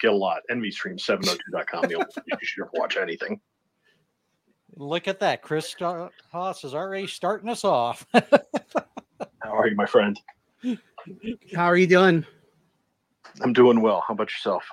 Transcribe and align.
Pay 0.00 0.08
a 0.08 0.12
little, 0.12 0.12
get 0.12 0.12
a 0.12 0.16
lot. 0.16 0.42
NVStream702.com. 0.50 1.90
You'll 1.90 2.04
you 2.26 2.38
should 2.42 2.64
watch 2.74 2.96
anything. 2.96 3.40
Look 4.76 5.08
at 5.08 5.20
that. 5.20 5.42
Chris 5.42 5.74
Haas 6.32 6.64
is 6.64 6.74
already 6.74 7.06
starting 7.06 7.48
us 7.48 7.64
off. 7.64 8.06
How 8.14 9.56
are 9.56 9.68
you, 9.68 9.76
my 9.76 9.86
friend? 9.86 10.20
How 11.54 11.66
are 11.66 11.76
you 11.76 11.86
doing? 11.86 12.26
I'm 13.42 13.52
doing 13.52 13.80
well. 13.80 14.02
How 14.06 14.14
about 14.14 14.30
yourself? 14.30 14.64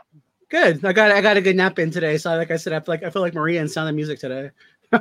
Good. 0.50 0.84
I 0.86 0.94
got 0.94 1.12
I 1.12 1.22
got 1.22 1.38
a 1.38 1.42
good 1.42 1.56
nap 1.56 1.80
in 1.80 1.92
today. 1.92 2.18
So 2.18 2.36
like 2.36 2.52
I 2.52 2.58
said, 2.58 2.74
I 2.74 2.80
feel 2.80 2.94
like 2.94 3.04
I 3.04 3.10
feel 3.10 3.22
like 3.22 3.34
Maria 3.34 3.62
and 3.62 3.72
Sound 3.72 3.90
of 3.90 3.96
Music 3.96 4.20
today. 4.20 4.52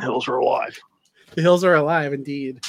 Hills 0.00 0.28
are 0.28 0.36
alive. 0.36 0.78
The 1.34 1.42
hills 1.42 1.64
are 1.64 1.74
alive 1.74 2.12
indeed. 2.12 2.60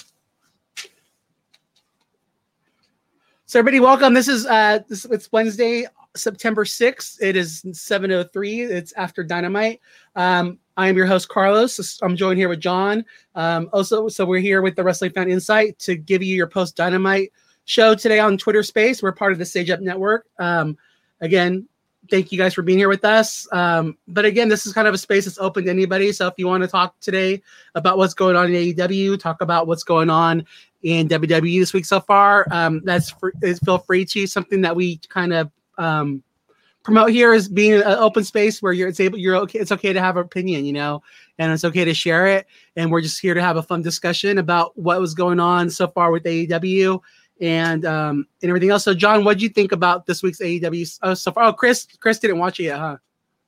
So 3.50 3.60
everybody, 3.60 3.80
welcome. 3.80 4.14
This 4.14 4.28
is 4.28 4.46
uh 4.46 4.80
this 4.90 5.06
it's 5.06 5.32
Wednesday, 5.32 5.86
September 6.18 6.66
6th. 6.66 7.16
It 7.22 7.38
is 7.38 7.62
7:03. 7.62 8.70
It's 8.70 8.92
after 8.98 9.24
Dynamite. 9.24 9.80
Um, 10.18 10.60
I 10.76 10.90
am 10.90 10.98
your 10.98 11.06
host 11.06 11.30
Carlos. 11.30 11.98
I'm 12.02 12.18
joined 12.18 12.40
here 12.40 12.50
with 12.50 12.60
John. 12.60 13.06
Um, 13.36 13.70
also, 13.72 14.10
so 14.10 14.26
we're 14.26 14.42
here 14.42 14.62
with 14.62 14.76
the 14.76 14.84
Wrestling 14.84 15.12
Fans 15.12 15.32
Incite 15.32 15.80
to 15.80 15.96
give 15.96 16.22
you 16.22 16.36
your 16.36 16.48
post 16.48 16.76
Dynamite 16.76 17.32
show 17.64 17.96
today 17.96 18.20
on 18.20 18.38
Twitter 18.38 18.64
Space. 18.64 19.02
We're 19.02 19.14
part 19.14 19.32
of 19.32 19.38
the 19.38 19.46
SagED 19.46 19.76
UP 19.76 19.80
Network. 19.80 20.26
Um, 20.40 20.78
again, 21.22 21.70
thank 22.10 22.32
you 22.32 22.38
guys 22.38 22.54
for 22.54 22.62
being 22.62 22.78
here 22.78 22.90
with 22.90 23.06
us. 23.06 23.48
Um, 23.52 23.98
but 24.08 24.26
again, 24.26 24.50
this 24.50 24.66
is 24.66 24.74
kind 24.74 24.88
of 24.88 24.94
a 24.94 24.98
space 24.98 25.26
that's 25.26 25.38
open 25.40 25.66
to 25.66 25.70
anybody. 25.70 26.12
So 26.12 26.28
if 26.28 26.34
you 26.38 26.48
want 26.48 26.64
to 26.64 26.68
talk 26.68 27.00
today 27.00 27.42
about 27.76 27.98
what's 27.98 28.14
going 28.14 28.36
on 28.36 28.54
in 28.54 28.74
AEW, 28.74 29.20
talk 29.20 29.42
about 29.42 29.68
what's 29.68 29.84
going 29.84 30.10
on 30.10 30.46
in 30.84 31.08
WWE 31.08 31.60
this 31.60 31.74
week 31.74 31.86
so 31.86 32.00
far, 32.00 32.48
um, 32.52 32.82
that's 32.84 33.14
is 33.42 33.60
feel 33.60 33.78
free 33.78 34.06
to. 34.06 34.28
Something 34.28 34.62
that 34.62 34.76
we 34.76 34.98
kind 35.10 35.34
of 35.34 35.52
um, 35.78 36.24
promote 36.84 37.10
here 37.10 37.34
is 37.34 37.50
being 37.50 37.74
an 37.74 37.84
open 37.84 38.24
space 38.24 38.62
where 38.62 38.72
you're 38.72 38.88
it's 38.88 39.00
able 39.00 39.18
you're 39.18 39.36
okay. 39.36 39.60
It's 39.60 39.72
okay 39.72 39.92
to 39.92 40.00
have 40.00 40.18
an 40.18 40.24
opinion, 40.24 40.66
you 40.66 40.74
know, 40.74 41.04
and 41.38 41.52
it's 41.52 41.66
okay 41.66 41.84
to 41.84 41.94
share 41.94 42.28
it. 42.28 42.48
And 42.76 42.92
we're 42.92 43.02
just 43.02 43.20
here 43.20 43.34
to 43.34 43.42
have 43.42 43.58
a 43.58 43.64
fun 43.64 43.82
discussion 43.82 44.38
about 44.38 44.78
what 44.78 45.00
was 45.02 45.14
going 45.14 45.40
on 45.40 45.70
so 45.70 45.88
far 45.88 46.12
with 46.12 46.24
AEW 46.24 47.02
and 47.42 47.86
um 47.86 48.28
and 48.42 48.50
everything 48.50 48.70
else. 48.70 48.84
So, 48.84 48.94
John, 48.94 49.24
what 49.24 49.38
do 49.38 49.44
you 49.44 49.50
think 49.50 49.72
about 49.72 50.06
this 50.06 50.24
week's 50.24 50.40
AEW 50.40 51.00
oh, 51.04 51.14
so 51.14 51.32
far? 51.32 51.46
Oh, 51.46 51.54
Chris, 51.54 51.88
Chris 52.00 52.20
didn't 52.20 52.40
watch 52.40 52.60
it 52.60 52.64
yet, 52.64 52.80
huh? 52.80 52.98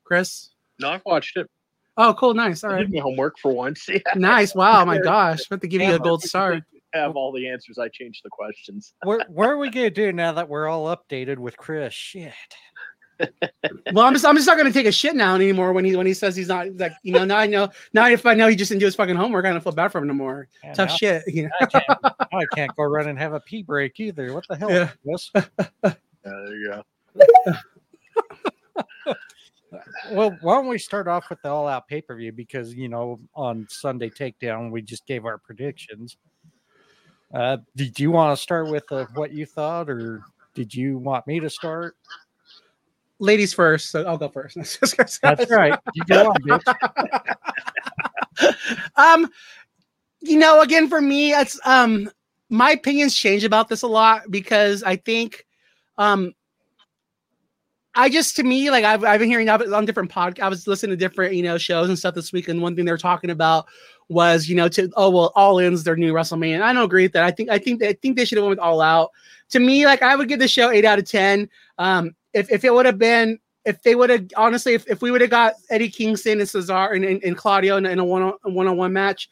Chris? 0.04 0.50
No, 0.80 0.90
I've 0.90 1.02
watched 1.06 1.38
it. 1.38 1.50
Oh, 1.98 2.14
cool, 2.14 2.34
nice. 2.34 2.64
All 2.64 2.72
I 2.72 2.76
right, 2.76 2.80
did 2.82 2.94
my 2.94 3.02
homework 3.02 3.38
for 3.40 3.52
once. 3.52 3.86
Yeah. 3.90 4.00
nice. 4.16 4.56
Wow, 4.56 4.86
my 4.86 5.00
gosh, 5.00 5.40
I 5.42 5.56
have 5.56 5.60
to 5.60 5.68
give 5.68 5.82
you 5.82 5.94
a 5.94 6.00
gold 6.00 6.22
I 6.24 6.28
star. 6.28 6.62
Have 6.96 7.16
all 7.16 7.32
the 7.32 7.48
answers. 7.48 7.78
I 7.78 7.88
changed 7.90 8.22
the 8.24 8.32
questions. 8.32 8.96
Where, 9.04 9.24
what 9.28 9.48
are 9.48 9.58
we 9.58 9.70
going 9.70 9.86
to 9.86 9.92
do 9.92 10.12
now 10.12 10.32
that 10.32 10.50
we're 10.50 10.68
all 10.68 10.86
updated 10.86 11.38
with 11.38 11.56
Chris? 11.56 11.94
Shit. 11.94 12.34
Well, 13.94 14.06
I'm 14.06 14.14
just 14.14 14.26
I'm 14.26 14.36
just 14.36 14.48
not 14.48 14.58
gonna 14.58 14.72
take 14.72 14.86
a 14.86 14.92
shit 14.92 15.16
now 15.16 15.36
anymore 15.36 15.74
when 15.74 15.84
he 15.84 15.96
when 15.96 16.06
he 16.06 16.14
says 16.14 16.36
he's 16.36 16.48
not 16.48 16.68
like 16.78 16.94
you 17.04 17.12
know 17.12 17.26
now 17.26 17.38
I 17.38 17.48
know 17.48 17.70
now 17.94 18.08
if 18.08 18.26
I 18.26 18.34
know 18.34 18.48
he 18.48 18.56
just 18.56 18.70
didn't 18.70 18.80
do 18.80 18.86
his 18.86 18.96
fucking 18.96 19.16
homework 19.16 19.46
I 19.46 19.52
don't 19.52 19.62
feel 19.62 19.74
bad 19.74 19.92
for 19.92 19.98
him 20.00 20.08
no 20.08 20.14
more. 20.14 20.48
Yeah, 20.64 20.74
Tough 20.74 20.90
now- 20.90 20.96
shit. 20.96 21.24
You 21.28 21.44
know? 21.44 21.50
I 21.62 21.66
can't, 21.66 22.00
I 22.04 22.46
can't 22.56 22.76
go 22.76 22.84
run 22.84 23.08
and 23.08 23.18
have 23.20 23.34
a 23.34 23.40
pee 23.40 23.64
break 23.64 24.00
either. 24.00 24.34
What 24.34 24.46
the 24.48 24.58
hell? 24.58 24.72
Yeah. 24.72 24.90
Chris? 25.04 25.32
Uh, 26.26 26.32
there 26.44 26.58
you 26.58 26.68
go. 26.68 26.84
Well, 30.12 30.36
why 30.42 30.56
don't 30.56 30.68
we 30.68 30.78
start 30.80 31.08
off 31.08 31.30
with 31.30 31.42
the 31.44 31.50
all 31.50 31.68
out 31.68 31.88
pay 31.88 32.02
per 32.02 32.16
view? 32.16 32.32
Because, 32.32 32.74
you 32.74 32.90
know, 32.90 33.20
on 33.36 33.68
Sunday 33.70 34.10
Takedown, 34.10 34.72
we 34.72 34.82
just 34.82 35.06
gave 35.06 35.26
our 35.26 35.38
predictions. 35.38 36.18
Uh, 37.34 37.58
did 37.76 38.00
you 38.00 38.10
want 38.10 38.36
to 38.36 38.42
start 38.42 38.68
with 38.70 38.92
uh, 38.92 39.06
what 39.14 39.32
you 39.32 39.46
thought, 39.46 39.90
or 39.90 40.24
did 40.56 40.74
you 40.74 40.98
want 40.98 41.28
me 41.28 41.40
to 41.40 41.50
start? 41.50 41.96
Ladies 43.20 43.54
first, 43.54 43.92
so 43.92 44.04
I'll 44.06 44.18
go 44.18 44.30
first. 44.30 44.56
That's 45.22 45.52
right. 45.52 45.78
You 45.94 46.04
go 46.06 46.30
on, 46.30 46.36
bitch. 46.42 47.26
um 48.96 49.28
you 50.22 50.38
know 50.38 50.62
again 50.62 50.88
for 50.88 51.02
me 51.02 51.32
it's 51.34 51.60
um 51.66 52.10
my 52.50 52.72
opinions 52.72 53.16
change 53.16 53.44
about 53.44 53.68
this 53.68 53.82
a 53.82 53.88
lot 53.88 54.22
because 54.30 54.84
i 54.84 54.96
think 54.96 55.46
um 55.98 56.34
i 57.96 58.10
just 58.10 58.36
to 58.36 58.44
me 58.44 58.70
like 58.70 58.84
i've, 58.84 59.04
I've 59.04 59.20
been 59.20 59.30
hearing 59.30 59.50
on 59.50 59.86
different 59.86 60.12
podcasts 60.12 60.42
i 60.42 60.50
was 60.50 60.68
listening 60.68 60.92
to 60.92 60.98
different 60.98 61.36
you 61.36 61.44
know 61.44 61.58
shows 61.58 61.90
and 61.90 61.98
stuff 61.98 62.16
this 62.16 62.32
week 62.32 62.48
and 62.48 62.62
one 62.62 62.76
thing 62.76 62.86
they 62.86 62.92
were 62.92 62.98
talking 62.98 63.30
about 63.30 63.68
was 64.08 64.48
you 64.48 64.56
know 64.56 64.68
to 64.70 64.90
oh 64.96 65.10
well 65.10 65.32
all 65.36 65.60
in's 65.60 65.84
their 65.84 65.96
new 65.96 66.14
wrestlemania 66.14 66.56
and 66.56 66.64
i 66.64 66.74
don't 66.74 66.86
agree 66.86 67.04
with 67.04 67.14
that 67.14 67.24
i 67.24 67.32
think 67.32 67.50
i 67.50 67.58
think 67.58 67.84
i 67.84 67.94
think 67.94 68.16
they 68.16 68.26
should 68.26 68.38
have 68.38 68.46
went 68.46 68.58
with 68.58 68.60
all 68.60 68.82
out 68.82 69.12
to 69.50 69.60
me 69.60 69.86
like 69.86 70.02
i 70.02 70.16
would 70.16 70.28
give 70.28 70.40
the 70.40 70.48
show 70.48 70.70
eight 70.70 70.86
out 70.86 71.00
of 71.00 71.06
ten 71.06 71.48
um 71.78 72.16
if, 72.34 72.52
if 72.52 72.64
it 72.64 72.74
would 72.74 72.86
have 72.86 72.98
been 72.98 73.40
if 73.66 73.82
they 73.84 73.96
would 73.96 74.10
have 74.10 74.28
honestly, 74.36 74.74
if, 74.74 74.88
if 74.88 75.02
we 75.02 75.12
would 75.12 75.22
have 75.22 75.30
got 75.30 75.54
Eddie 75.70 75.90
Kingston 75.90 76.40
and 76.40 76.50
Cesar 76.50 76.94
and, 76.94 77.04
and, 77.04 77.24
and 77.24 77.38
Claudio 77.38 77.78
in, 77.78 77.86
in 77.86 78.00
a 78.00 78.06
one 78.06 78.24
on 78.24 78.54
one 78.54 78.68
on 78.68 78.78
one 78.78 78.94
match, 78.94 79.30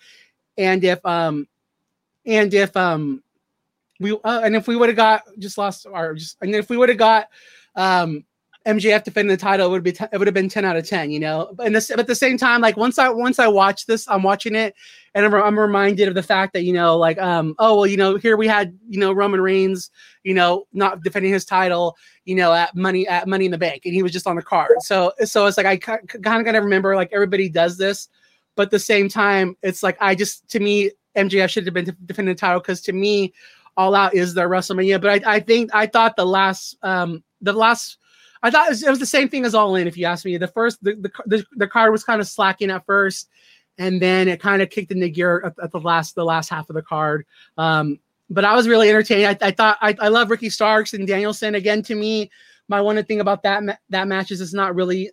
and 0.57 0.83
if 0.83 1.03
um 1.05 1.47
and 2.25 2.53
if 2.53 2.75
um 2.75 3.23
we 3.99 4.11
uh, 4.11 4.41
and 4.43 4.55
if 4.55 4.67
we 4.67 4.75
would 4.75 4.89
have 4.89 4.95
got 4.95 5.23
just 5.39 5.57
lost 5.57 5.87
our 5.91 6.13
just 6.13 6.37
and 6.41 6.53
if 6.53 6.69
we 6.69 6.77
would 6.77 6.89
have 6.89 6.97
got 6.97 7.29
um 7.75 8.25
MJF 8.67 9.05
defending 9.05 9.29
the 9.29 9.37
title, 9.37 9.67
it 9.67 9.69
would 9.69 9.83
be 9.83 9.93
t- 9.93 10.05
it 10.11 10.17
would 10.17 10.27
have 10.27 10.33
been 10.33 10.49
ten 10.49 10.65
out 10.65 10.75
of 10.75 10.87
ten, 10.87 11.09
you 11.09 11.19
know. 11.19 11.55
And 11.59 11.73
this, 11.73 11.87
but 11.87 12.01
at 12.01 12.07
the 12.07 12.15
same 12.15 12.37
time, 12.37 12.59
like 12.59 12.75
once 12.75 12.99
I 12.99 13.07
once 13.07 13.39
I 13.39 13.47
watch 13.47 13.85
this, 13.85 14.07
I'm 14.09 14.23
watching 14.23 14.55
it, 14.55 14.75
and 15.15 15.25
I'm, 15.25 15.33
I'm 15.33 15.57
reminded 15.57 16.09
of 16.09 16.15
the 16.15 16.23
fact 16.23 16.51
that 16.53 16.63
you 16.63 16.73
know, 16.73 16.97
like 16.97 17.17
um 17.17 17.55
oh 17.59 17.77
well, 17.77 17.87
you 17.87 17.95
know, 17.95 18.17
here 18.17 18.35
we 18.35 18.45
had 18.45 18.77
you 18.89 18.99
know 18.99 19.13
Roman 19.13 19.39
Reigns, 19.39 19.89
you 20.23 20.33
know, 20.33 20.67
not 20.73 21.01
defending 21.01 21.31
his 21.31 21.45
title, 21.45 21.95
you 22.25 22.35
know, 22.35 22.53
at 22.53 22.75
money 22.75 23.07
at 23.07 23.27
Money 23.27 23.45
in 23.45 23.51
the 23.51 23.57
Bank, 23.57 23.83
and 23.85 23.93
he 23.93 24.03
was 24.03 24.11
just 24.11 24.27
on 24.27 24.35
the 24.35 24.41
card. 24.41 24.73
So 24.81 25.13
so 25.23 25.45
it's 25.45 25.55
like 25.55 25.65
I 25.65 25.77
kind 25.77 26.01
of 26.03 26.45
gotta 26.45 26.61
remember 26.61 26.93
like 26.95 27.09
everybody 27.13 27.47
does 27.47 27.77
this, 27.77 28.09
but 28.55 28.63
at 28.63 28.71
the 28.71 28.79
same 28.79 29.07
time, 29.07 29.55
it's 29.63 29.81
like 29.81 29.97
I 30.01 30.13
just 30.13 30.47
to 30.49 30.59
me 30.59 30.91
MJF 31.15 31.49
should 31.49 31.65
have 31.65 31.73
been 31.73 31.95
defending 32.05 32.35
the 32.35 32.39
title 32.39 32.59
because 32.59 32.81
to 32.81 32.91
me, 32.93 33.33
All 33.77 33.95
Out 33.95 34.13
is 34.13 34.33
their 34.33 34.49
WrestleMania. 34.49 35.01
But 35.01 35.25
I, 35.25 35.35
I 35.35 35.39
think 35.39 35.73
I 35.73 35.87
thought 35.87 36.17
the 36.17 36.25
last 36.25 36.77
um 36.83 37.23
the 37.41 37.53
last 37.53 37.97
I 38.43 38.51
thought 38.51 38.67
it 38.67 38.69
was, 38.69 38.83
it 38.83 38.89
was 38.89 38.99
the 38.99 39.05
same 39.05 39.29
thing 39.29 39.45
as 39.45 39.55
All 39.55 39.75
In. 39.75 39.87
If 39.87 39.97
you 39.97 40.05
ask 40.05 40.25
me, 40.25 40.37
the 40.37 40.47
first 40.47 40.83
the 40.83 40.95
the, 40.95 41.11
the, 41.25 41.45
the 41.55 41.67
card 41.67 41.91
was 41.91 42.03
kind 42.03 42.21
of 42.21 42.27
slacking 42.27 42.71
at 42.71 42.85
first, 42.85 43.29
and 43.77 44.01
then 44.01 44.27
it 44.27 44.41
kind 44.41 44.61
of 44.61 44.69
kicked 44.69 44.91
into 44.91 45.09
gear 45.09 45.43
at, 45.45 45.53
at 45.63 45.71
the 45.71 45.79
last 45.79 46.15
the 46.15 46.25
last 46.25 46.49
half 46.49 46.69
of 46.69 46.75
the 46.75 46.81
card. 46.81 47.25
Um, 47.57 47.99
but 48.29 48.45
I 48.45 48.55
was 48.55 48.67
really 48.67 48.89
entertained. 48.89 49.25
I, 49.25 49.47
I 49.47 49.51
thought 49.51 49.77
I, 49.81 49.95
I 49.99 50.07
love 50.09 50.29
Ricky 50.29 50.49
Starks 50.49 50.93
and 50.93 51.07
Danielson 51.07 51.55
again. 51.55 51.81
To 51.83 51.95
me, 51.95 52.29
my 52.67 52.81
one 52.81 53.01
thing 53.03 53.21
about 53.21 53.43
that 53.43 53.63
ma- 53.63 53.75
that 53.89 54.07
match 54.07 54.31
is 54.31 54.41
it's 54.41 54.53
not 54.53 54.75
really 54.75 55.11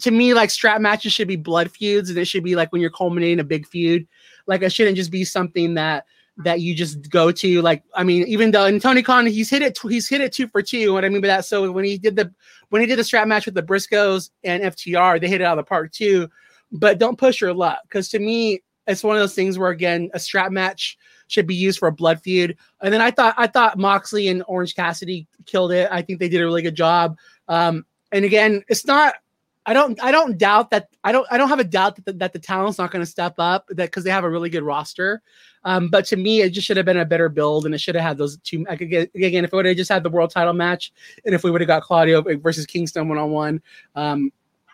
to 0.00 0.10
me 0.10 0.34
like 0.34 0.50
strap 0.50 0.80
matches 0.80 1.12
should 1.12 1.28
be 1.28 1.36
blood 1.36 1.70
feuds, 1.70 2.10
and 2.10 2.18
it 2.18 2.26
should 2.26 2.44
be 2.44 2.56
like 2.56 2.72
when 2.72 2.80
you're 2.80 2.90
culminating 2.90 3.40
a 3.40 3.44
big 3.44 3.66
feud. 3.66 4.06
Like 4.46 4.62
it 4.62 4.72
shouldn't 4.72 4.96
just 4.96 5.10
be 5.10 5.24
something 5.24 5.74
that 5.74 6.04
that 6.44 6.60
you 6.60 6.74
just 6.74 7.10
go 7.10 7.30
to. 7.32 7.62
Like 7.62 7.82
I 7.94 8.04
mean, 8.04 8.26
even 8.26 8.50
though 8.50 8.64
and 8.64 8.80
Tony 8.80 9.02
Khan 9.02 9.26
he's 9.26 9.50
hit 9.50 9.62
it 9.62 9.78
he's 9.88 10.08
hit 10.08 10.20
it 10.20 10.32
two 10.32 10.48
for 10.48 10.62
two. 10.62 10.92
What 10.92 11.04
I 11.04 11.08
mean 11.08 11.20
by 11.20 11.28
that, 11.28 11.44
so 11.44 11.70
when 11.70 11.84
he 11.84 11.98
did 11.98 12.16
the 12.16 12.32
when 12.70 12.80
he 12.80 12.86
did 12.86 12.98
the 12.98 13.04
strap 13.04 13.28
match 13.28 13.46
with 13.46 13.54
the 13.54 13.62
Briscoes 13.62 14.30
and 14.44 14.62
FTR, 14.62 15.20
they 15.20 15.28
hit 15.28 15.40
it 15.40 15.44
out 15.44 15.58
of 15.58 15.64
the 15.64 15.68
park 15.68 15.92
too. 15.92 16.28
But 16.70 16.98
don't 16.98 17.18
push 17.18 17.40
your 17.40 17.52
luck 17.52 17.80
because 17.82 18.08
to 18.10 18.18
me, 18.18 18.62
it's 18.86 19.04
one 19.04 19.16
of 19.16 19.20
those 19.20 19.34
things 19.34 19.58
where 19.58 19.70
again 19.70 20.10
a 20.14 20.18
strap 20.18 20.52
match 20.52 20.96
should 21.28 21.46
be 21.46 21.54
used 21.54 21.78
for 21.78 21.88
a 21.88 21.92
blood 21.92 22.20
feud. 22.20 22.56
And 22.82 22.92
then 22.92 23.00
I 23.00 23.10
thought 23.10 23.34
I 23.36 23.46
thought 23.46 23.78
Moxley 23.78 24.28
and 24.28 24.42
Orange 24.46 24.74
Cassidy 24.74 25.26
killed 25.46 25.72
it. 25.72 25.88
I 25.90 26.02
think 26.02 26.18
they 26.18 26.28
did 26.28 26.40
a 26.40 26.44
really 26.44 26.62
good 26.62 26.76
job. 26.76 27.16
Um, 27.48 27.86
and 28.12 28.24
again, 28.24 28.62
it's 28.68 28.86
not. 28.86 29.14
I 29.64 29.72
don't. 29.72 30.02
I 30.02 30.10
don't 30.10 30.38
doubt 30.38 30.70
that. 30.70 30.88
I 31.04 31.12
don't. 31.12 31.26
I 31.30 31.38
don't 31.38 31.48
have 31.48 31.60
a 31.60 31.64
doubt 31.64 31.96
that 31.96 32.04
the, 32.04 32.12
that 32.14 32.32
the 32.32 32.38
talent's 32.38 32.78
not 32.78 32.90
going 32.90 33.04
to 33.04 33.10
step 33.10 33.34
up. 33.38 33.66
That 33.68 33.76
because 33.76 34.02
they 34.02 34.10
have 34.10 34.24
a 34.24 34.30
really 34.30 34.50
good 34.50 34.64
roster. 34.64 35.22
Um, 35.64 35.88
but 35.88 36.04
to 36.06 36.16
me, 36.16 36.40
it 36.40 36.50
just 36.50 36.66
should 36.66 36.76
have 36.76 36.86
been 36.86 36.96
a 36.96 37.04
better 37.04 37.28
build, 37.28 37.64
and 37.64 37.74
it 37.74 37.78
should 37.78 37.94
have 37.94 38.02
had 38.02 38.18
those 38.18 38.38
two. 38.38 38.64
Like, 38.68 38.80
again, 38.80 39.06
again, 39.14 39.44
if 39.44 39.52
it 39.52 39.56
would 39.56 39.66
have 39.66 39.76
just 39.76 39.90
had 39.90 40.02
the 40.02 40.10
world 40.10 40.30
title 40.30 40.52
match, 40.52 40.92
and 41.24 41.34
if 41.34 41.44
we 41.44 41.50
would 41.52 41.60
have 41.60 41.68
got 41.68 41.84
Claudio 41.84 42.22
versus 42.38 42.66
Kingston 42.66 43.08
one 43.08 43.18
on 43.18 43.30
one, 43.30 43.62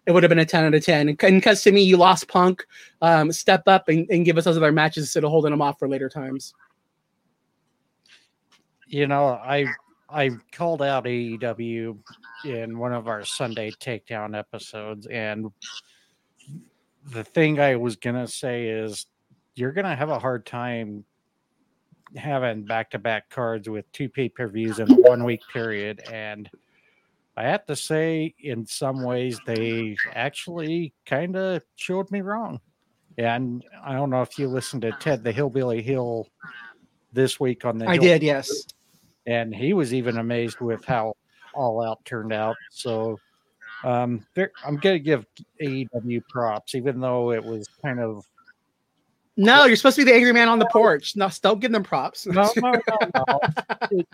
it 0.08 0.12
would 0.12 0.22
have 0.22 0.30
been 0.30 0.38
a 0.38 0.46
10 0.46 0.64
out 0.64 0.72
of 0.72 0.82
10. 0.82 1.08
And 1.10 1.18
because 1.18 1.62
to 1.64 1.70
me, 1.70 1.82
you 1.82 1.98
lost 1.98 2.28
Punk, 2.28 2.66
um, 3.02 3.30
step 3.30 3.64
up 3.66 3.90
and, 3.90 4.08
and 4.08 4.24
give 4.24 4.38
us 4.38 4.44
those 4.44 4.56
other 4.56 4.72
matches 4.72 5.04
instead 5.04 5.22
of 5.22 5.30
holding 5.30 5.50
them 5.50 5.60
off 5.60 5.78
for 5.78 5.86
later 5.86 6.08
times. 6.08 6.54
You 8.86 9.06
know, 9.06 9.26
I 9.26 9.66
I 10.10 10.30
called 10.52 10.82
out 10.82 11.04
AEW 11.04 11.98
in 12.44 12.78
one 12.78 12.92
of 12.92 13.08
our 13.08 13.24
Sunday 13.24 13.70
takedown 13.72 14.36
episodes, 14.36 15.06
and 15.06 15.50
the 17.10 17.24
thing 17.24 17.60
I 17.60 17.76
was 17.76 17.96
gonna 17.96 18.26
say 18.26 18.68
is 18.68 19.06
you're 19.54 19.72
gonna 19.72 19.96
have 19.96 20.08
a 20.10 20.18
hard 20.18 20.46
time 20.46 21.04
having 22.16 22.62
back 22.64 22.90
to 22.92 22.98
back 22.98 23.28
cards 23.28 23.68
with 23.68 23.90
two 23.92 24.08
pay 24.08 24.28
per 24.28 24.48
views 24.48 24.78
in 24.78 24.90
a 24.90 24.94
one 24.94 25.24
week 25.24 25.42
period. 25.52 26.00
And 26.10 26.48
I 27.36 27.42
have 27.44 27.66
to 27.66 27.76
say, 27.76 28.34
in 28.40 28.66
some 28.66 29.02
ways, 29.02 29.38
they 29.46 29.94
actually 30.14 30.94
kind 31.04 31.36
of 31.36 31.62
showed 31.76 32.10
me 32.10 32.22
wrong. 32.22 32.60
And 33.18 33.64
I 33.84 33.92
don't 33.92 34.10
know 34.10 34.22
if 34.22 34.38
you 34.38 34.48
listened 34.48 34.82
to 34.82 34.92
Ted 34.92 35.22
the 35.22 35.32
Hillbilly 35.32 35.82
Hill 35.82 36.28
this 37.12 37.38
week 37.38 37.64
on 37.64 37.78
the 37.78 37.86
I 37.88 37.94
Hill- 37.94 38.02
did, 38.02 38.22
yes. 38.22 38.66
And 39.28 39.54
he 39.54 39.74
was 39.74 39.92
even 39.92 40.16
amazed 40.16 40.60
with 40.60 40.84
how 40.86 41.14
All 41.54 41.82
Out 41.82 42.02
turned 42.06 42.32
out. 42.32 42.56
So 42.70 43.18
um, 43.84 44.26
I'm 44.64 44.76
going 44.78 44.96
to 44.96 44.98
give 44.98 45.26
AEW 45.62 46.22
props, 46.28 46.74
even 46.74 46.98
though 46.98 47.32
it 47.32 47.44
was 47.44 47.68
kind 47.82 48.00
of. 48.00 48.26
No, 49.36 49.66
you're 49.66 49.76
supposed 49.76 49.96
to 49.96 50.04
be 50.04 50.10
the 50.10 50.16
angry 50.16 50.32
man 50.32 50.48
on 50.48 50.58
the 50.58 50.66
porch. 50.72 51.14
No, 51.14 51.28
don't 51.42 51.60
give 51.60 51.70
them 51.70 51.84
props. 51.84 52.26
No, 52.26 52.50
no, 52.56 52.72
no, 52.72 52.98
no. 53.14 53.40
It, 53.92 54.08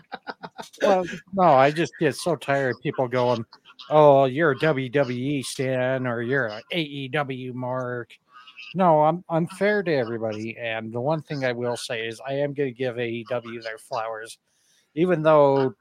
well, 0.81 1.05
no, 1.33 1.43
I 1.43 1.71
just 1.71 1.93
get 1.99 2.15
so 2.15 2.35
tired 2.35 2.75
of 2.75 2.81
people 2.83 3.07
going, 3.07 3.43
"Oh, 3.89 4.25
you're 4.25 4.51
a 4.51 4.55
WWE 4.59 5.43
stan 5.43 6.05
or 6.05 6.21
you're 6.21 6.47
an 6.47 6.61
AEW 6.71 7.53
mark." 7.55 8.11
No, 8.75 9.03
I'm 9.03 9.23
I'm 9.29 9.47
fair 9.47 9.81
to 9.81 9.93
everybody, 9.95 10.57
and 10.57 10.93
the 10.93 11.01
one 11.01 11.23
thing 11.23 11.43
I 11.43 11.53
will 11.53 11.77
say 11.77 12.05
is 12.05 12.21
I 12.27 12.33
am 12.33 12.53
going 12.53 12.71
to 12.71 12.77
give 12.77 12.97
AEW 12.97 13.63
their 13.63 13.79
flowers, 13.79 14.37
even 14.95 15.21
though 15.21 15.75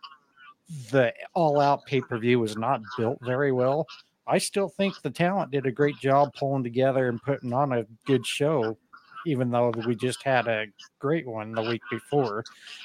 the 0.90 1.12
all 1.34 1.60
out 1.60 1.84
pay 1.86 2.00
per 2.00 2.18
view 2.18 2.40
was 2.40 2.56
not 2.56 2.80
built 2.96 3.18
very 3.22 3.52
well. 3.52 3.86
I 4.26 4.38
still 4.38 4.68
think 4.68 5.00
the 5.00 5.10
talent 5.10 5.50
did 5.50 5.66
a 5.66 5.72
great 5.72 5.98
job 5.98 6.32
pulling 6.34 6.62
together 6.62 7.08
and 7.08 7.22
putting 7.22 7.52
on 7.52 7.72
a 7.72 7.86
good 8.06 8.26
show, 8.26 8.78
even 9.26 9.50
though 9.50 9.70
we 9.86 9.94
just 9.94 10.22
had 10.22 10.48
a 10.48 10.66
great 10.98 11.26
one 11.26 11.52
the 11.52 11.62
week 11.62 11.82
before. 11.90 12.44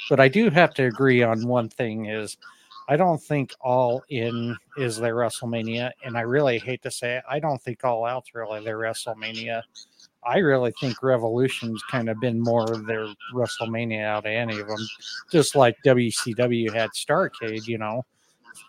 But 0.09 0.19
I 0.19 0.27
do 0.27 0.49
have 0.49 0.73
to 0.75 0.83
agree 0.83 1.23
on 1.23 1.47
one 1.47 1.69
thing 1.69 2.07
is 2.07 2.37
I 2.89 2.97
don't 2.97 3.21
think 3.21 3.53
all 3.61 4.03
in 4.09 4.57
is 4.75 4.97
their 4.97 5.15
WrestleMania. 5.15 5.91
And 6.03 6.17
I 6.17 6.21
really 6.21 6.57
hate 6.57 6.81
to 6.81 6.91
say 6.91 7.17
it, 7.17 7.23
I 7.29 7.39
don't 7.39 7.61
think 7.61 7.83
all 7.83 8.03
out's 8.03 8.33
really 8.33 8.63
their 8.63 8.79
WrestleMania. 8.79 9.61
I 10.23 10.39
really 10.39 10.73
think 10.79 11.01
Revolution's 11.01 11.81
kind 11.83 12.09
of 12.09 12.19
been 12.19 12.39
more 12.39 12.71
of 12.71 12.85
their 12.85 13.07
WrestleMania 13.33 14.03
out 14.03 14.25
of 14.25 14.31
any 14.31 14.59
of 14.59 14.67
them. 14.67 14.87
Just 15.31 15.55
like 15.55 15.77
WCW 15.85 16.73
had 16.73 16.89
Starcade, 16.91 17.67
you 17.67 17.77
know. 17.77 18.05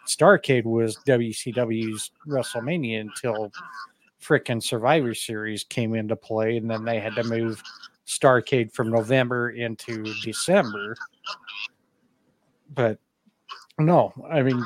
Starcade 0.07 0.65
was 0.65 0.97
WCW's 1.07 2.13
WrestleMania 2.27 3.01
until 3.01 3.51
frickin' 4.23 4.63
Survivor 4.63 5.15
Series 5.15 5.65
came 5.65 5.95
into 5.95 6.15
play, 6.17 6.57
and 6.57 6.71
then 6.71 6.85
they 6.85 7.01
had 7.01 7.15
to 7.17 7.25
move 7.25 7.63
Starcade 8.07 8.73
from 8.73 8.91
November 8.91 9.51
into 9.51 10.05
December. 10.23 10.97
But 12.75 12.99
no, 13.79 14.13
I 14.31 14.43
mean, 14.43 14.65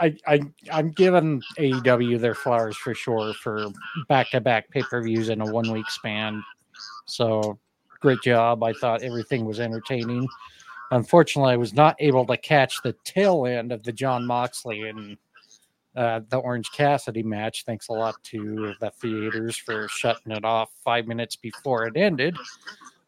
I, 0.00 0.16
I 0.26 0.40
I'm 0.72 0.90
giving 0.90 1.42
AEW 1.58 2.20
their 2.20 2.34
flowers 2.34 2.76
for 2.76 2.94
sure 2.94 3.34
for 3.34 3.66
back 4.08 4.30
to 4.30 4.40
back 4.40 4.70
pay 4.70 4.82
per 4.82 5.02
views 5.02 5.28
in 5.28 5.40
a 5.40 5.46
one 5.46 5.70
week 5.72 5.90
span. 5.90 6.42
So 7.06 7.58
great 8.00 8.22
job. 8.22 8.62
I 8.62 8.72
thought 8.72 9.02
everything 9.02 9.44
was 9.44 9.60
entertaining. 9.60 10.28
Unfortunately, 10.90 11.52
I 11.52 11.56
was 11.56 11.74
not 11.74 11.96
able 11.98 12.24
to 12.26 12.36
catch 12.36 12.80
the 12.82 12.94
tail 13.04 13.44
end 13.46 13.72
of 13.72 13.82
the 13.82 13.92
Jon 13.92 14.26
Moxley 14.26 14.88
and 14.88 15.16
uh, 15.96 16.20
the 16.28 16.38
Orange 16.38 16.70
Cassidy 16.72 17.22
match. 17.22 17.64
Thanks 17.64 17.88
a 17.88 17.92
lot 17.92 18.22
to 18.24 18.74
the 18.80 18.90
theaters 18.90 19.56
for 19.56 19.88
shutting 19.88 20.32
it 20.32 20.44
off 20.44 20.70
five 20.84 21.06
minutes 21.06 21.36
before 21.36 21.86
it 21.86 21.96
ended. 21.96 22.36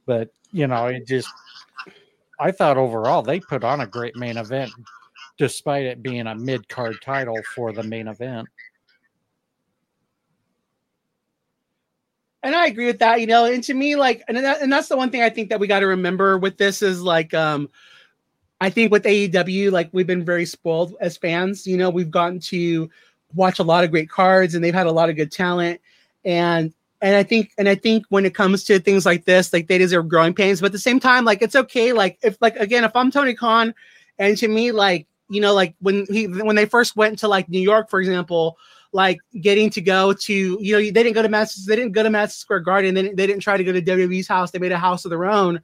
But 0.06 0.30
you 0.50 0.66
know, 0.66 0.86
it 0.86 1.06
just 1.06 1.28
I 2.40 2.50
thought 2.50 2.76
overall 2.76 3.22
they 3.22 3.38
put 3.38 3.64
on 3.64 3.80
a 3.80 3.86
great 3.86 4.16
main 4.16 4.36
event 4.36 4.72
despite 5.40 5.86
it 5.86 6.02
being 6.02 6.26
a 6.26 6.34
mid 6.34 6.68
card 6.68 6.96
title 7.02 7.38
for 7.54 7.72
the 7.72 7.82
main 7.82 8.08
event. 8.08 8.46
And 12.42 12.54
I 12.54 12.66
agree 12.66 12.84
with 12.84 12.98
that, 12.98 13.22
you 13.22 13.26
know. 13.26 13.46
And 13.46 13.64
to 13.64 13.72
me, 13.72 13.96
like, 13.96 14.22
and 14.28 14.36
that, 14.36 14.60
and 14.60 14.70
that's 14.70 14.88
the 14.88 14.98
one 14.98 15.08
thing 15.10 15.22
I 15.22 15.30
think 15.30 15.48
that 15.48 15.58
we 15.58 15.66
got 15.66 15.80
to 15.80 15.86
remember 15.86 16.36
with 16.36 16.58
this 16.58 16.82
is 16.82 17.00
like, 17.00 17.32
um, 17.32 17.70
I 18.60 18.68
think 18.68 18.92
with 18.92 19.04
AEW, 19.04 19.72
like, 19.72 19.88
we've 19.92 20.06
been 20.06 20.26
very 20.26 20.44
spoiled 20.44 20.94
as 21.00 21.16
fans. 21.16 21.66
You 21.66 21.78
know, 21.78 21.88
we've 21.88 22.10
gotten 22.10 22.38
to 22.40 22.90
watch 23.34 23.58
a 23.58 23.62
lot 23.64 23.82
of 23.82 23.90
great 23.90 24.10
cards, 24.10 24.54
and 24.54 24.62
they've 24.62 24.74
had 24.74 24.86
a 24.86 24.92
lot 24.92 25.08
of 25.08 25.16
good 25.16 25.32
talent. 25.32 25.80
And 26.22 26.74
and 27.00 27.16
I 27.16 27.22
think 27.22 27.52
and 27.56 27.66
I 27.66 27.76
think 27.76 28.04
when 28.10 28.26
it 28.26 28.34
comes 28.34 28.64
to 28.64 28.78
things 28.78 29.06
like 29.06 29.24
this, 29.24 29.54
like 29.54 29.68
they 29.68 29.78
deserve 29.78 30.08
growing 30.08 30.34
pains. 30.34 30.60
But 30.60 30.66
at 30.66 30.72
the 30.72 30.78
same 30.78 31.00
time, 31.00 31.24
like 31.24 31.40
it's 31.40 31.56
okay. 31.56 31.94
Like 31.94 32.18
if 32.22 32.36
like 32.42 32.56
again, 32.56 32.84
if 32.84 32.94
I'm 32.94 33.10
Tony 33.10 33.32
Khan, 33.32 33.74
and 34.18 34.36
to 34.36 34.48
me, 34.48 34.70
like 34.70 35.06
you 35.30 35.40
know, 35.40 35.54
like 35.54 35.74
when 35.80 36.06
he 36.06 36.26
when 36.26 36.56
they 36.56 36.66
first 36.66 36.96
went 36.96 37.18
to 37.20 37.28
like 37.28 37.48
New 37.48 37.60
York, 37.60 37.88
for 37.88 38.00
example, 38.00 38.58
like 38.92 39.18
getting 39.40 39.70
to 39.70 39.80
go 39.80 40.12
to, 40.12 40.58
you 40.60 40.72
know, 40.72 40.78
they 40.78 40.90
didn't 40.90 41.12
go 41.12 41.22
to 41.22 41.28
Madison, 41.28 41.64
they 41.68 41.76
didn't 41.76 41.92
go 41.92 42.02
to 42.02 42.10
Madison 42.10 42.40
Square 42.40 42.60
Garden, 42.60 42.94
they 42.94 43.02
didn't, 43.02 43.16
they 43.16 43.26
didn't 43.26 43.42
try 43.42 43.56
to 43.56 43.64
go 43.64 43.72
to 43.72 43.80
WWE's 43.80 44.26
house, 44.26 44.50
they 44.50 44.58
made 44.58 44.72
a 44.72 44.78
house 44.78 45.04
of 45.04 45.10
their 45.10 45.24
own 45.24 45.60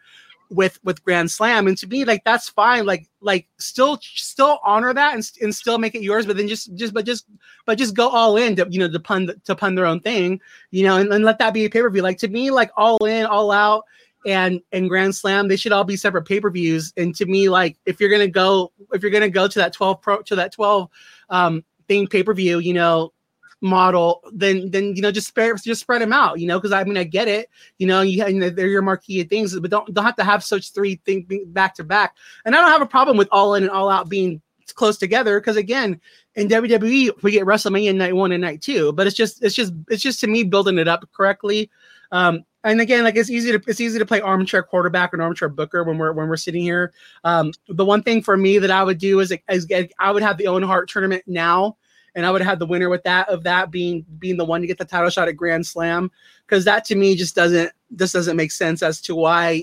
with 0.51 0.79
with 0.85 1.03
Grand 1.05 1.31
Slam, 1.31 1.67
and 1.67 1.77
to 1.79 1.89
me, 1.89 2.05
like 2.05 2.23
that's 2.25 2.49
fine. 2.49 2.87
Like 2.87 3.09
like 3.21 3.49
still 3.59 3.99
still 4.01 4.61
honor 4.65 4.95
that 4.95 5.15
and, 5.15 5.29
and 5.43 5.55
still 5.55 5.79
make 5.79 5.97
it 5.97 6.03
yours, 6.03 6.27
but 6.27 6.37
then 6.37 6.47
just 6.47 6.75
just 6.77 6.95
but 6.95 7.05
just 7.05 7.27
but 7.65 7.79
just 7.79 7.97
go 7.97 8.09
all 8.09 8.37
in 8.37 8.55
to 8.57 8.67
you 8.71 8.79
know 8.79 8.89
to 8.89 9.01
pun 9.01 9.31
to 9.45 9.57
pun 9.57 9.75
their 9.75 9.87
own 9.87 10.01
thing, 10.01 10.41
you 10.71 10.85
know, 10.85 10.97
and, 10.97 11.13
and 11.13 11.25
let 11.25 11.39
that 11.39 11.53
be 11.55 11.65
a 11.65 11.71
pay 11.71 11.83
per 11.83 11.91
view. 11.91 12.03
Like 12.03 12.19
to 12.19 12.29
me, 12.29 12.53
like 12.53 12.71
all 12.77 13.05
in, 13.05 13.27
all 13.27 13.51
out 13.51 13.85
and 14.27 14.61
and 14.73 14.89
Grand 14.89 15.15
Slam, 15.15 15.49
they 15.49 15.57
should 15.57 15.73
all 15.73 15.85
be 15.85 15.97
separate 15.97 16.27
pay 16.27 16.41
per 16.41 16.51
views. 16.51 16.93
And 16.97 17.15
to 17.15 17.25
me, 17.25 17.49
like 17.49 17.79
if 17.87 18.01
you're 18.01 18.11
gonna 18.11 18.29
go, 18.29 18.73
if 18.93 19.01
you're 19.01 19.13
gonna 19.13 19.31
go 19.31 19.49
to 19.49 19.59
that 19.61 19.73
12 19.73 20.03
pro 20.03 20.21
to 20.23 20.37
that 20.37 20.53
12 20.53 20.91
um 21.31 21.65
thing 21.89 22.07
pay 22.09 22.23
per 22.23 22.35
view, 22.35 22.59
you 22.59 22.75
know, 22.75 23.13
model, 23.61 24.23
then 24.33 24.71
then 24.71 24.97
you 24.97 25.01
know 25.01 25.13
just 25.13 25.29
spread 25.29 25.55
just 25.63 25.81
spread 25.81 26.03
them 26.03 26.13
out, 26.13 26.41
you 26.41 26.49
know, 26.49 26.59
because 26.59 26.73
I 26.73 26.83
mean 26.85 26.97
I 26.97 27.05
get 27.05 27.29
it, 27.29 27.49
you 27.79 27.87
know, 27.87 28.03
you, 28.03 28.51
they're 28.51 28.67
your 28.67 28.83
marquee 28.83 29.23
things, 29.23 29.59
but 29.59 29.71
don't 29.71 29.95
don't 29.95 30.05
have 30.05 30.17
to 30.17 30.25
have 30.25 30.43
such 30.43 30.73
three 30.73 31.01
things 31.07 31.25
back 31.47 31.75
to 31.77 31.85
back. 31.85 32.17
And 32.45 32.55
I 32.55 32.61
don't 32.61 32.71
have 32.71 32.83
a 32.83 32.87
problem 32.87 33.17
with 33.17 33.29
all 33.31 33.55
in 33.55 33.63
and 33.63 33.71
all 33.71 33.89
out 33.89 34.09
being 34.09 34.43
close 34.75 34.99
together 34.99 35.39
because 35.41 35.57
again 35.57 36.01
in 36.35 36.49
WWE 36.49 37.23
we 37.23 37.31
get 37.31 37.47
WrestleMania 37.47 37.95
night 37.95 38.17
one 38.17 38.33
and 38.33 38.43
night 38.43 38.61
two, 38.61 38.93
but 38.93 39.07
it's 39.07 39.17
just 39.17 39.43
it's 39.45 39.55
just 39.55 39.73
it's 39.89 40.03
just 40.03 40.19
to 40.21 40.27
me 40.27 40.43
building 40.43 40.79
it 40.79 40.89
up 40.89 41.09
correctly. 41.13 41.71
Um, 42.13 42.45
and 42.65 42.81
again, 42.81 43.05
like 43.05 43.17
it's 43.17 43.31
easy 43.31 43.53
to 43.53 43.63
it's 43.69 43.81
easy 43.81 43.99
to 43.99 44.07
play 44.07 44.21
armchair 44.21 44.63
quarterback 44.63 45.13
and 45.13 45.23
armchair 45.23 45.49
booker 45.49 45.85
when 45.85 45.99
we're 45.99 46.13
when 46.13 46.29
we're 46.29 46.37
sitting 46.37 46.63
here. 46.63 46.93
Um, 47.23 47.53
the 47.69 47.85
one 47.85 48.03
thing 48.03 48.23
for 48.23 48.37
me 48.37 48.59
that 48.59 48.71
I 48.71 48.83
would 48.83 48.99
do 48.99 49.21
is, 49.21 49.33
is 49.49 49.67
I 49.99 50.11
would 50.11 50.23
have 50.23 50.37
the 50.37 50.49
Owen 50.49 50.65
Hart 50.65 50.89
tournament 50.89 51.23
now, 51.27 51.77
and 52.17 52.27
I 52.27 52.31
would 52.33 52.43
have 52.43 52.59
the 52.59 52.67
winner 52.67 52.89
with 52.89 53.05
that 53.05 53.29
of 53.29 53.45
that 53.45 53.71
being 53.71 54.05
being 54.19 54.37
the 54.37 54.45
one 54.45 54.61
to 54.63 54.67
get 54.67 54.79
the 54.79 54.85
title 54.85 55.11
shot 55.11 55.29
at 55.29 55.37
Grand 55.37 55.65
Slam 55.65 56.11
because 56.47 56.65
that 56.65 56.85
to 56.87 56.97
me 56.97 57.15
just 57.15 57.37
doesn't 57.37 57.71
this 57.91 58.13
doesn't 58.13 58.37
make 58.37 58.51
sense 58.51 58.83
as 58.83 59.01
to 59.03 59.15
why 59.15 59.63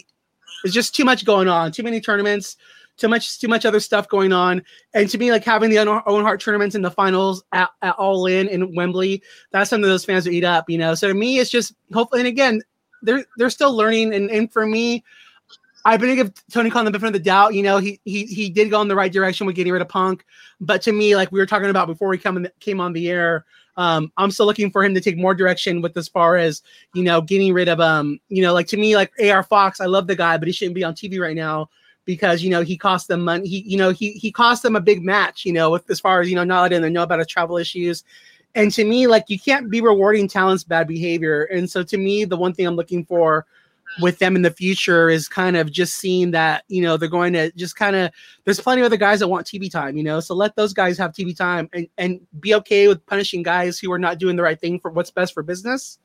there's 0.64 0.74
just 0.74 0.96
too 0.96 1.04
much 1.04 1.26
going 1.26 1.50
on, 1.50 1.72
too 1.72 1.84
many 1.84 2.00
tournaments, 2.00 2.56
too 2.98 3.08
much 3.08 3.40
too 3.40 3.48
much 3.48 3.66
other 3.66 3.80
stuff 3.80 4.08
going 4.08 4.32
on, 4.32 4.64
and 4.94 5.10
to 5.10 5.18
me 5.18 5.32
like 5.32 5.44
having 5.44 5.70
the 5.70 5.80
Owen 5.80 6.24
Hart 6.24 6.42
tournaments 6.42 6.76
in 6.76 6.82
the 6.82 6.92
finals 6.92 7.44
at, 7.52 7.70
at 7.82 7.96
all 7.96 8.26
in 8.26 8.48
in 8.48 8.76
Wembley, 8.76 9.22
that's 9.52 9.70
something 9.70 9.90
those 9.90 10.06
fans 10.06 10.26
would 10.26 10.34
eat 10.34 10.44
up, 10.44 10.70
you 10.70 10.78
know. 10.78 10.96
So 10.96 11.08
to 11.08 11.14
me, 11.14 11.40
it's 11.40 11.50
just 11.50 11.74
hopefully, 11.94 12.22
and 12.22 12.28
again, 12.28 12.62
they're 13.02 13.26
they're 13.38 13.50
still 13.50 13.76
learning. 13.76 14.14
And 14.14 14.30
and 14.30 14.52
for 14.52 14.66
me, 14.66 15.04
I've 15.86 16.00
been 16.00 16.10
to 16.10 16.16
give 16.16 16.34
Tony 16.52 16.70
Khan 16.70 16.86
the 16.86 16.92
benefit 16.92 17.08
of 17.08 17.14
the 17.14 17.20
doubt. 17.20 17.54
You 17.54 17.64
know, 17.64 17.78
he 17.78 18.00
he 18.06 18.26
he 18.26 18.50
did 18.50 18.70
go 18.70 18.82
in 18.82 18.88
the 18.88 18.96
right 18.96 19.12
direction 19.12 19.48
with 19.48 19.56
getting 19.56 19.74
rid 19.74 19.82
of 19.82 19.90
Punk, 19.90 20.26
but 20.62 20.82
to 20.84 20.92
me, 20.92 21.16
like 21.16 21.32
we 21.32 21.40
were 21.40 21.46
talking 21.46 21.70
about 21.70 21.88
before 21.88 22.10
we 22.10 22.18
come 22.18 22.38
in, 22.38 22.50
came 22.60 22.80
on 22.80 22.94
the 22.94 23.10
air, 23.10 23.46
um, 23.76 24.12
I'm 24.18 24.32
still 24.32 24.46
looking 24.46 24.72
for 24.72 24.84
him 24.84 24.94
to 24.94 25.02
take 25.02 25.18
more 25.18 25.34
direction 25.34 25.82
with 25.82 25.98
as 25.98 26.08
far 26.08 26.38
as 26.38 26.62
you 26.94 27.04
know 27.04 27.22
getting 27.22 27.54
rid 27.54 27.68
of 27.68 27.80
um 27.80 28.20
you 28.30 28.42
know 28.42 28.54
like 28.54 28.68
to 28.68 28.78
me 28.78 28.96
like 28.96 29.12
AR 29.22 29.44
Fox. 29.44 29.82
I 29.82 29.86
love 29.86 30.08
the 30.08 30.16
guy, 30.16 30.38
but 30.38 30.48
he 30.48 30.52
shouldn't 30.54 30.76
be 30.76 30.84
on 30.84 30.94
TV 30.94 31.20
right 31.20 31.36
now 31.36 31.70
because 32.06 32.44
you 32.44 32.50
know 32.50 32.62
he 32.62 32.78
cost 32.78 33.08
them 33.08 33.22
money. 33.22 33.48
He 33.48 33.60
you 33.62 33.78
know 33.78 33.92
he 33.92 34.14
he 34.14 34.32
cost 34.32 34.64
them 34.64 34.76
a 34.76 34.82
big 34.82 35.04
match. 35.04 35.46
You 35.46 35.54
know 35.54 35.70
with 35.70 35.90
as 35.90 36.00
far 36.00 36.22
as 36.22 36.30
you 36.30 36.36
know 36.36 36.44
not 36.44 36.62
letting 36.62 36.82
them 36.82 36.94
know 36.94 37.04
about 37.04 37.20
his 37.20 37.28
travel 37.28 37.58
issues 37.58 38.04
and 38.56 38.72
to 38.74 38.84
me, 38.84 39.08
like 39.08 39.26
you 39.28 39.40
can't 39.40 39.70
be 39.70 39.82
rewarding 39.82 40.28
talent's 40.28 40.64
bad 40.64 40.88
behavior. 40.88 41.46
And 41.46 41.70
so 41.70 41.84
to 41.84 41.98
me, 41.98 42.26
the 42.26 42.38
one 42.38 42.54
thing 42.54 42.68
I'm 42.68 42.76
looking 42.76 43.06
for 43.06 43.46
with 44.02 44.18
them 44.20 44.36
in 44.36 44.42
the 44.42 44.52
future 44.52 45.10
is 45.10 45.28
kind 45.28 45.56
of 45.56 45.72
just 45.72 45.98
seeing 45.98 46.32
that, 46.32 46.64
you 46.68 46.82
know, 46.82 46.98
they're 46.98 47.10
going 47.10 47.34
to 47.34 47.52
just 47.52 47.76
kind 47.76 47.96
of 47.96 48.12
there's 48.44 48.60
plenty 48.60 48.82
of 48.82 48.86
other 48.86 48.98
guys 48.98 49.20
that 49.20 49.28
want 49.28 49.46
TV 49.46 49.72
time, 49.72 49.98
you 49.98 50.04
know. 50.04 50.20
So 50.20 50.36
let 50.36 50.56
those 50.56 50.74
guys 50.74 50.98
have 50.98 51.14
TV 51.14 51.36
time 51.36 51.70
and, 51.74 51.88
and 51.98 52.20
be 52.40 52.54
okay 52.56 52.88
with 52.88 53.06
punishing 53.06 53.44
guys 53.44 53.80
who 53.80 53.92
are 53.92 54.00
not 54.00 54.20
doing 54.20 54.36
the 54.36 54.44
right 54.44 54.60
thing 54.60 54.80
for 54.80 54.92
what's 54.92 55.12
best 55.12 55.34
for 55.34 55.44
business. 55.44 56.00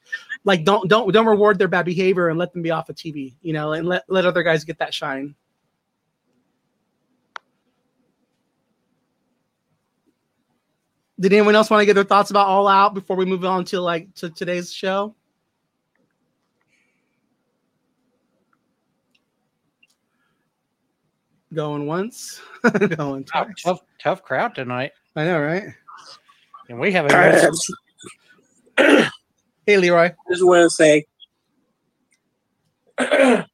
Like 0.45 0.65
don't 0.65 0.89
don't 0.89 1.13
don't 1.13 1.27
reward 1.27 1.59
their 1.59 1.69
bad 1.69 1.85
behavior 1.85 2.29
and 2.29 2.39
let 2.39 2.53
them 2.53 2.63
be 2.63 2.71
off 2.71 2.89
of 2.89 2.97
TV, 2.97 3.35
you 3.43 3.53
know, 3.53 3.73
and 3.73 3.87
let, 3.87 4.05
let 4.09 4.27
other 4.27 4.43
guys 4.43 4.65
get 4.65 4.79
that 4.79 4.95
shine. 4.95 5.35
Did 11.21 11.33
anyone 11.33 11.57
else 11.57 11.69
want 11.69 11.81
to 11.81 11.87
get 11.87 11.95
their 11.95 12.05
thoughts 12.05 12.31
about 12.31 12.47
All 12.47 12.69
Out 12.69 12.95
before 12.95 13.17
we 13.17 13.25
move 13.25 13.45
on 13.45 13.65
to 13.67 13.81
like 13.81 14.15
to 14.17 14.31
today's 14.31 14.73
show? 14.73 15.15
Going 21.53 21.87
once, 21.87 22.41
going 22.97 23.25
tough, 23.25 23.49
tough, 23.65 23.81
tough, 24.01 24.23
crowd 24.23 24.55
tonight. 24.55 24.93
I 25.17 25.25
know, 25.25 25.41
right? 25.41 25.65
And 26.69 26.79
we 26.79 26.93
have 26.93 27.07
a 27.07 27.51
hey, 29.67 29.77
Leroy. 29.79 30.13
Just 30.31 30.45
want 30.45 30.71
to 30.71 30.71
say, 30.71 31.07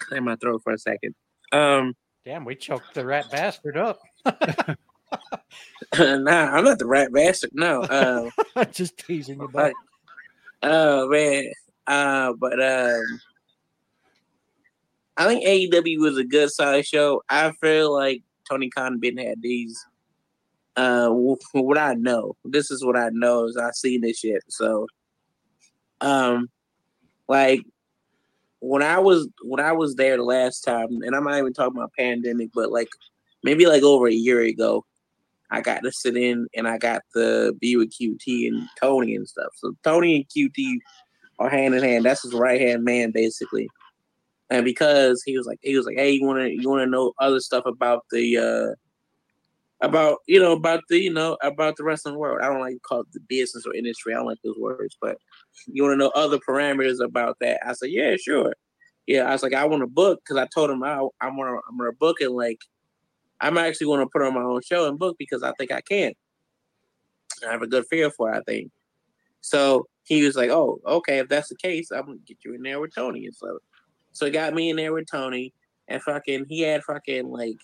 clear 0.00 0.20
my 0.20 0.36
throat 0.36 0.62
for 0.64 0.72
a 0.72 0.78
second. 0.78 1.14
Um, 1.52 1.94
Damn, 2.26 2.44
we 2.44 2.56
choked 2.56 2.92
the 2.92 3.06
rat 3.06 3.30
bastard 3.30 3.76
up. 3.76 4.00
nah, 5.98 6.56
I'm 6.56 6.64
not 6.64 6.78
the 6.78 6.86
rat 6.86 7.12
bastard. 7.12 7.50
No. 7.52 7.82
Uh, 7.82 8.30
Just 8.72 8.98
teasing 8.98 9.40
you, 9.40 9.48
but 9.52 9.72
Oh 10.62 11.08
man. 11.08 11.52
Uh 11.86 12.32
but 12.38 12.60
um 12.60 13.20
I 15.16 15.26
think 15.26 15.44
AEW 15.46 15.98
was 16.00 16.18
a 16.18 16.24
good 16.24 16.50
solid 16.50 16.86
show. 16.86 17.22
I 17.28 17.52
feel 17.60 17.92
like 17.92 18.22
Tony 18.48 18.68
Khan 18.68 19.00
didn't 19.00 19.26
have 19.26 19.40
these 19.40 19.84
uh 20.76 21.08
what 21.08 21.78
I 21.78 21.94
know. 21.94 22.36
This 22.44 22.70
is 22.70 22.84
what 22.84 22.96
I 22.96 23.10
know 23.12 23.44
is 23.44 23.56
I 23.56 23.70
seen 23.70 24.00
this 24.00 24.18
shit. 24.18 24.42
So 24.48 24.86
um 26.00 26.50
like 27.28 27.62
when 28.60 28.82
I 28.82 28.98
was 28.98 29.28
when 29.42 29.60
I 29.60 29.72
was 29.72 29.94
there 29.94 30.16
the 30.16 30.22
last 30.22 30.62
time, 30.62 31.02
and 31.02 31.14
I'm 31.14 31.24
not 31.24 31.38
even 31.38 31.52
talking 31.52 31.76
about 31.76 31.92
pandemic, 31.98 32.50
but 32.54 32.72
like 32.72 32.88
maybe 33.42 33.66
like 33.66 33.82
over 33.82 34.08
a 34.08 34.12
year 34.12 34.40
ago, 34.40 34.84
I 35.50 35.60
got 35.60 35.82
to 35.84 35.92
sit 35.92 36.16
in 36.16 36.46
and 36.54 36.66
I 36.66 36.78
got 36.78 37.02
to 37.14 37.54
be 37.60 37.76
with 37.76 37.92
QT 37.92 38.48
and 38.48 38.68
Tony 38.80 39.14
and 39.14 39.28
stuff. 39.28 39.52
So 39.56 39.74
Tony 39.84 40.16
and 40.16 40.28
QT 40.28 40.78
are 41.38 41.48
hand 41.48 41.74
in 41.74 41.82
hand. 41.82 42.04
That's 42.04 42.22
his 42.22 42.34
right 42.34 42.60
hand 42.60 42.84
man, 42.84 43.10
basically. 43.12 43.68
And 44.50 44.64
because 44.64 45.22
he 45.24 45.36
was 45.36 45.46
like, 45.46 45.58
he 45.62 45.76
was 45.76 45.86
like, 45.86 45.96
hey, 45.96 46.12
you 46.12 46.24
wanna 46.24 46.48
you 46.48 46.68
wanna 46.68 46.86
know 46.86 47.12
other 47.18 47.40
stuff 47.40 47.66
about 47.66 48.04
the 48.10 48.36
uh 48.36 48.74
about 49.82 50.18
you 50.26 50.40
know 50.40 50.52
about 50.52 50.82
the 50.88 50.98
you 50.98 51.12
know 51.12 51.36
about 51.42 51.76
the 51.76 51.84
wrestling 51.84 52.16
world. 52.16 52.40
I 52.42 52.48
don't 52.48 52.60
like 52.60 52.74
to 52.74 52.80
call 52.80 53.00
it 53.00 53.06
the 53.12 53.20
business 53.28 53.66
or 53.66 53.74
industry. 53.74 54.14
I 54.14 54.18
don't 54.18 54.26
like 54.26 54.38
those 54.44 54.58
words, 54.58 54.96
but 55.00 55.18
you 55.66 55.82
want 55.82 55.94
to 55.94 55.98
know 55.98 56.12
other 56.14 56.38
parameters 56.38 57.04
about 57.04 57.36
that. 57.40 57.60
I 57.66 57.72
said, 57.72 57.90
yeah, 57.90 58.16
sure. 58.16 58.54
Yeah, 59.06 59.22
I 59.22 59.32
was 59.32 59.42
like, 59.42 59.54
I 59.54 59.64
want 59.64 59.82
to 59.82 59.86
book 59.86 60.20
because 60.20 60.36
I 60.36 60.46
told 60.52 60.70
him 60.70 60.82
I, 60.82 60.98
I'm 61.20 61.36
gonna 61.36 61.58
I'm 61.68 61.76
gonna 61.76 61.92
book 61.92 62.18
it 62.20 62.30
like 62.30 62.60
I'm 63.40 63.58
actually 63.58 63.86
going 63.86 64.00
to 64.00 64.06
put 64.06 64.22
on 64.22 64.34
my 64.34 64.42
own 64.42 64.62
show 64.62 64.88
and 64.88 64.98
book 64.98 65.16
because 65.18 65.42
I 65.42 65.52
think 65.58 65.72
I 65.72 65.80
can. 65.80 66.12
I 67.46 67.52
have 67.52 67.62
a 67.62 67.66
good 67.66 67.86
feel 67.86 68.10
for 68.10 68.32
it, 68.32 68.38
I 68.38 68.40
think. 68.42 68.70
So 69.40 69.86
he 70.04 70.24
was 70.24 70.36
like, 70.36 70.50
"Oh, 70.50 70.80
okay, 70.86 71.18
if 71.18 71.28
that's 71.28 71.48
the 71.48 71.56
case, 71.56 71.90
I'm 71.90 72.06
gonna 72.06 72.18
get 72.26 72.38
you 72.44 72.54
in 72.54 72.62
there 72.62 72.80
with 72.80 72.94
Tony." 72.94 73.26
And 73.26 73.34
so, 73.34 73.58
so 74.12 74.26
he 74.26 74.32
got 74.32 74.54
me 74.54 74.70
in 74.70 74.76
there 74.76 74.92
with 74.92 75.06
Tony, 75.10 75.52
and 75.88 76.02
fucking, 76.02 76.46
he 76.48 76.60
had 76.60 76.82
fucking 76.84 77.28
like 77.28 77.58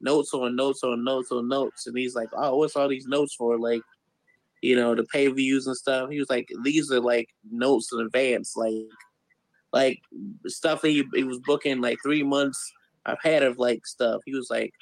notes 0.00 0.32
on 0.34 0.54
notes 0.56 0.82
on 0.84 1.02
notes 1.04 1.32
on 1.32 1.48
notes, 1.48 1.86
and 1.86 1.96
he's 1.96 2.14
like, 2.14 2.28
"Oh, 2.32 2.56
what's 2.56 2.76
all 2.76 2.88
these 2.88 3.06
notes 3.06 3.34
for?" 3.34 3.58
Like, 3.58 3.82
you 4.62 4.76
know, 4.76 4.94
the 4.94 5.04
pay 5.04 5.28
views 5.28 5.66
and 5.66 5.76
stuff. 5.76 6.10
He 6.10 6.18
was 6.18 6.30
like, 6.30 6.48
"These 6.62 6.92
are 6.92 7.00
like 7.00 7.28
notes 7.50 7.92
in 7.92 8.00
advance, 8.00 8.56
like, 8.56 8.74
like 9.72 10.00
stuff 10.46 10.82
that 10.82 10.90
he, 10.90 11.04
he 11.14 11.24
was 11.24 11.38
booking 11.40 11.80
like 11.80 11.98
three 12.02 12.22
months 12.22 12.72
ahead 13.06 13.42
of 13.42 13.58
like 13.58 13.86
stuff." 13.86 14.22
He 14.24 14.34
was 14.34 14.48
like, 14.50 14.72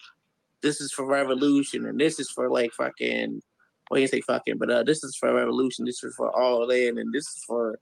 "This 0.62 0.80
is 0.80 0.92
for 0.92 1.06
Revolution, 1.06 1.86
and 1.86 2.00
this 2.00 2.18
is 2.18 2.30
for 2.30 2.50
like 2.50 2.72
fucking." 2.72 3.42
well, 3.90 4.00
you 4.00 4.06
say 4.06 4.20
fucking, 4.20 4.58
but 4.58 4.70
uh, 4.70 4.82
this 4.82 5.02
is 5.02 5.16
for 5.16 5.32
Revolution, 5.32 5.84
this 5.84 6.02
is 6.04 6.14
for 6.14 6.30
All 6.36 6.68
In, 6.70 6.98
and 6.98 7.12
this 7.12 7.24
is 7.24 7.44
for 7.46 7.78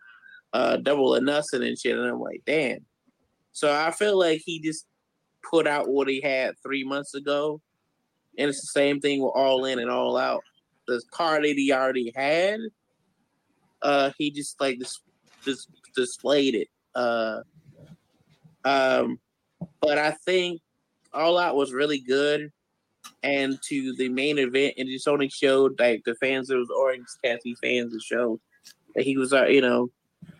uh, 0.52 0.76
Double 0.76 1.16
or 1.16 1.20
Nothing 1.20 1.62
and 1.62 1.78
shit. 1.78 1.96
And 1.96 2.06
I'm 2.06 2.20
like, 2.20 2.42
damn. 2.46 2.84
So 3.52 3.72
I 3.72 3.90
feel 3.90 4.18
like 4.18 4.42
he 4.44 4.60
just 4.60 4.86
put 5.48 5.66
out 5.66 5.88
what 5.88 6.08
he 6.08 6.20
had 6.20 6.54
three 6.62 6.84
months 6.84 7.14
ago, 7.14 7.60
and 8.38 8.48
it's 8.48 8.60
the 8.60 8.80
same 8.80 9.00
thing 9.00 9.22
with 9.22 9.32
All 9.34 9.64
In 9.64 9.78
and 9.78 9.90
All 9.90 10.16
Out. 10.16 10.42
The 10.86 11.02
card 11.10 11.42
that 11.42 11.54
he 11.56 11.72
already 11.72 12.12
had, 12.14 12.60
uh, 13.82 14.10
he 14.18 14.30
just 14.30 14.60
like 14.60 14.78
this, 14.78 15.00
this 15.44 15.66
displayed 15.96 16.54
it. 16.54 16.68
Uh, 16.94 17.40
um, 18.64 19.18
but 19.80 19.98
I 19.98 20.12
think 20.12 20.60
All 21.12 21.38
Out 21.38 21.56
was 21.56 21.72
really 21.72 21.98
good 21.98 22.50
and 23.22 23.58
to 23.62 23.94
the 23.96 24.08
main 24.08 24.38
event, 24.38 24.74
and 24.78 24.88
just 24.88 25.08
only 25.08 25.28
showed 25.28 25.78
like 25.78 26.02
the 26.04 26.14
fans 26.16 26.48
that 26.48 26.56
was 26.56 26.70
Orange 26.70 27.06
Cassidy 27.24 27.56
fans 27.62 27.92
to 27.92 28.00
show 28.00 28.40
that 28.94 29.04
he 29.04 29.16
was, 29.16 29.32
uh, 29.32 29.46
you 29.46 29.60
know, 29.60 29.90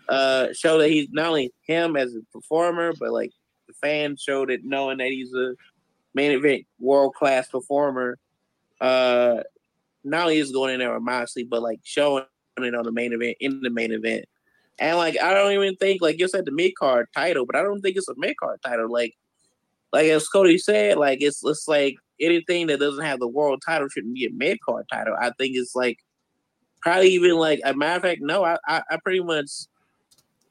uh, 0.08 0.48
show 0.52 0.78
that 0.78 0.90
he's 0.90 1.08
not 1.10 1.28
only 1.28 1.52
him 1.66 1.96
as 1.96 2.14
a 2.14 2.20
performer, 2.32 2.92
but 2.98 3.12
like 3.12 3.30
the 3.66 3.74
fans 3.74 4.22
showed 4.22 4.50
it 4.50 4.60
knowing 4.64 4.98
that 4.98 5.08
he's 5.08 5.32
a 5.34 5.54
main 6.14 6.32
event 6.32 6.64
world 6.78 7.14
class 7.14 7.48
performer. 7.48 8.18
Uh, 8.80 9.42
not 10.04 10.22
only 10.22 10.38
is 10.38 10.52
going 10.52 10.74
in 10.74 10.80
there 10.80 10.94
with 10.94 11.02
Moxley, 11.02 11.44
but 11.44 11.62
like 11.62 11.80
showing 11.82 12.24
it 12.58 12.74
on 12.74 12.84
the 12.84 12.92
main 12.92 13.12
event 13.12 13.36
in 13.40 13.60
the 13.60 13.70
main 13.70 13.92
event. 13.92 14.24
And 14.78 14.96
like 14.96 15.20
I 15.20 15.32
don't 15.34 15.52
even 15.52 15.76
think 15.76 16.02
like 16.02 16.18
you 16.18 16.28
said 16.28 16.44
the 16.44 16.52
mid 16.52 16.76
card 16.76 17.08
title, 17.14 17.46
but 17.46 17.56
I 17.56 17.62
don't 17.62 17.80
think 17.80 17.96
it's 17.96 18.08
a 18.08 18.14
mid 18.16 18.36
card 18.36 18.60
title. 18.64 18.90
Like 18.90 19.14
like 19.92 20.06
as 20.06 20.28
Cody 20.28 20.58
said, 20.58 20.98
like 20.98 21.22
it's 21.22 21.42
it's 21.44 21.68
like 21.68 21.96
anything 22.20 22.66
that 22.68 22.80
doesn't 22.80 23.04
have 23.04 23.18
the 23.18 23.28
world 23.28 23.62
title 23.64 23.88
shouldn't 23.88 24.14
be 24.14 24.26
a 24.26 24.30
mid 24.32 24.58
card 24.60 24.86
title. 24.90 25.16
I 25.18 25.30
think 25.38 25.56
it's 25.56 25.74
like 25.74 25.98
probably 26.80 27.10
even 27.10 27.36
like 27.36 27.60
a 27.64 27.74
matter 27.74 27.96
of 27.96 28.02
fact, 28.02 28.20
no, 28.22 28.44
I, 28.44 28.58
I 28.66 28.82
I 28.90 28.98
pretty 29.02 29.22
much 29.22 29.50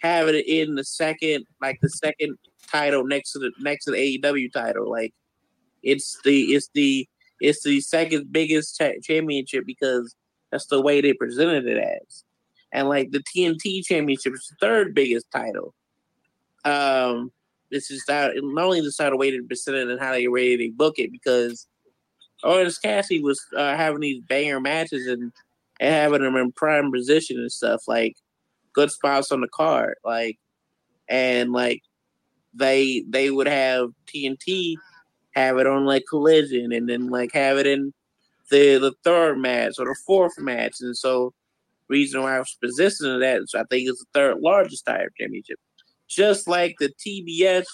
have 0.02 0.28
it 0.28 0.46
in 0.48 0.76
the 0.76 0.84
second 0.84 1.46
like 1.62 1.80
the 1.82 1.90
second 1.90 2.38
title 2.72 3.06
next 3.06 3.32
to 3.34 3.40
the 3.40 3.52
next 3.60 3.86
to 3.86 3.92
the 3.92 4.20
AEW 4.20 4.52
title. 4.52 4.90
Like 4.90 5.14
it's 5.84 6.20
the 6.24 6.54
it's 6.54 6.70
the 6.74 7.08
it's 7.40 7.64
the 7.64 7.82
second 7.82 8.32
biggest 8.32 8.78
cha- 8.78 9.00
championship 9.04 9.66
because 9.66 10.16
that's 10.52 10.68
the 10.68 10.82
way 10.82 11.02
they 11.02 11.14
presented 11.14 11.66
it 11.68 11.78
as. 11.78 12.24
And 12.72 12.90
like 12.90 13.12
the 13.12 13.24
TNT 13.24 13.86
championship 13.86 14.34
is 14.34 14.48
the 14.50 14.66
third 14.66 14.94
biggest 14.94 15.28
title. 15.32 15.74
Um 16.64 17.32
this 17.76 17.92
is 17.92 18.04
that 18.08 18.32
not 18.36 18.66
only 18.66 18.80
the 18.80 18.92
side 18.92 19.12
of 19.12 19.20
way 19.20 19.32
they 19.32 19.40
present 19.40 19.76
it 19.76 19.90
and 19.90 20.00
how 20.00 20.12
they 20.12 20.28
ready 20.28 20.58
to 20.58 20.72
book 20.72 20.98
it 20.98 21.12
because 21.12 21.68
Orange 22.42 22.80
Cassidy 22.82 23.22
was 23.22 23.42
uh, 23.58 23.76
having 23.76 24.00
these 24.00 24.22
banger 24.22 24.62
matches 24.62 25.08
and, 25.08 25.34
and 25.82 25.94
having 25.94 26.22
them 26.22 26.38
in 26.38 26.54
prime 26.54 26.90
position 26.90 27.38
and 27.38 27.52
stuff 27.52 27.82
like 27.86 28.16
good 28.74 28.92
spots 28.92 29.32
on 29.32 29.42
the 29.42 29.48
card 29.50 29.96
like 30.06 30.38
and 31.10 31.52
like 31.52 31.82
they 32.54 33.04
they 33.10 33.30
would 33.30 33.48
have 33.48 33.90
TNT 34.08 34.76
have 35.36 35.58
it 35.58 35.68
on 35.68 35.86
like 35.86 36.06
collision 36.10 36.72
and 36.72 36.88
then 36.88 37.10
like 37.10 37.34
have 37.34 37.58
it 37.58 37.68
in 37.68 37.94
the 38.52 38.78
the 38.78 38.94
third 39.04 39.38
match 39.38 39.76
or 39.80 39.86
the 39.86 39.98
fourth 40.06 40.40
match 40.40 40.76
and 40.80 40.96
so 40.96 41.34
reason 41.90 42.22
why 42.22 42.38
I 42.38 42.40
was 42.40 42.58
positioning 42.62 43.20
that 43.20 43.42
is 43.42 43.54
I 43.54 43.66
think 43.66 43.90
it's 43.90 44.00
the 44.00 44.06
third 44.14 44.40
largest 44.40 44.86
tire 44.86 45.12
championship 45.20 45.60
just 46.08 46.48
like 46.48 46.76
the 46.80 46.90
TBS 47.06 47.66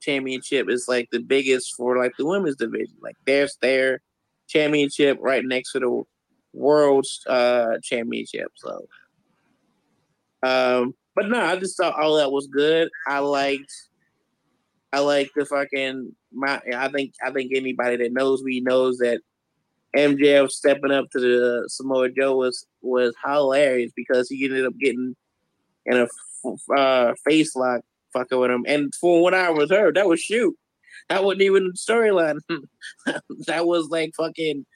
championship 0.00 0.70
is 0.70 0.86
like 0.88 1.08
the 1.10 1.20
biggest 1.20 1.74
for 1.76 1.98
like 1.98 2.12
the 2.18 2.26
women's 2.26 2.56
division. 2.56 2.96
Like 3.02 3.16
there's 3.26 3.56
their 3.60 4.00
championship 4.48 5.18
right 5.20 5.44
next 5.44 5.72
to 5.72 5.80
the 5.80 6.02
world's 6.52 7.24
uh 7.26 7.78
championship. 7.82 8.52
So 8.56 8.86
um 10.42 10.94
but 11.14 11.28
no, 11.28 11.40
I 11.40 11.56
just 11.56 11.76
thought 11.76 12.00
all 12.00 12.16
that 12.16 12.32
was 12.32 12.46
good. 12.46 12.88
I 13.06 13.18
liked 13.18 13.72
I 14.92 15.00
like 15.00 15.30
the 15.36 15.44
fucking 15.44 16.14
my 16.32 16.60
I 16.74 16.88
think 16.88 17.14
I 17.24 17.30
think 17.30 17.52
anybody 17.54 17.96
that 17.96 18.12
knows 18.12 18.42
me 18.42 18.60
knows 18.60 18.98
that 18.98 19.20
MJF 19.96 20.50
stepping 20.50 20.92
up 20.92 21.06
to 21.10 21.20
the 21.20 21.64
Samoa 21.68 22.10
Joe 22.10 22.36
was 22.36 22.66
was 22.82 23.14
hilarious 23.24 23.92
because 23.94 24.28
he 24.28 24.44
ended 24.44 24.66
up 24.66 24.74
getting 24.78 25.16
in 25.86 25.96
a 25.96 26.06
uh, 26.76 27.14
face 27.24 27.54
lock 27.56 27.82
fucking 28.12 28.38
with 28.38 28.50
him. 28.50 28.64
And 28.66 28.94
for 28.94 29.22
what 29.22 29.34
I 29.34 29.50
was 29.50 29.70
heard, 29.70 29.96
that 29.96 30.08
was 30.08 30.20
shoot. 30.20 30.56
That 31.08 31.24
wasn't 31.24 31.42
even 31.42 31.72
storyline. 31.72 32.40
that 33.46 33.66
was 33.66 33.88
like 33.88 34.12
fucking 34.16 34.66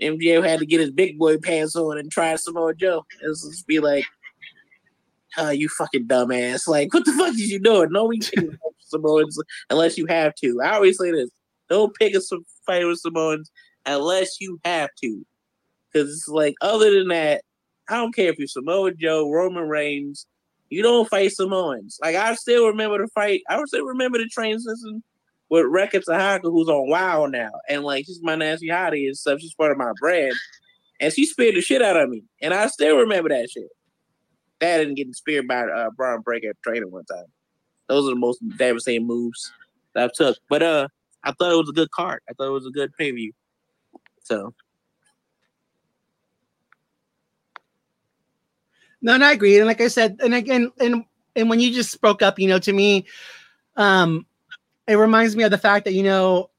MJF 0.00 0.44
had 0.44 0.60
to 0.60 0.66
get 0.66 0.80
his 0.80 0.90
big 0.90 1.18
boy 1.18 1.38
pants 1.38 1.76
on 1.76 1.98
and 1.98 2.10
try 2.10 2.34
Samoa 2.36 2.74
Joe. 2.74 3.04
Was 3.22 3.46
just 3.48 3.66
be 3.66 3.80
like, 3.80 4.04
oh, 5.36 5.50
you 5.50 5.68
fucking 5.68 6.06
dumbass. 6.06 6.68
Like, 6.68 6.92
what 6.92 7.04
the 7.04 7.12
fuck 7.12 7.30
is 7.30 7.50
you 7.50 7.58
doing? 7.58 7.90
No, 7.90 8.04
we 8.04 8.18
can't 8.18 8.50
Samoans 8.80 9.38
unless 9.70 9.98
you 9.98 10.06
have 10.06 10.34
to. 10.36 10.60
I 10.62 10.74
always 10.74 10.98
say 10.98 11.10
this. 11.10 11.30
Don't 11.68 11.94
pick 11.94 12.14
a 12.14 12.20
fight 12.66 12.86
with 12.86 12.98
Samoans 12.98 13.50
unless 13.84 14.40
you 14.40 14.58
have 14.64 14.90
to. 15.02 15.24
Because 15.92 16.10
it's 16.10 16.28
like, 16.28 16.54
other 16.60 16.90
than 16.90 17.08
that, 17.08 17.42
I 17.88 17.96
don't 17.96 18.14
care 18.14 18.30
if 18.30 18.38
you're 18.38 18.48
Samoa 18.48 18.92
Joe, 18.94 19.30
Roman 19.30 19.68
Reigns, 19.68 20.26
you 20.70 20.82
don't 20.82 21.08
fight 21.08 21.32
Samoans. 21.32 21.98
Like 22.02 22.16
I 22.16 22.34
still 22.34 22.66
remember 22.66 22.98
the 22.98 23.08
fight. 23.08 23.42
I 23.48 23.62
still 23.64 23.84
remember 23.84 24.18
the 24.18 24.26
train 24.26 24.58
system 24.58 25.02
with 25.50 25.64
Rekka 25.64 26.02
Tahaka, 26.04 26.42
who's 26.42 26.68
on 26.68 26.88
WoW 26.88 27.26
now, 27.26 27.50
and 27.68 27.82
like 27.82 28.06
she's 28.06 28.22
my 28.22 28.34
nasty 28.34 28.68
hottie 28.68 29.06
and 29.06 29.16
stuff. 29.16 29.40
She's 29.40 29.54
part 29.54 29.72
of 29.72 29.78
my 29.78 29.92
brand, 30.00 30.34
and 31.00 31.12
she 31.12 31.24
speared 31.26 31.54
the 31.54 31.60
shit 31.60 31.82
out 31.82 31.96
of 31.96 32.08
me, 32.08 32.24
and 32.42 32.52
I 32.52 32.66
still 32.66 32.98
remember 32.98 33.30
that 33.30 33.50
shit. 33.50 33.68
That 34.60 34.80
and 34.80 34.96
getting 34.96 35.12
speared 35.12 35.46
by 35.46 35.62
uh, 35.62 35.90
Bron 35.90 36.20
Breakker 36.20 36.52
training 36.64 36.90
one 36.90 37.04
time. 37.04 37.26
Those 37.88 38.06
are 38.06 38.14
the 38.14 38.16
most 38.16 38.40
devastating 38.58 39.06
moves 39.06 39.52
that 39.94 40.10
I 40.10 40.10
took. 40.14 40.36
But 40.50 40.62
uh, 40.62 40.88
I 41.22 41.32
thought 41.32 41.52
it 41.52 41.56
was 41.56 41.68
a 41.68 41.74
good 41.74 41.90
card. 41.92 42.20
I 42.28 42.32
thought 42.32 42.48
it 42.48 42.52
was 42.52 42.66
a 42.66 42.70
good 42.70 42.90
preview. 43.00 43.30
So 44.24 44.52
No, 49.00 49.14
and 49.14 49.24
I 49.24 49.32
agree. 49.32 49.56
And 49.56 49.66
like 49.66 49.80
I 49.80 49.88
said, 49.88 50.18
and 50.22 50.34
again, 50.34 50.70
and 50.80 51.04
and 51.36 51.48
when 51.48 51.60
you 51.60 51.72
just 51.72 51.90
spoke 51.90 52.22
up, 52.22 52.38
you 52.38 52.48
know, 52.48 52.58
to 52.58 52.72
me, 52.72 53.06
um, 53.76 54.26
it 54.86 54.96
reminds 54.96 55.36
me 55.36 55.44
of 55.44 55.50
the 55.50 55.58
fact 55.58 55.84
that 55.84 55.92
you 55.92 56.02
know, 56.02 56.50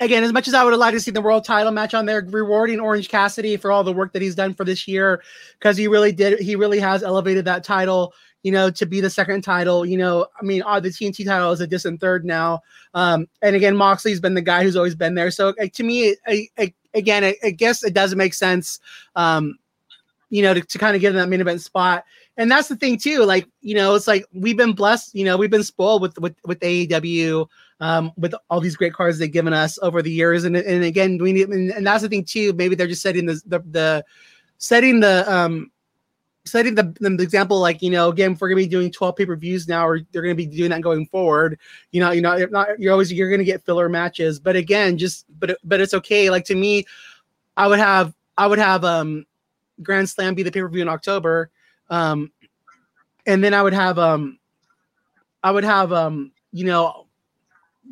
again, 0.00 0.24
as 0.24 0.32
much 0.32 0.46
as 0.48 0.54
I 0.54 0.62
would 0.62 0.72
have 0.72 0.80
liked 0.80 0.94
to 0.94 1.00
see 1.00 1.10
the 1.10 1.20
world 1.20 1.44
title 1.44 1.72
match 1.72 1.94
on 1.94 2.06
there, 2.06 2.26
rewarding 2.28 2.80
Orange 2.80 3.08
Cassidy 3.08 3.56
for 3.56 3.72
all 3.72 3.84
the 3.84 3.92
work 3.92 4.12
that 4.12 4.22
he's 4.22 4.34
done 4.34 4.54
for 4.54 4.64
this 4.64 4.86
year, 4.86 5.22
because 5.58 5.76
he 5.76 5.88
really 5.88 6.12
did, 6.12 6.38
he 6.40 6.56
really 6.56 6.78
has 6.80 7.02
elevated 7.02 7.44
that 7.46 7.64
title, 7.64 8.12
you 8.42 8.52
know, 8.52 8.70
to 8.70 8.86
be 8.86 9.00
the 9.00 9.10
second 9.10 9.42
title. 9.42 9.86
You 9.86 9.96
know, 9.96 10.26
I 10.40 10.44
mean, 10.44 10.62
uh, 10.66 10.80
the 10.80 10.90
TNT 10.90 11.24
title 11.24 11.50
is 11.52 11.60
a 11.60 11.66
distant 11.66 12.00
third 12.00 12.24
now. 12.24 12.60
Um, 12.94 13.26
and 13.42 13.56
again, 13.56 13.76
Moxley's 13.76 14.20
been 14.20 14.34
the 14.34 14.42
guy 14.42 14.62
who's 14.62 14.76
always 14.76 14.94
been 14.94 15.14
there. 15.14 15.30
So 15.30 15.54
uh, 15.60 15.66
to 15.74 15.82
me, 15.82 16.14
I, 16.26 16.48
I, 16.58 16.74
again, 16.94 17.24
I, 17.24 17.36
I, 17.42 17.50
guess 17.50 17.82
it 17.82 17.94
does 17.94 18.14
make 18.14 18.34
sense, 18.34 18.80
um, 19.16 19.58
you 20.30 20.42
know, 20.42 20.54
to, 20.54 20.60
to 20.60 20.78
kind 20.78 20.94
of 20.94 21.00
get 21.00 21.10
in 21.10 21.16
that 21.16 21.28
main 21.28 21.40
event 21.40 21.60
spot. 21.60 22.04
And 22.36 22.50
that's 22.50 22.68
the 22.68 22.76
thing 22.76 22.98
too. 22.98 23.24
Like, 23.24 23.48
you 23.60 23.74
know, 23.74 23.94
it's 23.94 24.06
like 24.06 24.24
we've 24.32 24.56
been 24.56 24.72
blessed, 24.72 25.14
you 25.14 25.24
know, 25.24 25.36
we've 25.36 25.50
been 25.50 25.64
spoiled 25.64 26.02
with 26.02 26.18
with 26.18 26.36
with 26.44 26.60
AEW 26.60 27.48
um, 27.80 28.12
with 28.16 28.34
all 28.50 28.60
these 28.60 28.76
great 28.76 28.92
cards 28.92 29.18
they've 29.18 29.32
given 29.32 29.52
us 29.52 29.78
over 29.82 30.02
the 30.02 30.10
years. 30.10 30.44
And 30.44 30.56
and 30.56 30.84
again, 30.84 31.18
we 31.18 31.32
need, 31.32 31.48
and, 31.48 31.70
and 31.70 31.86
that's 31.86 32.02
the 32.02 32.08
thing 32.08 32.24
too. 32.24 32.52
Maybe 32.52 32.74
they're 32.74 32.86
just 32.86 33.02
setting 33.02 33.26
the 33.26 33.40
the, 33.46 33.60
the 33.70 34.04
setting 34.58 35.00
the 35.00 35.30
um 35.32 35.70
setting 36.44 36.74
the, 36.74 36.94
the 37.00 37.22
example 37.22 37.60
like 37.60 37.82
you 37.82 37.90
know 37.90 38.08
again 38.08 38.32
if 38.32 38.40
we're 38.40 38.48
gonna 38.48 38.56
be 38.56 38.66
doing 38.66 38.90
12 38.90 39.16
pay-per-views 39.16 39.68
now 39.68 39.86
or 39.86 40.00
they're 40.12 40.22
gonna 40.22 40.34
be 40.34 40.46
doing 40.46 40.70
that 40.70 40.80
going 40.80 41.04
forward 41.06 41.58
you 41.92 42.00
know 42.00 42.10
you 42.10 42.22
know 42.22 42.36
not 42.50 42.68
you're 42.80 42.92
always 42.92 43.12
you're 43.12 43.30
gonna 43.30 43.44
get 43.44 43.62
filler 43.64 43.88
matches 43.88 44.40
but 44.40 44.56
again 44.56 44.96
just 44.96 45.26
but 45.38 45.58
but 45.62 45.80
it's 45.80 45.92
okay 45.92 46.30
like 46.30 46.44
to 46.44 46.54
me 46.54 46.86
i 47.58 47.66
would 47.66 47.78
have 47.78 48.14
i 48.38 48.46
would 48.46 48.58
have 48.58 48.82
um 48.84 49.26
grand 49.82 50.08
slam 50.08 50.34
be 50.34 50.42
the 50.42 50.52
pay-per-view 50.52 50.82
in 50.82 50.88
october 50.88 51.50
um 51.90 52.30
and 53.26 53.42
then 53.42 53.54
i 53.54 53.62
would 53.62 53.74
have 53.74 53.98
um 53.98 54.38
i 55.42 55.50
would 55.50 55.64
have 55.64 55.92
um 55.92 56.32
you 56.52 56.64
know 56.64 57.08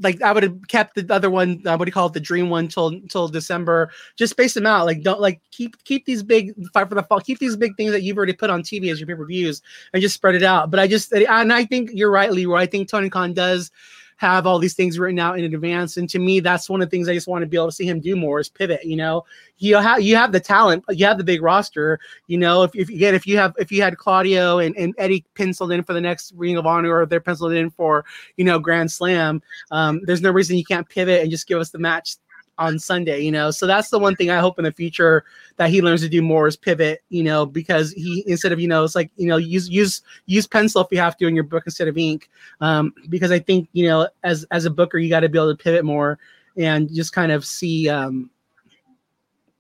like 0.03 0.21
I 0.23 0.33
would 0.33 0.43
have 0.43 0.59
kept 0.69 0.95
the 0.95 1.15
other 1.15 1.31
one. 1.31 1.63
Uh, 1.65 1.77
what 1.77 1.85
do 1.85 1.89
you 1.89 1.93
call 1.93 2.09
it? 2.09 2.13
The 2.13 2.21
dream 2.21 2.51
one 2.51 2.69
till 2.69 3.01
till 3.09 3.29
December. 3.29 3.91
Just 4.17 4.33
space 4.33 4.55
them 4.55 4.67
out. 4.67 4.87
Like 4.87 5.03
don't 5.03 5.21
like 5.21 5.41
keep 5.51 5.83
keep 5.85 6.05
these 6.05 6.23
big 6.23 6.55
fight 6.73 6.89
for 6.89 6.95
the 6.95 7.03
fall. 7.03 7.21
Keep 7.21 7.39
these 7.39 7.57
big 7.57 7.77
things 7.77 7.93
that 7.93 8.03
you've 8.03 8.17
already 8.17 8.33
put 8.33 8.51
on 8.51 8.63
TV 8.63 8.91
as 8.91 9.01
your 9.01 9.07
pay 9.07 9.15
per 9.15 9.25
views 9.25 9.63
and 9.93 10.03
just 10.03 10.15
spread 10.15 10.35
it 10.35 10.43
out. 10.43 10.71
But 10.71 10.81
I 10.81 10.87
just 10.87 11.13
and 11.13 11.53
I 11.53 11.65
think 11.65 11.91
you're 11.93 12.11
right, 12.11 12.31
Leroy. 12.31 12.57
I 12.59 12.67
think 12.67 12.89
Tony 12.89 13.09
Khan 13.09 13.33
does 13.33 13.71
have 14.17 14.47
all 14.47 14.59
these 14.59 14.75
things 14.75 14.99
written 14.99 15.19
out 15.19 15.39
in 15.39 15.55
advance. 15.55 15.97
And 15.97 16.09
to 16.11 16.19
me, 16.19 16.41
that's 16.41 16.69
one 16.69 16.81
of 16.81 16.89
the 16.89 16.91
things 16.91 17.09
I 17.09 17.15
just 17.15 17.29
want 17.29 17.43
to 17.43 17.47
be 17.47 17.57
able 17.57 17.67
to 17.67 17.73
see 17.73 17.87
him 17.87 18.01
do 18.01 18.17
more 18.17 18.41
is 18.41 18.49
pivot. 18.49 18.85
You 18.85 18.97
know, 18.97 19.25
you 19.59 19.77
have 19.77 20.01
you 20.01 20.17
have 20.17 20.33
the 20.33 20.41
talent, 20.41 20.85
you 20.89 21.05
have 21.07 21.19
the 21.19 21.25
big 21.25 21.43
roster. 21.43 21.99
You 22.27 22.39
know, 22.39 22.63
if, 22.63 22.75
if 22.75 22.89
again 22.89 23.15
if 23.15 23.27
you 23.27 23.37
have 23.39 23.55
if 23.59 23.71
you 23.71 23.83
had 23.83 23.99
Claudio 23.99 24.59
and, 24.59 24.77
and 24.77 24.95
Eddie 24.99 25.25
penciled 25.35 25.73
in 25.73 25.83
for 25.83 25.93
the 25.93 26.01
next 26.01 26.33
Ring 26.35 26.57
of 26.57 26.67
Honor 26.67 26.97
or 26.97 27.07
they're 27.07 27.21
penciled 27.21 27.53
in 27.53 27.71
for 27.71 28.05
you 28.37 28.45
know 28.45 28.59
Grand 28.59 28.91
Slam, 28.91 29.43
um, 29.71 30.01
there's 30.05 30.23
no 30.23 30.31
reason 30.31 30.57
you 30.57 30.65
can't 30.65 30.89
pivot 30.89 31.23
and 31.23 31.31
just 31.31 31.47
give 31.47 31.61
us 31.61 31.71
the 31.71 31.79
match 31.79 32.17
on 32.59 32.79
Sunday, 32.79 33.21
you 33.21 33.31
know. 33.31 33.51
So 33.51 33.67
that's 33.67 33.91
the 33.91 33.99
one 33.99 34.17
thing 34.17 34.31
I 34.31 34.39
hope 34.39 34.59
in 34.59 34.65
the 34.65 34.73
future 34.73 35.25
that 35.57 35.71
he 35.71 35.83
learns 35.83 36.01
to 36.03 36.09
do 36.09 36.23
more 36.23 36.47
is 36.47 36.57
pivot, 36.57 37.03
you 37.09 37.23
know, 37.23 37.47
because 37.47 37.93
he 37.93 38.25
instead 38.27 38.53
of 38.53 38.61
you 38.61 38.69
know 38.69 38.85
it's 38.85 38.95
like 38.95 39.11
you 39.17 39.27
know 39.27 39.37
use 39.37 39.69
use 39.69 40.03
use 40.27 40.47
pencil 40.47 40.83
if 40.83 40.89
you 40.91 40.99
have 40.99 41.17
to 41.19 41.27
in 41.27 41.35
your 41.35 41.45
book 41.45 41.65
instead 41.67 41.89
of 41.89 41.97
ink, 41.99 42.29
um, 42.61 42.95
because 43.09 43.31
I 43.31 43.39
think 43.39 43.69
you 43.73 43.87
know 43.87 44.09
as 44.23 44.45
as 44.51 44.65
a 44.65 44.71
booker 44.71 44.99
you 44.99 45.09
got 45.09 45.21
to 45.21 45.29
be 45.29 45.39
able 45.39 45.55
to 45.55 45.63
pivot 45.63 45.85
more 45.85 46.19
and 46.57 46.93
just 46.95 47.13
kind 47.13 47.33
of 47.33 47.45
see. 47.45 47.89
Um, 47.89 48.31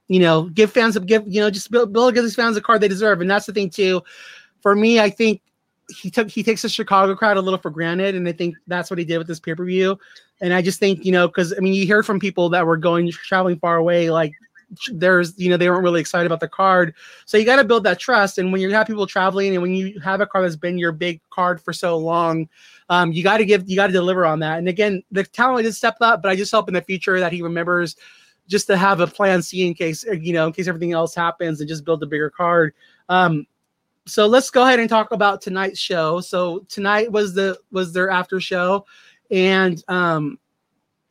you 0.08 0.20
know, 0.20 0.44
give 0.44 0.70
fans 0.70 0.94
a 0.94 1.00
give 1.00 1.24
you 1.26 1.40
know 1.40 1.50
just 1.50 1.68
build, 1.70 1.92
build 1.92 2.14
give 2.14 2.22
these 2.22 2.36
fans 2.36 2.56
a 2.56 2.60
card 2.60 2.80
they 2.80 2.86
deserve, 2.86 3.20
and 3.20 3.28
that's 3.28 3.46
the 3.46 3.52
thing 3.52 3.68
too. 3.68 4.02
For 4.60 4.76
me, 4.76 5.00
I 5.00 5.10
think 5.10 5.40
he 5.88 6.10
took 6.10 6.30
he 6.30 6.42
takes 6.42 6.62
the 6.62 6.68
Chicago 6.68 7.14
crowd 7.14 7.36
a 7.36 7.40
little 7.40 7.58
for 7.58 7.70
granted, 7.70 8.14
and 8.14 8.28
I 8.28 8.32
think 8.32 8.56
that's 8.66 8.90
what 8.90 8.98
he 8.98 9.04
did 9.04 9.18
with 9.18 9.26
this 9.26 9.40
pay 9.40 9.54
per 9.54 9.64
view. 9.64 9.98
And 10.40 10.52
I 10.52 10.62
just 10.62 10.78
think 10.78 11.04
you 11.04 11.12
know 11.12 11.28
because 11.28 11.54
I 11.56 11.60
mean 11.60 11.74
you 11.74 11.86
hear 11.86 12.02
from 12.02 12.20
people 12.20 12.48
that 12.50 12.66
were 12.66 12.76
going 12.76 13.10
traveling 13.10 13.58
far 13.58 13.76
away, 13.76 14.10
like 14.10 14.32
there's 14.92 15.38
you 15.38 15.48
know 15.48 15.56
they 15.56 15.70
weren't 15.70 15.84
really 15.84 16.00
excited 16.00 16.26
about 16.26 16.40
the 16.40 16.48
card, 16.48 16.94
so 17.24 17.38
you 17.38 17.44
got 17.44 17.56
to 17.56 17.64
build 17.64 17.84
that 17.84 17.98
trust. 17.98 18.38
And 18.38 18.52
when 18.52 18.60
you 18.60 18.70
have 18.72 18.86
people 18.86 19.06
traveling, 19.06 19.54
and 19.54 19.62
when 19.62 19.74
you 19.74 19.98
have 20.00 20.20
a 20.20 20.26
card 20.26 20.44
that's 20.44 20.56
been 20.56 20.78
your 20.78 20.92
big 20.92 21.20
card 21.30 21.60
for 21.60 21.72
so 21.72 21.96
long, 21.96 22.48
um, 22.88 23.12
you 23.12 23.22
got 23.22 23.38
to 23.38 23.44
give 23.44 23.68
you 23.68 23.76
got 23.76 23.86
to 23.86 23.92
deliver 23.92 24.26
on 24.26 24.40
that. 24.40 24.58
And 24.58 24.68
again, 24.68 25.02
the 25.10 25.24
talent 25.24 25.64
did 25.64 25.74
step 25.74 25.96
up, 26.00 26.22
but 26.22 26.30
I 26.30 26.36
just 26.36 26.52
hope 26.52 26.68
in 26.68 26.74
the 26.74 26.82
future 26.82 27.20
that 27.20 27.32
he 27.32 27.42
remembers 27.42 27.96
just 28.48 28.66
to 28.68 28.76
have 28.76 29.00
a 29.00 29.06
plan 29.06 29.42
C 29.42 29.66
in 29.66 29.74
case 29.74 30.04
you 30.04 30.32
know 30.32 30.48
in 30.48 30.52
case 30.52 30.66
everything 30.66 30.92
else 30.92 31.14
happens 31.14 31.60
and 31.60 31.68
just 31.68 31.84
build 31.84 32.02
a 32.02 32.06
bigger 32.06 32.30
card. 32.30 32.74
Um, 33.08 33.46
so 34.06 34.26
let's 34.26 34.50
go 34.50 34.62
ahead 34.62 34.78
and 34.78 34.88
talk 34.88 35.10
about 35.12 35.42
tonight's 35.42 35.80
show. 35.80 36.20
So 36.20 36.60
tonight 36.68 37.10
was 37.10 37.34
the 37.34 37.58
was 37.72 37.92
their 37.92 38.08
after 38.08 38.40
show, 38.40 38.86
and 39.30 39.82
um, 39.88 40.38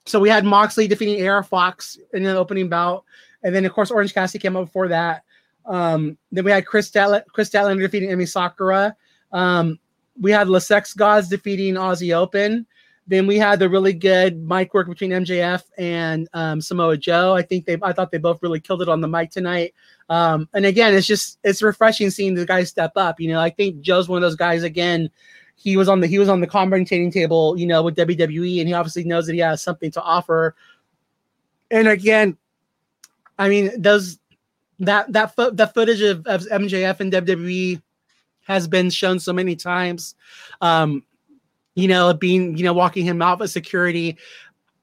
so 0.05 0.19
we 0.19 0.29
had 0.29 0.45
Moxley 0.45 0.87
defeating 0.87 1.27
AR 1.27 1.43
Fox 1.43 1.99
in 2.13 2.23
the 2.23 2.35
opening 2.35 2.69
bout, 2.69 3.03
and 3.43 3.53
then 3.53 3.65
of 3.65 3.73
course 3.73 3.91
Orange 3.91 4.13
Cassidy 4.13 4.41
came 4.41 4.55
up 4.55 4.65
before 4.65 4.87
that. 4.87 5.23
Um, 5.65 6.17
then 6.31 6.45
we 6.45 6.51
had 6.51 6.65
Kris 6.65 6.89
Statlander, 6.89 7.25
Kris 7.27 7.49
Statlander 7.49 7.81
defeating 7.81 8.09
Emi 8.09 8.27
Sakura. 8.27 8.95
Um, 9.31 9.77
we 10.19 10.31
had 10.31 10.47
Le 10.47 10.61
Sex 10.61 10.93
Gods 10.93 11.27
defeating 11.27 11.73
Aussie 11.73 12.15
Open. 12.15 12.65
Then 13.07 13.27
we 13.27 13.37
had 13.37 13.59
the 13.59 13.69
really 13.69 13.93
good 13.93 14.47
mic 14.47 14.73
work 14.73 14.87
between 14.87 15.11
MJF 15.11 15.63
and 15.77 16.27
um, 16.33 16.59
Samoa 16.59 16.97
Joe. 16.97 17.35
I 17.35 17.43
think 17.43 17.65
they, 17.65 17.77
I 17.83 17.93
thought 17.93 18.11
they 18.11 18.17
both 18.17 18.41
really 18.41 18.59
killed 18.59 18.81
it 18.81 18.89
on 18.89 19.01
the 19.01 19.07
mic 19.07 19.29
tonight. 19.29 19.75
Um, 20.09 20.49
and 20.53 20.65
again, 20.65 20.93
it's 20.93 21.05
just 21.05 21.37
it's 21.43 21.61
refreshing 21.61 22.09
seeing 22.09 22.33
the 22.33 22.45
guys 22.45 22.69
step 22.69 22.93
up. 22.95 23.19
You 23.19 23.29
know, 23.29 23.39
I 23.39 23.49
think 23.51 23.81
Joe's 23.81 24.09
one 24.09 24.17
of 24.17 24.21
those 24.21 24.35
guys. 24.35 24.63
Again, 24.63 25.09
he 25.55 25.77
was 25.77 25.87
on 25.87 25.99
the 25.99 26.07
he 26.07 26.19
was 26.19 26.29
on 26.29 26.41
the 26.41 26.47
commentating 26.47 27.11
table, 27.11 27.57
you 27.57 27.67
know, 27.67 27.83
with 27.83 27.95
WWE, 27.95 28.59
and 28.59 28.67
he 28.67 28.73
obviously 28.73 29.03
knows 29.03 29.27
that 29.27 29.33
he 29.33 29.39
has 29.39 29.61
something 29.61 29.91
to 29.91 30.01
offer. 30.01 30.55
And 31.71 31.87
again, 31.87 32.37
I 33.37 33.49
mean, 33.49 33.81
those 33.81 34.19
that 34.79 35.11
that 35.13 35.35
fo- 35.35 35.51
the 35.51 35.67
footage 35.67 36.01
of, 36.01 36.25
of 36.27 36.41
MJF 36.41 36.99
and 36.99 37.11
WWE 37.11 37.81
has 38.45 38.67
been 38.67 38.89
shown 38.89 39.19
so 39.19 39.33
many 39.33 39.55
times. 39.55 40.15
Um, 40.61 41.03
you 41.75 41.87
know, 41.87 42.13
being, 42.13 42.57
you 42.57 42.63
know, 42.63 42.73
walking 42.73 43.05
him 43.05 43.21
out 43.21 43.41
of 43.41 43.49
security. 43.49 44.17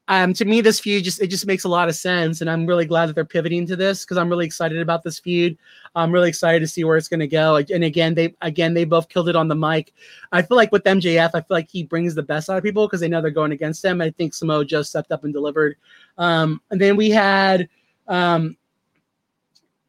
Um, 0.09 0.35
to 0.35 0.45
me, 0.45 0.61
this 0.61 0.81
feud 0.81 1.05
just 1.05 1.23
it 1.23 1.29
just 1.29 1.47
makes 1.47 1.65
a 1.65 1.69
lot 1.69 1.89
of 1.89 1.95
sense, 1.95 2.41
and 2.41 2.51
I'm 2.51 2.67
really 2.67 2.85
glad 2.85 3.09
that 3.09 3.15
they're 3.15 3.25
pivoting 3.25 3.67
to 3.69 3.77
this 3.77 4.05
because 4.05 4.19
I'm 4.19 4.29
really 4.29 4.45
excited 4.45 4.79
about 4.79 5.05
this 5.05 5.19
feud. 5.19 5.57
I'm 5.95 6.11
really 6.11 6.29
excited 6.29 6.61
to 6.61 6.67
see 6.67 6.83
where 6.83 6.97
it's 6.97 7.09
going 7.09 7.21
to 7.21 7.29
go. 7.29 7.57
And 7.57 7.85
again, 7.85 8.15
they 8.15 8.35
again 8.43 8.75
they 8.75 8.85
both 8.85 9.09
killed 9.09 9.29
it 9.29 9.37
on 9.37 9.49
the 9.49 9.55
mic. 9.55 9.95
I 10.33 10.43
feel 10.43 10.57
like 10.57 10.73
with 10.73 10.83
MJF, 10.85 11.31
I 11.35 11.41
feel 11.41 11.47
like 11.51 11.71
he 11.71 11.85
brings 11.85 12.15
the 12.15 12.23
best 12.23 12.51
out 12.51 12.59
of 12.59 12.65
people 12.65 12.87
because 12.87 13.01
they 13.01 13.09
know 13.09 13.23
they're 13.23 13.31
going 13.31 13.53
against 13.53 13.85
him. 13.85 14.01
I 14.01 14.11
think 14.11 14.35
Samoa 14.35 14.65
just 14.65 14.91
stepped 14.91 15.13
up 15.13 15.25
and 15.25 15.33
delivered. 15.33 15.77
Um, 16.19 16.61
and 16.71 16.81
then 16.81 16.97
we 16.97 17.09
had 17.11 17.69
um, 18.09 18.57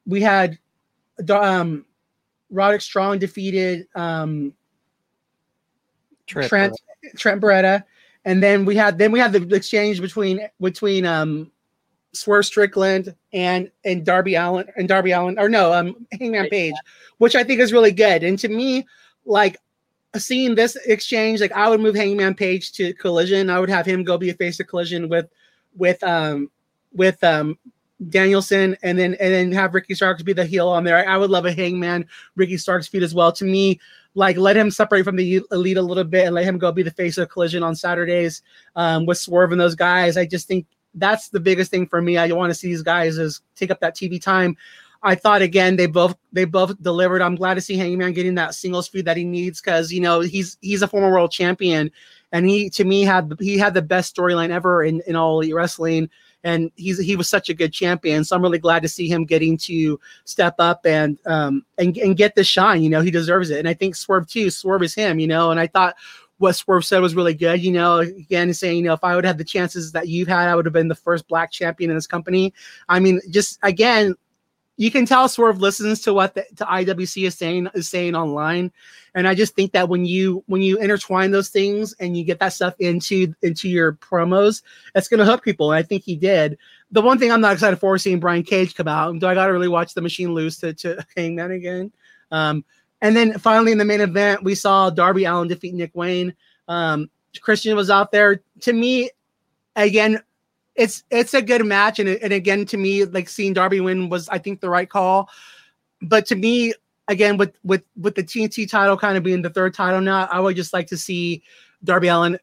we 0.06 0.22
had 0.22 0.60
um, 1.30 1.86
Roderick 2.52 2.82
Strong 2.82 3.20
defeated 3.20 3.88
um, 3.96 4.54
Trent, 6.28 6.48
Trent 6.48 6.82
Trent 7.18 7.42
Beretta, 7.42 7.84
and 8.26 8.42
then 8.42 8.66
we 8.66 8.76
had 8.76 8.98
then 8.98 9.12
we 9.12 9.20
had 9.20 9.34
the 9.34 9.56
exchange 9.56 10.02
between 10.02 10.48
between 10.62 11.06
um 11.06 11.52
Swerve 12.14 12.46
Strickland 12.46 13.16
and 13.34 13.72
and 13.86 14.06
Darby 14.06 14.36
Allin 14.36 14.68
and 14.76 14.88
Darby 14.88 15.12
Allin 15.12 15.40
or 15.40 15.50
no 15.50 15.74
um 15.74 16.06
Hangman 16.12 16.50
Page, 16.50 16.76
which 17.18 17.36
I 17.36 17.44
think 17.44 17.60
is 17.60 17.74
really 17.74 17.92
good. 17.92 18.24
And 18.24 18.38
to 18.40 18.48
me, 18.48 18.86
like 19.26 19.58
seeing 20.18 20.56
this 20.56 20.76
exchange, 20.86 21.42
like 21.42 21.52
I 21.54 21.70
would 21.70 21.82
move 21.82 21.96
Hangman 21.96 22.36
Page 22.36 22.72
to 22.74 22.94
Collision. 22.94 23.50
I 23.50 23.60
would 23.60 23.70
have 23.70 23.86
him 23.86 24.04
go 24.04 24.18
be 24.18 24.30
a 24.30 24.34
face 24.34 24.60
of 24.60 24.68
Collision 24.68 25.10
with 25.10 25.28
with 25.76 26.04
um 26.04 26.50
with 26.94 27.24
um 27.24 27.58
Danielson 28.10 28.78
and 28.84 28.98
then 28.98 29.16
and 29.16 29.34
then 29.34 29.52
have 29.52 29.74
Ricky 29.74 29.96
Starks 29.96 30.24
be 30.24 30.34
the 30.34 30.46
heel 30.46 30.70
on 30.70 30.84
there. 30.84 30.98
I, 30.98 31.16
I 31.16 31.18
would 31.18 31.30
love 31.30 31.46
a 31.46 31.54
Hangman 31.54 32.06
Ricky 32.36 32.58
Starks 32.58 32.88
feud 32.88 33.04
as 33.04 33.16
well. 33.16 33.32
To 33.34 33.46
me, 33.46 33.80
like 34.16 34.38
let 34.38 34.58
him 34.58 34.70
separate 34.70 35.04
from 35.04 35.16
the 35.16 35.42
elite 35.52 35.78
a 35.78 35.82
little 35.82 36.04
bit 36.04 36.26
and 36.26 36.36
let 36.36 36.46
him 36.46 36.58
go 36.58 36.72
be 36.72 36.84
the 36.84 36.92
face 36.92 37.18
of 37.18 37.30
collision 37.30 37.64
on 37.64 37.76
Saturdays 37.76 38.42
um, 38.76 39.06
with 39.06 39.18
Swerve 39.18 39.52
and 39.52 39.60
those 39.60 39.76
guys. 39.76 40.18
I 40.18 40.26
just 40.26 40.48
think 40.48 40.68
that's 40.96 41.30
the 41.30 41.40
biggest 41.40 41.72
thing 41.72 41.88
for 41.88 42.02
me. 42.02 42.18
I 42.18 42.32
want 42.32 42.52
to 42.52 42.56
see 42.56 42.68
these 42.68 42.84
guys 42.84 43.18
is 43.18 43.42
take 43.56 43.72
up 43.72 43.80
that 43.80 43.96
TV 43.96 44.22
time. 44.22 44.56
I 45.06 45.16
thought 45.16 45.42
again 45.42 45.76
they 45.76 45.88
both 45.88 46.16
they 46.32 46.46
both 46.46 46.82
delivered. 46.82 47.22
I'm 47.22 47.36
glad 47.36 47.56
to 47.56 47.62
see 47.62 47.76
Hangman 47.76 48.14
getting 48.14 48.36
that 48.36 48.56
singles 48.56 48.88
feud 48.88 49.06
that 49.06 49.18
he 49.18 49.26
needs 49.26 49.60
because 49.60 49.92
you 49.92 50.00
know 50.00 50.22
he's 50.22 50.58
he's 50.62 50.82
a 50.82 50.88
former 50.88 51.12
world 51.12 51.32
champion 51.32 51.92
and 52.32 52.48
he 52.48 52.70
to 52.72 52.86
me 52.86 53.04
had 53.04 53.34
he 53.40 53.58
had 53.58 53.74
the 53.74 53.82
best 53.82 54.16
storyline 54.16 54.50
ever 54.50 54.84
in 54.84 55.02
in 55.06 55.16
all 55.16 55.40
elite 55.40 55.54
wrestling 55.54 56.10
and 56.44 56.72
he's 56.76 57.00
he 57.00 57.16
was 57.16 57.30
such 57.30 57.50
a 57.50 57.54
good 57.54 57.74
champion. 57.74 58.24
So 58.24 58.36
I'm 58.36 58.42
really 58.42 58.60
glad 58.60 58.82
to 58.84 58.90
see 58.90 59.08
him 59.08 59.26
getting 59.26 59.58
to 59.60 60.00
step 60.26 60.56
up 60.60 60.86
and 60.86 61.18
um 61.26 61.66
and, 61.78 61.98
and 61.98 62.18
get 62.18 62.36
the 62.36 62.44
shine. 62.44 62.82
You 62.82 62.90
know, 62.90 63.02
he 63.02 63.12
deserves 63.12 63.50
it. 63.50 63.60
And 63.60 63.68
I 63.68 63.74
think 63.74 63.96
Swerve 63.96 64.28
too. 64.28 64.50
Swerve 64.50 64.84
is 64.84 64.94
him. 64.94 65.20
You 65.20 65.28
know, 65.28 65.52
and 65.52 65.60
I 65.60 65.68
thought 65.68 65.96
what 66.38 66.54
Swerve 66.54 66.84
said 66.84 67.00
was 67.00 67.16
really 67.16 67.34
good. 67.34 67.62
You 67.62 67.72
know, 67.72 68.00
again, 68.00 68.54
saying, 68.54 68.78
you 68.78 68.84
know, 68.84 68.94
if 68.94 69.04
I 69.04 69.16
would 69.16 69.26
have 69.26 69.38
the 69.38 69.44
chances 69.44 69.92
that 69.94 70.10
you've 70.10 70.28
had, 70.28 70.50
I 70.50 70.56
would 70.56 70.66
have 70.66 70.74
been 70.74 70.90
the 70.90 70.96
first 70.96 71.28
black 71.28 71.52
champion 71.52 71.90
in 71.90 71.96
this 71.96 72.08
company. 72.08 72.54
I 72.90 73.00
mean, 73.00 73.22
just 73.30 73.60
again, 73.64 74.16
you 74.78 74.90
can 74.90 75.06
tell 75.06 75.30
Swerve 75.30 75.60
listens 75.60 76.02
to 76.02 76.14
what 76.14 76.34
the 76.34 76.46
to 76.56 76.66
IWC 76.66 77.28
is 77.28 77.38
saying 77.38 77.68
is 77.76 77.90
saying 77.90 78.16
online, 78.16 78.72
and 79.14 79.28
I 79.28 79.36
just 79.36 79.56
think 79.56 79.72
that 79.74 79.90
when 79.90 80.06
you 80.06 80.44
when 80.48 80.62
you 80.62 80.78
intertwine 80.78 81.32
those 81.32 81.50
things 81.50 81.94
and 82.00 82.18
you 82.18 82.24
get 82.24 82.40
that 82.40 82.54
stuff 82.54 82.74
into 82.80 83.34
into 83.44 83.70
your 83.70 83.94
promos, 83.94 84.64
it's 84.96 85.08
going 85.08 85.20
to 85.20 85.26
hook 85.26 85.44
people. 85.44 85.72
And 85.72 85.78
I 85.78 85.84
think 85.84 86.04
he 86.04 86.16
did. 86.16 86.58
The 86.92 87.02
one 87.02 87.20
thing 87.20 87.32
I'm 87.32 87.42
not 87.42 87.54
excited 87.54 87.78
for 87.78 87.98
seeing 87.98 88.20
Brian 88.20 88.44
Cage 88.44 88.76
come 88.76 88.88
out. 88.88 89.18
Do 89.20 89.28
I 89.28 89.36
got 89.36 89.48
to 89.48 89.54
really 89.54 89.68
watch 89.68 89.94
the 89.94 90.02
machine 90.02 90.34
lose 90.34 90.58
to 90.60 90.74
to 90.74 91.06
Hangman 91.16 91.52
again? 91.52 91.92
Um, 92.32 92.66
and 93.02 93.16
then 93.16 93.38
finally 93.38 93.72
in 93.72 93.78
the 93.78 93.86
main 93.86 94.02
event, 94.02 94.44
we 94.44 94.56
saw 94.56 94.90
Darby 94.90 95.26
Allin 95.26 95.48
defeat 95.48 95.76
Nick 95.76 95.92
Wayne. 95.94 96.34
Um, 96.68 97.10
Christian 97.42 97.76
was 97.76 97.90
out 97.90 98.12
there. 98.12 98.42
To 98.62 98.74
me, 98.74 99.12
again, 99.76 100.22
it's 100.76 101.04
it's 101.10 101.34
a 101.34 101.42
good 101.42 101.66
match, 101.66 102.00
and 102.00 102.10
and 102.10 102.34
again, 102.34 102.66
to 102.66 102.78
me, 102.78 103.06
like 103.06 103.30
seeing 103.30 103.54
Darby 103.54 103.80
win 103.80 104.10
was 104.10 104.28
I 104.30 104.38
think 104.38 104.60
the 104.60 104.70
right 104.70 104.90
call. 104.90 105.30
But 106.02 106.26
to 106.28 106.36
me, 106.36 106.74
again, 107.08 107.38
with 107.38 107.56
with 107.64 107.84
with 107.96 108.16
the 108.16 108.24
TNT 108.24 108.70
title 108.70 108.98
kind 108.98 109.18
of 109.18 109.24
being 109.24 109.42
the 109.42 109.50
third 109.50 109.74
title 109.74 110.02
now, 110.02 110.28
I 110.32 110.40
would 110.40 110.56
just 110.56 110.74
like 110.74 110.88
to 110.88 110.98
see 110.98 111.44
Darby 111.84 112.08
Allin 112.08 112.40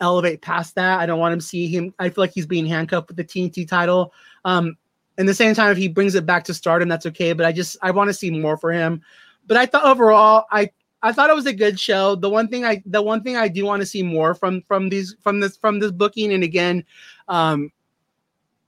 elevate 0.00 0.42
past 0.42 0.74
that. 0.74 1.00
I 1.00 1.06
don't 1.06 1.18
want 1.18 1.32
him 1.32 1.40
to 1.40 1.46
see 1.46 1.66
him. 1.66 1.94
I 1.98 2.08
feel 2.10 2.22
like 2.22 2.32
he's 2.32 2.46
being 2.46 2.66
handcuffed 2.66 3.08
with 3.08 3.16
the 3.16 3.24
TNT 3.24 3.66
title. 3.68 4.12
Um, 4.44 4.76
and 5.18 5.28
the 5.28 5.34
same 5.34 5.54
time, 5.54 5.72
if 5.72 5.78
he 5.78 5.88
brings 5.88 6.14
it 6.14 6.26
back 6.26 6.44
to 6.44 6.54
stardom, 6.54 6.88
that's 6.88 7.06
okay. 7.06 7.32
But 7.32 7.46
I 7.46 7.52
just 7.52 7.76
I 7.82 7.90
want 7.90 8.08
to 8.08 8.14
see 8.14 8.30
more 8.30 8.56
for 8.56 8.70
him. 8.70 9.02
But 9.46 9.56
I 9.56 9.66
thought 9.66 9.84
overall, 9.84 10.44
I 10.50 10.70
I 11.02 11.12
thought 11.12 11.30
it 11.30 11.36
was 11.36 11.46
a 11.46 11.52
good 11.52 11.78
show. 11.78 12.16
The 12.16 12.28
one 12.28 12.48
thing 12.48 12.64
I 12.64 12.82
the 12.84 13.02
one 13.02 13.22
thing 13.22 13.36
I 13.36 13.48
do 13.48 13.64
want 13.64 13.80
to 13.80 13.86
see 13.86 14.02
more 14.02 14.34
from 14.34 14.62
from 14.68 14.88
these 14.88 15.16
from 15.20 15.40
this 15.40 15.56
from 15.56 15.78
this 15.78 15.92
booking, 15.92 16.32
and 16.32 16.44
again, 16.44 16.84
um, 17.28 17.70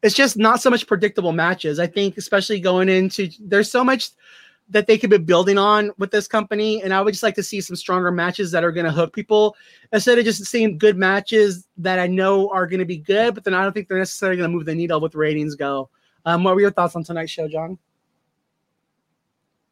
it's 0.02 0.14
just 0.14 0.36
not 0.36 0.60
so 0.60 0.70
much 0.70 0.86
predictable 0.86 1.32
matches. 1.32 1.78
I 1.78 1.86
think, 1.86 2.16
especially 2.16 2.60
going 2.60 2.88
into 2.88 3.30
there's 3.40 3.70
so 3.70 3.82
much 3.82 4.10
that 4.70 4.86
they 4.86 4.98
could 4.98 5.10
be 5.10 5.18
building 5.18 5.56
on 5.56 5.90
with 5.98 6.10
this 6.10 6.28
company, 6.28 6.82
and 6.82 6.92
I 6.92 7.00
would 7.00 7.12
just 7.14 7.22
like 7.22 7.34
to 7.36 7.42
see 7.42 7.60
some 7.60 7.74
stronger 7.74 8.10
matches 8.10 8.50
that 8.52 8.64
are 8.64 8.72
going 8.72 8.84
to 8.84 8.92
hook 8.92 9.14
people 9.14 9.56
instead 9.92 10.18
of 10.18 10.24
just 10.24 10.44
seeing 10.44 10.76
good 10.76 10.96
matches 10.96 11.66
that 11.78 11.98
I 11.98 12.06
know 12.06 12.50
are 12.50 12.66
going 12.66 12.80
to 12.80 12.86
be 12.86 12.98
good, 12.98 13.34
but 13.34 13.44
then 13.44 13.54
I 13.54 13.62
don't 13.62 13.72
think 13.72 13.88
they're 13.88 13.98
necessarily 13.98 14.36
going 14.36 14.50
to 14.50 14.54
move 14.54 14.66
the 14.66 14.74
needle 14.74 15.00
with 15.00 15.14
ratings 15.14 15.54
go. 15.54 15.88
Um, 16.26 16.44
what 16.44 16.54
were 16.54 16.60
your 16.60 16.70
thoughts 16.70 16.94
on 16.96 17.02
tonight's 17.02 17.32
show, 17.32 17.48
John? 17.48 17.78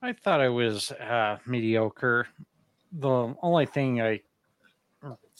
I 0.01 0.14
thought 0.14 0.40
it 0.40 0.49
was 0.49 0.92
uh, 0.92 1.38
mediocre. 1.46 2.27
The 2.92 3.35
only 3.42 3.66
thing 3.66 4.01
I 4.01 4.20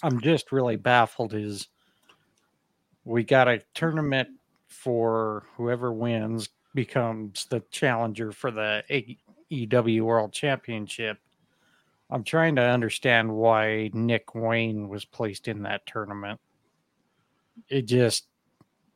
I'm 0.03 0.21
just 0.21 0.53
really 0.53 0.77
baffled 0.77 1.35
is 1.35 1.69
we 3.07 3.23
got 3.23 3.49
a 3.49 3.63
tournament 3.73 4.29
for 4.67 5.45
whoever 5.57 5.93
wins 5.93 6.49
becomes 6.75 7.47
the 7.47 7.61
challenger 7.71 8.33
for 8.33 8.51
the 8.51 8.83
AEW 9.51 10.03
World 10.03 10.33
Championship. 10.33 11.19
I'm 12.11 12.25
trying 12.25 12.57
to 12.57 12.63
understand 12.63 13.33
why 13.33 13.91
Nick 13.95 14.35
Wayne 14.35 14.89
was 14.89 15.05
placed 15.05 15.47
in 15.47 15.63
that 15.63 15.87
tournament. 15.87 16.41
It 17.69 17.87
just 17.87 18.27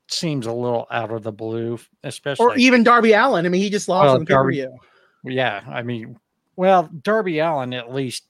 seems 0.09 0.47
a 0.47 0.53
little 0.53 0.89
out 0.91 1.13
of 1.13 1.23
the 1.23 1.33
blue, 1.33 1.79
especially 2.03 2.45
or 2.45 2.57
even 2.57 2.83
Darby 2.83 3.13
Allin. 3.13 3.47
I 3.47 3.49
mean, 3.49 3.63
he 3.63 3.71
just 3.71 3.89
lost 3.89 4.07
Well, 4.07 4.15
on 4.15 4.21
the 4.21 4.27
Darby-. 4.27 4.67
Yeah, 5.25 5.63
I 5.69 5.83
mean, 5.83 6.19
well, 6.57 6.91
Darby 7.03 7.39
Allin 7.39 7.75
at 7.75 7.95
least 7.95 8.25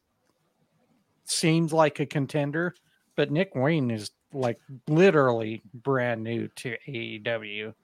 seems 1.24 1.72
like 1.72 2.00
a 2.00 2.06
contender, 2.06 2.74
but 3.16 3.30
Nick 3.30 3.54
Wayne 3.54 3.90
is 3.90 4.10
like 4.32 4.60
literally 4.88 5.62
brand 5.74 6.22
new 6.22 6.48
to 6.48 6.76
AEW. 6.88 7.74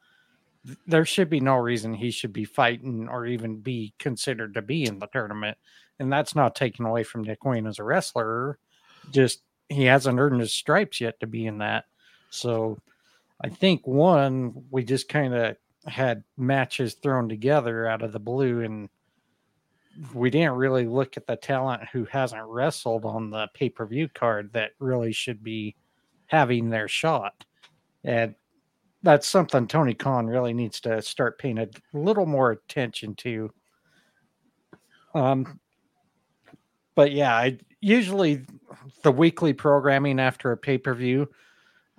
There 0.86 1.04
should 1.04 1.30
be 1.30 1.40
no 1.40 1.56
reason 1.56 1.94
he 1.94 2.10
should 2.10 2.32
be 2.32 2.44
fighting 2.44 3.08
or 3.08 3.26
even 3.26 3.60
be 3.60 3.94
considered 3.98 4.54
to 4.54 4.62
be 4.62 4.84
in 4.84 4.98
the 4.98 5.06
tournament. 5.08 5.56
And 5.98 6.12
that's 6.12 6.34
not 6.34 6.54
taken 6.54 6.84
away 6.84 7.04
from 7.04 7.22
Nick 7.22 7.44
Wayne 7.44 7.66
as 7.66 7.78
a 7.78 7.84
wrestler. 7.84 8.58
Just 9.10 9.42
he 9.68 9.84
hasn't 9.84 10.18
earned 10.18 10.40
his 10.40 10.52
stripes 10.52 11.00
yet 11.00 11.18
to 11.20 11.26
be 11.26 11.46
in 11.46 11.58
that. 11.58 11.84
So 12.30 12.78
I 13.40 13.48
think 13.48 13.86
one, 13.86 14.64
we 14.70 14.84
just 14.84 15.08
kind 15.08 15.34
of 15.34 15.56
had 15.86 16.24
matches 16.36 16.94
thrown 16.94 17.28
together 17.28 17.86
out 17.86 18.02
of 18.02 18.12
the 18.12 18.18
blue 18.18 18.62
and 18.62 18.88
we 20.12 20.30
didn't 20.30 20.52
really 20.52 20.86
look 20.86 21.16
at 21.16 21.26
the 21.26 21.36
talent 21.36 21.88
who 21.92 22.04
hasn't 22.06 22.44
wrestled 22.44 23.04
on 23.04 23.30
the 23.30 23.48
pay-per-view 23.54 24.08
card 24.08 24.52
that 24.52 24.72
really 24.78 25.12
should 25.12 25.42
be 25.42 25.74
having 26.26 26.70
their 26.70 26.88
shot 26.88 27.44
and 28.04 28.34
that's 29.02 29.26
something 29.26 29.66
tony 29.66 29.94
khan 29.94 30.26
really 30.26 30.52
needs 30.52 30.80
to 30.80 31.00
start 31.02 31.38
paying 31.38 31.58
a 31.58 31.68
little 31.92 32.26
more 32.26 32.50
attention 32.50 33.14
to 33.14 33.50
um 35.14 35.58
but 36.94 37.12
yeah 37.12 37.34
i 37.34 37.56
usually 37.80 38.44
the 39.02 39.12
weekly 39.12 39.52
programming 39.52 40.18
after 40.18 40.52
a 40.52 40.56
pay-per-view 40.56 41.28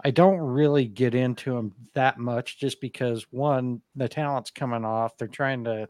I 0.03 0.11
don't 0.11 0.37
really 0.39 0.85
get 0.85 1.15
into 1.15 1.55
them 1.55 1.73
that 1.93 2.19
much 2.19 2.59
just 2.59 2.79
because 2.81 3.25
one, 3.31 3.81
the 3.95 4.07
talent's 4.07 4.51
coming 4.51 4.85
off. 4.85 5.17
They're 5.17 5.27
trying 5.27 5.63
to 5.65 5.87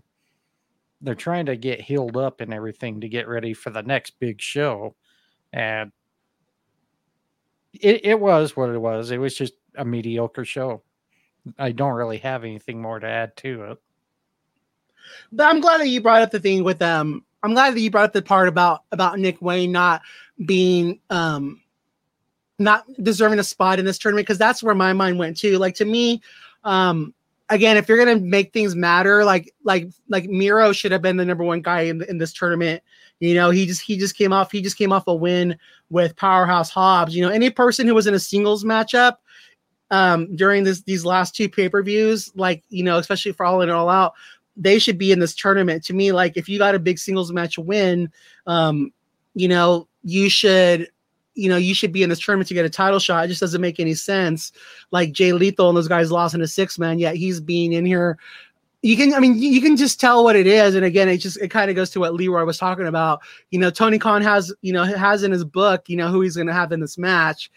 they're 1.02 1.14
trying 1.14 1.46
to 1.46 1.56
get 1.56 1.82
healed 1.82 2.18
up 2.18 2.42
and 2.42 2.52
everything 2.54 3.02
to 3.02 3.10
get 3.10 3.28
ready 3.28 3.54
for 3.54 3.70
the 3.70 3.84
next 3.84 4.20
big 4.20 4.42
show. 4.42 4.96
And 5.54 5.92
it, 7.74 8.06
it 8.06 8.20
was 8.20 8.56
what 8.56 8.70
it 8.70 8.78
was. 8.78 9.12
It 9.12 9.18
was 9.18 9.36
just 9.36 9.54
a 9.76 9.86
mediocre 9.86 10.46
show. 10.46 10.82
I 11.58 11.72
don't 11.72 11.94
really 11.94 12.18
have 12.18 12.44
anything 12.44 12.82
more 12.82 13.00
to 13.00 13.08
add 13.08 13.36
to 13.38 13.64
it. 13.64 13.78
But 15.32 15.48
I'm 15.48 15.62
glad 15.62 15.80
that 15.80 15.88
you 15.88 16.02
brought 16.02 16.22
up 16.22 16.32
the 16.32 16.40
thing 16.40 16.64
with 16.64 16.82
um. 16.82 17.24
I'm 17.44 17.54
glad 17.54 17.76
that 17.76 17.80
you 17.80 17.92
brought 17.92 18.06
up 18.06 18.14
the 18.14 18.22
part 18.22 18.48
about 18.48 18.84
about 18.92 19.20
Nick 19.20 19.42
Wayne 19.42 19.72
not 19.72 20.02
being 20.46 21.00
um 21.10 21.62
not 22.60 22.86
deserving 23.04 23.40
a 23.40 23.44
spot 23.44 23.80
in 23.80 23.86
this 23.86 23.98
tournament 23.98 24.26
because 24.26 24.40
that's 24.40 24.64
where 24.64 24.76
my 24.76 24.94
mind 24.94 25.20
went 25.20 25.38
to. 25.38 25.58
Like 25.58 25.76
to 25.76 25.86
me, 25.86 26.22
um, 26.64 27.14
again, 27.50 27.78
if 27.78 27.88
you're 27.88 27.98
gonna 27.98 28.20
make 28.20 28.54
things 28.54 28.76
matter, 28.76 29.24
like 29.24 29.54
like 29.64 29.90
like 30.10 30.26
Miro 30.26 30.72
should 30.72 30.92
have 30.92 31.02
been 31.02 31.18
the 31.18 31.26
number 31.26 31.44
one 31.44 31.62
guy 31.62 31.82
in 31.82 32.02
in 32.04 32.18
this 32.18 32.34
tournament. 32.34 32.84
You 33.20 33.34
know, 33.34 33.50
he 33.50 33.66
just 33.66 33.82
he 33.82 33.98
just 33.98 34.16
came 34.18 34.34
off 34.34 34.52
he 34.52 34.62
just 34.62 34.78
came 34.78 34.92
off 34.92 35.08
a 35.08 35.16
win 35.16 35.58
with 35.90 36.16
Powerhouse 36.16 36.70
Hobbs. 36.70 37.16
You 37.16 37.24
know, 37.24 37.32
any 37.32 37.50
person 37.50 37.88
who 37.88 37.96
was 37.96 38.08
in 38.08 38.14
a 38.14 38.20
singles 38.20 38.64
matchup 38.64 39.18
um 39.90 40.36
during 40.36 40.66
this 40.66 40.82
these 40.82 41.06
last 41.06 41.36
two 41.36 41.50
pay-per-views, 41.50 42.32
like 42.36 42.64
you 42.70 42.84
know, 42.84 42.98
especially 42.98 43.32
for 43.32 43.46
all 43.46 43.62
in 43.62 43.70
all 43.70 43.90
out, 43.90 44.14
they 44.56 44.80
should 44.80 44.98
be 44.98 45.12
in 45.12 45.20
this 45.20 45.36
tournament. 45.36 45.84
To 45.86 45.94
me, 45.94 46.12
like 46.12 46.38
if 46.38 46.50
you 46.50 46.58
got 46.58 46.76
a 46.76 46.80
big 46.80 47.00
singles 47.00 47.32
match 47.32 47.58
win, 47.58 48.12
um, 48.46 48.92
you 49.34 49.48
know, 49.48 49.88
you 50.04 50.30
should 50.30 50.90
you 51.38 51.50
know, 51.50 51.58
you 51.58 51.74
should 51.74 51.92
be 51.92 52.04
in 52.04 52.10
this 52.10 52.20
tournament 52.20 52.48
to 52.48 52.54
get 52.54 52.66
a 52.66 52.70
title 52.70 53.00
shot. 53.00 53.26
It 53.26 53.28
just 53.28 53.42
doesn't 53.42 53.62
make 53.62 53.80
any 53.80 53.94
sense. 53.94 54.52
Like 54.92 55.12
Jay 55.12 55.32
Lethal 55.32 55.70
and 55.70 55.78
those 55.78 55.88
guys 55.88 56.12
lost 56.12 56.34
in 56.34 56.42
a 56.42 56.48
six 56.48 56.80
man, 56.80 57.00
yet 57.00 57.16
he's 57.16 57.40
being 57.40 57.74
in 57.74 57.86
here. 57.86 58.18
You 58.82 58.98
can, 58.98 59.14
I 59.14 59.20
mean, 59.20 59.38
you 59.38 59.62
can 59.62 59.76
just 59.78 60.00
tell 60.00 60.24
what 60.24 60.36
it 60.36 60.48
is. 60.48 60.76
And 60.76 60.86
again, 60.86 61.10
it 61.10 61.18
just, 61.18 61.38
it 61.42 61.50
kind 61.50 61.70
of 61.70 61.76
goes 61.76 61.90
to 61.92 62.00
what 62.00 62.14
Leroy 62.14 62.44
was 62.44 62.58
talking 62.58 62.88
about. 62.88 63.22
You 63.52 63.60
know, 63.60 63.70
Tony 63.70 64.00
Khan 64.00 64.22
has, 64.22 64.54
you 64.62 64.74
know, 64.74 64.84
has 64.84 65.24
in 65.24 65.32
his 65.32 65.44
book, 65.44 65.84
you 65.88 65.98
know, 65.98 66.10
who 66.10 66.22
he's 66.22 66.36
going 66.36 66.48
to 66.48 66.54
have 66.54 66.72
in 66.72 66.80
this 66.80 66.98
match. 66.98 67.52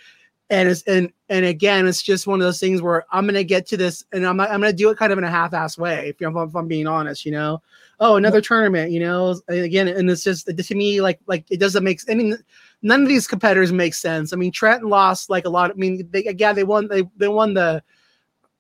And 0.48 0.68
it's, 0.68 0.82
and, 0.82 1.12
and 1.28 1.44
again, 1.44 1.86
it's 1.86 2.02
just 2.02 2.26
one 2.26 2.40
of 2.40 2.44
those 2.44 2.58
things 2.58 2.82
where 2.82 3.04
I'm 3.12 3.24
going 3.24 3.34
to 3.34 3.44
get 3.44 3.66
to 3.68 3.76
this 3.76 4.04
and 4.12 4.26
I'm, 4.26 4.40
I'm 4.40 4.60
going 4.60 4.72
to 4.72 4.76
do 4.76 4.90
it 4.90 4.98
kind 4.98 5.12
of 5.12 5.18
in 5.18 5.24
a 5.24 5.30
half 5.30 5.54
ass 5.54 5.78
way. 5.78 6.08
If, 6.08 6.26
I'm- 6.26 6.36
if 6.36 6.56
I'm 6.56 6.66
being 6.66 6.88
honest, 6.88 7.24
you 7.24 7.32
know, 7.32 7.62
oh, 8.00 8.16
another 8.16 8.40
tournament, 8.40 8.90
you 8.90 8.98
know, 9.00 9.38
and 9.48 9.60
again, 9.60 9.86
and 9.88 10.10
it's 10.10 10.24
just 10.24 10.46
to 10.46 10.74
me, 10.74 11.00
like, 11.00 11.20
like 11.26 11.44
it 11.50 11.60
doesn't 11.60 11.84
make, 11.84 12.06
mean, 12.08 12.36
none 12.82 13.02
of 13.02 13.08
these 13.08 13.26
competitors 13.26 13.72
make 13.72 13.94
sense. 13.94 14.32
I 14.32 14.36
mean, 14.36 14.52
Trenton 14.52 14.88
lost 14.88 15.30
like 15.30 15.44
a 15.44 15.50
lot. 15.50 15.70
I 15.70 15.74
mean, 15.74 16.08
they 16.10 16.24
again 16.24 16.54
they 16.54 16.64
won 16.64 16.88
they 16.88 17.02
they 17.16 17.28
won 17.28 17.54
the 17.54 17.82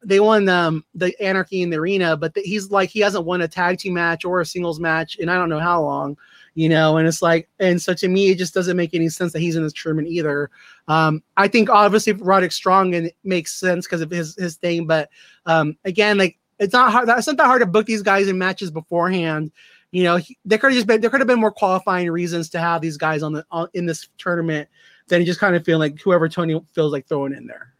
they 0.02 0.20
won 0.20 0.48
um 0.48 0.84
the 0.94 1.18
anarchy 1.20 1.62
in 1.62 1.70
the 1.70 1.78
arena, 1.78 2.16
but 2.16 2.34
the, 2.34 2.40
he's 2.42 2.70
like 2.70 2.90
he 2.90 3.00
hasn't 3.00 3.24
won 3.24 3.40
a 3.42 3.48
tag 3.48 3.78
team 3.78 3.94
match 3.94 4.24
or 4.24 4.40
a 4.40 4.46
singles 4.46 4.80
match 4.80 5.16
in 5.16 5.28
I 5.28 5.34
don't 5.34 5.48
know 5.48 5.58
how 5.58 5.82
long, 5.82 6.16
you 6.54 6.68
know. 6.68 6.96
And 6.96 7.06
it's 7.06 7.22
like, 7.22 7.48
and 7.58 7.80
so 7.80 7.94
to 7.94 8.08
me, 8.08 8.30
it 8.30 8.38
just 8.38 8.54
doesn't 8.54 8.76
make 8.76 8.94
any 8.94 9.08
sense 9.08 9.32
that 9.32 9.40
he's 9.40 9.56
in 9.56 9.62
this 9.62 9.72
tournament 9.72 10.08
either. 10.08 10.50
Um, 10.88 11.22
I 11.36 11.48
think 11.48 11.70
obviously 11.70 12.12
Roderick 12.14 12.52
Strong 12.52 12.94
and 12.94 13.12
makes 13.24 13.52
sense 13.52 13.86
because 13.86 14.00
of 14.00 14.10
his 14.10 14.36
his 14.36 14.56
thing, 14.56 14.86
but 14.86 15.10
um, 15.46 15.76
again, 15.84 16.18
like 16.18 16.38
it's 16.58 16.72
not 16.72 16.92
hard. 16.92 17.08
It's 17.08 17.26
not 17.26 17.36
that 17.38 17.46
hard 17.46 17.60
to 17.60 17.66
book 17.66 17.86
these 17.86 18.02
guys 18.02 18.28
in 18.28 18.38
matches 18.38 18.70
beforehand 18.70 19.50
you 19.92 20.04
know, 20.04 20.16
he, 20.16 20.38
there 20.44 20.58
could 20.58 20.68
have 20.68 20.76
just 20.76 20.86
been 20.86 21.00
there 21.00 21.10
could 21.10 21.20
have 21.20 21.26
been 21.26 21.40
more 21.40 21.50
qualifying 21.50 22.10
reasons 22.10 22.48
to 22.50 22.60
have 22.60 22.80
these 22.80 22.96
guys 22.96 23.22
on 23.22 23.32
the 23.32 23.44
on, 23.50 23.68
in 23.74 23.86
this 23.86 24.08
tournament 24.18 24.68
than 25.08 25.24
just 25.24 25.40
kind 25.40 25.56
of 25.56 25.64
feel 25.64 25.78
like 25.78 26.00
whoever 26.00 26.28
Tony 26.28 26.60
feels 26.72 26.92
like 26.92 27.06
throwing 27.06 27.34
in 27.34 27.46
there. 27.46 27.74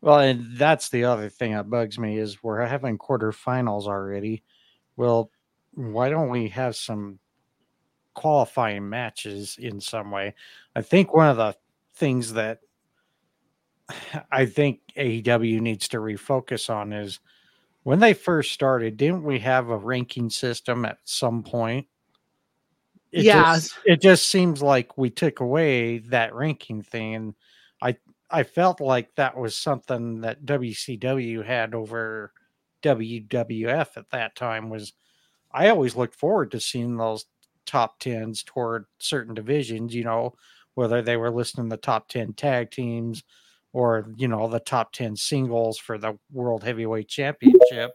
Well, 0.00 0.20
and 0.20 0.56
that's 0.56 0.88
the 0.88 1.04
other 1.04 1.28
thing 1.28 1.52
that 1.52 1.68
bugs 1.68 1.98
me 1.98 2.16
is 2.16 2.42
we're 2.42 2.64
having 2.64 2.96
quarterfinals 2.96 3.84
already. 3.84 4.42
Well, 4.96 5.30
why 5.74 6.08
don't 6.08 6.30
we 6.30 6.48
have 6.48 6.74
some 6.74 7.18
qualifying 8.14 8.88
matches 8.88 9.56
in 9.60 9.80
some 9.80 10.10
way? 10.10 10.34
I 10.74 10.80
think 10.80 11.14
one 11.14 11.28
of 11.28 11.36
the 11.36 11.54
things 11.94 12.32
that 12.32 12.60
I 14.32 14.46
think 14.46 14.80
AEW 14.96 15.60
needs 15.60 15.88
to 15.88 15.98
refocus 15.98 16.70
on 16.70 16.94
is 16.94 17.20
when 17.82 17.98
they 18.00 18.14
first 18.14 18.52
started, 18.52 18.96
didn't 18.96 19.24
we 19.24 19.38
have 19.40 19.70
a 19.70 19.76
ranking 19.76 20.30
system 20.30 20.84
at 20.84 20.98
some 21.04 21.42
point? 21.42 21.86
It 23.12 23.24
Yeah. 23.24 23.54
just, 23.54 23.78
it 23.84 24.00
just 24.00 24.28
seems 24.28 24.62
like 24.62 24.96
we 24.96 25.10
took 25.10 25.40
away 25.40 25.98
that 25.98 26.34
ranking 26.34 26.82
thing, 26.82 27.14
and 27.14 27.34
I 27.82 27.96
I 28.30 28.44
felt 28.44 28.80
like 28.80 29.12
that 29.16 29.36
was 29.36 29.56
something 29.56 30.20
that 30.20 30.44
WCW 30.46 31.44
had 31.44 31.74
over 31.74 32.32
WWF 32.82 33.96
at 33.96 34.10
that 34.10 34.36
time. 34.36 34.70
Was 34.70 34.92
I 35.52 35.68
always 35.70 35.96
looked 35.96 36.14
forward 36.14 36.52
to 36.52 36.60
seeing 36.60 36.96
those 36.96 37.26
top 37.66 37.98
tens 38.00 38.44
toward 38.44 38.86
certain 38.98 39.34
divisions, 39.34 39.94
you 39.94 40.04
know, 40.04 40.34
whether 40.74 41.02
they 41.02 41.16
were 41.16 41.30
listing 41.30 41.68
the 41.68 41.76
top 41.76 42.08
ten 42.08 42.32
tag 42.34 42.70
teams 42.70 43.24
or 43.72 44.12
you 44.16 44.28
know 44.28 44.48
the 44.48 44.60
top 44.60 44.92
10 44.92 45.16
singles 45.16 45.78
for 45.78 45.98
the 45.98 46.18
world 46.32 46.64
heavyweight 46.64 47.08
championship 47.08 47.92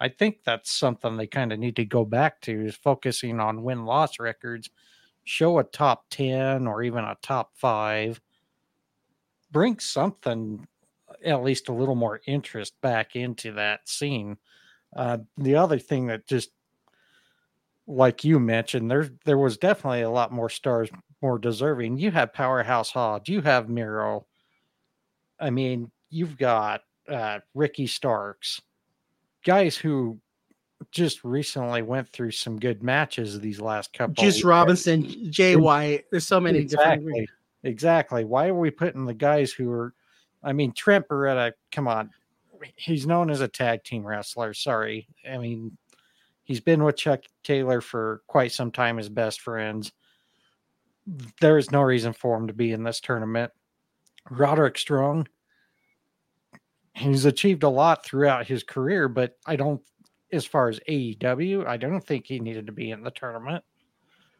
i 0.00 0.08
think 0.08 0.38
that's 0.44 0.72
something 0.72 1.16
they 1.16 1.26
kind 1.26 1.52
of 1.52 1.58
need 1.58 1.76
to 1.76 1.84
go 1.84 2.04
back 2.04 2.40
to 2.40 2.66
is 2.66 2.74
focusing 2.76 3.40
on 3.40 3.62
win-loss 3.62 4.18
records. 4.18 4.70
Show 5.24 5.58
a 5.58 5.64
top 5.64 6.06
10 6.10 6.66
or 6.66 6.82
even 6.82 7.04
a 7.04 7.16
top 7.22 7.50
5 7.56 8.20
bring 9.52 9.78
something 9.78 10.66
at 11.24 11.42
least 11.42 11.68
a 11.68 11.72
little 11.72 11.94
more 11.94 12.20
interest 12.26 12.74
back 12.80 13.16
into 13.16 13.52
that 13.52 13.88
scene. 13.88 14.36
Uh, 14.94 15.18
the 15.36 15.56
other 15.56 15.78
thing 15.78 16.06
that 16.06 16.26
just 16.26 16.50
like 17.86 18.24
you 18.24 18.38
mentioned 18.38 18.90
there 18.90 19.10
there 19.24 19.38
was 19.38 19.56
definitely 19.56 20.02
a 20.02 20.10
lot 20.10 20.32
more 20.32 20.48
stars 20.48 20.90
more 21.22 21.38
deserving. 21.38 21.98
You 21.98 22.10
have 22.12 22.32
powerhouse 22.32 22.90
hobbs 22.90 23.28
you 23.28 23.40
have 23.42 23.68
miro 23.68 24.26
I 25.40 25.50
mean, 25.50 25.90
you've 26.10 26.36
got 26.36 26.82
uh, 27.08 27.40
Ricky 27.54 27.86
Starks, 27.86 28.60
guys 29.44 29.76
who 29.76 30.18
just 30.90 31.24
recently 31.24 31.82
went 31.82 32.08
through 32.08 32.30
some 32.30 32.58
good 32.58 32.82
matches 32.82 33.38
these 33.38 33.60
last 33.60 33.92
couple. 33.92 34.22
Juice. 34.22 34.44
Robinson, 34.44 35.30
Jay 35.30 35.56
White. 35.56 36.04
There's 36.10 36.26
so 36.26 36.40
many 36.40 36.64
different. 36.64 37.02
Exactly. 37.02 37.28
Exactly. 37.62 38.24
Why 38.24 38.48
are 38.48 38.54
we 38.54 38.70
putting 38.70 39.04
the 39.04 39.14
guys 39.14 39.52
who 39.52 39.70
are? 39.70 39.94
I 40.42 40.52
mean, 40.52 40.72
Trent 40.72 41.06
Beretta. 41.08 41.52
Come 41.70 41.86
on, 41.86 42.10
he's 42.76 43.06
known 43.06 43.30
as 43.30 43.42
a 43.42 43.48
tag 43.48 43.84
team 43.84 44.06
wrestler. 44.06 44.54
Sorry, 44.54 45.06
I 45.30 45.36
mean, 45.36 45.76
he's 46.44 46.60
been 46.60 46.82
with 46.82 46.96
Chuck 46.96 47.20
Taylor 47.44 47.82
for 47.82 48.22
quite 48.26 48.52
some 48.52 48.70
time 48.70 48.98
as 48.98 49.08
best 49.08 49.42
friends. 49.42 49.92
There 51.40 51.58
is 51.58 51.70
no 51.70 51.82
reason 51.82 52.12
for 52.14 52.36
him 52.36 52.46
to 52.46 52.54
be 52.54 52.72
in 52.72 52.82
this 52.82 53.00
tournament. 53.00 53.52
Roderick 54.28 54.78
Strong, 54.78 55.28
he's 56.94 57.24
achieved 57.24 57.62
a 57.62 57.68
lot 57.68 58.04
throughout 58.04 58.46
his 58.46 58.62
career, 58.62 59.08
but 59.08 59.36
I 59.46 59.56
don't, 59.56 59.80
as 60.32 60.44
far 60.44 60.68
as 60.68 60.80
AEW, 60.88 61.66
I 61.66 61.76
don't 61.76 62.04
think 62.04 62.26
he 62.26 62.40
needed 62.40 62.66
to 62.66 62.72
be 62.72 62.90
in 62.90 63.02
the 63.02 63.10
tournament. 63.10 63.64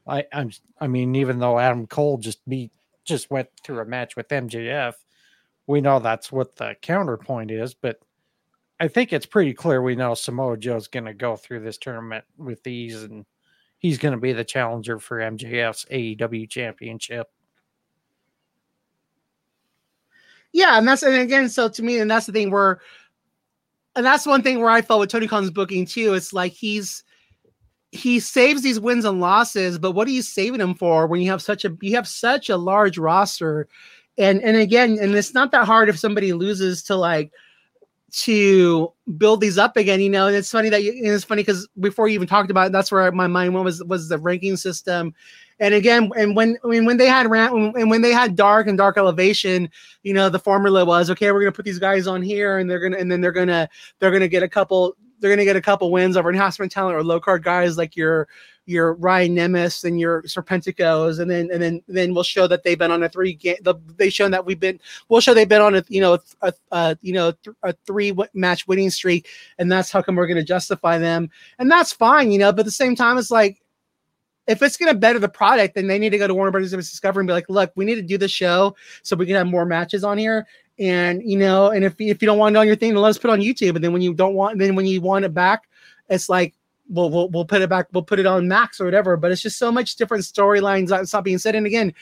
I, 0.07 0.25
I'm, 0.33 0.51
I 0.81 0.87
mean, 0.87 1.15
even 1.15 1.39
though 1.39 1.59
Adam 1.59 1.87
Cole 1.87 2.19
just 2.19 2.47
beat, 2.49 2.73
just 3.05 3.31
went 3.31 3.49
through 3.65 3.81
a 3.81 3.85
match 3.85 4.17
with 4.17 4.29
MJF, 4.29 4.95
we 5.67 5.81
know 5.81 5.99
that's 5.99 6.33
what 6.33 6.57
the 6.57 6.75
counterpoint 6.83 7.51
is, 7.51 7.75
but 7.75 8.01
I 8.81 8.89
think 8.89 9.13
it's 9.13 9.27
pretty 9.27 9.53
clear 9.53 9.83
we 9.83 9.95
know 9.95 10.15
Samoa 10.15 10.57
Joe's 10.57 10.89
going 10.89 11.05
to 11.05 11.15
go 11.15 11.37
through 11.37 11.61
this 11.61 11.77
tournament 11.77 12.25
with 12.39 12.67
ease, 12.67 13.03
and 13.03 13.27
he's 13.79 13.99
going 13.99 14.15
to 14.15 14.21
be 14.21 14.33
the 14.33 14.43
challenger 14.43 14.99
for 14.99 15.19
MJF's 15.19 15.85
AEW 15.91 16.49
championship. 16.49 17.29
Yeah, 20.53 20.79
and 20.79 20.87
that's 20.87 21.03
and 21.03 21.15
again, 21.15 21.49
so 21.49 21.69
to 21.69 21.83
me, 21.83 21.99
and 21.99 22.11
that's 22.11 22.27
the 22.27 22.33
thing 22.33 22.51
where, 22.51 22.81
and 23.97 24.05
that's 24.05 24.27
one 24.27 24.43
thing 24.43 24.61
where 24.61 24.71
I 24.71 24.83
felt 24.83 25.01
with 25.01 25.11
Tony 25.11 25.29
Khan's 25.29 25.51
booking 25.51 25.87
too. 25.87 26.15
It's 26.15 26.33
like 26.33 26.53
he's 26.53 27.05
he 27.93 28.21
saves 28.21 28.63
these 28.63 28.81
wins 28.81 29.05
and 29.05 29.21
losses, 29.21 29.79
but 29.79 29.93
what 29.93 30.07
are 30.09 30.13
you 30.13 30.23
saving 30.23 30.59
them 30.61 30.75
for 30.75 31.07
when 31.07 31.21
you 31.21 31.31
have 31.31 31.43
such 31.43 31.65
a 31.65 31.77
you 31.81 31.95
have 31.97 32.09
such 32.09 32.49
a 32.51 32.57
large 32.57 32.99
roster, 32.99 33.69
and 34.19 34.43
and 34.43 34.57
again, 34.57 34.99
and 35.01 35.15
it's 35.15 35.35
not 35.35 35.53
that 35.53 35.67
hard 35.67 35.89
if 35.89 35.99
somebody 35.99 36.33
loses 36.33 36.83
to 36.85 36.97
like 36.97 37.33
to 38.13 38.93
build 39.19 39.41
these 39.41 39.59
up 39.59 39.77
again, 39.77 40.01
you 40.01 40.11
know. 40.11 40.27
And 40.27 40.37
it's 40.37 40.51
funny 40.51 40.69
that 40.71 40.83
you, 40.83 40.93
it's 40.97 41.25
funny 41.25 41.43
because 41.43 41.69
before 41.81 42.09
you 42.09 42.15
even 42.15 42.29
talked 42.29 42.51
about 42.51 42.69
it, 42.69 42.73
that's 42.73 42.93
where 42.93 43.11
my 43.13 43.27
mind 43.29 43.55
went 43.55 43.65
was 43.65 43.83
was 43.85 44.09
the 44.09 44.19
ranking 44.19 44.57
system. 44.57 45.15
And 45.61 45.75
again, 45.75 46.11
and 46.17 46.35
when 46.35 46.59
I 46.65 46.69
mean 46.69 46.87
when 46.87 46.97
they 46.97 47.07
had 47.07 47.31
ran 47.31 47.53
and 47.77 47.91
when 47.91 48.03
they 48.03 48.13
had 48.13 48.35
dark 48.35 48.67
and 48.67 48.77
dark 48.77 48.97
elevation, 48.97 49.71
you 50.03 50.15
know, 50.15 50.29
the 50.29 50.39
formula 50.39 50.85
was 50.85 51.11
okay, 51.11 51.31
we're 51.31 51.41
gonna 51.41 51.53
put 51.53 51.65
these 51.65 51.79
guys 51.79 52.07
on 52.07 52.23
here 52.23 52.59
and 52.59 52.69
they're 52.71 52.81
gonna 52.81 52.97
and 52.97 53.13
then 53.13 53.21
they're 53.21 53.33
gonna 53.33 53.69
they're 53.99 54.11
gonna 54.11 54.29
get 54.29 54.43
a 54.43 54.49
couple 54.49 54.97
they're 55.21 55.31
gonna 55.31 55.45
get 55.45 55.57
a 55.57 55.61
couple 55.61 55.93
wins 55.93 56.17
over 56.17 56.31
enhancement 56.31 56.73
talent 56.73 56.97
or 56.97 57.05
low 57.05 57.21
card 57.21 57.45
guys 57.45 57.77
like 57.77 57.95
your 57.95 58.27
your 58.71 58.95
Ryan 58.95 59.35
Nemeth 59.35 59.85
and 59.85 59.99
your 59.99 60.23
Serpenticos, 60.23 61.19
and 61.19 61.31
then 61.31 61.51
and 61.53 61.61
then 61.63 61.83
then 61.89 62.15
we'll 62.15 62.23
show 62.23 62.47
that 62.47 62.63
they've 62.63 62.79
been 62.79 62.93
on 62.93 63.03
a 63.03 63.09
three 63.09 63.35
game. 63.35 63.57
The, 63.63 63.75
they 63.97 64.11
shown 64.11 64.31
that 64.31 64.47
we've 64.47 64.61
been. 64.61 64.79
We'll 65.09 65.21
show 65.21 65.35
they've 65.35 65.49
been 65.49 65.61
on 65.61 65.75
a 65.75 65.85
you 65.89 66.01
know 66.01 66.19
a, 66.41 66.53
a 66.71 66.97
you 67.03 67.13
know 67.13 67.33
a 67.63 67.75
three 67.87 68.15
match 68.33 68.67
winning 68.69 68.91
streak, 68.91 69.29
and 69.59 69.71
that's 69.71 69.91
how 69.91 70.03
come 70.03 70.17
we're 70.17 70.29
going 70.29 70.37
to 70.37 70.45
justify 70.45 70.99
them, 70.99 71.31
and 71.59 71.71
that's 71.71 71.93
fine, 71.93 72.31
you 72.31 72.39
know. 72.39 72.53
But 72.53 72.61
at 72.61 72.67
the 72.67 72.71
same 72.71 72.95
time, 72.95 73.19
it's 73.19 73.31
like 73.31 73.61
if 74.51 74.63
it's 74.63 74.77
going 74.77 74.93
to 74.93 74.99
better 74.99 75.21
the 75.21 75.29
product, 75.29 75.77
then 75.77 75.87
they 75.87 75.99
need 75.99 76.11
to 76.11 76.19
go 76.19 76.27
to 76.27 76.35
Warner 76.35 76.51
Brothers 76.51 76.73
and 76.73 76.83
Discovery 76.83 77.23
and 77.23 77.29
be 77.29 77.33
like, 77.33 77.49
look, 77.49 77.71
we 77.77 77.85
need 77.85 77.95
to 77.95 78.03
do 78.03 78.19
the 78.19 78.27
show 78.27 78.75
so 79.03 79.15
we 79.15 79.25
can 79.25 79.37
have 79.37 79.47
more 79.47 79.65
matches 79.65 80.03
on 80.03 80.19
here. 80.19 80.45
And 80.81 81.23
you 81.23 81.39
know, 81.39 81.71
and 81.71 81.85
if 81.85 81.95
if 82.01 82.21
you 82.21 82.27
don't 82.27 82.39
want 82.39 82.57
it 82.57 82.59
on 82.59 82.67
your 82.67 82.75
thing, 82.75 82.95
then 82.95 83.03
let 83.03 83.11
us 83.11 83.19
put 83.19 83.31
it 83.31 83.35
on 83.35 83.41
YouTube. 83.41 83.77
And 83.77 83.85
then 83.85 83.93
when 83.93 84.03
you 84.03 84.13
don't 84.13 84.35
want, 84.35 84.59
then 84.59 84.75
when 84.75 84.87
you 84.87 85.01
want 85.01 85.25
it 85.25 85.33
back, 85.33 85.69
it's 86.09 86.29
like 86.29 86.55
we'll, 86.89 87.11
we'll 87.11 87.29
we'll 87.29 87.45
put 87.45 87.63
it 87.63 87.69
back, 87.69 87.87
we'll 87.93 88.03
put 88.03 88.19
it 88.19 88.27
on 88.27 88.49
Max 88.49 88.81
or 88.81 88.87
whatever. 88.87 89.17
But 89.17 89.31
it's 89.31 89.43
just 89.43 89.59
so 89.59 89.71
much 89.71 89.97
different 89.97 90.25
storylines 90.25 90.89
that's 90.89 91.13
not 91.13 91.23
being 91.23 91.39
said. 91.39 91.55
And 91.55 91.67
again, 91.67 91.95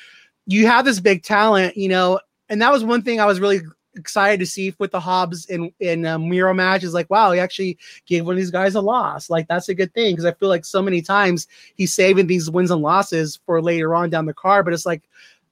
you 0.47 0.67
have 0.69 0.85
this 0.85 1.01
big 1.01 1.25
talent, 1.25 1.77
you 1.77 1.89
know, 1.89 2.21
and 2.49 2.63
that 2.63 2.73
was 2.73 2.83
one 2.83 3.03
thing 3.03 3.21
I 3.21 3.27
was 3.27 3.41
really 3.41 3.61
excited 3.99 4.41
to 4.41 4.47
see 4.47 4.75
with 4.79 4.93
the 4.93 5.01
Hobbs 5.01 5.45
in 5.47 5.73
in 5.81 6.07
um, 6.07 6.29
Miro 6.29 6.55
match 6.55 6.85
is 6.85 6.95
like, 6.95 7.11
wow, 7.11 7.33
he 7.33 7.41
actually 7.41 7.77
gave 8.07 8.25
one 8.25 8.35
of 8.35 8.39
these 8.39 8.51
guys 8.51 8.75
a 8.75 8.81
loss. 8.81 9.29
Like 9.29 9.49
that's 9.49 9.69
a 9.69 9.75
good 9.75 9.93
thing 9.93 10.13
because 10.13 10.25
I 10.25 10.33
feel 10.33 10.49
like 10.49 10.65
so 10.65 10.81
many 10.81 11.03
times 11.03 11.47
he's 11.75 11.93
saving 11.93 12.27
these 12.27 12.51
wins 12.51 12.71
and 12.71 12.83
losses 12.83 13.39
for 13.45 13.61
later 13.61 13.95
on 13.95 14.11
down 14.11 14.27
the 14.27 14.35
card. 14.35 14.65
But 14.65 14.75
it's 14.75 14.87
like 14.87 15.03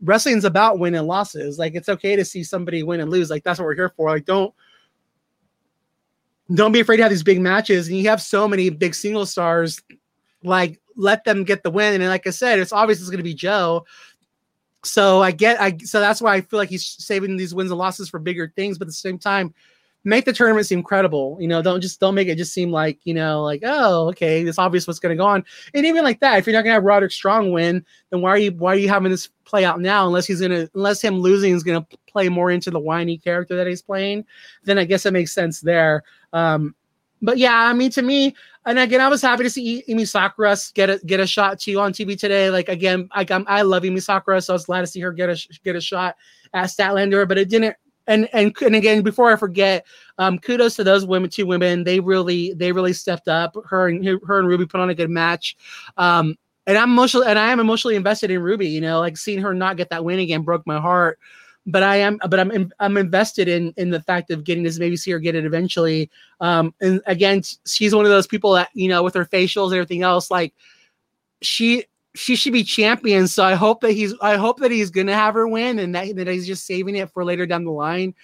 wrestling's 0.03 0.45
about 0.45 0.79
win 0.79 0.95
and 0.95 1.07
losses. 1.07 1.59
Like 1.59 1.75
it's 1.75 1.89
okay 1.89 2.17
to 2.17 2.25
see 2.25 2.45
somebody 2.45 2.83
win 2.83 3.01
and 3.01 3.11
lose. 3.11 3.31
Like 3.31 3.45
that's 3.45 3.59
what 3.59 3.67
we're 3.67 3.75
here 3.75 3.93
for. 3.97 4.11
Like 4.11 4.25
don't 4.25 4.55
don't 6.55 6.73
be 6.73 6.81
afraid 6.81 6.99
to 6.99 7.03
have 7.03 7.11
these 7.11 7.23
big 7.23 7.41
matches. 7.41 7.89
And 7.89 7.99
you 7.99 8.09
have 8.09 8.23
so 8.23 8.47
many 8.47 8.71
big 8.71 8.95
single 8.95 9.27
stars. 9.27 9.83
Like 10.43 10.81
let 10.97 11.25
them 11.25 11.45
get 11.45 11.63
the 11.63 11.71
win. 11.71 12.01
And 12.01 12.11
like 12.11 12.27
I 12.27 12.31
said, 12.31 12.59
it's 12.59 12.73
obvious 12.73 13.01
it's 13.01 13.11
going 13.11 13.19
to 13.19 13.25
be 13.25 13.35
Joe. 13.35 13.85
So 14.87 15.23
I 15.23 15.33
get 15.33 15.61
I 15.61 15.77
so 15.79 16.01
that's 16.01 16.21
why 16.21 16.35
I 16.35 16.41
feel 16.41 16.59
like 16.59 16.69
he's 16.69 16.87
saving 16.87 17.37
these 17.37 17.55
wins 17.55 17.71
and 17.71 17.79
losses 17.79 18.09
for 18.09 18.19
bigger 18.19 18.53
things, 18.57 18.79
but 18.79 18.87
at 18.87 18.89
the 18.89 18.93
same 18.95 19.19
time, 19.19 19.55
make 20.05 20.25
the 20.25 20.33
tournament 20.33 20.67
seem 20.67 20.83
credible. 20.83 21.37
You 21.41 21.49
know, 21.49 21.61
don't 21.61 21.81
just 21.81 21.99
don't 22.01 22.15
make 22.15 22.29
it 22.29 22.39
just 22.39 22.55
seem 22.55 22.71
like, 22.71 22.99
you 23.05 23.13
know, 23.13 23.43
like, 23.43 23.63
oh, 23.65 24.09
okay, 24.11 24.43
it's 24.43 24.59
obvious 24.59 24.87
what's 24.87 25.01
gonna 25.01 25.17
go 25.17 25.27
on. 25.27 25.45
And 25.75 25.85
even 25.85 26.05
like 26.05 26.21
that, 26.21 26.39
if 26.39 26.47
you're 26.47 26.55
not 26.55 26.63
gonna 26.63 26.75
have 26.75 26.85
Roderick 26.85 27.13
Strong 27.13 27.53
win, 27.53 27.85
then 28.11 28.21
why 28.21 28.31
are 28.31 28.39
you 28.39 28.53
why 28.53 28.73
are 28.73 28.79
you 28.79 28.89
having 28.89 29.11
this 29.11 29.29
play 29.45 29.65
out 29.65 29.81
now? 29.81 30.07
Unless 30.07 30.27
he's 30.27 30.41
gonna 30.41 30.69
unless 30.75 31.03
him 31.03 31.19
losing 31.19 31.53
is 31.53 31.65
gonna 31.65 31.87
play 32.07 32.29
more 32.29 32.51
into 32.51 32.71
the 32.71 32.79
whiny 32.79 33.19
character 33.19 33.57
that 33.57 33.67
he's 33.67 33.83
playing, 33.83 34.25
then 34.65 34.79
I 34.79 34.85
guess 34.85 35.05
it 35.05 35.13
makes 35.13 35.33
sense 35.33 35.61
there. 35.61 36.05
Um, 36.33 36.75
but 37.23 37.39
yeah, 37.39 37.55
I 37.55 37.73
mean, 37.73 37.91
to 37.93 38.03
me, 38.03 38.35
and 38.67 38.81
again, 38.81 39.01
I 39.01 39.07
was 39.07 39.23
happy 39.23 39.45
to 39.45 39.51
see 39.51 39.85
Emi 39.89 40.07
Sakura 40.07 40.57
get 40.75 40.91
a 40.91 40.99
get 41.07 41.21
a 41.21 41.27
shot 41.27 41.61
too 41.61 41.79
on 41.79 41.93
TV 41.93 42.19
today. 42.19 42.51
Like 42.51 42.69
again, 42.69 43.09
I 43.13 43.25
I 43.47 43.63
love 43.63 43.85
Emi 43.85 44.03
Sakura, 44.03 44.43
so 44.43 44.53
I 44.53 44.57
was 44.57 44.67
glad 44.67 44.81
to 44.81 44.89
see 44.89 45.01
her 45.01 45.13
get 45.13 45.31
a 45.31 45.49
get 45.65 45.77
a 45.77 45.81
shot 45.81 46.17
at 46.53 46.67
Statlander. 46.67 47.27
But 47.29 47.39
it 47.39 47.49
didn't. 47.49 47.77
And 48.09 48.29
and 48.33 48.55
and 48.61 48.75
again, 48.75 49.03
before 49.03 49.33
I 49.33 49.37
forget, 49.37 49.87
um, 50.19 50.39
kudos 50.39 50.75
to 50.77 50.85
those 50.85 51.07
women, 51.07 51.31
two 51.31 51.47
women. 51.47 51.85
They 51.85 52.01
really 52.01 52.55
they 52.55 52.73
really 52.73 52.93
stepped 52.93 53.29
up. 53.29 53.57
Her 53.69 53.89
and 53.89 54.05
her 54.05 54.39
and 54.41 54.49
Ruby 54.49 54.67
put 54.67 54.81
on 54.81 54.91
a 54.91 54.95
good 54.95 55.11
match. 55.11 55.57
Um, 55.97 56.37
and 56.67 56.77
I'm 56.77 56.91
emotionally 56.91 57.29
and 57.29 57.39
I 57.39 57.53
am 57.53 57.61
emotionally 57.61 57.95
invested 57.95 58.33
in 58.33 58.43
Ruby. 58.43 58.69
You 58.69 58.81
know, 58.81 58.99
like 58.99 59.17
seeing 59.17 59.41
her 59.41 59.55
not 59.55 59.77
get 59.77 59.91
that 59.91 60.05
win 60.05 60.19
again 60.19 60.43
broke 60.43 60.67
my 60.67 60.81
heart 60.81 61.21
but 61.67 61.83
I 61.83 61.97
am, 61.97 62.19
but 62.29 62.39
I'm, 62.39 62.73
I'm 62.79 62.97
invested 62.97 63.49
in 63.49 63.75
in 63.77 63.91
the 63.91 64.01
fact 64.01 64.31
of 64.31 64.45
getting 64.45 64.63
this. 64.63 64.79
Maybe 64.79 64.97
see 64.97 65.11
her 65.11 65.19
get 65.19 65.35
it 65.35 65.45
eventually. 65.45 66.11
Um, 66.41 66.73
and 66.81 67.01
again, 67.07 67.43
she's 67.67 67.95
one 67.95 68.05
of 68.05 68.11
those 68.11 68.27
people 68.27 68.53
that 68.53 68.71
you 68.73 68.89
know 68.89 69.03
with 69.03 69.15
her 69.15 69.25
facials 69.25 69.67
and 69.67 69.75
everything 69.75 70.03
else, 70.03 70.31
like 70.31 70.55
she 71.43 71.85
she 72.15 72.37
should 72.37 72.53
be 72.53 72.65
champion. 72.65 73.29
So 73.29 73.45
I 73.45 73.55
hope 73.55 73.81
that 73.81 73.93
he's 73.93 74.15
I 74.23 74.37
hope 74.37 74.61
that 74.61 74.71
he's 74.71 74.91
gonna 74.91 75.15
have 75.15 75.35
her 75.35 75.49
win 75.49 75.79
and 75.79 75.95
that, 75.95 76.15
that 76.17 76.29
he's 76.29 76.47
just 76.47 76.67
saving 76.67 76.97
it 76.97 77.11
for 77.11 77.25
later 77.25 77.47
down 77.47 77.65
the 77.65 77.73
line. 77.73 78.15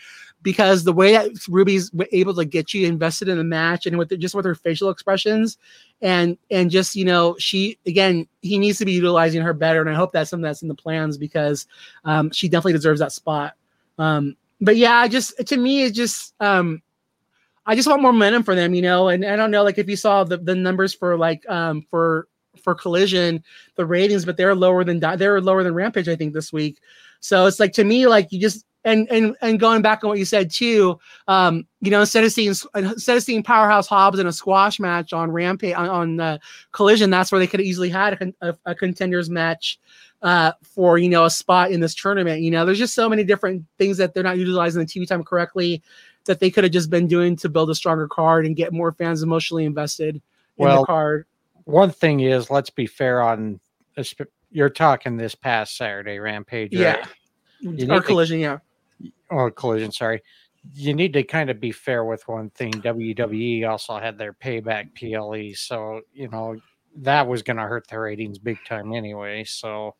Because 0.42 0.82
the 0.82 0.92
way 0.92 1.12
that 1.12 1.30
Ruby's 1.48 1.90
able 2.10 2.34
to 2.34 2.44
get 2.44 2.74
you 2.74 2.86
invested 2.86 3.28
in 3.28 3.38
the 3.38 3.44
match 3.44 3.86
and 3.86 3.96
with 3.96 4.08
the, 4.08 4.16
just 4.16 4.34
with 4.34 4.44
her 4.44 4.54
facial 4.54 4.90
expressions, 4.90 5.56
and 6.00 6.36
and 6.50 6.70
just 6.70 6.96
you 6.96 7.04
know 7.04 7.36
she 7.38 7.78
again 7.86 8.26
he 8.40 8.58
needs 8.58 8.78
to 8.78 8.84
be 8.84 8.92
utilizing 8.92 9.40
her 9.42 9.52
better, 9.52 9.80
and 9.80 9.88
I 9.88 9.94
hope 9.94 10.12
that's 10.12 10.30
something 10.30 10.42
that's 10.42 10.62
in 10.62 10.68
the 10.68 10.74
plans 10.74 11.16
because 11.16 11.66
um, 12.04 12.30
she 12.32 12.48
definitely 12.48 12.72
deserves 12.72 13.00
that 13.00 13.12
spot. 13.12 13.54
Um, 13.98 14.36
but 14.60 14.76
yeah, 14.76 14.96
I 14.96 15.08
just 15.08 15.46
to 15.46 15.56
me, 15.56 15.84
it 15.84 15.92
just 15.92 16.34
um, 16.40 16.82
I 17.66 17.74
just 17.76 17.88
want 17.88 18.02
more 18.02 18.12
momentum 18.12 18.42
for 18.42 18.54
them, 18.54 18.74
you 18.74 18.82
know. 18.82 19.08
And 19.08 19.24
I 19.24 19.36
don't 19.36 19.50
know, 19.50 19.62
like 19.62 19.78
if 19.78 19.88
you 19.88 19.96
saw 19.96 20.24
the, 20.24 20.38
the 20.38 20.54
numbers 20.54 20.94
for 20.94 21.16
like 21.16 21.48
um 21.48 21.82
for 21.90 22.28
for 22.62 22.74
Collision, 22.74 23.42
the 23.76 23.86
ratings, 23.86 24.24
but 24.24 24.36
they're 24.36 24.54
lower 24.54 24.84
than 24.84 25.00
they're 25.00 25.40
lower 25.40 25.62
than 25.62 25.74
Rampage, 25.74 26.08
I 26.08 26.16
think, 26.16 26.32
this 26.32 26.52
week. 26.52 26.80
So 27.20 27.46
it's 27.46 27.60
like 27.60 27.72
to 27.74 27.84
me, 27.84 28.06
like 28.06 28.32
you 28.32 28.40
just 28.40 28.66
and 28.84 29.10
and 29.10 29.36
and 29.40 29.60
going 29.60 29.82
back 29.82 30.02
on 30.02 30.08
what 30.08 30.18
you 30.18 30.24
said 30.24 30.50
too, 30.50 30.98
um, 31.28 31.66
you 31.80 31.90
know, 31.90 32.00
instead 32.00 32.24
of 32.24 32.32
seeing 32.32 32.54
instead 32.74 33.16
of 33.16 33.22
seeing 33.22 33.42
Powerhouse 33.42 33.86
Hobbs 33.86 34.18
in 34.18 34.26
a 34.26 34.32
squash 34.32 34.80
match 34.80 35.12
on 35.12 35.30
Rampage 35.30 35.74
on, 35.74 35.88
on 35.88 36.20
uh, 36.20 36.38
Collision, 36.72 37.10
that's 37.10 37.30
where 37.30 37.38
they 37.38 37.46
could 37.46 37.60
have 37.60 37.66
easily 37.66 37.88
had 37.88 38.34
a, 38.40 38.48
a, 38.48 38.56
a 38.66 38.74
contenders 38.74 39.30
match 39.30 39.78
uh, 40.22 40.52
for 40.62 40.98
you 40.98 41.08
know 41.08 41.24
a 41.24 41.30
spot 41.30 41.70
in 41.70 41.80
this 41.80 41.94
tournament. 41.94 42.42
You 42.42 42.50
know, 42.50 42.64
there's 42.64 42.78
just 42.78 42.94
so 42.94 43.08
many 43.08 43.24
different 43.24 43.64
things 43.78 43.96
that 43.98 44.14
they're 44.14 44.22
not 44.22 44.38
utilizing 44.38 44.80
the 44.80 44.86
TV 44.86 45.06
time 45.06 45.22
correctly 45.24 45.82
that 46.24 46.40
they 46.40 46.50
could 46.50 46.64
have 46.64 46.72
just 46.72 46.90
been 46.90 47.08
doing 47.08 47.36
to 47.36 47.48
build 47.48 47.70
a 47.70 47.74
stronger 47.74 48.08
card 48.08 48.46
and 48.46 48.54
get 48.54 48.72
more 48.72 48.92
fans 48.92 49.22
emotionally 49.22 49.64
invested 49.64 50.20
in 50.58 50.68
the 50.68 50.84
card. 50.84 51.26
One 51.64 51.90
thing 51.90 52.20
is, 52.20 52.50
let's 52.50 52.70
be 52.70 52.86
fair 52.86 53.22
on. 53.22 53.60
You're 54.50 54.70
talking 54.70 55.16
this 55.16 55.34
past 55.34 55.76
Saturday 55.76 56.18
Rampage, 56.18 56.72
yeah, 56.72 57.04
right? 57.64 57.90
or 57.90 58.02
collision, 58.02 58.38
to, 58.38 58.42
yeah. 58.42 58.58
Or 59.32 59.50
collision, 59.50 59.92
sorry. 59.92 60.22
You 60.74 60.94
need 60.94 61.12
to 61.14 61.22
kind 61.22 61.50
of 61.50 61.58
be 61.58 61.72
fair 61.72 62.04
with 62.04 62.26
one 62.28 62.50
thing. 62.50 62.72
WWE 62.72 63.68
also 63.68 63.98
had 63.98 64.16
their 64.16 64.32
payback 64.32 64.94
PLE, 64.94 65.54
so 65.56 66.02
you 66.12 66.28
know 66.28 66.56
that 66.96 67.26
was 67.26 67.42
going 67.42 67.56
to 67.56 67.62
hurt 67.62 67.88
the 67.88 67.98
ratings 67.98 68.38
big 68.38 68.58
time 68.64 68.92
anyway. 68.92 69.44
So 69.44 69.96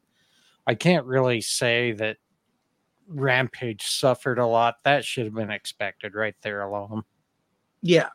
I 0.66 0.74
can't 0.74 1.06
really 1.06 1.40
say 1.40 1.92
that 1.92 2.18
Rampage 3.08 3.86
suffered 3.86 4.38
a 4.38 4.46
lot. 4.46 4.76
That 4.84 5.04
should 5.04 5.24
have 5.24 5.34
been 5.34 5.50
expected 5.50 6.14
right 6.14 6.36
there 6.42 6.62
alone. 6.62 7.02
Yeah. 7.82 8.10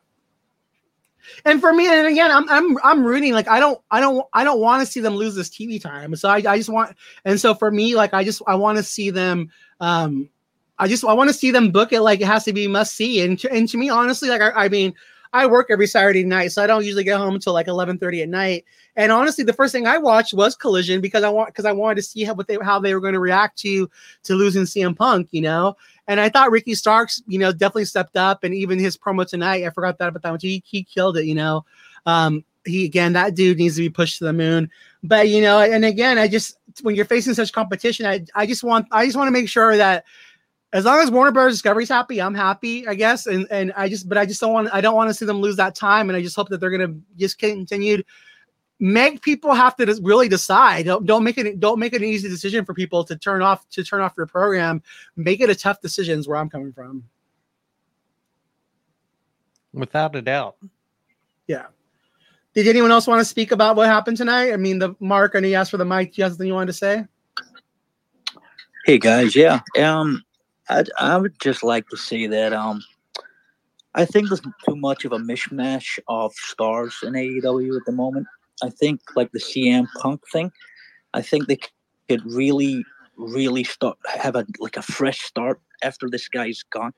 And 1.45 1.59
for 1.59 1.73
me, 1.73 1.87
and 1.87 2.07
again, 2.07 2.31
I'm 2.31 2.47
I'm 2.49 2.77
I'm 2.83 3.03
rooting. 3.03 3.33
Like 3.33 3.49
I 3.49 3.59
don't 3.59 3.79
I 3.91 3.99
don't 3.99 4.25
I 4.33 4.43
don't 4.43 4.61
want 4.61 4.85
to 4.85 4.91
see 4.91 5.01
them 5.01 5.15
lose 5.15 5.35
this 5.35 5.49
TV 5.49 5.81
time. 5.81 6.15
So 6.15 6.29
I, 6.29 6.37
I 6.37 6.57
just 6.57 6.69
want 6.69 6.95
and 7.25 7.39
so 7.39 7.53
for 7.53 7.69
me, 7.69 7.95
like 7.95 8.13
I 8.13 8.23
just 8.23 8.41
I 8.47 8.55
want 8.55 8.77
to 8.77 8.83
see 8.83 9.09
them 9.09 9.49
um 9.81 10.29
I 10.79 10.87
just 10.87 11.03
I 11.03 11.13
want 11.13 11.29
to 11.29 11.33
see 11.33 11.51
them 11.51 11.71
book 11.71 11.91
it 11.93 12.01
like 12.01 12.21
it 12.21 12.27
has 12.27 12.43
to 12.45 12.53
be 12.53 12.67
must 12.67 12.95
see. 12.95 13.21
And 13.21 13.39
to, 13.39 13.51
and 13.51 13.67
to 13.69 13.77
me, 13.77 13.89
honestly, 13.89 14.29
like 14.29 14.41
I, 14.41 14.51
I 14.51 14.69
mean, 14.69 14.93
I 15.33 15.45
work 15.45 15.67
every 15.69 15.87
Saturday 15.87 16.23
night, 16.23 16.51
so 16.51 16.63
I 16.63 16.67
don't 16.67 16.85
usually 16.85 17.03
get 17.03 17.17
home 17.17 17.35
until 17.35 17.53
like 17.53 17.67
11:30 17.67 18.23
at 18.23 18.29
night. 18.29 18.65
And 18.95 19.11
honestly, 19.11 19.43
the 19.43 19.53
first 19.53 19.71
thing 19.71 19.87
I 19.87 19.97
watched 19.97 20.33
was 20.33 20.55
Collision 20.55 21.01
because 21.01 21.23
I 21.23 21.29
want 21.29 21.49
because 21.49 21.65
I 21.65 21.71
wanted 21.71 21.95
to 21.95 22.01
see 22.03 22.23
how 22.23 22.33
what 22.33 22.47
they 22.47 22.57
how 22.61 22.79
they 22.79 22.93
were 22.93 23.01
going 23.01 23.13
to 23.13 23.19
react 23.19 23.57
to 23.59 23.89
to 24.23 24.35
losing 24.35 24.63
CM 24.63 24.95
Punk, 24.95 25.29
you 25.31 25.41
know. 25.41 25.75
And 26.07 26.19
I 26.19 26.29
thought 26.29 26.51
Ricky 26.51 26.75
Starks, 26.75 27.21
you 27.27 27.37
know, 27.37 27.51
definitely 27.51 27.85
stepped 27.85 28.15
up, 28.15 28.43
and 28.43 28.53
even 28.53 28.79
his 28.79 28.97
promo 28.97 29.27
tonight, 29.27 29.65
I 29.65 29.69
forgot 29.71 29.97
that 29.97 30.09
about 30.09 30.21
that 30.23 30.31
one. 30.31 30.39
He 30.41 30.63
he 30.65 30.83
killed 30.83 31.17
it, 31.17 31.25
you 31.25 31.35
know. 31.35 31.65
Um, 32.05 32.43
he 32.65 32.85
again, 32.85 33.13
that 33.13 33.35
dude 33.35 33.57
needs 33.57 33.75
to 33.75 33.81
be 33.81 33.89
pushed 33.89 34.19
to 34.19 34.25
the 34.25 34.33
moon. 34.33 34.69
But 35.03 35.29
you 35.29 35.41
know, 35.41 35.59
and 35.59 35.85
again, 35.85 36.17
I 36.17 36.27
just 36.27 36.57
when 36.81 36.95
you're 36.95 37.05
facing 37.05 37.33
such 37.33 37.51
competition, 37.51 38.05
I 38.05 38.25
I 38.35 38.45
just 38.45 38.63
want 38.63 38.87
I 38.91 39.05
just 39.05 39.17
want 39.17 39.27
to 39.27 39.31
make 39.31 39.49
sure 39.49 39.75
that 39.77 40.05
as 40.73 40.85
long 40.85 40.99
as 40.99 41.09
Warner 41.09 41.31
Brothers 41.31 41.53
Discovery's 41.53 41.89
happy, 41.89 42.21
I'm 42.21 42.35
happy, 42.35 42.87
I 42.87 42.95
guess. 42.95 43.25
And 43.25 43.47
and 43.49 43.73
I 43.75 43.89
just, 43.89 44.07
but 44.09 44.17
I 44.17 44.25
just 44.25 44.41
don't 44.41 44.53
want, 44.53 44.69
I 44.73 44.81
don't 44.81 44.95
want 44.95 45.09
to 45.09 45.13
see 45.13 45.25
them 45.25 45.39
lose 45.39 45.55
that 45.57 45.75
time. 45.75 46.09
And 46.09 46.17
I 46.17 46.21
just 46.21 46.35
hope 46.35 46.49
that 46.49 46.59
they're 46.59 46.71
gonna 46.71 46.95
just 47.17 47.39
continue 47.39 48.03
make 48.79 49.21
people 49.21 49.53
have 49.53 49.75
to 49.77 49.99
really 50.01 50.27
decide. 50.27 50.85
Don't, 50.85 51.05
don't 51.05 51.23
make 51.23 51.37
it 51.37 51.59
don't 51.59 51.79
make 51.79 51.93
it 51.93 52.01
an 52.01 52.07
easy 52.07 52.29
decision 52.29 52.65
for 52.65 52.73
people 52.73 53.03
to 53.05 53.15
turn 53.15 53.41
off 53.41 53.67
to 53.69 53.83
turn 53.83 54.01
off 54.01 54.13
your 54.17 54.27
program. 54.27 54.81
Make 55.15 55.41
it 55.41 55.49
a 55.49 55.55
tough 55.55 55.81
decision. 55.81 56.19
Is 56.19 56.27
where 56.27 56.37
I'm 56.37 56.49
coming 56.49 56.71
from. 56.71 57.03
Without 59.73 60.15
a 60.15 60.21
doubt. 60.21 60.57
Yeah. 61.47 61.67
Did 62.53 62.67
anyone 62.67 62.91
else 62.91 63.05
want 63.05 63.19
to 63.19 63.25
speak 63.25 63.51
about 63.51 63.75
what 63.75 63.87
happened 63.87 64.17
tonight? 64.17 64.51
I 64.51 64.57
mean, 64.57 64.79
the 64.79 64.95
Mark, 64.99 65.33
I 65.35 65.39
know 65.39 65.47
you 65.47 65.55
asked 65.55 65.71
for 65.71 65.77
the 65.77 65.85
mic. 65.85 66.13
Do 66.13 66.21
you 66.21 66.23
have 66.23 66.33
something 66.33 66.47
you 66.47 66.53
wanted 66.53 66.67
to 66.67 66.73
say? 66.73 67.05
Hey 68.85 68.97
guys, 68.97 69.35
yeah. 69.35 69.59
Um, 69.77 70.23
I 70.69 70.83
I 70.99 71.17
would 71.17 71.39
just 71.39 71.63
like 71.63 71.87
to 71.89 71.97
say 71.97 72.27
that 72.27 72.53
um, 72.53 72.83
I 73.95 74.05
think 74.05 74.29
there's 74.29 74.41
too 74.41 74.75
much 74.75 75.05
of 75.05 75.11
a 75.11 75.17
mishmash 75.17 75.99
of 76.07 76.33
stars 76.33 76.95
in 77.03 77.13
AEW 77.13 77.77
at 77.77 77.85
the 77.85 77.91
moment. 77.91 78.27
I 78.63 78.69
think 78.69 79.01
like 79.15 79.31
the 79.31 79.39
CM 79.39 79.87
Punk 79.99 80.21
thing, 80.31 80.51
I 81.13 81.21
think 81.21 81.47
they 81.47 81.59
could 82.09 82.25
really, 82.25 82.85
really 83.17 83.63
start 83.63 83.97
have 84.07 84.35
a 84.35 84.45
like 84.59 84.77
a 84.77 84.81
fresh 84.81 85.21
start 85.21 85.61
after 85.83 86.09
this 86.09 86.27
guy's 86.27 86.63
gone. 86.63 86.93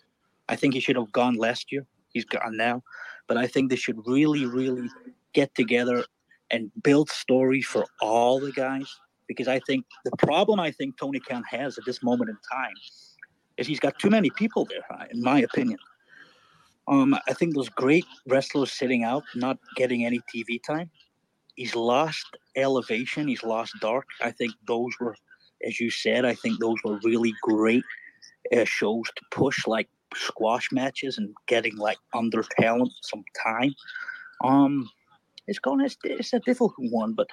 I 0.48 0.56
think 0.56 0.74
he 0.74 0.80
should 0.80 0.96
have 0.96 1.12
gone 1.12 1.36
last 1.36 1.72
year. 1.72 1.86
He's 2.14 2.26
gone 2.26 2.58
now, 2.58 2.84
but 3.28 3.38
I 3.38 3.46
think 3.46 3.70
they 3.70 3.76
should 3.76 4.00
really, 4.08 4.46
really 4.46 4.90
get 5.34 5.54
together 5.54 6.06
and 6.50 6.72
build 6.82 7.10
stories 7.10 7.66
for 7.66 7.86
all 8.02 8.40
the 8.40 8.52
guys 8.52 8.88
because 9.28 9.48
I 9.48 9.60
think 9.60 9.86
the 10.04 10.18
problem 10.18 10.60
I 10.60 10.72
think 10.72 10.98
Tony 10.98 11.20
Khan 11.20 11.44
has 11.52 11.78
at 11.78 11.86
this 11.86 12.02
moment 12.02 12.32
in 12.32 12.38
time 12.52 12.74
is 13.60 13.68
he's 13.68 13.80
got 13.80 13.98
too 14.00 14.10
many 14.10 14.30
people 14.32 14.66
there, 14.66 14.86
uh, 14.92 15.06
in 15.12 15.22
my 15.22 15.42
opinion. 15.42 15.78
Um, 16.88 17.16
I 17.28 17.34
think 17.34 17.54
those 17.54 17.70
great 17.70 18.06
wrestlers 18.28 18.72
sitting 18.72 19.04
out, 19.04 19.24
not 19.36 19.58
getting 19.76 20.06
any 20.06 20.20
TV 20.34 20.60
time. 20.64 20.90
He's 21.56 21.76
lost 21.76 22.38
elevation. 22.56 23.28
He's 23.28 23.44
lost 23.44 23.74
dark. 23.80 24.06
I 24.22 24.32
think 24.32 24.54
those 24.66 24.92
were, 25.00 25.16
as 25.68 25.80
you 25.80 25.92
said, 25.92 26.26
I 26.26 26.34
think 26.34 26.60
those 26.60 26.78
were 26.84 27.00
really 27.04 27.34
great 27.44 27.84
uh, 28.56 28.66
shows 28.66 29.06
to 29.16 29.22
push 29.30 29.68
like 29.68 29.90
squash 30.16 30.70
matches 30.72 31.18
and 31.18 31.36
getting 31.48 31.76
like 31.78 32.00
under 32.14 32.44
talent 32.60 32.92
some 33.04 33.24
time. 33.44 33.76
Um, 34.44 34.90
it's 35.48 35.60
going. 35.60 35.82
It's, 35.82 35.98
it's 36.04 36.34
a 36.34 36.40
difficult 36.40 36.74
one, 36.92 37.14
but 37.14 37.28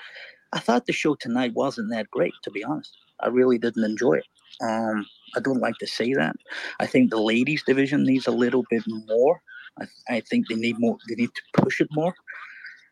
I 0.53 0.59
thought 0.59 0.87
the 0.87 0.93
show 0.93 1.15
tonight 1.15 1.55
wasn't 1.55 1.91
that 1.91 2.11
great, 2.11 2.35
to 2.43 2.51
be 2.51 2.65
honest. 2.65 2.97
I 3.21 3.29
really 3.29 3.59
didn't 3.59 3.85
enjoy 3.85 4.15
it. 4.15 4.27
Um, 4.61 5.07
I 5.37 5.41
don't 5.41 5.61
like 5.61 5.77
to 5.79 5.87
say 5.87 6.13
that. 6.15 6.37
I 6.81 6.87
think 6.87 7.11
the 7.11 7.21
ladies 7.21 7.63
division 7.63 8.05
needs 8.05 8.27
a 8.27 8.33
little 8.33 8.65
bit 8.71 8.83
more. 8.87 9.41
I, 9.81 9.87
I 10.09 10.21
think 10.21 10.49
they 10.49 10.55
need 10.55 10.79
more. 10.79 10.97
They 11.09 11.15
need 11.15 11.31
to 11.35 11.63
push 11.63 11.81
it 11.81 11.89
more. 11.93 12.15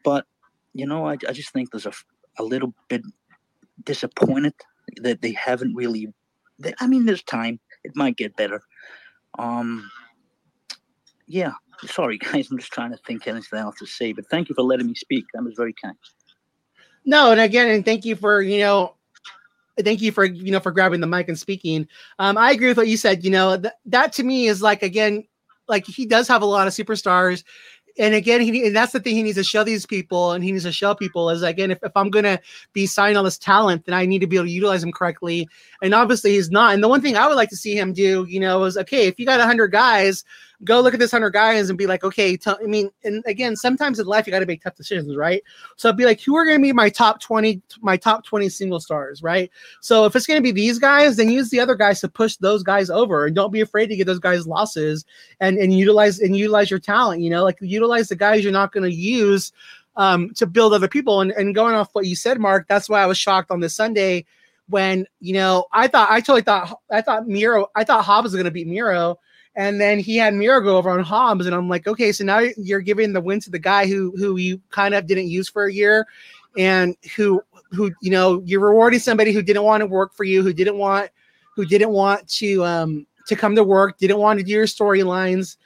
But 0.04 0.26
you 0.74 0.86
know, 0.86 1.06
I, 1.06 1.12
I 1.28 1.32
just 1.32 1.52
think 1.52 1.70
there's 1.70 1.86
a, 1.86 1.92
a 2.38 2.42
little 2.42 2.74
bit 2.88 3.02
disappointed 3.84 4.54
that 5.02 5.22
they 5.22 5.32
haven't 5.32 5.74
really. 5.74 6.12
They, 6.58 6.74
I 6.80 6.86
mean, 6.86 7.06
there's 7.06 7.22
time. 7.22 7.60
It 7.84 7.92
might 7.96 8.16
get 8.16 8.36
better. 8.36 8.60
Um, 9.38 9.90
yeah. 11.26 11.52
Sorry, 11.86 12.18
guys. 12.32 12.50
I'm 12.50 12.58
just 12.58 12.72
trying 12.72 12.90
to 12.90 12.98
think 13.06 13.26
anything 13.26 13.58
else 13.58 13.76
to 13.78 13.86
say. 13.86 14.12
But 14.12 14.28
thank 14.30 14.48
you 14.48 14.54
for 14.54 14.62
letting 14.62 14.86
me 14.86 14.94
speak. 14.94 15.24
That 15.32 15.44
was 15.44 15.54
very 15.56 15.74
kind. 15.82 15.96
No, 17.06 17.32
and 17.32 17.40
again, 17.40 17.68
and 17.68 17.84
thank 17.84 18.04
you 18.04 18.16
for 18.16 18.40
you 18.42 18.60
know 18.60 18.94
thank 19.82 20.00
you 20.00 20.12
for 20.12 20.24
you 20.24 20.52
know 20.52 20.60
for 20.60 20.72
grabbing 20.72 21.00
the 21.00 21.06
mic 21.06 21.28
and 21.28 21.38
speaking. 21.38 21.88
Um, 22.18 22.36
I 22.36 22.50
agree 22.52 22.68
with 22.68 22.76
what 22.76 22.88
you 22.88 22.96
said. 22.96 23.24
You 23.24 23.30
know 23.30 23.56
th- 23.58 23.74
that 23.86 24.12
to 24.14 24.22
me 24.22 24.46
is 24.46 24.62
like 24.62 24.82
again, 24.82 25.24
like 25.68 25.86
he 25.86 26.06
does 26.06 26.28
have 26.28 26.42
a 26.42 26.46
lot 26.46 26.66
of 26.66 26.72
superstars 26.72 27.44
and 27.96 28.14
again, 28.14 28.40
he 28.40 28.66
and 28.66 28.74
that's 28.74 28.92
the 28.92 28.98
thing 28.98 29.14
he 29.14 29.22
needs 29.22 29.36
to 29.36 29.44
show 29.44 29.62
these 29.62 29.86
people, 29.86 30.32
and 30.32 30.42
he 30.42 30.50
needs 30.50 30.64
to 30.64 30.72
show 30.72 30.94
people 30.94 31.30
is 31.30 31.42
again, 31.42 31.70
if, 31.70 31.78
if 31.82 31.92
I'm 31.94 32.10
gonna 32.10 32.40
be 32.72 32.86
signing 32.86 33.16
all 33.16 33.22
this 33.22 33.38
talent, 33.38 33.84
then 33.84 33.94
I 33.94 34.04
need 34.04 34.18
to 34.20 34.26
be 34.26 34.36
able 34.36 34.46
to 34.46 34.52
utilize 34.52 34.82
him 34.82 34.90
correctly. 34.90 35.48
And 35.84 35.94
obviously, 35.94 36.32
he's 36.32 36.50
not. 36.50 36.72
And 36.72 36.82
the 36.82 36.88
one 36.88 37.02
thing 37.02 37.14
I 37.14 37.28
would 37.28 37.36
like 37.36 37.50
to 37.50 37.56
see 37.56 37.76
him 37.76 37.92
do, 37.92 38.24
you 38.24 38.40
know, 38.40 38.64
is 38.64 38.78
okay, 38.78 39.06
if 39.06 39.20
you 39.20 39.26
got 39.26 39.38
hundred 39.38 39.68
guys, 39.68 40.24
go 40.64 40.80
look 40.80 40.94
at 40.94 40.98
this 40.98 41.10
hundred 41.10 41.34
guys 41.34 41.68
and 41.68 41.76
be 41.76 41.86
like, 41.86 42.02
okay, 42.02 42.38
t- 42.38 42.50
I 42.50 42.64
mean, 42.64 42.90
and 43.04 43.22
again, 43.26 43.54
sometimes 43.54 43.98
in 43.98 44.06
life 44.06 44.26
you 44.26 44.30
got 44.30 44.38
to 44.38 44.46
make 44.46 44.62
tough 44.62 44.76
decisions, 44.76 45.14
right? 45.14 45.42
So 45.76 45.90
I'd 45.90 45.96
be 45.98 46.06
like, 46.06 46.22
who 46.22 46.36
are 46.36 46.46
going 46.46 46.56
to 46.56 46.62
be 46.62 46.72
my 46.72 46.88
top 46.88 47.20
twenty, 47.20 47.60
my 47.82 47.98
top 47.98 48.24
twenty 48.24 48.48
single 48.48 48.80
stars, 48.80 49.22
right? 49.22 49.50
So 49.82 50.06
if 50.06 50.16
it's 50.16 50.26
going 50.26 50.38
to 50.38 50.42
be 50.42 50.52
these 50.52 50.78
guys, 50.78 51.18
then 51.18 51.30
use 51.30 51.50
the 51.50 51.60
other 51.60 51.74
guys 51.74 52.00
to 52.00 52.08
push 52.08 52.36
those 52.36 52.62
guys 52.62 52.88
over, 52.88 53.26
and 53.26 53.36
don't 53.36 53.52
be 53.52 53.60
afraid 53.60 53.88
to 53.88 53.96
get 53.96 54.06
those 54.06 54.18
guys 54.18 54.46
losses, 54.46 55.04
and 55.40 55.58
and 55.58 55.76
utilize 55.76 56.18
and 56.18 56.34
utilize 56.34 56.70
your 56.70 56.80
talent. 56.80 57.20
You 57.20 57.28
know, 57.28 57.44
like 57.44 57.58
utilize 57.60 58.08
the 58.08 58.16
guys 58.16 58.42
you're 58.42 58.54
not 58.54 58.72
going 58.72 58.90
to 58.90 58.96
use 58.96 59.52
um, 59.96 60.30
to 60.36 60.46
build 60.46 60.72
other 60.72 60.88
people. 60.88 61.20
And 61.20 61.30
and 61.32 61.54
going 61.54 61.74
off 61.74 61.90
what 61.92 62.06
you 62.06 62.16
said, 62.16 62.40
Mark, 62.40 62.68
that's 62.68 62.88
why 62.88 63.02
I 63.02 63.06
was 63.06 63.18
shocked 63.18 63.50
on 63.50 63.60
this 63.60 63.74
Sunday 63.74 64.24
when 64.68 65.06
you 65.20 65.34
know 65.34 65.66
I 65.72 65.88
thought 65.88 66.10
I 66.10 66.20
totally 66.20 66.42
thought 66.42 66.80
I 66.90 67.00
thought 67.00 67.26
Miro 67.26 67.66
I 67.74 67.84
thought 67.84 68.04
Hobbs 68.04 68.32
was 68.32 68.42
to 68.42 68.50
beat 68.50 68.66
Miro 68.66 69.18
and 69.56 69.80
then 69.80 69.98
he 69.98 70.16
had 70.16 70.34
Miro 70.34 70.60
go 70.60 70.76
over 70.76 70.90
on 70.90 71.00
Hobbs, 71.00 71.46
and 71.46 71.54
I'm 71.54 71.68
like, 71.68 71.86
okay, 71.86 72.12
so 72.12 72.24
now 72.24 72.40
you're 72.56 72.80
giving 72.80 73.12
the 73.12 73.20
win 73.20 73.40
to 73.40 73.50
the 73.50 73.58
guy 73.58 73.86
who 73.86 74.12
who 74.16 74.36
you 74.36 74.60
kind 74.70 74.94
of 74.94 75.06
didn't 75.06 75.28
use 75.28 75.48
for 75.48 75.66
a 75.66 75.72
year, 75.72 76.06
and 76.56 76.96
who 77.16 77.40
who 77.70 77.92
you 78.02 78.10
know 78.10 78.42
you're 78.44 78.60
rewarding 78.60 78.98
somebody 78.98 79.32
who 79.32 79.42
didn't 79.42 79.62
want 79.62 79.80
to 79.80 79.86
work 79.86 80.12
for 80.14 80.24
you, 80.24 80.42
who 80.42 80.52
didn't 80.52 80.78
want 80.78 81.10
who 81.54 81.64
didn't 81.64 81.90
want 81.90 82.28
to 82.28 82.64
um 82.64 83.06
to 83.28 83.36
come 83.36 83.54
to 83.54 83.64
work, 83.64 83.98
didn't 83.98 84.18
want 84.18 84.38
to 84.40 84.44
do 84.44 84.52
your 84.52 84.66
storylines, 84.66 85.56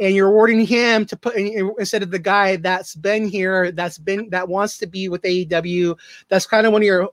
and 0.00 0.14
you're 0.14 0.28
rewarding 0.28 0.64
him 0.64 1.04
to 1.04 1.16
put 1.16 1.36
instead 1.36 2.02
of 2.02 2.10
the 2.10 2.18
guy 2.18 2.56
that's 2.56 2.94
been 2.94 3.28
here, 3.28 3.72
that's 3.72 3.98
been 3.98 4.30
that 4.30 4.48
wants 4.48 4.78
to 4.78 4.86
be 4.86 5.10
with 5.10 5.20
AEW. 5.20 5.98
That's 6.28 6.46
kind 6.46 6.66
of 6.66 6.72
one 6.72 6.80
of 6.80 6.86
your 6.86 7.10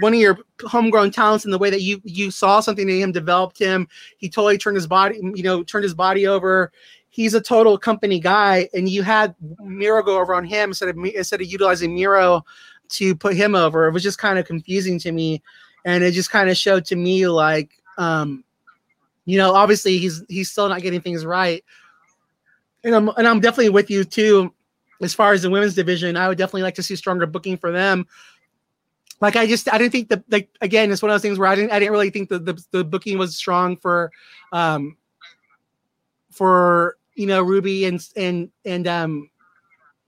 one 0.00 0.14
of 0.14 0.20
your 0.20 0.38
homegrown 0.62 1.10
talents 1.10 1.44
in 1.44 1.50
the 1.50 1.58
way 1.58 1.70
that 1.70 1.82
you 1.82 2.00
you 2.04 2.30
saw 2.30 2.60
something 2.60 2.88
in 2.88 3.00
him, 3.00 3.12
developed 3.12 3.58
him. 3.58 3.88
He 4.18 4.28
totally 4.28 4.58
turned 4.58 4.76
his 4.76 4.86
body, 4.86 5.20
you 5.34 5.42
know, 5.42 5.62
turned 5.62 5.84
his 5.84 5.94
body 5.94 6.26
over. 6.26 6.72
He's 7.10 7.34
a 7.34 7.40
total 7.40 7.76
company 7.76 8.18
guy, 8.18 8.68
and 8.72 8.88
you 8.88 9.02
had 9.02 9.34
Miro 9.60 10.02
go 10.02 10.18
over 10.18 10.34
on 10.34 10.44
him 10.44 10.70
instead 10.70 10.88
of 10.88 10.96
instead 10.96 11.40
of 11.40 11.46
utilizing 11.46 11.94
Miro 11.94 12.44
to 12.90 13.14
put 13.14 13.36
him 13.36 13.54
over. 13.54 13.86
It 13.86 13.92
was 13.92 14.02
just 14.02 14.18
kind 14.18 14.38
of 14.38 14.46
confusing 14.46 14.98
to 15.00 15.12
me, 15.12 15.42
and 15.84 16.02
it 16.02 16.12
just 16.12 16.30
kind 16.30 16.48
of 16.48 16.56
showed 16.56 16.84
to 16.86 16.96
me 16.96 17.26
like, 17.28 17.70
um, 17.98 18.44
you 19.26 19.36
know, 19.36 19.54
obviously 19.54 19.98
he's 19.98 20.24
he's 20.28 20.50
still 20.50 20.68
not 20.68 20.80
getting 20.80 21.02
things 21.02 21.26
right, 21.26 21.62
and 22.82 22.94
I'm 22.94 23.08
and 23.10 23.28
I'm 23.28 23.40
definitely 23.40 23.70
with 23.70 23.90
you 23.90 24.04
too. 24.04 24.54
As 25.02 25.12
far 25.12 25.32
as 25.32 25.42
the 25.42 25.50
women's 25.50 25.74
division, 25.74 26.16
I 26.16 26.28
would 26.28 26.38
definitely 26.38 26.62
like 26.62 26.76
to 26.76 26.82
see 26.82 26.94
stronger 26.94 27.26
booking 27.26 27.56
for 27.56 27.72
them 27.72 28.06
like 29.22 29.36
I 29.36 29.46
just 29.46 29.72
I 29.72 29.78
didn't 29.78 29.92
think 29.92 30.08
the 30.08 30.22
like 30.30 30.50
again 30.60 30.90
it's 30.90 31.00
one 31.00 31.10
of 31.10 31.14
those 31.14 31.22
things 31.22 31.38
where 31.38 31.48
I 31.48 31.54
didn't 31.54 31.70
I 31.70 31.78
didn't 31.78 31.92
really 31.92 32.10
think 32.10 32.28
the 32.28 32.40
the, 32.40 32.62
the 32.72 32.84
booking 32.84 33.16
was 33.16 33.36
strong 33.36 33.76
for 33.76 34.10
um 34.52 34.96
for 36.30 36.98
you 37.14 37.26
know 37.26 37.40
Ruby 37.42 37.84
and 37.86 38.06
and 38.16 38.50
and 38.66 38.86
um 38.88 39.30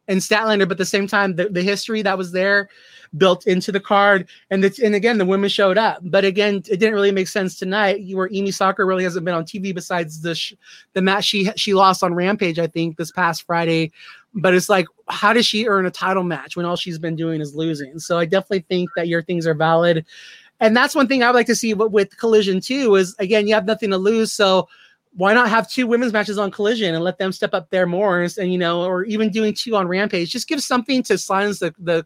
and 0.07 0.21
Statlander, 0.21 0.69
but 0.69 0.73
at 0.73 0.79
the 0.79 0.85
same 0.85 1.07
time 1.07 1.37
the, 1.37 1.49
the 1.49 1.63
history 1.63 2.03
that 2.03 2.19
was 2.19 2.33
there 2.33 2.69
built 3.17 3.47
into 3.47 3.71
the 3.71 3.81
card 3.81 4.29
and 4.51 4.63
the, 4.65 4.85
and 4.85 4.97
again 4.97 5.17
the 5.17 5.25
women 5.25 5.49
showed 5.49 5.79
up. 5.79 6.01
But 6.03 6.25
again 6.25 6.57
it 6.57 6.79
didn't 6.81 6.95
really 6.95 7.13
make 7.13 7.29
sense 7.29 7.57
tonight. 7.57 8.05
Where 8.11 8.29
Emi 8.29 8.53
Sakura 8.53 8.85
really 8.85 9.05
hasn't 9.05 9.25
been 9.25 9.35
on 9.35 9.45
TV 9.45 9.73
besides 9.73 10.23
the 10.23 10.35
sh- 10.35 10.55
the 10.93 11.03
match 11.03 11.25
she 11.25 11.53
she 11.55 11.73
lost 11.73 12.03
on 12.03 12.15
Rampage 12.15 12.59
I 12.59 12.67
think 12.67 12.97
this 12.97 13.13
past 13.13 13.45
Friday 13.45 13.93
but 14.35 14.55
it's 14.55 14.69
like 14.69 14.87
how 15.09 15.33
does 15.33 15.47
she 15.47 15.67
earn 15.67 15.87
a 15.87 15.91
title 15.91 16.25
match 16.25 16.57
when 16.57 16.67
all 16.67 16.77
she's 16.77 16.99
been 16.99 17.17
doing 17.17 17.41
is 17.41 17.55
losing? 17.55 17.99
So 17.99 18.19
I 18.19 18.25
definitely 18.25 18.65
think 18.69 18.91
that 18.97 19.09
your 19.09 19.23
things 19.23 19.47
are 19.47 19.55
valid. 19.55 20.05
And 20.61 20.77
that's 20.77 20.95
one 20.95 21.09
thing 21.09 21.23
I 21.23 21.29
would 21.29 21.37
like 21.37 21.47
to 21.47 21.57
see 21.57 21.75
with 21.75 22.17
Collision 22.17 22.61
too 22.61 22.95
is 22.97 23.15
again 23.19 23.47
you 23.47 23.55
have 23.55 23.67
nothing 23.67 23.91
to 23.91 23.99
lose. 23.99 24.33
So 24.33 24.69
why 25.17 25.33
not 25.33 25.49
have 25.49 25.71
two 25.71 25.87
women's 25.87 26.13
matches 26.13 26.39
on 26.39 26.51
collision 26.51 26.95
and 26.95 27.05
let 27.05 27.19
them 27.19 27.31
step 27.31 27.55
up 27.55 27.71
there 27.71 27.87
more 27.87 28.23
and 28.23 28.53
you 28.53 28.59
know 28.59 28.83
or 28.83 29.05
even 29.05 29.31
doing 29.31 29.55
two 29.55 29.77
on 29.77 29.87
rampage? 29.87 30.31
Just 30.31 30.49
give 30.49 30.63
something 30.63 31.03
to 31.05 31.19
silence 31.19 31.61
the 31.61 31.75
the 31.79 32.05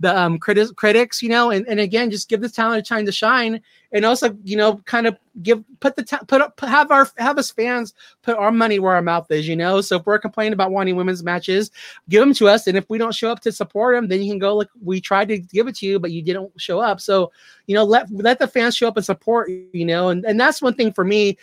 the 0.00 0.18
um 0.18 0.40
criti- 0.40 0.74
critics 0.74 1.22
you 1.22 1.28
know 1.28 1.50
and, 1.50 1.66
and 1.68 1.78
again 1.78 2.10
just 2.10 2.28
give 2.28 2.40
this 2.40 2.52
talent 2.52 2.84
a 2.84 2.88
time 2.88 3.06
to 3.06 3.12
shine. 3.12 3.60
And 3.92 4.04
also 4.04 4.36
you 4.42 4.56
know 4.56 4.78
kind 4.86 5.06
of 5.06 5.16
give 5.42 5.62
put 5.78 5.94
the 5.94 6.02
ta- 6.02 6.24
put 6.26 6.40
up 6.40 6.58
have 6.60 6.90
our 6.90 7.08
have 7.16 7.38
us 7.38 7.52
fans 7.52 7.94
put 8.22 8.36
our 8.36 8.50
money 8.50 8.80
where 8.80 8.94
our 8.94 9.02
mouth 9.02 9.30
is 9.30 9.46
you 9.46 9.54
know? 9.54 9.80
So 9.80 9.96
if 9.96 10.06
we're 10.06 10.18
complaining 10.18 10.52
about 10.52 10.72
wanting 10.72 10.96
women's 10.96 11.22
matches 11.22 11.70
give 12.08 12.20
them 12.20 12.34
to 12.34 12.48
us. 12.48 12.66
And 12.66 12.76
if 12.76 12.90
we 12.90 12.98
don't 12.98 13.14
show 13.14 13.30
up 13.30 13.40
to 13.40 13.52
support 13.52 13.94
them 13.94 14.08
then 14.08 14.20
you 14.20 14.32
can 14.32 14.40
go 14.40 14.56
like 14.56 14.68
we 14.82 15.00
tried 15.00 15.28
to 15.28 15.38
give 15.38 15.68
it 15.68 15.76
to 15.76 15.86
you 15.86 16.00
but 16.00 16.10
you 16.10 16.22
didn't 16.22 16.50
show 16.56 16.80
up. 16.80 17.00
So 17.00 17.30
you 17.66 17.74
know 17.76 17.84
let 17.84 18.10
let 18.10 18.40
the 18.40 18.48
fans 18.48 18.76
show 18.76 18.88
up 18.88 18.96
and 18.96 19.06
support 19.06 19.48
you 19.48 19.84
know? 19.84 20.08
And 20.08 20.24
and 20.24 20.40
that's 20.40 20.60
one 20.60 20.74
thing 20.74 20.92
for 20.92 21.04
me 21.04 21.38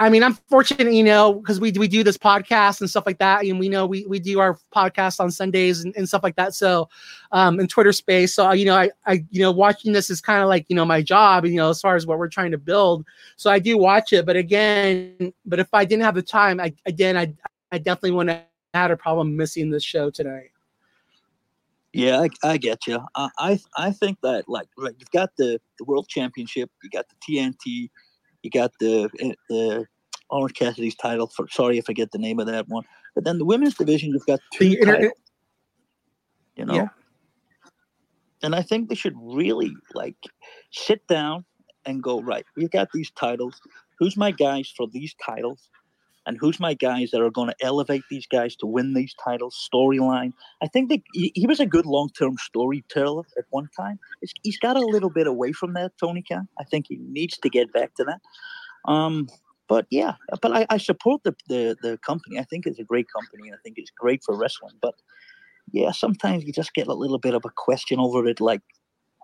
I 0.00 0.08
mean, 0.08 0.24
I'm 0.24 0.32
fortunate, 0.48 0.94
you 0.94 1.04
know, 1.04 1.34
because 1.34 1.60
we 1.60 1.72
we 1.72 1.86
do 1.86 2.02
this 2.02 2.16
podcast 2.16 2.80
and 2.80 2.88
stuff 2.88 3.04
like 3.04 3.18
that, 3.18 3.44
and 3.44 3.60
we 3.60 3.68
know 3.68 3.84
we 3.84 4.06
we 4.06 4.18
do 4.18 4.40
our 4.40 4.58
podcast 4.74 5.20
on 5.20 5.30
Sundays 5.30 5.84
and, 5.84 5.94
and 5.94 6.08
stuff 6.08 6.22
like 6.22 6.36
that. 6.36 6.54
So, 6.54 6.88
um, 7.32 7.60
in 7.60 7.68
Twitter 7.68 7.92
space, 7.92 8.34
so 8.34 8.50
you 8.52 8.64
know, 8.64 8.74
I 8.74 8.90
I 9.04 9.22
you 9.30 9.42
know, 9.42 9.52
watching 9.52 9.92
this 9.92 10.08
is 10.08 10.22
kind 10.22 10.42
of 10.42 10.48
like 10.48 10.64
you 10.70 10.74
know 10.74 10.86
my 10.86 11.02
job, 11.02 11.44
you 11.44 11.56
know, 11.56 11.68
as 11.68 11.82
far 11.82 11.96
as 11.96 12.06
what 12.06 12.18
we're 12.18 12.28
trying 12.28 12.50
to 12.52 12.58
build. 12.58 13.04
So 13.36 13.50
I 13.50 13.58
do 13.58 13.76
watch 13.76 14.14
it, 14.14 14.24
but 14.24 14.36
again, 14.36 15.34
but 15.44 15.58
if 15.58 15.68
I 15.74 15.84
didn't 15.84 16.04
have 16.04 16.14
the 16.14 16.22
time, 16.22 16.60
I 16.60 16.72
again, 16.86 17.18
I 17.18 17.34
I 17.70 17.76
definitely 17.76 18.12
wouldn't 18.12 18.38
have 18.38 18.46
had 18.72 18.90
a 18.90 18.96
problem 18.96 19.36
missing 19.36 19.68
this 19.68 19.84
show 19.84 20.08
tonight. 20.08 20.50
Yeah, 21.92 22.20
I, 22.20 22.52
I 22.52 22.56
get 22.56 22.86
you. 22.86 23.00
I, 23.16 23.28
I 23.38 23.60
I 23.76 23.90
think 23.90 24.16
that 24.22 24.48
like 24.48 24.68
like 24.78 24.94
you've 24.98 25.10
got 25.10 25.36
the 25.36 25.60
the 25.78 25.84
world 25.84 26.08
championship, 26.08 26.70
you 26.82 26.88
got 26.88 27.04
the 27.10 27.16
TNT 27.16 27.90
you 28.42 28.50
got 28.50 28.72
the 28.80 29.10
eh, 29.20 29.32
the 29.48 29.86
Orange 30.30 30.54
Cassidy's 30.54 30.94
title. 30.96 31.26
For, 31.28 31.48
sorry 31.48 31.78
if 31.78 31.86
I 31.88 31.92
get 31.92 32.12
the 32.12 32.18
name 32.18 32.38
of 32.38 32.46
that 32.46 32.68
one. 32.68 32.84
But 33.14 33.24
then 33.24 33.38
the 33.38 33.44
women's 33.44 33.74
division, 33.74 34.10
you've 34.10 34.26
got 34.26 34.40
two 34.52 34.70
The 34.70 34.76
titles. 34.84 35.12
You 36.56 36.64
know, 36.66 36.74
Yeah. 36.74 36.88
and 38.42 38.54
I 38.54 38.62
think 38.62 38.88
they 38.88 38.94
should 38.94 39.16
really 39.20 39.72
like 39.94 40.16
sit 40.72 41.06
down 41.08 41.44
and 41.86 42.02
go 42.02 42.20
right. 42.20 42.44
We've 42.56 42.70
got 42.70 42.88
these 42.92 43.10
titles. 43.12 43.60
Who's 43.98 44.16
my 44.16 44.30
guys 44.30 44.72
for 44.76 44.86
these 44.88 45.14
titles? 45.24 45.68
And 46.26 46.36
who's 46.38 46.60
my 46.60 46.74
guys 46.74 47.10
that 47.10 47.22
are 47.22 47.30
going 47.30 47.48
to 47.48 47.56
elevate 47.64 48.02
these 48.10 48.26
guys 48.26 48.54
to 48.56 48.66
win 48.66 48.94
these 48.94 49.14
titles? 49.24 49.68
Storyline. 49.72 50.32
I 50.62 50.66
think 50.68 50.90
that 50.90 51.00
he, 51.14 51.32
he 51.34 51.46
was 51.46 51.60
a 51.60 51.66
good 51.66 51.86
long-term 51.86 52.36
storyteller 52.38 53.24
at 53.38 53.44
one 53.50 53.68
time. 53.76 53.98
He's, 54.20 54.32
he's 54.42 54.58
got 54.58 54.76
a 54.76 54.84
little 54.84 55.10
bit 55.10 55.26
away 55.26 55.52
from 55.52 55.72
that, 55.74 55.92
Tony 55.98 56.22
Khan. 56.22 56.46
I 56.58 56.64
think 56.64 56.86
he 56.88 56.98
needs 57.00 57.38
to 57.38 57.48
get 57.48 57.72
back 57.72 57.94
to 57.94 58.04
that. 58.04 58.20
Um, 58.90 59.28
but 59.68 59.86
yeah, 59.90 60.14
but 60.42 60.52
I, 60.52 60.66
I 60.68 60.78
support 60.78 61.22
the, 61.22 61.34
the 61.48 61.76
the 61.80 61.96
company. 61.98 62.40
I 62.40 62.42
think 62.42 62.66
it's 62.66 62.80
a 62.80 62.84
great 62.84 63.06
company. 63.14 63.48
and 63.48 63.54
I 63.54 63.60
think 63.62 63.78
it's 63.78 63.92
great 63.96 64.20
for 64.24 64.36
wrestling. 64.36 64.74
But 64.82 64.94
yeah, 65.70 65.92
sometimes 65.92 66.44
you 66.44 66.52
just 66.52 66.74
get 66.74 66.88
a 66.88 66.94
little 66.94 67.18
bit 67.18 67.34
of 67.34 67.44
a 67.44 67.50
question 67.56 68.00
over 68.00 68.26
it, 68.26 68.40
like 68.40 68.62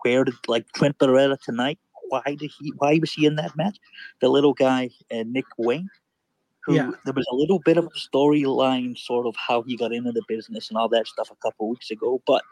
where 0.03 0.23
did 0.23 0.35
like 0.47 0.65
Trent 0.73 0.97
Beretta 0.99 1.37
tonight? 1.41 1.79
Why 2.09 2.21
did 2.25 2.51
he? 2.57 2.71
Why 2.77 2.97
was 2.99 3.11
he 3.11 3.25
in 3.25 3.35
that 3.35 3.57
match? 3.57 3.77
The 4.21 4.29
little 4.29 4.53
guy, 4.53 4.89
uh, 5.11 5.23
Nick 5.27 5.45
Wayne. 5.57 5.89
Who, 6.67 6.75
Yeah. 6.75 6.91
There 7.05 7.13
was 7.13 7.25
a 7.31 7.35
little 7.35 7.59
bit 7.59 7.77
of 7.77 7.85
a 7.85 7.89
storyline, 7.89 8.97
sort 8.97 9.25
of 9.25 9.35
how 9.37 9.61
he 9.63 9.77
got 9.77 9.93
into 9.93 10.11
the 10.11 10.21
business 10.27 10.67
and 10.69 10.77
all 10.77 10.89
that 10.89 11.07
stuff 11.07 11.31
a 11.31 11.35
couple 11.35 11.65
of 11.65 11.69
weeks 11.71 11.89
ago, 11.89 12.21
but 12.27 12.43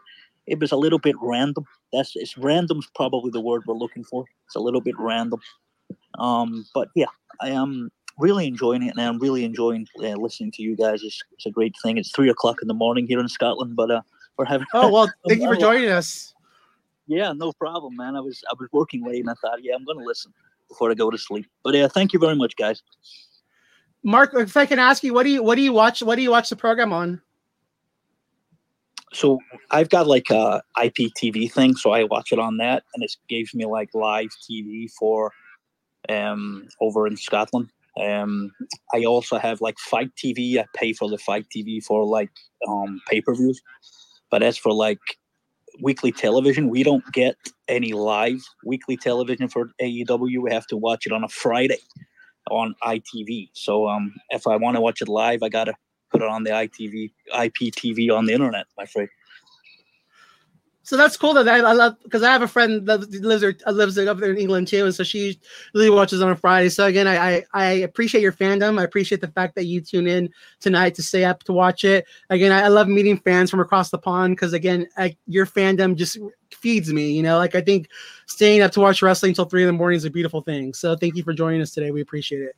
it 0.46 0.58
was 0.58 0.72
a 0.72 0.76
little 0.76 0.98
bit 0.98 1.16
random. 1.20 1.66
That's 1.92 2.16
it's 2.16 2.38
random's 2.38 2.88
probably 2.94 3.30
the 3.30 3.42
word 3.42 3.62
we're 3.66 3.74
looking 3.74 4.04
for. 4.04 4.24
It's 4.46 4.56
a 4.56 4.60
little 4.60 4.80
bit 4.80 4.94
random. 4.98 5.40
Um, 6.18 6.66
but 6.72 6.88
yeah, 6.94 7.06
I 7.42 7.50
am 7.50 7.90
really 8.18 8.46
enjoying 8.46 8.82
it, 8.82 8.94
and 8.96 9.00
I'm 9.00 9.18
really 9.18 9.44
enjoying 9.44 9.86
uh, 9.98 10.14
listening 10.14 10.52
to 10.52 10.62
you 10.62 10.76
guys. 10.76 11.02
It's, 11.02 11.22
it's 11.32 11.44
a 11.44 11.50
great 11.50 11.74
thing. 11.82 11.98
It's 11.98 12.10
three 12.10 12.30
o'clock 12.30 12.62
in 12.62 12.68
the 12.68 12.74
morning 12.74 13.06
here 13.06 13.20
in 13.20 13.28
Scotland, 13.28 13.76
but 13.76 13.90
uh, 13.90 14.00
we're 14.38 14.46
having. 14.46 14.66
Oh 14.72 14.90
well, 14.90 15.12
thank 15.28 15.42
you 15.42 15.48
for 15.48 15.56
joining 15.56 15.90
us. 15.90 16.32
Yeah, 17.06 17.32
no 17.32 17.52
problem, 17.52 17.96
man. 17.96 18.16
I 18.16 18.20
was 18.20 18.42
I 18.50 18.54
was 18.58 18.68
working 18.72 19.04
late, 19.04 19.20
and 19.20 19.30
I 19.30 19.34
thought, 19.34 19.62
yeah, 19.62 19.74
I'm 19.74 19.84
going 19.84 19.98
to 19.98 20.04
listen 20.04 20.32
before 20.68 20.90
I 20.90 20.94
go 20.94 21.10
to 21.10 21.18
sleep. 21.18 21.46
But 21.62 21.74
yeah, 21.74 21.88
thank 21.88 22.12
you 22.12 22.18
very 22.18 22.34
much, 22.34 22.56
guys. 22.56 22.82
Mark, 24.06 24.34
if 24.34 24.56
I 24.56 24.66
can 24.66 24.78
ask 24.78 25.02
you, 25.02 25.12
what 25.12 25.24
do 25.24 25.30
you 25.30 25.42
what 25.42 25.56
do 25.56 25.62
you 25.62 25.72
watch? 25.72 26.00
What 26.00 26.14
do 26.14 26.22
you 26.22 26.30
watch 26.30 26.48
the 26.48 26.54
program 26.54 26.92
on? 26.92 27.20
So 29.12 29.40
I've 29.72 29.88
got 29.88 30.06
like 30.06 30.30
a 30.30 30.62
IPTV 30.76 31.50
thing, 31.50 31.74
so 31.74 31.90
I 31.90 32.04
watch 32.04 32.30
it 32.30 32.38
on 32.38 32.58
that, 32.58 32.84
and 32.94 33.02
it 33.02 33.10
gives 33.28 33.52
me 33.52 33.66
like 33.66 33.88
live 33.94 34.28
TV 34.48 34.88
for 34.96 35.32
um 36.08 36.68
over 36.80 37.08
in 37.08 37.16
Scotland. 37.16 37.68
Um, 38.00 38.52
I 38.94 39.04
also 39.04 39.38
have 39.38 39.60
like 39.60 39.76
Fight 39.80 40.12
TV. 40.14 40.56
I 40.56 40.66
pay 40.76 40.92
for 40.92 41.10
the 41.10 41.18
Fight 41.18 41.46
TV 41.54 41.82
for 41.82 42.04
like 42.04 42.30
um 42.68 43.00
pay 43.10 43.20
per 43.20 43.34
views, 43.34 43.60
but 44.30 44.40
as 44.40 44.56
for 44.56 44.72
like 44.72 45.00
weekly 45.82 46.12
television, 46.12 46.68
we 46.68 46.84
don't 46.84 47.04
get 47.12 47.34
any 47.66 47.92
live 47.92 48.40
weekly 48.64 48.96
television 48.96 49.48
for 49.48 49.72
AEW. 49.82 50.42
We 50.42 50.52
have 50.52 50.68
to 50.68 50.76
watch 50.76 51.06
it 51.06 51.12
on 51.12 51.24
a 51.24 51.28
Friday 51.28 51.80
on 52.50 52.74
ITV. 52.82 53.50
So 53.52 53.88
um, 53.88 54.14
if 54.30 54.46
I 54.46 54.56
want 54.56 54.76
to 54.76 54.80
watch 54.80 55.02
it 55.02 55.08
live, 55.08 55.42
I 55.42 55.48
gotta 55.48 55.74
put 56.10 56.22
it 56.22 56.28
on 56.28 56.44
the 56.44 56.50
ITV 56.50 57.10
IPTV 57.32 58.16
on 58.16 58.26
the 58.26 58.32
internet. 58.32 58.66
I'm 58.78 58.84
afraid. 58.84 59.08
So 60.86 60.96
that's 60.96 61.16
cool 61.16 61.34
that 61.34 61.48
I, 61.48 61.58
I 61.58 61.72
love 61.72 61.96
because 62.04 62.22
I 62.22 62.30
have 62.30 62.42
a 62.42 62.46
friend 62.48 62.86
that 62.86 63.10
lives 63.10 63.40
there 63.40 63.56
uh, 63.66 63.72
lives 63.72 63.98
up 63.98 64.18
there 64.18 64.30
in 64.30 64.38
England 64.38 64.68
too, 64.68 64.84
and 64.84 64.94
so 64.94 65.02
she 65.02 65.36
really 65.74 65.90
watches 65.90 66.22
on 66.22 66.30
a 66.30 66.36
Friday. 66.36 66.68
So 66.68 66.86
again, 66.86 67.08
I, 67.08 67.38
I 67.38 67.44
I 67.52 67.64
appreciate 67.82 68.20
your 68.20 68.30
fandom. 68.30 68.78
I 68.78 68.84
appreciate 68.84 69.20
the 69.20 69.26
fact 69.26 69.56
that 69.56 69.64
you 69.64 69.80
tune 69.80 70.06
in 70.06 70.30
tonight 70.60 70.94
to 70.94 71.02
stay 71.02 71.24
up 71.24 71.42
to 71.42 71.52
watch 71.52 71.82
it. 71.82 72.06
Again, 72.30 72.52
I, 72.52 72.60
I 72.60 72.68
love 72.68 72.86
meeting 72.86 73.16
fans 73.16 73.50
from 73.50 73.58
across 73.58 73.90
the 73.90 73.98
pond 73.98 74.36
because 74.36 74.52
again, 74.52 74.86
I, 74.96 75.16
your 75.26 75.44
fandom 75.44 75.96
just 75.96 76.18
feeds 76.52 76.92
me. 76.92 77.10
You 77.10 77.24
know, 77.24 77.36
like 77.36 77.56
I 77.56 77.62
think 77.62 77.88
staying 78.26 78.62
up 78.62 78.70
to 78.72 78.80
watch 78.80 79.02
wrestling 79.02 79.30
until 79.30 79.46
three 79.46 79.64
in 79.64 79.66
the 79.66 79.72
morning 79.72 79.96
is 79.96 80.04
a 80.04 80.10
beautiful 80.10 80.40
thing. 80.40 80.72
So 80.72 80.94
thank 80.94 81.16
you 81.16 81.24
for 81.24 81.32
joining 81.32 81.62
us 81.62 81.72
today. 81.72 81.90
We 81.90 82.00
appreciate 82.00 82.42
it. 82.42 82.54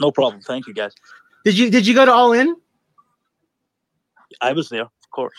No 0.00 0.10
problem. 0.12 0.40
Thank 0.40 0.66
you, 0.66 0.72
guys. 0.72 0.94
Did 1.44 1.58
you 1.58 1.70
did 1.70 1.86
you 1.86 1.94
go 1.94 2.06
to 2.06 2.12
All 2.12 2.32
In? 2.32 2.56
I 4.40 4.54
was 4.54 4.70
there, 4.70 4.84
of 4.84 5.10
course. 5.10 5.34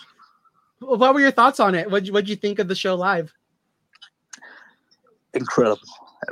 What 0.79 1.13
were 1.13 1.19
your 1.19 1.31
thoughts 1.31 1.59
on 1.59 1.75
it? 1.75 1.89
What 1.91 2.07
what 2.07 2.27
you 2.27 2.35
think 2.35 2.59
of 2.59 2.67
the 2.67 2.75
show 2.75 2.95
live? 2.95 3.33
incredible, 5.33 5.81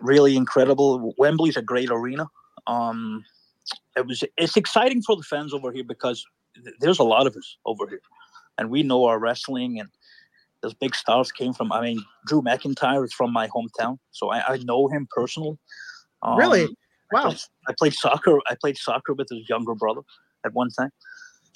really 0.02 0.36
incredible. 0.36 1.14
Wembley's 1.18 1.58
a 1.58 1.62
great 1.62 1.90
arena. 1.92 2.28
Um, 2.66 3.24
it 3.96 4.06
was 4.06 4.24
it's 4.38 4.58
exciting 4.58 5.02
for 5.02 5.16
the 5.16 5.24
fans 5.24 5.54
over 5.54 5.72
here 5.72 5.84
because 5.84 6.26
th- 6.56 6.76
there's 6.80 7.00
a 7.00 7.04
lot 7.04 7.28
of 7.28 7.36
us 7.36 7.58
over 7.66 7.88
here, 7.88 8.02
and 8.58 8.70
we 8.70 8.84
know 8.84 9.06
our 9.06 9.20
wrestling 9.20 9.80
and 9.80 9.90
those 10.62 10.74
big 10.74 10.96
stars 10.96 11.32
came 11.32 11.54
from. 11.54 11.72
I 11.72 11.82
mean, 11.82 12.04
Drew 12.26 12.42
McIntyre 12.42 13.04
is 13.06 13.14
from 13.14 13.32
my 13.32 13.48
hometown, 13.50 14.00
so 14.12 14.32
I, 14.32 14.54
I 14.54 14.58
know 14.58 14.88
him 14.88 15.08
personally. 15.12 15.58
Um, 16.22 16.38
Really? 16.38 16.64
I 16.64 16.68
Wow. 17.14 17.22
played, 17.22 17.38
I 17.70 17.74
played 17.78 17.94
soccer. 17.94 18.38
I 18.50 18.56
played 18.60 18.78
soccer 18.78 19.14
with 19.14 19.30
his 19.30 19.48
younger 19.48 19.76
brother 19.76 20.02
at 20.46 20.54
one 20.54 20.70
time. 20.72 20.90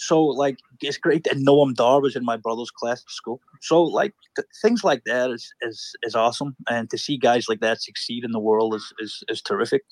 So 0.01 0.23
like 0.23 0.57
it's 0.81 0.97
great 0.97 1.25
that 1.25 1.37
Noam 1.37 1.75
Dar 1.75 2.01
was 2.01 2.15
in 2.15 2.25
my 2.25 2.35
brother's 2.35 2.71
class 2.71 3.03
at 3.05 3.11
school. 3.11 3.39
So 3.61 3.83
like 3.83 4.15
th- 4.35 4.47
things 4.59 4.83
like 4.83 5.03
that 5.03 5.29
is, 5.29 5.53
is 5.61 5.95
is 6.01 6.15
awesome, 6.15 6.55
and 6.67 6.89
to 6.89 6.97
see 6.97 7.17
guys 7.17 7.47
like 7.47 7.59
that 7.59 7.83
succeed 7.83 8.23
in 8.23 8.31
the 8.31 8.39
world 8.39 8.73
is 8.73 8.91
is, 8.97 9.23
is 9.29 9.43
terrific. 9.43 9.83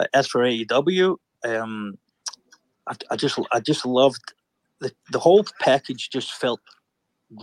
Uh, 0.00 0.06
as 0.14 0.26
for 0.26 0.40
AEW, 0.40 1.16
um, 1.44 1.98
I, 2.86 2.94
I 3.10 3.16
just 3.16 3.38
I 3.52 3.60
just 3.60 3.84
loved 3.84 4.32
the 4.80 4.90
the 5.12 5.18
whole 5.18 5.44
package. 5.60 6.08
Just 6.08 6.32
felt 6.32 6.60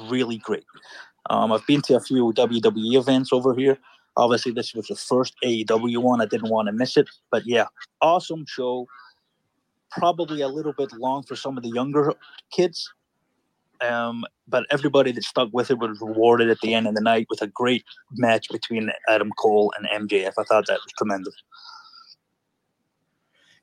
really 0.10 0.38
great. 0.38 0.66
Um, 1.30 1.52
I've 1.52 1.68
been 1.68 1.84
to 1.84 1.98
a 1.98 2.02
few 2.02 2.34
WWE 2.34 2.98
events 2.98 3.32
over 3.32 3.54
here. 3.54 3.78
Obviously, 4.16 4.54
this 4.54 4.74
was 4.74 4.88
the 4.88 4.96
first 4.96 5.36
AEW 5.44 6.00
one. 6.00 6.22
I 6.22 6.26
didn't 6.26 6.50
want 6.50 6.68
to 6.68 6.72
miss 6.72 6.98
it, 6.98 7.08
but 7.30 7.44
yeah, 7.46 7.68
awesome 8.02 8.46
show 8.48 8.88
probably 9.92 10.42
a 10.42 10.48
little 10.48 10.74
bit 10.74 10.92
long 10.94 11.24
for 11.24 11.36
some 11.36 11.58
of 11.58 11.64
the 11.64 11.70
younger 11.70 12.14
kids. 12.52 12.92
Um, 13.82 14.26
but 14.48 14.66
everybody 14.72 15.12
that 15.12 15.24
stuck 15.24 15.50
with 15.52 15.70
it 15.70 15.78
was 15.78 16.00
rewarded 16.02 16.50
at 16.50 16.60
the 16.62 16.74
end 16.74 16.88
of 16.88 16.96
the 16.96 17.02
night 17.02 17.28
with 17.30 17.42
a 17.42 17.48
great 17.48 17.84
match 18.14 18.48
between 18.50 18.92
Adam 19.08 19.32
Cole 19.38 19.72
and 19.78 20.10
MJF. 20.10 20.34
I 20.38 20.44
thought 20.44 20.66
that 20.68 20.80
was 20.84 20.94
tremendous. 20.98 21.36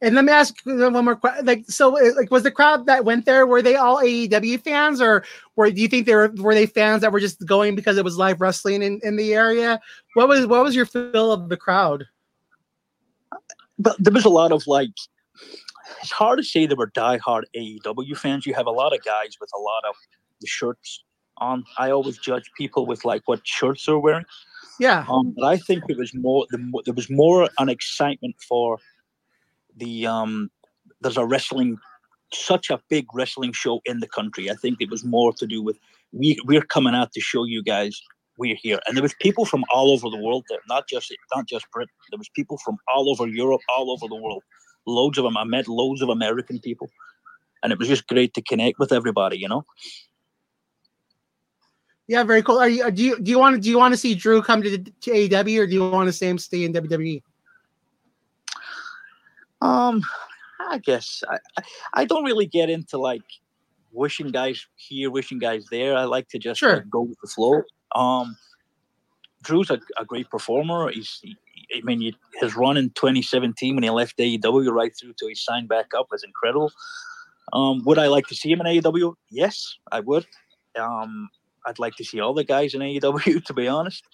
And 0.00 0.14
let 0.14 0.24
me 0.26 0.32
ask 0.32 0.54
one 0.64 1.04
more 1.04 1.16
question. 1.16 1.46
Like, 1.46 1.64
so, 1.66 1.88
like, 1.88 2.30
was 2.30 2.42
the 2.42 2.50
crowd 2.50 2.84
that 2.86 3.06
went 3.06 3.24
there 3.24 3.46
were 3.46 3.62
they 3.62 3.76
all 3.76 4.02
AEW 4.02 4.62
fans, 4.62 5.00
or 5.00 5.24
were 5.56 5.70
do 5.70 5.80
you 5.80 5.88
think 5.88 6.04
they 6.04 6.14
were 6.14 6.30
were 6.36 6.54
they 6.54 6.66
fans 6.66 7.00
that 7.00 7.10
were 7.10 7.20
just 7.20 7.44
going 7.46 7.74
because 7.74 7.96
it 7.96 8.04
was 8.04 8.18
live 8.18 8.40
wrestling 8.40 8.82
in, 8.82 9.00
in 9.02 9.16
the 9.16 9.32
area? 9.32 9.80
What 10.12 10.28
was 10.28 10.46
what 10.46 10.62
was 10.62 10.76
your 10.76 10.84
feel 10.84 11.32
of 11.32 11.48
the 11.48 11.56
crowd? 11.56 12.04
But 13.78 13.96
there 13.98 14.12
was 14.12 14.26
a 14.26 14.30
lot 14.30 14.52
of 14.52 14.66
like 14.66 14.90
it's 16.00 16.12
hard 16.12 16.38
to 16.38 16.44
say 16.44 16.66
they 16.66 16.74
were 16.74 16.90
diehard 16.90 17.42
AEW 17.56 18.16
fans. 18.16 18.46
You 18.46 18.54
have 18.54 18.66
a 18.66 18.70
lot 18.70 18.94
of 18.94 19.04
guys 19.04 19.36
with 19.40 19.50
a 19.54 19.60
lot 19.60 19.82
of 19.88 19.94
the 20.40 20.46
shirts 20.46 21.04
on. 21.38 21.64
I 21.78 21.90
always 21.90 22.18
judge 22.18 22.50
people 22.56 22.86
with 22.86 23.04
like 23.04 23.22
what 23.26 23.40
shirts 23.44 23.86
they're 23.86 23.98
wearing. 23.98 24.24
Yeah. 24.80 25.04
Um, 25.08 25.34
but 25.36 25.44
I 25.44 25.56
think 25.56 25.84
it 25.88 25.96
was 25.96 26.14
more 26.14 26.46
the, 26.50 26.82
there 26.84 26.94
was 26.94 27.10
more 27.10 27.48
an 27.58 27.68
excitement 27.68 28.36
for 28.48 28.78
the 29.76 30.06
um. 30.06 30.50
There's 31.00 31.16
a 31.18 31.26
wrestling, 31.26 31.76
such 32.32 32.70
a 32.70 32.80
big 32.88 33.06
wrestling 33.12 33.52
show 33.52 33.80
in 33.84 34.00
the 34.00 34.08
country. 34.08 34.50
I 34.50 34.54
think 34.54 34.78
it 34.80 34.90
was 34.90 35.04
more 35.04 35.32
to 35.34 35.46
do 35.46 35.62
with 35.62 35.78
we 36.12 36.38
we're 36.44 36.62
coming 36.62 36.94
out 36.94 37.12
to 37.12 37.20
show 37.20 37.44
you 37.44 37.62
guys 37.62 38.00
we're 38.36 38.56
here, 38.60 38.80
and 38.86 38.96
there 38.96 39.02
was 39.02 39.14
people 39.20 39.44
from 39.44 39.64
all 39.72 39.92
over 39.92 40.10
the 40.10 40.20
world 40.20 40.44
there, 40.48 40.58
not 40.68 40.88
just 40.88 41.14
not 41.34 41.46
just 41.46 41.70
Britain. 41.72 41.94
There 42.10 42.18
was 42.18 42.28
people 42.30 42.58
from 42.64 42.78
all 42.92 43.10
over 43.10 43.28
Europe, 43.28 43.60
all 43.68 43.90
over 43.92 44.08
the 44.08 44.20
world 44.20 44.42
loads 44.86 45.18
of 45.18 45.24
them. 45.24 45.36
I 45.36 45.44
met 45.44 45.68
loads 45.68 46.02
of 46.02 46.08
American 46.08 46.58
people, 46.58 46.88
and 47.62 47.72
it 47.72 47.78
was 47.78 47.88
just 47.88 48.06
great 48.06 48.34
to 48.34 48.42
connect 48.42 48.78
with 48.78 48.92
everybody. 48.92 49.38
You 49.38 49.48
know. 49.48 49.64
Yeah, 52.06 52.22
very 52.22 52.42
cool. 52.42 52.58
Are 52.58 52.68
you 52.68 52.90
do 52.90 53.02
you 53.02 53.18
do 53.18 53.30
you 53.30 53.38
want 53.38 53.56
to 53.56 53.60
do 53.60 53.68
you 53.70 53.78
want 53.78 53.94
to 53.94 53.98
see 53.98 54.14
Drew 54.14 54.42
come 54.42 54.62
to, 54.62 54.78
to 54.78 55.10
AEW 55.10 55.60
or 55.60 55.66
do 55.66 55.72
you 55.72 55.88
want 55.90 56.06
to 56.06 56.12
see 56.12 56.26
him 56.28 56.38
stay 56.38 56.64
in 56.64 56.72
WWE? 56.72 57.22
Um, 59.62 60.02
I 60.60 60.78
guess 60.78 61.22
I, 61.28 61.38
I, 61.56 61.62
I 61.94 62.04
don't 62.04 62.24
really 62.24 62.44
get 62.44 62.68
into 62.68 62.98
like 62.98 63.22
wishing 63.92 64.28
guys 64.28 64.66
here, 64.76 65.10
wishing 65.10 65.38
guys 65.38 65.64
there. 65.70 65.96
I 65.96 66.04
like 66.04 66.28
to 66.28 66.38
just 66.38 66.60
Sure. 66.60 66.76
like, 66.76 66.90
go 66.90 67.02
with 67.02 67.18
the 67.22 67.28
flow. 67.28 67.62
Um, 67.94 68.36
Drew's 69.42 69.70
a, 69.70 69.80
a 69.98 70.04
great 70.04 70.28
performer. 70.28 70.90
He's, 70.90 71.20
he, 71.22 71.36
I 71.74 71.80
mean, 71.82 72.00
you, 72.00 72.12
his 72.40 72.56
run 72.56 72.76
in 72.76 72.90
2017 72.90 73.74
when 73.74 73.82
he 73.82 73.90
left 73.90 74.18
AEW 74.18 74.70
right 74.72 74.92
through 74.98 75.14
till 75.14 75.28
he 75.28 75.34
signed 75.34 75.68
back 75.68 75.86
up 75.96 76.08
was 76.10 76.22
incredible. 76.22 76.70
Um, 77.52 77.82
would 77.84 77.98
I 77.98 78.08
like 78.08 78.26
to 78.28 78.34
see 78.34 78.50
him 78.50 78.60
in 78.60 78.66
AEW? 78.66 79.14
Yes, 79.30 79.76
I 79.92 80.00
would. 80.00 80.26
Um, 80.78 81.28
I'd 81.66 81.78
like 81.78 81.96
to 81.96 82.04
see 82.04 82.20
all 82.20 82.34
the 82.34 82.44
guys 82.44 82.74
in 82.74 82.80
AEW, 82.80 83.44
to 83.46 83.54
be 83.54 83.68
honest. 83.68 84.04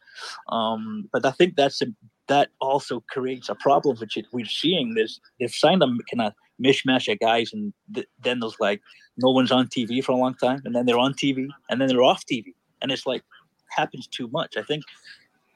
Um, 0.48 1.08
but 1.12 1.24
I 1.24 1.30
think 1.30 1.56
that's 1.56 1.82
a, 1.82 1.86
that 2.28 2.50
also 2.60 3.02
creates 3.10 3.48
a 3.48 3.54
problem 3.54 3.96
which 3.98 4.16
it, 4.16 4.26
we're 4.32 4.44
seeing. 4.44 4.94
This 4.94 5.20
they've 5.38 5.50
signed 5.50 5.82
a 5.82 5.86
kind 5.86 6.20
of 6.20 6.32
mishmash 6.62 7.10
of 7.10 7.18
guys, 7.18 7.52
and 7.52 7.72
th- 7.94 8.08
then 8.22 8.40
there's 8.40 8.58
like 8.60 8.80
no 9.16 9.30
one's 9.30 9.52
on 9.52 9.68
TV 9.68 10.02
for 10.02 10.12
a 10.12 10.16
long 10.16 10.34
time, 10.34 10.60
and 10.64 10.74
then 10.74 10.86
they're 10.86 10.98
on 10.98 11.14
TV, 11.14 11.48
and 11.68 11.80
then 11.80 11.88
they're 11.88 12.02
off 12.02 12.24
TV, 12.30 12.54
and 12.82 12.92
it's 12.92 13.06
like 13.06 13.22
happens 13.70 14.06
too 14.06 14.28
much. 14.28 14.56
I 14.56 14.62
think 14.62 14.84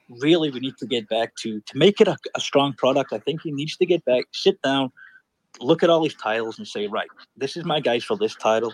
really 0.09 0.51
we 0.51 0.59
need 0.59 0.77
to 0.77 0.85
get 0.85 1.07
back 1.09 1.35
to 1.35 1.61
to 1.61 1.77
make 1.77 2.01
it 2.01 2.07
a, 2.07 2.17
a 2.35 2.39
strong 2.39 2.73
product. 2.73 3.13
I 3.13 3.19
think 3.19 3.41
he 3.41 3.51
needs 3.51 3.77
to 3.77 3.85
get 3.85 4.03
back, 4.05 4.25
sit 4.33 4.61
down, 4.61 4.91
look 5.59 5.83
at 5.83 5.89
all 5.89 6.01
these 6.03 6.15
titles, 6.15 6.57
and 6.57 6.67
say, 6.67 6.87
right, 6.87 7.07
this 7.37 7.57
is 7.57 7.65
my 7.65 7.79
guys 7.79 8.03
for 8.03 8.17
this 8.17 8.35
title. 8.35 8.73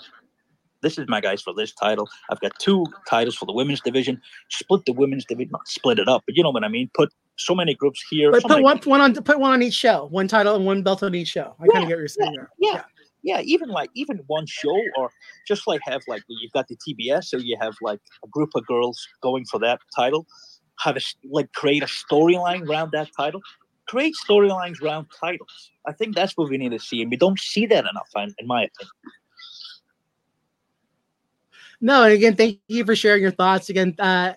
This 0.81 0.97
is 0.97 1.05
my 1.07 1.21
guys 1.21 1.43
for 1.43 1.53
this 1.53 1.73
title. 1.73 2.09
I've 2.31 2.39
got 2.39 2.57
two 2.57 2.85
titles 3.07 3.35
for 3.35 3.45
the 3.45 3.53
women's 3.53 3.81
division. 3.81 4.19
Split 4.49 4.83
the 4.85 4.93
women's 4.93 5.25
division, 5.25 5.51
not 5.51 5.67
split 5.67 5.99
it 5.99 6.07
up, 6.07 6.23
but 6.25 6.35
you 6.35 6.41
know 6.41 6.49
what 6.49 6.63
I 6.63 6.69
mean. 6.69 6.89
Put 6.95 7.13
so 7.37 7.53
many 7.53 7.75
groups 7.75 8.03
here. 8.09 8.31
But 8.31 8.41
so 8.41 8.47
put 8.47 8.63
one 8.63 8.79
one 8.85 9.01
on 9.01 9.13
put 9.13 9.39
one 9.39 9.53
on 9.53 9.61
each 9.61 9.75
show, 9.75 10.07
one 10.07 10.27
title 10.27 10.55
and 10.55 10.65
one 10.65 10.81
belt 10.81 11.03
on 11.03 11.13
each 11.13 11.29
show. 11.29 11.55
I 11.59 11.67
kind 11.67 11.83
of 11.83 11.89
get 11.89 11.95
what 11.95 11.99
you're 11.99 12.07
saying 12.07 12.33
there. 12.35 12.49
yeah, 12.59 12.83
yeah, 13.23 13.41
even 13.41 13.69
like 13.69 13.89
even 13.93 14.17
one 14.27 14.45
show 14.47 14.75
or 14.97 15.11
just 15.47 15.67
like 15.67 15.81
have 15.85 16.01
like 16.07 16.23
you've 16.27 16.51
got 16.51 16.67
the 16.67 16.77
TBS, 16.77 17.25
so 17.25 17.37
you 17.37 17.57
have 17.61 17.75
like 17.81 17.99
a 18.23 18.27
group 18.27 18.49
of 18.55 18.65
girls 18.65 19.07
going 19.21 19.45
for 19.45 19.59
that 19.59 19.79
title. 19.95 20.25
Have 20.83 20.97
a 20.97 21.01
like 21.29 21.51
create 21.53 21.83
a 21.83 21.87
storyline 21.87 22.67
around 22.67 22.91
that 22.91 23.09
title. 23.15 23.41
Create 23.87 24.15
storylines 24.27 24.81
around 24.81 25.07
titles. 25.19 25.71
I 25.85 25.91
think 25.91 26.15
that's 26.15 26.37
what 26.37 26.49
we 26.49 26.57
need 26.57 26.71
to 26.71 26.79
see, 26.79 27.01
and 27.01 27.11
we 27.11 27.17
don't 27.17 27.39
see 27.39 27.65
that 27.65 27.85
enough, 27.85 28.09
in, 28.15 28.33
in 28.37 28.47
my 28.47 28.63
opinion. 28.63 28.91
No, 31.81 32.03
and 32.03 32.13
again, 32.13 32.35
thank 32.35 32.59
you 32.67 32.85
for 32.85 32.95
sharing 32.95 33.21
your 33.21 33.31
thoughts. 33.31 33.69
Again, 33.69 33.95
uh, 33.99 34.33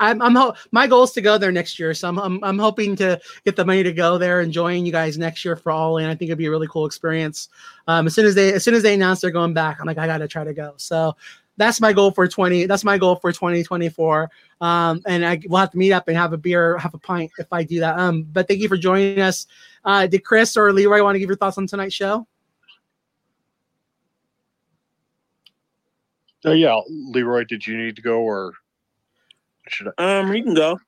I'm, 0.00 0.20
I'm 0.20 0.34
ho- 0.34 0.54
my 0.72 0.86
goal 0.86 1.04
is 1.04 1.12
to 1.12 1.20
go 1.20 1.38
there 1.38 1.52
next 1.52 1.78
year, 1.78 1.94
so 1.94 2.08
I'm, 2.08 2.18
I'm, 2.18 2.44
I'm 2.44 2.58
hoping 2.58 2.96
to 2.96 3.20
get 3.44 3.56
the 3.56 3.64
money 3.64 3.82
to 3.82 3.92
go 3.92 4.18
there 4.18 4.40
and 4.40 4.52
join 4.52 4.84
you 4.84 4.92
guys 4.92 5.18
next 5.18 5.44
year 5.44 5.56
for 5.56 5.72
All 5.72 5.98
In. 5.98 6.06
I 6.06 6.14
think 6.14 6.28
it'd 6.28 6.38
be 6.38 6.46
a 6.46 6.50
really 6.50 6.68
cool 6.68 6.86
experience. 6.86 7.48
Um, 7.86 8.06
as 8.06 8.14
soon 8.14 8.26
as 8.26 8.34
they 8.34 8.52
as 8.52 8.62
soon 8.62 8.74
as 8.74 8.82
they 8.82 8.94
announce 8.94 9.20
they're 9.20 9.30
going 9.30 9.54
back, 9.54 9.78
I'm 9.80 9.86
like, 9.86 9.98
I 9.98 10.06
gotta 10.06 10.28
try 10.28 10.44
to 10.44 10.54
go. 10.54 10.74
So 10.76 11.16
that's 11.58 11.80
my 11.80 11.92
goal 11.92 12.12
for 12.12 12.26
20. 12.26 12.66
That's 12.66 12.84
my 12.84 12.96
goal 12.96 13.16
for 13.16 13.32
2024. 13.32 14.30
Um, 14.60 15.02
and 15.06 15.26
I 15.26 15.40
we'll 15.46 15.58
have 15.58 15.72
to 15.72 15.78
meet 15.78 15.92
up 15.92 16.08
and 16.08 16.16
have 16.16 16.32
a 16.32 16.38
beer, 16.38 16.78
have 16.78 16.94
a 16.94 16.98
pint 16.98 17.30
if 17.38 17.52
I 17.52 17.64
do 17.64 17.80
that. 17.80 17.98
Um, 17.98 18.22
but 18.22 18.48
thank 18.48 18.60
you 18.60 18.68
for 18.68 18.76
joining 18.76 19.20
us. 19.20 19.46
Uh, 19.84 20.06
did 20.06 20.24
Chris 20.24 20.56
or 20.56 20.72
Leroy 20.72 21.02
want 21.02 21.16
to 21.16 21.18
give 21.18 21.28
your 21.28 21.36
thoughts 21.36 21.58
on 21.58 21.66
tonight's 21.66 21.94
show? 21.94 22.26
Oh 26.44 26.52
yeah, 26.52 26.80
Leroy, 26.88 27.44
did 27.44 27.66
you 27.66 27.76
need 27.76 27.96
to 27.96 28.02
go 28.02 28.20
or 28.20 28.52
should 29.66 29.92
I? 29.98 30.20
Um, 30.20 30.32
you 30.32 30.42
can 30.42 30.54
go. 30.54 30.80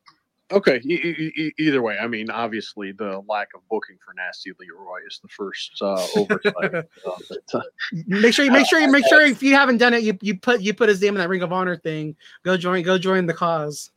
Okay, 0.53 0.81
e- 0.85 1.31
e- 1.37 1.53
either 1.59 1.81
way, 1.81 1.97
I 1.99 2.09
mean, 2.09 2.29
obviously 2.29 2.91
the 2.93 3.23
lack 3.29 3.49
of 3.55 3.61
booking 3.69 3.97
for 4.05 4.13
Nasty 4.15 4.51
Leroy 4.59 4.99
is 5.07 5.21
the 5.23 5.29
first 5.29 5.79
uh, 5.81 6.07
oversight. 6.17 6.75
uh, 6.75 6.83
but, 7.29 7.55
uh, 7.55 7.61
Make 8.07 8.35
sure 8.35 8.45
you 8.45 8.51
make 8.51 8.67
sure 8.67 8.81
you 8.81 8.91
make 8.91 9.07
sure 9.07 9.25
if 9.25 9.43
you 9.43 9.55
haven't 9.55 9.77
done 9.77 9.95
it, 9.95 10.03
you, 10.03 10.19
you 10.21 10.37
put 10.39 10.61
you 10.61 10.75
put 10.75 10.89
his 10.89 11.01
name 11.01 11.15
in 11.15 11.21
that 11.21 11.29
Ring 11.29 11.43
of 11.43 11.53
Honor 11.53 11.77
thing. 11.77 12.17
Go 12.45 12.57
join 12.57 12.83
go 12.83 12.99
join 12.99 13.27
the 13.27 13.35
cause. 13.35 13.91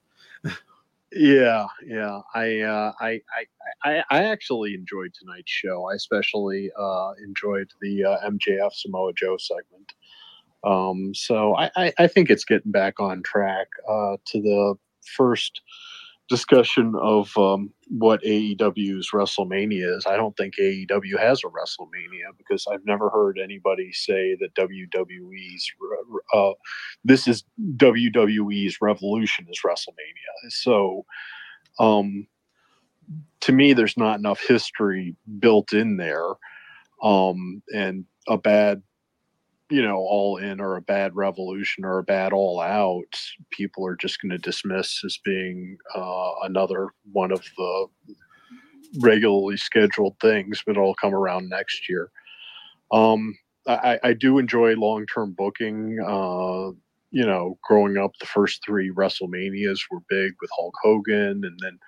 yeah, 1.12 1.66
yeah, 1.86 2.20
I, 2.36 2.62
uh, 2.62 2.92
I, 3.00 3.22
I, 3.84 3.90
I, 3.90 4.04
I 4.10 4.24
actually 4.24 4.74
enjoyed 4.74 5.14
tonight's 5.14 5.52
show. 5.52 5.90
I 5.90 5.96
especially 5.96 6.72
uh, 6.78 7.14
enjoyed 7.24 7.70
the 7.82 8.06
uh, 8.06 8.30
MJF 8.30 8.74
Samoa 8.74 9.14
Joe 9.14 9.38
segment. 9.38 9.94
Um, 10.64 11.14
so 11.14 11.56
I, 11.56 11.72
I, 11.76 11.94
I 12.00 12.08
think 12.08 12.30
it's 12.30 12.46
getting 12.46 12.72
back 12.72 13.00
on 13.00 13.22
track 13.24 13.68
uh, 13.88 14.18
to 14.26 14.42
the 14.42 14.76
first 15.16 15.62
discussion 16.34 16.96
of 17.00 17.32
um, 17.38 17.72
what 17.90 18.20
AEW's 18.24 19.12
WrestleMania 19.14 19.98
is. 19.98 20.08
I 20.08 20.16
don't 20.16 20.36
think 20.36 20.56
AEW 20.60 21.20
has 21.20 21.42
a 21.44 21.48
WrestleMania 21.48 22.36
because 22.40 22.66
I've 22.72 22.84
never 22.88 23.12
heard 23.12 23.38
anybody 23.38 23.92
say 23.94 24.36
that 24.40 24.56
WWE's 24.56 25.72
uh, 26.34 26.54
this 27.06 27.28
is 27.28 27.44
WWE's 27.76 28.80
Revolution 28.82 29.46
is 29.48 29.60
WrestleMania. 29.64 30.50
So, 30.50 31.06
um, 31.80 32.26
to 33.42 33.52
me, 33.52 33.74
there's 33.74 33.98
not 33.98 34.18
enough 34.18 34.42
history 34.42 35.16
built 35.38 35.72
in 35.72 35.98
there, 35.98 36.30
um, 37.04 37.62
and 37.76 38.06
a 38.28 38.40
bad 38.40 38.82
you 39.74 39.82
know, 39.82 39.98
all 39.98 40.38
in 40.38 40.62
or 40.62 40.76
a 40.76 40.82
bad 40.82 41.16
revolution 41.16 41.84
or 41.84 41.98
a 41.98 42.04
bad 42.04 42.32
all 42.32 42.60
out, 42.60 43.20
people 43.50 43.84
are 43.88 43.96
just 43.96 44.22
going 44.22 44.30
to 44.30 44.38
dismiss 44.38 45.02
as 45.04 45.18
being 45.26 45.78
uh, 45.96 46.30
another 46.44 46.90
one 47.12 47.32
of 47.32 47.42
the 47.58 47.88
regularly 49.00 49.58
scheduled 49.58 50.16
things, 50.22 50.62
but 50.64 50.78
it'll 50.78 50.94
come 50.94 51.16
around 51.16 51.50
next 51.50 51.90
year. 51.90 52.12
Um, 52.92 53.36
I, 53.66 54.00
I 54.04 54.14
do 54.14 54.38
enjoy 54.38 54.76
long 54.76 55.08
term 55.12 55.34
booking. 55.36 55.98
Uh, 56.06 56.78
you 57.10 57.26
know, 57.26 57.58
growing 57.64 57.98
up, 57.98 58.12
the 58.20 58.28
first 58.28 58.62
three 58.64 58.92
WrestleManias 58.92 59.80
were 59.90 60.02
big 60.08 60.34
with 60.40 60.52
Hulk 60.56 60.76
Hogan, 60.84 61.42
and 61.44 61.60
then 61.64 61.80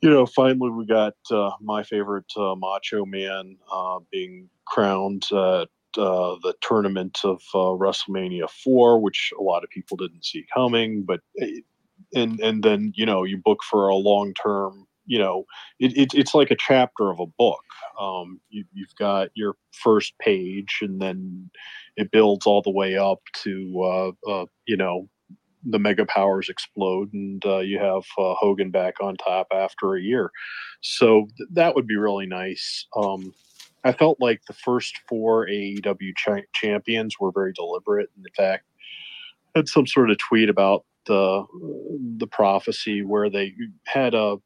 you 0.00 0.10
know, 0.10 0.26
finally 0.26 0.70
we 0.70 0.86
got 0.86 1.14
uh, 1.30 1.52
my 1.60 1.84
favorite 1.84 2.32
uh, 2.36 2.56
Macho 2.56 3.06
Man 3.06 3.56
uh, 3.72 4.00
being 4.10 4.48
crowned 4.66 5.22
uh, 5.98 6.36
the 6.42 6.54
tournament 6.60 7.18
of 7.24 7.42
uh, 7.54 7.74
WrestleMania 7.76 8.48
four, 8.50 9.00
which 9.00 9.32
a 9.38 9.42
lot 9.42 9.64
of 9.64 9.70
people 9.70 9.96
didn't 9.96 10.24
see 10.24 10.44
coming. 10.52 11.04
But 11.04 11.20
eh, 11.40 11.60
and 12.14 12.40
and 12.40 12.62
then 12.62 12.92
you 12.94 13.06
know 13.06 13.24
you 13.24 13.38
book 13.38 13.62
for 13.62 13.88
a 13.88 13.96
long 13.96 14.34
term. 14.34 14.86
You 15.06 15.18
know, 15.18 15.44
it, 15.78 15.94
it, 15.98 16.14
it's 16.14 16.34
like 16.34 16.50
a 16.50 16.56
chapter 16.56 17.10
of 17.10 17.20
a 17.20 17.26
book. 17.26 17.60
Um, 18.00 18.40
you, 18.48 18.64
you've 18.72 18.94
got 18.98 19.28
your 19.34 19.54
first 19.72 20.14
page, 20.18 20.78
and 20.80 20.98
then 20.98 21.50
it 21.98 22.10
builds 22.10 22.46
all 22.46 22.62
the 22.62 22.70
way 22.70 22.96
up 22.96 23.20
to 23.42 23.82
uh, 24.26 24.30
uh, 24.30 24.46
you 24.66 24.78
know 24.78 25.08
the 25.64 25.78
mega 25.78 26.04
powers 26.04 26.48
explode 26.48 27.12
and 27.12 27.44
uh, 27.46 27.58
you 27.58 27.78
have 27.78 28.04
uh, 28.18 28.34
Hogan 28.34 28.70
back 28.70 29.00
on 29.00 29.16
top 29.16 29.46
after 29.52 29.94
a 29.94 30.00
year. 30.00 30.30
So 30.82 31.26
th- 31.36 31.48
that 31.52 31.74
would 31.74 31.86
be 31.86 31.96
really 31.96 32.26
nice. 32.26 32.86
Um, 32.96 33.32
I 33.84 33.92
felt 33.92 34.18
like 34.20 34.42
the 34.46 34.54
first 34.54 34.98
four 35.08 35.46
AEW 35.46 36.16
cha- 36.16 36.48
champions 36.54 37.16
were 37.20 37.32
very 37.32 37.52
deliberate. 37.52 38.10
In 38.16 38.24
fact, 38.36 38.64
had 39.54 39.68
some 39.68 39.86
sort 39.86 40.10
of 40.10 40.18
tweet 40.18 40.48
about 40.48 40.84
the 41.06 41.44
the 42.16 42.26
prophecy 42.26 43.02
where 43.02 43.28
they 43.28 43.52
had 43.86 44.14
a, 44.14 44.36
a 44.36 44.38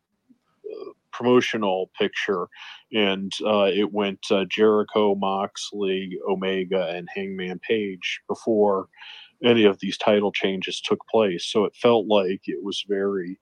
promotional 1.12 1.91
picture 1.99 2.49
and 2.93 3.32
uh, 3.47 3.70
it 3.72 3.93
went 3.93 4.20
uh, 4.30 4.45
Jericho, 4.49 5.14
Moxley, 5.14 6.18
Omega, 6.28 6.89
and 6.89 7.09
Hangman 7.14 7.61
Page 7.61 8.20
before 8.28 8.89
any 9.45 9.64
of 9.64 9.78
these 9.80 9.97
title 9.99 10.32
changes 10.32 10.80
took 10.80 11.01
place. 11.09 11.47
So 11.47 11.64
it 11.64 11.76
felt 11.76 12.07
like 12.09 12.43
it 12.47 12.62
was 12.62 12.84
very 12.89 13.39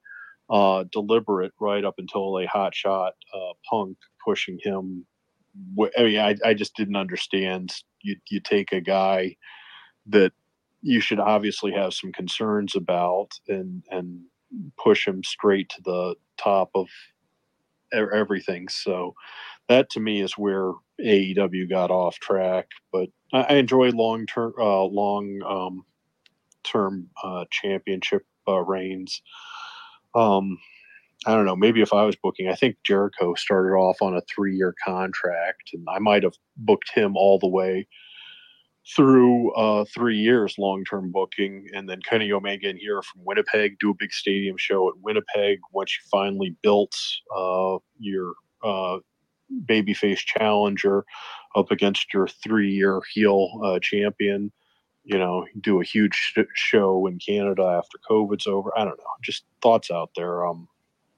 uh, 0.51 0.85
deliberate 0.93 1.53
right 1.61 1.85
up 1.85 1.95
until 1.99 2.39
a 2.39 2.47
hot 2.47 2.75
shot 2.75 3.15
uh, 3.35 3.53
Punk 3.69 3.97
pushing 4.25 4.59
him. 4.63 5.07
I 5.99 6.03
mean, 6.03 6.19
I, 6.19 6.37
I 6.45 6.55
just 6.55 6.75
didn't 6.77 6.97
understand. 6.97 7.73
You 8.03 8.17
you 8.29 8.41
take 8.41 8.73
a 8.73 8.81
guy 8.81 9.37
that 10.07 10.33
you 10.83 11.01
should 11.01 11.19
obviously 11.19 11.73
have 11.73 11.95
some 11.95 12.13
concerns 12.13 12.77
about 12.77 13.31
and 13.49 13.83
and 13.91 14.23
push 14.83 15.07
him 15.07 15.23
straight 15.25 15.69
to 15.71 15.83
the 15.83 16.15
top 16.37 16.71
of 16.75 16.89
everything. 17.93 18.69
So 18.69 19.15
that 19.69 19.91
to 19.91 20.01
me 20.01 20.21
is 20.21 20.33
where 20.39 20.73
AEW 21.01 21.69
got 21.69 21.91
off 21.91 22.19
track. 22.19 22.69
But 22.93 23.09
I, 23.33 23.43
I 23.43 23.53
enjoy 23.55 23.91
long 23.91 24.27
term, 24.27 24.55
uh, 24.59 24.85
long 24.85 25.41
um, 25.47 25.85
term 26.65 27.09
uh, 27.23 27.45
championship 27.51 28.25
uh, 28.49 28.61
reigns. 28.61 29.23
Um, 30.15 30.59
I 31.27 31.35
don't 31.35 31.45
know. 31.45 31.57
Maybe 31.57 31.83
if 31.83 31.93
I 31.93 32.05
was 32.05 32.14
booking, 32.16 32.49
I 32.49 32.55
think 32.55 32.77
Jericho 32.85 33.35
started 33.35 33.74
off 33.74 34.01
on 34.01 34.16
a 34.16 34.22
three 34.33 34.57
year 34.57 34.74
contract, 34.85 35.70
and 35.72 35.85
I 35.91 35.99
might 35.99 36.22
have 36.22 36.35
booked 36.57 36.91
him 36.95 37.16
all 37.16 37.39
the 37.39 37.49
way 37.49 37.87
through 38.95 39.53
uh, 39.55 39.85
three 39.93 40.16
years 40.16 40.55
long 40.59 40.85
term 40.85 41.11
booking, 41.11 41.66
and 41.74 41.89
then 41.89 42.01
Kenny 42.09 42.31
Omega 42.31 42.68
in 42.68 42.77
here 42.77 43.03
from 43.03 43.24
Winnipeg, 43.24 43.77
do 43.81 43.91
a 43.91 43.95
big 43.99 44.12
stadium 44.12 44.57
show 44.57 44.89
at 44.89 44.95
Winnipeg. 45.03 45.59
Once 45.72 45.93
you 45.99 46.09
finally 46.11 46.55
built 46.62 46.95
uh, 47.37 47.79
your 47.99 48.35
uh, 48.62 48.99
babyface 49.64 50.18
challenger 50.18 51.05
up 51.57 51.72
against 51.72 52.14
your 52.14 52.29
three 52.29 52.70
year 52.70 53.01
heel 53.12 53.49
uh, 53.64 53.81
champion, 53.81 54.53
you 55.03 55.18
know, 55.18 55.45
do 55.61 55.81
a 55.81 55.85
huge 55.85 56.14
sh- 56.14 56.39
show 56.55 57.09
in 57.09 57.18
Canada 57.18 57.64
after 57.64 57.99
COVID's 58.09 58.47
over. 58.47 58.70
I 58.79 58.85
don't 58.85 58.99
know. 58.99 59.05
Just 59.22 59.45
thoughts 59.61 59.91
out 59.91 60.11
there. 60.14 60.47
Um, 60.47 60.68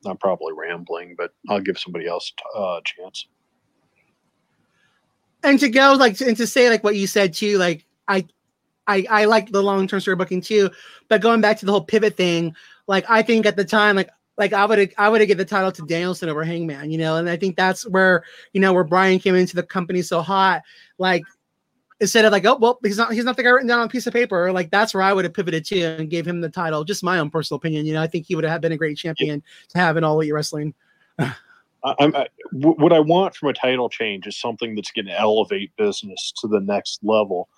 I'm 0.09 0.17
probably 0.17 0.53
rambling, 0.53 1.15
but 1.17 1.33
I'll 1.49 1.61
give 1.61 1.79
somebody 1.79 2.07
else 2.07 2.33
uh, 2.57 2.79
a 2.79 2.83
chance. 2.85 3.27
And 5.43 5.59
to 5.61 5.69
go 5.69 5.95
like 5.99 6.21
and 6.21 6.37
to 6.37 6.47
say 6.47 6.69
like 6.69 6.83
what 6.83 6.97
you 6.97 7.07
said 7.07 7.33
too, 7.33 7.59
like 7.59 7.87
I 8.09 8.27
I 8.87 9.07
I 9.09 9.25
like 9.27 9.51
the 9.51 9.63
long 9.63 9.87
term 9.87 10.01
story 10.01 10.17
booking 10.17 10.41
too, 10.41 10.71
but 11.09 11.21
going 11.21 11.41
back 11.41 11.59
to 11.59 11.67
the 11.67 11.73
whole 11.73 11.85
pivot 11.85 12.17
thing, 12.17 12.55
like 12.87 13.05
I 13.09 13.23
think 13.23 13.47
at 13.47 13.57
the 13.57 13.65
time, 13.65 13.95
like 13.97 14.11
like 14.37 14.53
I 14.53 14.65
would 14.65 14.93
I 14.99 15.09
would 15.09 15.21
have 15.21 15.29
given 15.29 15.45
the 15.47 15.51
title 15.51 15.71
to 15.73 15.83
Danielson 15.83 16.29
over 16.29 16.43
Hangman, 16.43 16.91
you 16.91 16.99
know, 16.99 17.17
and 17.17 17.29
I 17.29 17.37
think 17.37 17.57
that's 17.57 17.87
where 17.87 18.25
you 18.53 18.61
know 18.61 18.73
where 18.73 18.85
Brian 18.85 19.19
came 19.19 19.35
into 19.35 19.55
the 19.55 19.63
company 19.63 20.03
so 20.03 20.23
hot, 20.23 20.63
like 20.99 21.23
instead 22.01 22.25
of 22.25 22.33
like 22.33 22.45
oh 22.45 22.57
well 22.57 22.79
he's 22.85 22.97
not 22.97 23.13
he's 23.13 23.25
not 23.25 23.37
the 23.37 23.43
guy 23.43 23.51
written 23.51 23.69
down 23.69 23.81
on 23.81 23.87
a 23.87 23.91
piece 23.91 24.07
of 24.07 24.13
paper, 24.13 24.53
like 24.53 24.71
that's 24.71 24.95
where 24.95 25.03
I 25.03 25.13
would 25.13 25.25
have 25.25 25.35
pivoted 25.35 25.65
to 25.67 25.81
and 25.81 26.11
gave 26.11 26.27
him 26.27 26.41
the 26.41 26.49
title. 26.49 26.85
Just 26.85 27.03
my 27.03 27.19
own 27.19 27.31
personal 27.31 27.59
opinion, 27.59 27.87
you 27.87 27.93
know, 27.93 28.03
I 28.03 28.07
think 28.07 28.27
he 28.27 28.35
would 28.35 28.45
have 28.45 28.61
been 28.61 28.73
a 28.73 28.77
great 28.77 28.97
champion 28.97 29.43
to 29.71 29.79
have 29.79 29.97
in 29.97 30.05
all 30.05 30.15
elite 30.15 30.33
wrestling. 30.33 30.75
I'm, 31.85 32.15
I, 32.15 32.27
what 32.53 32.93
I 32.93 32.99
want 32.99 33.37
from 33.37 33.51
a 33.51 33.53
title 33.53 33.89
change 33.89 34.27
is 34.27 34.37
something 34.37 34.75
that's 34.75 34.91
going 34.91 35.07
to 35.07 35.19
elevate 35.19 35.75
business 35.77 36.33
to 36.41 36.49
the 36.49 36.61
next 36.61 37.01
level. 37.03 37.49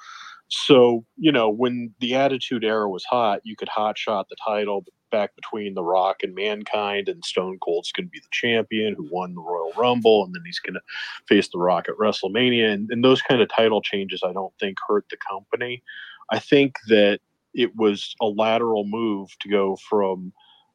So, 0.48 1.04
you 1.16 1.32
know, 1.32 1.48
when 1.48 1.94
the 2.00 2.14
Attitude 2.14 2.64
Era 2.64 2.88
was 2.88 3.04
hot, 3.04 3.40
you 3.44 3.56
could 3.56 3.68
hot 3.68 3.96
shot 3.96 4.28
the 4.28 4.36
title 4.44 4.84
back 5.10 5.34
between 5.36 5.74
The 5.74 5.82
Rock 5.82 6.22
and 6.22 6.34
Mankind, 6.34 7.08
and 7.08 7.24
Stone 7.24 7.58
Cold's 7.58 7.92
going 7.92 8.06
to 8.06 8.10
be 8.10 8.20
the 8.20 8.28
champion 8.30 8.94
who 8.94 9.08
won 9.10 9.34
the 9.34 9.40
Royal 9.40 9.72
Rumble, 9.76 10.24
and 10.24 10.34
then 10.34 10.42
he's 10.44 10.58
going 10.58 10.74
to 10.74 10.80
face 11.26 11.48
The 11.48 11.58
Rock 11.58 11.88
at 11.88 11.96
WrestleMania. 11.96 12.72
And, 12.72 12.90
and 12.90 13.04
those 13.04 13.22
kind 13.22 13.40
of 13.40 13.48
title 13.48 13.82
changes, 13.82 14.22
I 14.24 14.32
don't 14.32 14.54
think 14.58 14.78
hurt 14.86 15.06
the 15.10 15.16
company. 15.16 15.82
I 16.30 16.38
think 16.38 16.76
that 16.88 17.20
it 17.54 17.74
was 17.76 18.14
a 18.20 18.26
lateral 18.26 18.84
move 18.86 19.36
to 19.40 19.48
go 19.48 19.76
from 19.88 20.32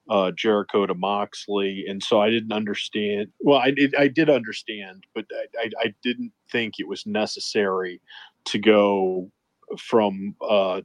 uh, 0.09 0.31
Jericho 0.31 0.86
to 0.86 0.93
Moxley, 0.93 1.86
and 1.88 2.03
so 2.03 2.21
I 2.21 2.29
didn't 2.29 2.51
understand. 2.51 3.29
Well, 3.39 3.59
I 3.59 3.71
did, 3.71 3.95
I 3.95 4.07
did 4.07 4.29
understand, 4.29 5.05
but 5.15 5.25
I, 5.33 5.63
I, 5.63 5.69
I 5.86 5.93
didn't 6.03 6.31
think 6.51 6.75
it 6.77 6.88
was 6.88 7.05
necessary 7.05 8.01
to 8.45 8.59
go 8.59 9.31
from 9.78 10.36
uh, 10.47 10.82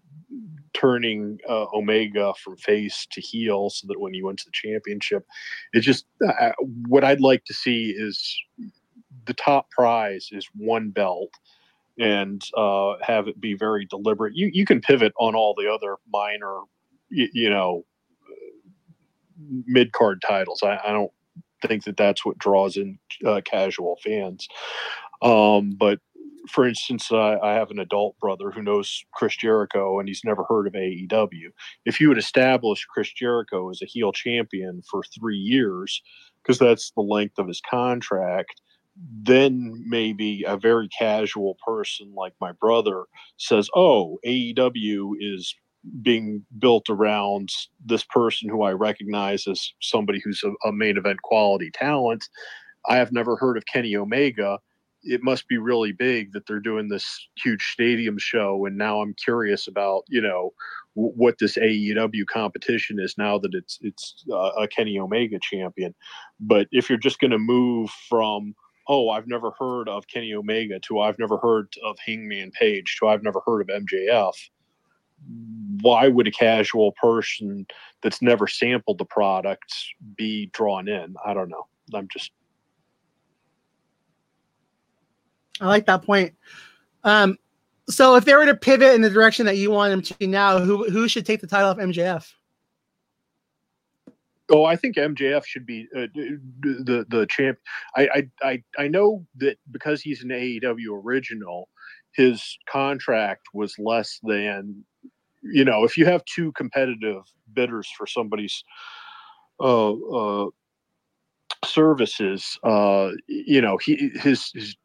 turning 0.72 1.38
uh, 1.48 1.66
Omega 1.74 2.32
from 2.42 2.56
face 2.56 3.06
to 3.12 3.20
heel, 3.20 3.70
so 3.70 3.86
that 3.88 4.00
when 4.00 4.14
he 4.14 4.22
went 4.22 4.38
to 4.40 4.46
the 4.46 4.52
championship, 4.52 5.26
it 5.72 5.80
just 5.80 6.06
uh, 6.26 6.52
what 6.88 7.04
I'd 7.04 7.20
like 7.20 7.44
to 7.44 7.54
see 7.54 7.94
is 7.96 8.36
the 9.26 9.34
top 9.34 9.70
prize 9.70 10.28
is 10.32 10.48
one 10.54 10.90
belt 10.90 11.30
and 11.98 12.42
uh, 12.56 12.94
have 13.02 13.28
it 13.28 13.40
be 13.40 13.54
very 13.54 13.86
deliberate. 13.86 14.34
You 14.34 14.50
you 14.52 14.64
can 14.64 14.80
pivot 14.80 15.12
on 15.18 15.34
all 15.34 15.54
the 15.56 15.70
other 15.70 15.96
minor, 16.12 16.60
you, 17.10 17.28
you 17.32 17.50
know, 17.50 17.84
mid 19.66 19.92
card 19.92 20.22
titles. 20.26 20.62
I, 20.62 20.78
I, 20.84 20.92
don't 20.92 21.12
think 21.66 21.84
that 21.84 21.96
that's 21.96 22.24
what 22.24 22.38
draws 22.38 22.76
in 22.76 22.98
uh, 23.26 23.40
casual 23.44 23.98
fans. 24.02 24.48
Um, 25.22 25.72
but 25.78 25.98
for 26.50 26.66
instance, 26.66 27.10
uh, 27.10 27.38
I 27.42 27.54
have 27.54 27.70
an 27.70 27.78
adult 27.78 28.18
brother 28.18 28.50
who 28.50 28.62
knows 28.62 29.04
Chris 29.12 29.36
Jericho 29.36 29.98
and 29.98 30.08
he's 30.08 30.24
never 30.24 30.44
heard 30.44 30.66
of 30.66 30.74
AEW. 30.74 31.50
If 31.84 32.00
you 32.00 32.08
would 32.08 32.18
establish 32.18 32.84
Chris 32.84 33.12
Jericho 33.12 33.70
as 33.70 33.80
a 33.82 33.86
heel 33.86 34.12
champion 34.12 34.82
for 34.90 35.02
three 35.02 35.36
years, 35.36 36.02
because 36.42 36.58
that's 36.58 36.90
the 36.92 37.02
length 37.02 37.38
of 37.38 37.48
his 37.48 37.60
contract, 37.68 38.60
then 38.96 39.84
maybe 39.86 40.44
a 40.46 40.56
very 40.56 40.88
casual 40.88 41.56
person 41.66 42.12
like 42.14 42.34
my 42.40 42.52
brother 42.52 43.04
says, 43.36 43.68
Oh, 43.74 44.18
AEW 44.26 45.12
is 45.20 45.54
being 46.02 46.44
built 46.58 46.90
around 46.90 47.48
this 47.84 48.04
person 48.04 48.48
who 48.48 48.62
I 48.62 48.72
recognize 48.72 49.46
as 49.46 49.72
somebody 49.80 50.20
who's 50.22 50.42
a, 50.44 50.68
a, 50.68 50.72
main 50.72 50.98
event 50.98 51.22
quality 51.22 51.70
talent. 51.72 52.28
I 52.88 52.96
have 52.96 53.12
never 53.12 53.36
heard 53.36 53.56
of 53.56 53.64
Kenny 53.66 53.96
Omega. 53.96 54.58
It 55.02 55.22
must 55.22 55.48
be 55.48 55.58
really 55.58 55.92
big 55.92 56.32
that 56.32 56.46
they're 56.46 56.60
doing 56.60 56.88
this 56.88 57.28
huge 57.42 57.72
stadium 57.72 58.18
show, 58.18 58.66
and 58.66 58.76
now 58.76 59.00
I'm 59.00 59.14
curious 59.14 59.66
about 59.66 60.04
you 60.08 60.20
know 60.20 60.52
w- 60.94 61.14
what 61.14 61.38
this 61.38 61.56
AEW 61.56 62.26
competition 62.26 62.98
is 63.00 63.16
now 63.16 63.38
that 63.38 63.54
it's 63.54 63.78
it's 63.82 64.24
uh, 64.30 64.52
a 64.58 64.68
Kenny 64.68 64.98
Omega 64.98 65.38
champion. 65.40 65.94
But 66.38 66.68
if 66.70 66.88
you're 66.88 66.98
just 66.98 67.20
going 67.20 67.30
to 67.30 67.38
move 67.38 67.90
from 68.08 68.54
oh 68.88 69.10
I've 69.10 69.26
never 69.26 69.52
heard 69.58 69.88
of 69.88 70.06
Kenny 70.08 70.34
Omega 70.34 70.80
to 70.80 71.00
I've 71.00 71.18
never 71.18 71.38
heard 71.38 71.72
of 71.84 71.96
Hangman 72.04 72.50
Page 72.52 72.96
to 72.98 73.08
I've 73.08 73.22
never 73.22 73.40
heard 73.46 73.62
of 73.62 73.68
MJF 73.68 74.34
why 75.80 76.08
would 76.08 76.26
a 76.26 76.30
casual 76.30 76.92
person 76.92 77.66
that's 78.02 78.22
never 78.22 78.46
sampled 78.46 78.98
the 78.98 79.04
product 79.04 79.72
be 80.16 80.46
drawn 80.52 80.88
in? 80.88 81.14
I 81.24 81.34
don't 81.34 81.48
know. 81.48 81.66
I'm 81.94 82.08
just. 82.08 82.30
I 85.60 85.66
like 85.66 85.86
that 85.86 86.02
point. 86.02 86.34
Um, 87.04 87.38
so 87.88 88.16
if 88.16 88.24
they 88.24 88.34
were 88.34 88.46
to 88.46 88.54
pivot 88.54 88.94
in 88.94 89.02
the 89.02 89.10
direction 89.10 89.46
that 89.46 89.56
you 89.56 89.70
want 89.70 89.90
them 89.90 90.02
to 90.18 90.26
now, 90.26 90.58
who 90.58 90.88
who 90.90 91.08
should 91.08 91.26
take 91.26 91.40
the 91.40 91.46
title 91.46 91.70
of 91.70 91.78
MJF? 91.78 92.32
Oh, 94.52 94.64
I 94.64 94.74
think 94.74 94.96
MJF 94.96 95.44
should 95.44 95.66
be 95.66 95.86
uh, 95.96 96.06
the 96.14 97.06
the 97.08 97.26
champ. 97.28 97.58
I, 97.96 98.28
I 98.42 98.62
I 98.78 98.88
know 98.88 99.24
that 99.36 99.58
because 99.70 100.02
he's 100.02 100.22
an 100.22 100.30
AEW 100.30 101.04
original, 101.04 101.68
his 102.12 102.58
contract 102.68 103.48
was 103.54 103.74
less 103.78 104.18
than 104.22 104.84
you 105.42 105.64
know, 105.64 105.84
if 105.84 105.96
you 105.96 106.04
have 106.06 106.24
two 106.24 106.52
competitive 106.52 107.22
bidders 107.52 107.88
for 107.96 108.06
somebody's 108.06 108.62
uh, 109.58 109.92
uh, 109.92 110.46
services, 111.64 112.58
uh, 112.62 113.10
you 113.26 113.60
know, 113.60 113.76
he 113.78 114.10
his 114.16 114.50
his 114.54 114.76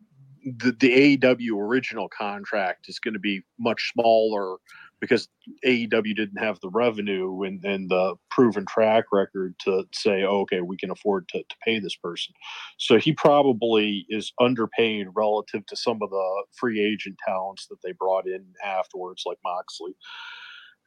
the, 0.46 0.72
the 0.80 1.18
AEW 1.18 1.60
original 1.60 2.08
contract 2.08 2.86
is 2.88 3.00
going 3.00 3.16
to 3.16 3.20
be 3.20 3.42
much 3.60 3.92
smaller 3.94 4.58
because 5.02 5.28
AEW 5.66 6.16
didn't 6.16 6.38
have 6.38 6.60
the 6.62 6.70
revenue 6.70 7.44
and, 7.44 7.64
and 7.66 7.90
the 7.90 8.16
proven 8.30 8.66
track 8.66 9.06
record 9.12 9.56
to 9.60 9.84
say, 9.94 10.24
oh, 10.24 10.42
okay, 10.42 10.62
we 10.62 10.78
can 10.78 10.90
afford 10.90 11.28
to, 11.30 11.40
to 11.40 11.56
pay 11.64 11.80
this 11.80 11.96
person. 11.96 12.34
So 12.78 12.98
he 12.98 13.12
probably 13.12 14.06
is 14.10 14.32
underpaid 14.40 15.08
relative 15.14 15.66
to 15.66 15.76
some 15.76 16.00
of 16.02 16.10
the 16.10 16.44
free 16.54 16.82
agent 16.82 17.18
talents 17.26 17.68
that 17.68 17.82
they 17.84 17.92
brought 17.92 18.28
in 18.28 18.46
afterwards, 18.64 19.24
like 19.26 19.38
Moxley 19.44 19.96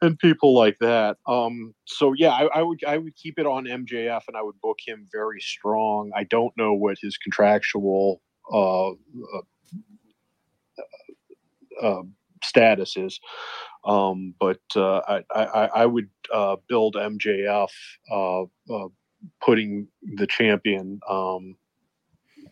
and 0.01 0.17
people 0.17 0.53
like 0.55 0.77
that. 0.79 1.17
Um, 1.27 1.73
so 1.85 2.13
yeah, 2.13 2.31
I, 2.31 2.59
I, 2.59 2.61
would 2.61 2.83
I 2.85 2.97
would 2.97 3.15
keep 3.15 3.37
it 3.37 3.45
on 3.45 3.65
MJF 3.65 4.21
and 4.27 4.37
I 4.37 4.41
would 4.41 4.59
book 4.61 4.77
him 4.85 5.07
very 5.11 5.41
strong. 5.41 6.11
I 6.15 6.23
don't 6.23 6.55
know 6.57 6.73
what 6.73 6.97
his 7.01 7.17
contractual 7.17 8.21
uh, 8.51 8.89
uh, 8.89 9.41
uh, 11.81 12.03
status 12.43 12.97
is, 12.97 13.19
um, 13.85 14.33
but 14.39 14.59
uh, 14.75 14.99
I, 15.07 15.23
I, 15.35 15.69
I 15.75 15.85
would 15.85 16.09
uh, 16.33 16.57
build 16.67 16.95
MJF, 16.95 17.69
uh, 18.11 18.87
putting 19.41 19.87
the 20.15 20.27
champion. 20.27 20.99
Um, 21.09 21.55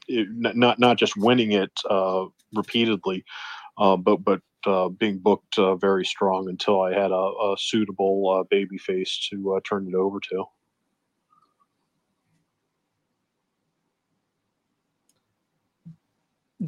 it, 0.08 0.28
not 0.32 0.80
not 0.80 0.98
just 0.98 1.18
winning 1.18 1.52
it 1.52 1.72
repeatedly, 2.54 3.24
but 3.78 4.18
but 4.18 4.42
uh, 4.68 4.90
being 4.90 5.18
booked 5.18 5.58
uh, 5.58 5.76
very 5.76 6.06
strong 6.06 6.50
until 6.50 6.82
I 6.82 6.94
had 6.94 7.12
a, 7.12 7.16
a 7.16 7.56
suitable 7.58 8.38
uh, 8.40 8.44
baby 8.50 8.78
face 8.78 9.28
to 9.32 9.56
uh, 9.56 9.60
turn 9.68 9.88
it 9.88 9.96
over 9.96 10.20
to. 10.32 10.44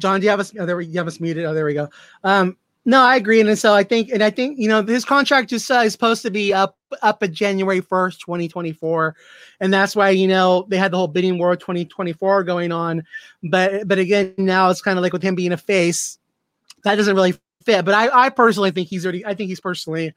John, 0.00 0.20
do 0.20 0.24
you 0.24 0.30
have 0.30 0.40
us? 0.40 0.52
Oh, 0.58 0.66
there 0.66 0.76
we, 0.76 0.86
you 0.86 0.98
have 0.98 1.06
us 1.06 1.20
muted. 1.20 1.44
Oh, 1.44 1.54
there 1.54 1.64
we 1.64 1.74
go. 1.74 1.88
Um, 2.24 2.56
no, 2.86 3.02
I 3.02 3.16
agree, 3.16 3.40
and 3.40 3.58
so 3.58 3.74
I 3.74 3.84
think, 3.84 4.08
and 4.08 4.22
I 4.22 4.30
think 4.30 4.58
you 4.58 4.66
know, 4.66 4.82
his 4.82 5.04
contract 5.04 5.50
just 5.50 5.70
uh, 5.70 5.82
is 5.84 5.92
supposed 5.92 6.22
to 6.22 6.30
be 6.30 6.52
up 6.52 6.78
up 7.02 7.22
at 7.22 7.30
January 7.30 7.80
first, 7.80 8.20
twenty 8.20 8.48
twenty 8.48 8.72
four, 8.72 9.16
and 9.60 9.72
that's 9.72 9.94
why 9.94 10.10
you 10.10 10.26
know 10.26 10.66
they 10.68 10.78
had 10.78 10.90
the 10.90 10.96
whole 10.96 11.06
bidding 11.06 11.38
war 11.38 11.54
twenty 11.56 11.84
twenty 11.84 12.14
four 12.14 12.42
going 12.42 12.72
on. 12.72 13.04
But 13.42 13.86
but 13.86 13.98
again, 13.98 14.34
now 14.38 14.70
it's 14.70 14.80
kind 14.80 14.98
of 14.98 15.02
like 15.02 15.12
with 15.12 15.22
him 15.22 15.34
being 15.34 15.52
a 15.52 15.58
face, 15.58 16.18
that 16.84 16.96
doesn't 16.96 17.14
really 17.14 17.34
fit. 17.64 17.84
But 17.84 17.94
I, 17.94 18.26
I 18.26 18.30
personally 18.30 18.70
think 18.70 18.88
he's 18.88 19.04
already. 19.04 19.26
I 19.26 19.34
think 19.34 19.48
he's 19.50 19.60
personally, 19.60 20.14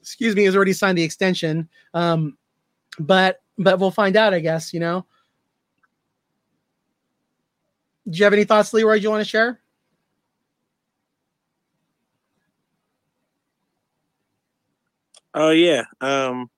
excuse 0.00 0.34
me, 0.34 0.44
has 0.44 0.56
already 0.56 0.72
signed 0.72 0.98
the 0.98 1.04
extension. 1.04 1.68
Um, 1.94 2.36
but 2.98 3.42
but 3.58 3.78
we'll 3.78 3.92
find 3.92 4.16
out. 4.16 4.34
I 4.34 4.40
guess 4.40 4.74
you 4.74 4.80
know. 4.80 5.06
Do 8.08 8.18
you 8.18 8.24
have 8.24 8.32
any 8.32 8.44
thoughts, 8.44 8.72
Leroy? 8.72 8.96
Do 8.96 9.02
you 9.02 9.10
want 9.10 9.22
to 9.22 9.28
share? 9.28 9.60
Oh 15.34 15.50
yeah. 15.50 15.84
Um 16.00 16.50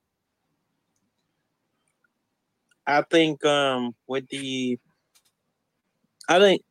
I 2.87 3.01
think 3.03 3.45
um 3.45 3.93
with 4.07 4.27
the 4.29 4.79
I 6.27 6.39
think 6.39 6.63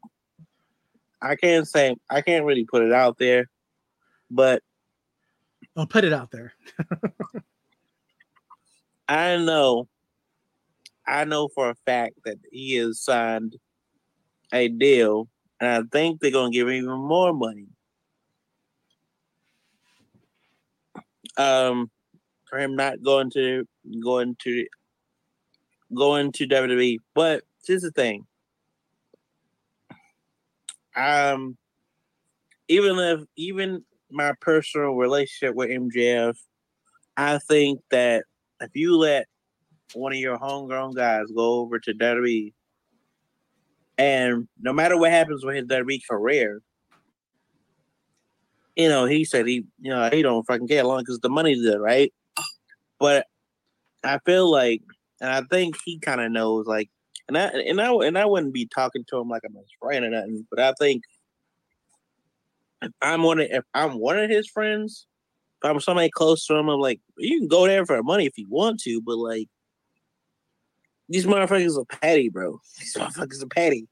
I 1.20 1.36
can't 1.36 1.68
say 1.68 1.94
I 2.10 2.22
can't 2.22 2.44
really 2.44 2.64
put 2.64 2.82
it 2.82 2.92
out 2.92 3.18
there, 3.18 3.48
but 4.30 4.62
I'll 5.76 5.86
put 5.86 6.04
it 6.04 6.12
out 6.12 6.32
there. 6.32 6.54
I 9.08 9.36
know, 9.36 9.88
I 11.06 11.24
know 11.24 11.48
for 11.48 11.70
a 11.70 11.74
fact 11.86 12.14
that 12.24 12.38
he 12.50 12.76
is 12.76 13.00
signed 13.00 13.56
a 14.53 14.68
deal, 14.68 15.28
and 15.61 15.70
I 15.70 15.82
think 15.90 16.20
they're 16.20 16.30
gonna 16.30 16.50
give 16.50 16.68
even 16.68 16.90
more 16.90 17.32
money. 17.32 17.66
Um, 21.38 21.90
for 22.53 22.59
him 22.59 22.76
not 22.76 23.03
going 23.03 23.30
to 23.30 23.66
going 24.03 24.36
to 24.42 24.66
going 25.94 26.32
to 26.32 26.46
WWE. 26.46 26.98
But 27.14 27.44
here's 27.66 27.82
the 27.82 27.90
thing: 27.90 28.26
um, 30.94 31.57
even 32.68 32.98
if 32.98 33.20
even 33.36 33.84
my 34.11 34.34
personal 34.40 34.94
relationship 34.94 35.55
with 35.55 35.70
MJF, 35.70 36.36
I 37.16 37.38
think 37.38 37.80
that 37.90 38.24
if 38.61 38.70
you 38.74 38.96
let 38.96 39.26
one 39.94 40.12
of 40.12 40.18
your 40.18 40.36
homegrown 40.36 40.94
guys 40.94 41.26
go 41.34 41.61
over 41.61 41.78
to 41.78 41.94
WWE, 41.94 42.53
and 43.99 44.49
no 44.61 44.72
matter 44.72 44.97
what 44.97 45.11
happens 45.11 45.45
with 45.45 45.57
his 45.57 45.66
WWE 45.66 46.01
career, 46.09 46.62
you 48.76 48.88
know, 48.88 49.05
he 49.05 49.24
said 49.24 49.47
he, 49.47 49.64
you 49.80 49.90
know, 49.90 50.09
he 50.11 50.22
don't 50.22 50.47
fucking 50.47 50.68
care 50.68 50.84
long 50.84 51.01
because 51.01 51.20
the 51.20 51.28
money's 51.28 51.62
there, 51.62 51.80
right? 51.80 52.12
But 52.99 53.26
I 54.03 54.18
feel 54.24 54.51
like, 54.51 54.82
and 55.20 55.30
I 55.30 55.43
think 55.43 55.76
he 55.84 55.99
kind 55.99 56.20
of 56.20 56.32
knows, 56.32 56.66
like, 56.66 56.88
and 57.28 57.38
I 57.38 57.45
and 57.47 57.80
I 57.80 57.93
and 57.93 58.18
I 58.18 58.26
wouldn't 58.26 58.55
be 58.55 58.66
talking 58.66 59.05
to 59.09 59.18
him 59.18 59.28
like 59.28 59.43
I'm 59.45 59.55
his 59.55 59.64
friend 59.80 60.05
or 60.05 60.11
nothing, 60.11 60.47
but 60.51 60.59
I 60.59 60.72
think 60.78 61.05
if 62.82 62.90
I'm 63.01 63.22
one 63.22 63.40
of 63.40 63.47
if 63.51 63.64
I'm 63.74 63.99
one 63.99 64.18
of 64.18 64.28
his 64.28 64.49
friends, 64.49 65.07
if 65.62 65.70
I'm 65.70 65.80
somebody 65.80 66.11
close 66.11 66.47
to 66.47 66.55
him, 66.55 66.68
I'm 66.68 66.80
like, 66.80 67.01
you 67.18 67.38
can 67.38 67.49
go 67.49 67.66
there 67.66 67.86
for 67.86 68.03
money 68.03 68.26
if 68.26 68.36
you 68.36 68.47
want 68.49 68.80
to, 68.80 69.01
but 69.01 69.16
like 69.18 69.49
these 71.12 71.26
motherfuckers 71.26 71.78
are 71.78 71.84
petty, 72.00 72.30
bro. 72.30 72.58
These 72.78 72.94
motherfuckers 72.94 73.42
are 73.42 73.48
petty. 73.48 73.86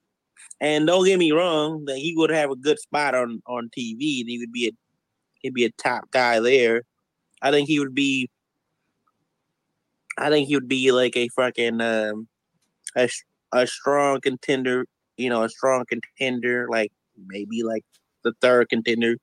And 0.61 0.87
don't 0.87 1.05
get 1.05 1.19
me 1.19 1.33
wrong, 1.33 1.85
that 1.85 1.99
he 1.99 2.15
would 2.17 2.31
have 2.31 2.51
a 2.51 2.57
good 2.57 2.79
spot 2.79 3.15
on 3.15 3.43
on 3.47 3.71
TV, 3.77 4.21
and 4.21 4.29
he 4.29 4.39
would 4.39 4.53
be 4.53 4.69
a 4.69 4.73
he'd 5.41 5.55
be 5.55 5.65
a 5.65 5.71
top 5.73 6.11
guy 6.11 6.41
there. 6.41 6.83
I 7.43 7.51
think 7.51 7.69
he 7.69 7.79
would 7.79 7.95
be. 7.95 8.29
I 10.19 10.29
think 10.29 10.49
he 10.49 10.57
would 10.57 10.69
be 10.69 10.93
like 10.93 11.17
a 11.17 11.29
fucking 11.29 11.81
um, 11.81 12.29
a 12.97 13.09
a 13.53 13.67
strong 13.67 14.21
contender, 14.21 14.87
you 15.17 15.29
know, 15.29 15.45
a 15.45 15.49
strong 15.49 15.85
contender, 15.87 16.69
like 16.71 16.93
maybe 17.27 17.63
like 17.63 17.85
the 18.25 18.33
third 18.41 18.69
contender 18.69 19.17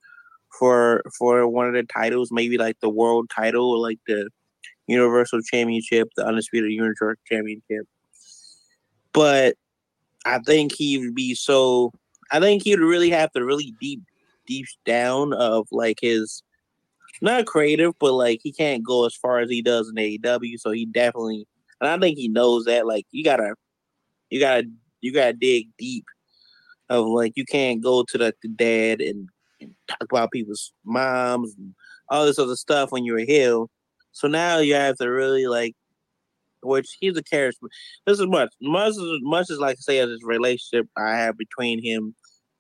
for 0.58 1.04
for 1.18 1.48
one 1.48 1.68
of 1.68 1.74
the 1.74 1.84
titles, 1.84 2.30
maybe 2.32 2.58
like 2.58 2.80
the 2.80 2.90
world 2.90 3.30
title 3.30 3.72
or 3.72 3.78
like 3.78 4.00
the 4.08 4.30
Universal 4.88 5.42
Championship, 5.42 6.10
the 6.16 6.26
Undisputed 6.26 6.72
Universal 6.72 7.16
Championship. 7.30 7.86
But 9.14 9.56
I 10.26 10.40
think 10.40 10.74
he 10.74 10.98
would 11.00 11.16
be 11.16 11.36
so. 11.36 11.94
I 12.32 12.40
think 12.40 12.64
he 12.64 12.76
would 12.76 12.86
really 12.86 13.10
have 13.10 13.32
to 13.32 13.46
really 13.46 13.74
deep, 13.80 14.02
deep 14.46 14.66
down 14.86 15.34
of 15.34 15.68
like 15.72 16.00
his 16.02 16.44
not 17.22 17.46
creative, 17.46 17.94
but 18.00 18.14
like 18.14 18.40
he 18.44 18.52
can't 18.52 18.86
go 18.86 19.06
as 19.06 19.16
far 19.16 19.40
as 19.40 19.50
he 19.50 19.62
does 19.62 19.90
in 19.90 19.96
AEW. 19.96 20.60
So 20.60 20.72
he 20.72 20.86
definitely, 20.86 21.48
and 21.82 21.90
I 21.90 21.98
think 21.98 22.18
he 22.18 22.28
knows 22.28 22.66
that. 22.66 22.86
Like 22.86 23.06
you 23.12 23.24
gotta 23.24 23.56
you 24.30 24.40
gotta 24.40 24.68
you 25.02 25.14
gotta 25.14 25.34
dig 25.34 25.70
deep 25.78 26.06
of 26.90 27.06
like 27.06 27.34
you 27.36 27.46
can't 27.46 27.82
go 27.82 28.04
to 28.04 28.18
the, 28.18 28.34
the 28.42 28.50
dad 28.50 29.02
and, 29.02 29.30
and, 29.62 29.74
talk 29.88 30.08
about 30.12 30.32
people's 30.32 30.74
moms 30.86 31.54
and 31.58 31.74
all 32.10 32.26
this 32.26 32.40
other 32.40 32.56
stuff 32.56 32.92
when 32.92 33.06
you're 33.06 33.20
a 33.20 33.26
heel. 33.26 33.70
So 34.18 34.28
now 34.28 34.58
you 34.58 34.74
have 34.74 34.98
to 34.98 35.06
really 35.06 35.46
like 35.46 35.76
which 36.64 36.98
he's 37.00 37.16
a 37.16 37.24
charisma. 37.24 37.70
This 38.08 38.20
is 38.20 38.26
much 38.26 38.52
much 38.60 38.90
as 38.90 38.98
much 39.22 39.52
as 39.52 39.60
like 39.60 39.78
say 39.78 40.00
as 40.00 40.10
this 40.10 40.24
relationship 40.24 40.90
I 40.98 41.12
have 41.18 41.38
between 41.38 41.84
him. 41.84 42.16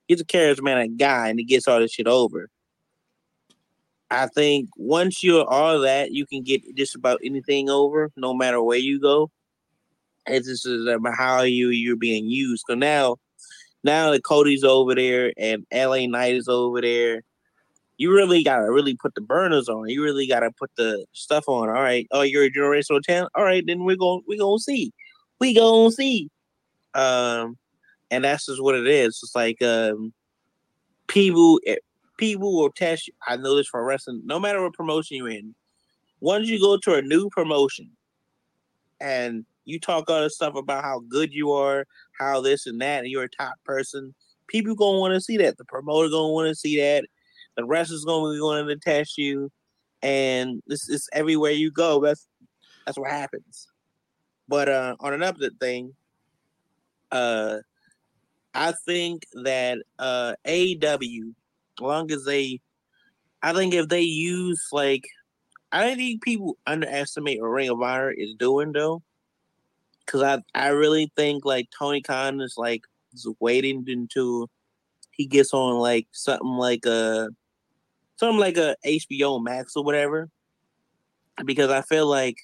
He's 0.08 0.22
a 0.22 0.26
charismatic 0.26 0.97
guy 0.97 1.30
and 1.30 1.39
he 1.39 1.45
gets 1.45 1.68
all 1.68 1.80
this 1.80 1.93
shit 1.93 2.08
over. 2.08 2.49
I 4.12 4.28
think 4.28 4.70
once 4.78 5.24
you're 5.24 5.45
all 5.45 5.80
that, 5.80 6.12
you 6.12 6.28
can 6.28 6.43
get 6.43 6.62
just 6.76 6.95
about 6.95 7.20
anything 7.24 7.70
over, 7.70 8.12
no 8.16 8.36
matter 8.36 8.62
where 8.62 8.78
you 8.78 9.01
go. 9.01 9.32
It's 10.28 10.47
just 10.47 10.66
about 10.66 11.16
how 11.18 11.41
you 11.41 11.70
you're 11.70 11.95
being 11.97 12.26
used. 12.26 12.66
So 12.70 12.76
now, 12.76 13.18
now 13.84 14.12
that 14.12 14.24
Cody's 14.24 14.64
over 14.64 14.93
there 14.93 15.34
and 15.38 15.66
LA 15.74 16.05
Knight 16.05 16.36
is 16.36 16.47
over 16.47 16.82
there, 16.82 17.24
you 17.97 18.13
really 18.13 18.43
gotta 18.43 18.71
really 18.71 18.95
put 18.95 19.15
the 19.15 19.21
burners 19.21 19.67
on. 19.67 19.89
You 19.89 20.03
really 20.03 20.27
gotta 20.27 20.51
put 20.51 20.71
the 20.77 21.05
stuff 21.13 21.45
on. 21.47 21.67
All 21.67 21.75
right. 21.75 22.07
Oh, 22.11 22.21
you're 22.21 22.45
a 22.45 22.51
generational 22.51 23.01
talent. 23.01 23.31
All 23.35 23.43
right, 23.43 23.65
then 23.65 23.83
we're 23.83 23.95
gonna 23.95 24.21
we're 24.27 24.39
gonna 24.39 24.59
see. 24.59 24.93
We 25.39 25.53
gonna 25.53 25.91
see. 25.91 26.29
Um, 26.93 27.57
and 28.11 28.23
that's 28.23 28.45
just 28.45 28.61
what 28.61 28.75
it 28.75 28.87
is. 28.87 29.19
It's 29.23 29.35
like 29.35 29.61
um, 29.61 30.13
people 31.07 31.59
eh, 31.65 31.77
people 32.17 32.55
will 32.55 32.71
test 32.71 33.07
you. 33.07 33.13
I 33.27 33.37
know 33.37 33.55
this 33.55 33.67
from 33.67 33.85
wrestling. 33.85 34.21
No 34.25 34.39
matter 34.39 34.61
what 34.61 34.73
promotion 34.73 35.17
you're 35.17 35.29
in, 35.29 35.55
once 36.19 36.47
you 36.47 36.59
go 36.59 36.77
to 36.77 36.95
a 36.95 37.01
new 37.01 37.29
promotion, 37.29 37.89
and 39.01 39.45
you 39.65 39.79
talk 39.79 40.09
all 40.09 40.21
this 40.21 40.35
stuff 40.35 40.55
about 40.55 40.83
how 40.83 41.01
good 41.09 41.33
you 41.33 41.51
are, 41.51 41.85
how 42.19 42.41
this 42.41 42.67
and 42.67 42.79
that, 42.81 42.99
and 42.99 43.07
you're 43.07 43.23
a 43.23 43.29
top 43.29 43.55
person. 43.65 44.13
People 44.47 44.75
gonna 44.75 44.99
want 44.99 45.13
to 45.13 45.21
see 45.21 45.37
that. 45.37 45.57
The 45.57 45.65
promoter 45.65 46.09
gonna 46.09 46.31
want 46.31 46.47
to 46.47 46.55
see 46.55 46.77
that. 46.77 47.05
The 47.58 47.66
wrestler's 47.66 48.05
gonna 48.05 48.34
be 48.34 48.39
wanting 48.39 48.68
to 48.68 48.78
test 48.78 49.18
you, 49.18 49.51
and 50.03 50.62
this 50.68 50.88
is 50.89 51.10
everywhere 51.12 51.51
you 51.51 51.72
go. 51.72 51.99
That's 51.99 52.28
that's 52.86 52.97
what 52.97 53.12
happens. 53.12 53.68
But 54.47 54.70
uh, 54.70 54.95
on 54.99 55.14
another 55.14 55.49
thing, 55.60 55.93
uh, 57.12 57.58
I 58.53 58.74
think 58.86 59.24
that 59.43 59.80
uh 59.99 60.36
as 60.45 60.68
long 61.80 62.12
as 62.12 62.26
they, 62.26 62.60
I 63.43 63.53
think 63.53 63.74
if 63.74 63.88
they 63.88 64.01
use 64.01 64.62
like, 64.72 65.03
I 65.72 65.84
don't 65.86 65.97
think 65.97 66.24
people 66.24 66.58
underestimate 66.66 67.41
what 67.41 67.47
Ring 67.47 67.70
of 67.70 67.82
Honor 67.82 68.12
is 68.12 68.34
doing 68.36 68.72
though, 68.72 69.01
because 70.05 70.22
I 70.24 70.41
I 70.55 70.70
really 70.70 71.12
think 71.16 71.45
like 71.45 71.70
Tony 71.78 72.01
Khan 72.01 72.41
is 72.41 72.55
like 72.58 72.84
is 73.14 73.28
waiting 73.39 73.84
until 73.88 74.49
he 75.12 75.26
gets 75.26 75.53
on 75.53 75.76
like 75.76 76.08
something 76.12 76.47
like 76.47 76.86
a 76.86 77.30
something 78.18 78.39
like 78.39 78.57
a 78.57 78.76
HBO 78.86 79.41
Max 79.43 79.76
or 79.76 79.84
whatever, 79.84 80.30
because 81.45 81.70
I 81.72 81.82
feel 81.82 82.07
like 82.07 82.38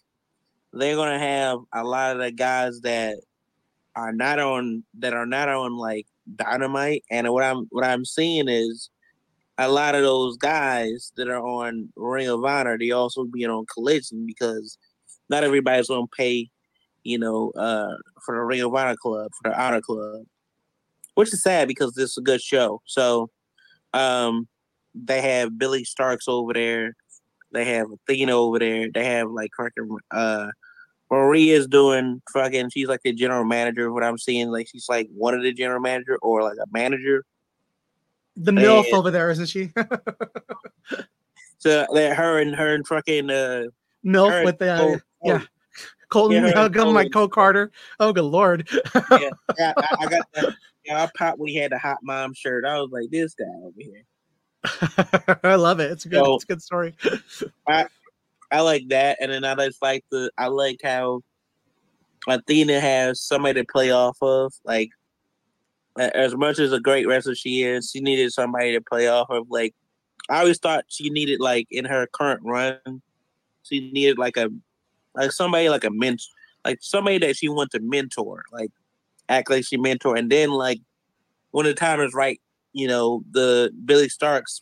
they're 0.71 0.95
gonna 0.95 1.19
have 1.19 1.59
a 1.73 1.83
lot 1.83 2.15
of 2.15 2.21
the 2.21 2.31
guys 2.31 2.81
that 2.81 3.17
are 3.95 4.13
not 4.13 4.39
on 4.39 4.83
that 4.99 5.13
are 5.13 5.25
not 5.25 5.49
on 5.49 5.77
like 5.77 6.07
Dynamite, 6.35 7.03
and 7.11 7.29
what 7.31 7.43
I'm 7.43 7.67
what 7.69 7.83
I'm 7.83 8.05
seeing 8.05 8.47
is 8.47 8.89
a 9.57 9.69
lot 9.69 9.95
of 9.95 10.01
those 10.01 10.37
guys 10.37 11.11
that 11.15 11.29
are 11.29 11.45
on 11.45 11.89
Ring 11.95 12.27
of 12.27 12.43
Honor, 12.43 12.77
they 12.77 12.91
also 12.91 13.25
being 13.25 13.49
on 13.49 13.65
Collision 13.71 14.25
because 14.25 14.77
not 15.29 15.43
everybody's 15.43 15.87
gonna 15.87 16.07
pay, 16.17 16.49
you 17.03 17.19
know, 17.19 17.51
uh, 17.51 17.95
for 18.25 18.35
the 18.35 18.41
Ring 18.41 18.61
of 18.61 18.73
Honor 18.73 18.95
club 18.95 19.31
for 19.41 19.51
the 19.51 19.61
Honor 19.61 19.81
Club, 19.81 20.25
which 21.15 21.33
is 21.33 21.43
sad 21.43 21.67
because 21.67 21.93
this 21.93 22.11
is 22.11 22.17
a 22.17 22.21
good 22.21 22.41
show. 22.41 22.81
So, 22.85 23.29
um, 23.93 24.47
they 24.95 25.21
have 25.21 25.57
Billie 25.57 25.85
Starkz 25.85 26.27
over 26.27 26.53
there, 26.53 26.95
they 27.51 27.65
have 27.65 27.87
Athena 27.91 28.33
over 28.33 28.59
there, 28.59 28.89
they 28.93 29.05
have 29.05 29.29
like 29.29 29.51
fucking 29.57 29.97
uh 30.11 30.47
Maria's 31.11 31.67
doing 31.67 32.21
fucking. 32.33 32.71
She's 32.71 32.87
like 32.87 33.01
the 33.03 33.13
general 33.13 33.45
manager. 33.45 33.91
What 33.93 34.03
I'm 34.03 34.17
seeing, 34.17 34.49
like 34.49 34.67
she's 34.67 34.89
like 34.89 35.07
one 35.13 35.35
of 35.35 35.43
the 35.43 35.53
general 35.53 35.79
manager 35.79 36.17
or 36.23 36.41
like 36.41 36.57
a 36.57 36.65
manager. 36.71 37.23
The 38.35 38.51
MILF 38.51 38.85
And- 38.85 38.93
over 38.95 39.11
there, 39.11 39.29
isn't 39.29 39.45
she? 39.47 39.71
So 41.59 41.87
that 41.93 42.17
her 42.17 42.39
and 42.41 42.53
her 42.53 42.75
and 42.75 42.85
fucking 42.85 43.29
uh, 43.29 43.67
MILF 44.05 44.43
with 44.43 44.57
the 44.57 44.73
uh, 44.73 44.97
yeah. 45.23 45.43
Colton, 46.09 46.43
Yeah, 46.43 46.63
uh, 46.63 46.91
my 46.91 47.07
co 47.07 47.29
Carter. 47.29 47.71
Oh, 48.01 48.11
good 48.11 48.25
lord. 48.25 48.67
yeah, 48.93 49.29
I, 49.57 49.73
I, 49.77 49.95
I 50.01 50.05
got 50.07 50.27
that. 50.33 50.53
Yeah, 50.83 51.03
I 51.03 51.09
popped 51.17 51.39
when 51.39 51.47
he 51.47 51.55
had 51.55 51.71
the 51.71 51.77
hot 51.77 51.99
mom 52.03 52.33
shirt. 52.33 52.65
I 52.65 52.81
was 52.81 52.89
like, 52.91 53.09
this 53.11 53.33
guy 53.33 53.45
over 53.63 53.77
here. 53.77 54.03
I 55.43 55.55
love 55.55 55.79
it. 55.79 55.91
It's 55.91 56.05
a 56.05 56.09
good. 56.09 56.23
So- 56.23 56.35
it's 56.35 56.43
a 56.43 56.47
good 56.47 56.61
story. 56.61 56.95
I 57.67 57.87
I 58.51 58.61
like 58.61 58.89
that, 58.89 59.17
and 59.19 59.31
then 59.31 59.43
I 59.43 59.55
just 59.55 59.81
like 59.81 60.05
the. 60.11 60.31
I 60.37 60.47
like 60.47 60.79
how 60.83 61.21
Athena 62.27 62.79
has 62.79 63.21
somebody 63.21 63.61
to 63.61 63.65
play 63.69 63.91
off 63.91 64.17
of. 64.21 64.53
Like, 64.63 64.89
as 65.97 66.35
much 66.35 66.59
as 66.59 66.71
a 66.71 66.79
great 66.79 67.07
wrestler 67.07 67.35
she 67.35 67.63
is, 67.63 67.89
she 67.91 67.99
needed 67.99 68.31
somebody 68.31 68.73
to 68.73 68.81
play 68.81 69.07
off 69.07 69.29
of. 69.29 69.47
Like, 69.49 69.73
I 70.29 70.39
always 70.39 70.59
thought 70.59 70.85
she 70.87 71.09
needed 71.09 71.39
like 71.39 71.67
in 71.71 71.85
her 71.85 72.07
current 72.07 72.41
run, 72.43 72.79
she 73.63 73.91
needed 73.91 74.17
like 74.17 74.37
a 74.37 74.49
like 75.15 75.31
somebody 75.31 75.69
like 75.69 75.83
a 75.83 75.91
mentor, 75.91 76.25
like 76.65 76.79
somebody 76.81 77.17
that 77.19 77.35
she 77.35 77.49
wants 77.49 77.73
to 77.73 77.79
mentor, 77.81 78.43
like 78.51 78.71
act 79.29 79.49
like 79.49 79.65
she 79.65 79.77
mentor, 79.77 80.15
and 80.15 80.31
then 80.31 80.51
like 80.51 80.79
when 81.51 81.65
the 81.65 81.73
time 81.73 81.99
is 82.01 82.13
right, 82.13 82.39
you 82.73 82.87
know, 82.87 83.23
the 83.31 83.71
Billie 83.85 84.09
Starkz 84.09 84.61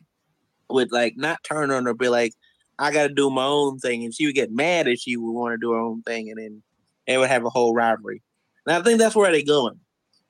would 0.70 0.91
like 0.91 1.16
not 1.18 1.43
turn 1.43 1.72
on 1.72 1.86
her, 1.86 1.93
be 1.93 2.09
like, 2.09 2.34
I 2.80 2.91
got 2.91 3.07
to 3.07 3.14
do 3.14 3.30
my 3.30 3.45
own 3.45 3.80
thing, 3.80 4.03
and 4.03 4.14
she 4.14 4.26
would 4.26 4.36
get 4.36 4.51
mad 4.51 4.88
if 4.88 4.99
she 4.99 5.18
would 5.18 5.32
want 5.32 5.53
to 5.53 5.57
do 5.57 5.72
her 5.72 5.80
own 5.80 6.01
thing, 6.03 6.30
and 6.30 6.39
then 6.39 6.64
they 7.07 7.18
would 7.18 7.30
have 7.30 7.45
a 7.45 7.49
whole 7.49 7.74
rivalry. 7.74 8.22
And 8.66 8.76
I 8.76 8.82
think 8.82 8.99
that's 8.99 9.16
where 9.16 9.32
they're 9.32 9.43
going. 9.45 9.80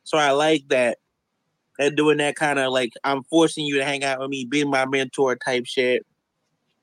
So 0.04 0.18
I 0.18 0.32
like 0.32 0.68
that 0.70 0.98
they're 1.78 1.92
doing 1.92 2.18
that 2.18 2.36
kind 2.36 2.60
of 2.60 2.72
like 2.72 2.92
I'm 3.04 3.24
forcing 3.24 3.66
you 3.66 3.78
to 3.78 3.86
hang 3.86 4.04
out 4.04 4.20
with 4.20 4.30
me, 4.30 4.46
be 4.46 4.64
my 4.64 4.86
mentor 4.86 5.36
type 5.36 5.66
shit. 5.66 6.06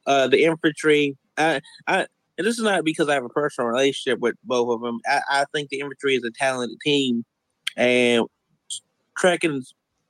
Uh, 0.06 0.26
the 0.26 0.44
infantry, 0.44 1.16
I, 1.36 1.60
I, 1.86 2.06
and 2.38 2.46
this 2.46 2.58
is 2.58 2.64
not 2.64 2.84
because 2.84 3.08
I 3.08 3.14
have 3.14 3.24
a 3.24 3.28
personal 3.28 3.68
relationship 3.68 4.20
with 4.20 4.36
both 4.44 4.74
of 4.74 4.80
them. 4.80 5.00
I, 5.06 5.20
I 5.30 5.44
think 5.54 5.68
the 5.68 5.80
infantry 5.80 6.16
is 6.16 6.24
a 6.24 6.30
talented 6.30 6.78
team, 6.82 7.24
and 7.76 8.24
trekking, 9.18 9.62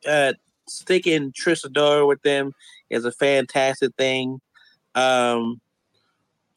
uh, 0.07 0.35
sticking 0.71 1.33
Trish 1.33 1.65
Adora 1.65 2.07
with 2.07 2.23
them 2.23 2.53
is 2.91 3.05
a 3.05 3.13
fantastic 3.13 3.95
thing. 3.97 4.41
Um, 4.95 5.61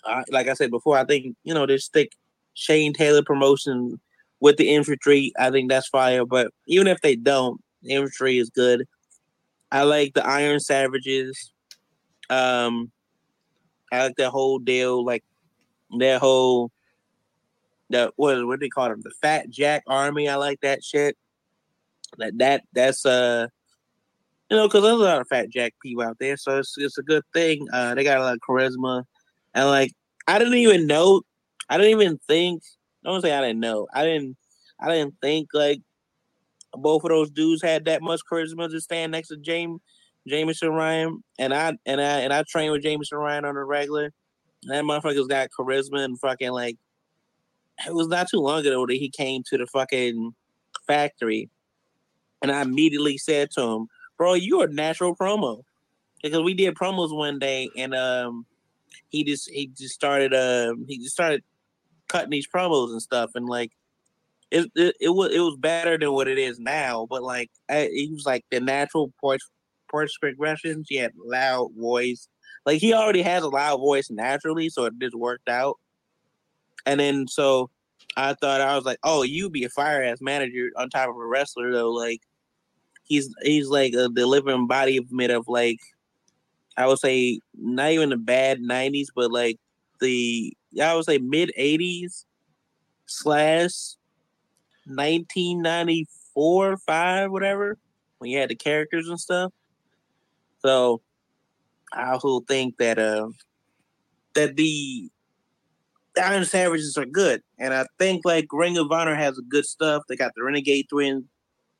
I, 0.05 0.23
like 0.29 0.47
I 0.47 0.53
said 0.53 0.71
before, 0.71 0.97
I 0.97 1.05
think 1.05 1.35
you 1.43 1.53
know 1.53 1.65
just 1.65 1.87
stick 1.87 2.13
Shane 2.53 2.93
Taylor 2.93 3.23
promotion 3.23 3.99
with 4.39 4.57
the 4.57 4.69
infantry. 4.69 5.31
I 5.39 5.51
think 5.51 5.69
that's 5.69 5.87
fire. 5.87 6.25
But 6.25 6.51
even 6.67 6.87
if 6.87 7.01
they 7.01 7.15
don't, 7.15 7.61
infantry 7.87 8.37
is 8.37 8.49
good. 8.49 8.87
I 9.71 9.83
like 9.83 10.13
the 10.13 10.25
Iron 10.25 10.59
Savages. 10.59 11.51
Um, 12.29 12.91
I 13.91 14.05
like 14.05 14.15
that 14.17 14.31
whole 14.31 14.59
deal, 14.59 15.03
like 15.05 15.23
that 15.99 16.19
whole 16.19 16.71
the 17.89 18.11
what 18.15 18.45
what 18.47 18.59
they 18.59 18.69
call 18.69 18.89
them? 18.89 19.01
The 19.01 19.11
Fat 19.21 19.49
Jack 19.49 19.83
Army. 19.87 20.27
I 20.27 20.35
like 20.35 20.61
that 20.61 20.83
shit. 20.83 21.17
That 22.17 22.37
that 22.39 22.63
that's 22.73 23.05
uh 23.05 23.47
you 24.51 24.57
know, 24.57 24.67
because 24.67 24.83
there's 24.83 24.99
a 24.99 25.03
lot 25.03 25.21
of 25.21 25.27
fat 25.29 25.49
jack 25.49 25.73
people 25.81 26.03
out 26.03 26.17
there, 26.19 26.35
so 26.35 26.57
it's 26.57 26.75
it's 26.77 26.97
a 26.97 27.03
good 27.03 27.23
thing. 27.33 27.65
Uh, 27.71 27.95
they 27.95 28.03
got 28.03 28.17
a 28.17 28.21
lot 28.21 28.33
of 28.33 28.41
charisma, 28.47 29.05
and 29.53 29.67
like 29.67 29.93
I 30.27 30.37
didn't 30.37 30.55
even 30.55 30.87
know, 30.87 31.21
I 31.69 31.77
didn't 31.77 32.01
even 32.01 32.19
think. 32.27 32.61
I 33.05 33.09
don't 33.09 33.21
say 33.21 33.31
I 33.33 33.39
didn't 33.39 33.61
know. 33.61 33.87
I 33.93 34.03
didn't. 34.03 34.35
I 34.77 34.89
didn't 34.89 35.15
think 35.21 35.47
like 35.53 35.79
both 36.73 37.05
of 37.05 37.09
those 37.09 37.31
dudes 37.31 37.61
had 37.61 37.85
that 37.85 38.01
much 38.01 38.19
charisma 38.29 38.69
to 38.69 38.81
stand 38.81 39.13
next 39.13 39.29
to 39.29 39.37
James 39.37 39.79
Jameson 40.27 40.69
Ryan, 40.69 41.23
and 41.39 41.53
I 41.53 41.77
and 41.85 42.01
I 42.01 42.19
and 42.19 42.33
I 42.33 42.43
trained 42.43 42.73
with 42.73 42.83
Jameson 42.83 43.19
Ryan 43.19 43.45
on 43.45 43.55
a 43.55 43.63
regular. 43.63 44.11
And 44.63 44.71
that 44.71 44.83
motherfucker's 44.83 45.27
got 45.27 45.49
charisma 45.57 46.03
and 46.03 46.19
fucking 46.19 46.51
like. 46.51 46.77
It 47.87 47.95
was 47.95 48.09
not 48.09 48.27
too 48.29 48.41
long 48.41 48.59
ago 48.59 48.85
that 48.85 48.93
he 48.93 49.09
came 49.09 49.43
to 49.49 49.57
the 49.57 49.65
fucking 49.65 50.35
factory, 50.87 51.49
and 52.41 52.51
I 52.51 52.61
immediately 52.61 53.17
said 53.17 53.49
to 53.51 53.61
him, 53.61 53.87
bro, 54.21 54.35
you 54.35 54.61
are 54.61 54.65
a 54.65 54.71
natural 54.71 55.15
promo. 55.15 55.63
Because 56.21 56.43
we 56.43 56.53
did 56.53 56.75
promos 56.75 57.11
one 57.11 57.39
day 57.39 57.71
and 57.75 57.95
um 57.95 58.45
he 59.09 59.23
just 59.23 59.49
he 59.49 59.65
just 59.65 59.95
started 59.95 60.31
um 60.31 60.85
he 60.87 60.99
just 60.99 61.15
started 61.15 61.41
cutting 62.07 62.29
these 62.29 62.47
promos 62.47 62.91
and 62.91 63.01
stuff 63.01 63.31
and 63.33 63.47
like 63.47 63.71
it, 64.51 64.69
it, 64.75 64.95
it 65.01 65.09
was 65.09 65.31
it 65.33 65.39
was 65.39 65.57
better 65.57 65.97
than 65.97 66.11
what 66.11 66.27
it 66.27 66.37
is 66.37 66.59
now, 66.59 67.07
but 67.09 67.23
like 67.23 67.49
I, 67.67 67.89
he 67.91 68.11
was 68.13 68.23
like 68.23 68.45
the 68.51 68.59
natural 68.59 69.11
voice 69.21 69.39
voice 69.91 70.15
progressions. 70.21 70.85
He 70.87 70.97
had 70.97 71.13
loud 71.17 71.71
voice, 71.75 72.27
like 72.63 72.79
he 72.79 72.93
already 72.93 73.23
has 73.23 73.41
a 73.41 73.49
loud 73.49 73.79
voice 73.79 74.11
naturally, 74.11 74.69
so 74.69 74.85
it 74.85 74.93
just 75.01 75.15
worked 75.15 75.49
out. 75.49 75.79
And 76.85 76.99
then 76.99 77.27
so 77.27 77.71
I 78.15 78.35
thought 78.35 78.61
I 78.61 78.75
was 78.75 78.85
like, 78.85 78.99
oh, 79.03 79.23
you'd 79.23 79.51
be 79.51 79.63
a 79.63 79.69
fire 79.69 80.03
ass 80.03 80.21
manager 80.21 80.69
on 80.75 80.91
top 80.91 81.09
of 81.09 81.15
a 81.15 81.25
wrestler 81.25 81.71
though, 81.71 81.89
like 81.89 82.21
he's 83.03 83.33
he's 83.43 83.67
like 83.67 83.93
a 83.93 84.09
the 84.09 84.25
living 84.25 84.55
embodiment 84.55 85.31
of 85.31 85.47
like 85.47 85.79
I 86.77 86.87
would 86.87 86.99
say 86.99 87.39
not 87.55 87.91
even 87.91 88.09
the 88.09 88.17
bad 88.17 88.59
'90s, 88.59 89.07
but 89.15 89.31
like 89.31 89.57
the 89.99 90.53
I 90.81 90.95
would 90.95 91.05
say 91.05 91.17
mid 91.17 91.51
'80s 91.57 92.25
slash 93.05 93.95
1994, 94.85 96.77
five, 96.77 97.31
whatever, 97.31 97.77
when 98.17 98.31
you 98.31 98.39
had 98.39 98.49
the 98.49 98.55
characters 98.55 99.07
and 99.07 99.19
stuff. 99.19 99.51
So 100.59 101.01
I 101.93 102.11
also 102.11 102.41
think 102.41 102.77
that 102.77 102.97
uh 102.97 103.29
that 104.33 104.55
the 104.55 105.09
Iron 106.21 106.45
Savages 106.45 106.97
are 106.97 107.05
good, 107.05 107.41
and 107.59 107.73
I 107.73 107.85
think 107.99 108.25
like 108.25 108.47
Ring 108.51 108.77
of 108.77 108.91
Honor 108.91 109.15
has 109.15 109.39
good 109.49 109.65
stuff. 109.65 110.03
They 110.07 110.15
got 110.15 110.31
the 110.35 110.43
Renegade 110.43 110.87
Twins, 110.89 111.25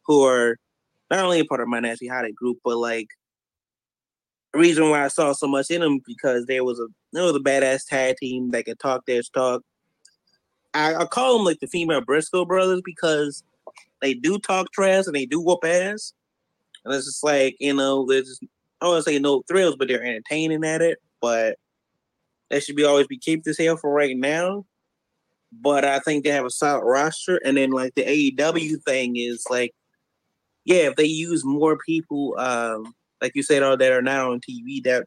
who 0.06 0.24
are 0.26 0.58
not 1.12 1.26
only 1.26 1.42
a 1.42 1.46
part 1.46 1.60
of 1.60 1.68
my 1.68 1.82
Nasty 1.82 2.08
Hottie 2.08 2.34
group, 2.34 2.60
but 2.64 2.78
like 2.78 3.10
the 4.54 4.60
reason 4.60 4.90
why 4.90 5.04
I 5.04 5.10
saw 5.10 5.34
so 5.34 5.46
much 5.46 5.70
in 5.70 5.82
them 5.82 6.00
because 6.08 6.46
there 6.46 6.64
was 6.64 6.80
a 6.80 6.88
there 7.12 7.24
was 7.24 7.36
a 7.36 7.40
badass 7.40 7.86
tag 7.86 8.16
team 8.18 8.52
that 8.52 8.66
could 8.66 8.80
talk 8.80 9.06
their 9.06 9.22
talk. 9.22 9.62
I, 10.74 10.96
I 10.96 11.06
call 11.06 11.38
them 11.38 11.46
like 11.46 11.60
the 11.60 11.68
female 11.68 12.00
Briscoe 12.02 12.46
brothers 12.46 12.82
because 12.84 13.44
they 14.02 14.14
do 14.14 14.40
talk 14.40 14.72
trash 14.72 15.06
and 15.06 15.16
they 15.16 15.26
do 15.26 15.42
whoop 15.42 15.66
ass, 15.66 16.14
and 16.86 16.94
it's 16.94 17.06
just 17.06 17.24
like 17.24 17.58
you 17.60 17.74
know 17.74 18.06
there's 18.08 18.40
I 18.82 18.86
don't 18.86 18.94
want 18.94 19.06
to 19.06 19.12
say 19.12 19.20
no 19.20 19.44
thrills, 19.50 19.76
but 19.76 19.90
they're 19.90 20.04
entertaining 20.04 20.64
at 20.64 20.82
it. 20.82 21.00
But 21.20 21.58
they 22.50 22.62
should 22.62 22.78
be 22.78 22.86
always 22.86 23.08
be 23.08 23.18
keep 23.18 23.44
this 23.44 23.58
here 23.58 23.76
for 23.76 23.92
right 23.92 24.16
now. 24.16 24.66
But 25.52 25.84
I 25.84 26.00
think 26.00 26.24
they 26.24 26.30
have 26.30 26.46
a 26.46 26.50
solid 26.50 26.86
roster, 26.86 27.36
and 27.44 27.58
then 27.58 27.72
like 27.72 27.96
the 27.96 28.04
AEW 28.04 28.82
thing 28.84 29.18
is 29.18 29.44
like 29.50 29.74
yeah, 30.66 30.90
if 30.90 30.96
they 30.96 31.06
use 31.06 31.44
more 31.44 31.78
people, 31.78 32.36
um, 32.38 32.94
like 33.22 33.36
you 33.36 33.44
said, 33.44 33.64
all 33.64 33.78
that 33.78 33.92
are 33.92 34.02
not 34.02 34.22
on 34.22 34.40
TV, 34.40 34.84
that 34.84 35.06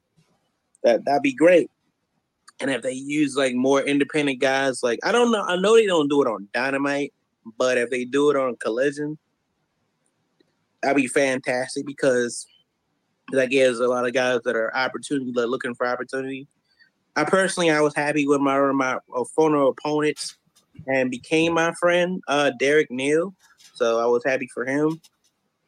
that 0.82 1.04
that'd 1.04 1.22
be 1.22 1.34
great. 1.34 1.70
And 2.60 2.70
if 2.70 2.82
they 2.82 2.92
use 2.92 3.36
like 3.36 3.54
more 3.54 3.82
independent 3.82 4.40
guys, 4.40 4.82
like 4.82 4.98
I 5.02 5.12
don't 5.12 5.32
know, 5.32 5.42
I 5.42 5.56
know 5.56 5.74
they 5.74 5.86
don't 5.86 6.08
do 6.08 6.22
it 6.22 6.28
on 6.28 6.48
Dynamite, 6.52 7.12
but 7.58 7.78
if 7.78 7.90
they 7.90 8.04
do 8.04 8.30
it 8.30 8.36
on 8.36 8.56
Collision, 8.56 9.18
that'd 10.82 10.96
be 10.96 11.08
fantastic 11.08 11.86
because 11.86 12.46
that 13.32 13.50
gives 13.50 13.80
a 13.80 13.88
lot 13.88 14.06
of 14.06 14.12
guys 14.12 14.40
that 14.44 14.56
are 14.56 14.74
opportunity 14.76 15.32
are 15.36 15.46
looking 15.46 15.74
for 15.74 15.86
opportunity. 15.86 16.46
I 17.16 17.24
personally, 17.24 17.70
I 17.70 17.80
was 17.80 17.94
happy 17.94 18.26
with 18.26 18.40
my 18.40 18.58
my 18.72 18.98
former 19.34 19.62
opponents 19.62 20.36
and 20.86 21.10
became 21.10 21.54
my 21.54 21.72
friend, 21.80 22.20
uh, 22.28 22.50
Derek 22.58 22.90
Neal. 22.90 23.34
So 23.74 24.00
I 24.00 24.06
was 24.06 24.22
happy 24.24 24.48
for 24.52 24.64
him. 24.64 25.00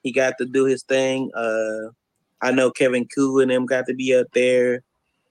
He 0.06 0.12
got 0.12 0.34
to 0.38 0.46
do 0.46 0.66
his 0.66 0.84
thing. 0.84 1.32
Uh, 1.34 1.90
I 2.40 2.52
know 2.52 2.70
Kevin 2.70 3.08
Ku 3.12 3.40
and 3.40 3.50
them 3.50 3.66
got 3.66 3.86
to 3.88 3.94
be 3.94 4.14
up 4.14 4.28
there. 4.34 4.82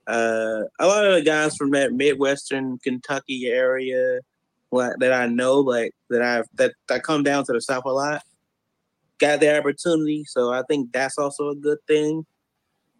Uh, 0.06 0.64
a 0.78 0.86
lot 0.86 1.06
of 1.06 1.14
the 1.14 1.22
guys 1.22 1.56
from 1.56 1.70
that 1.70 1.94
Midwestern 1.94 2.76
Kentucky 2.80 3.46
area 3.46 4.20
that 4.70 5.12
I 5.14 5.28
know, 5.28 5.60
like 5.60 5.92
that 6.10 6.20
I 6.20 6.42
that 6.56 6.74
that 6.88 7.04
come 7.04 7.22
down 7.22 7.46
to 7.46 7.54
the 7.54 7.60
South 7.62 7.86
a 7.86 7.88
lot, 7.88 8.22
got 9.18 9.40
the 9.40 9.58
opportunity. 9.58 10.24
So 10.24 10.52
I 10.52 10.62
think 10.68 10.92
that's 10.92 11.16
also 11.16 11.48
a 11.48 11.56
good 11.56 11.78
thing. 11.88 12.26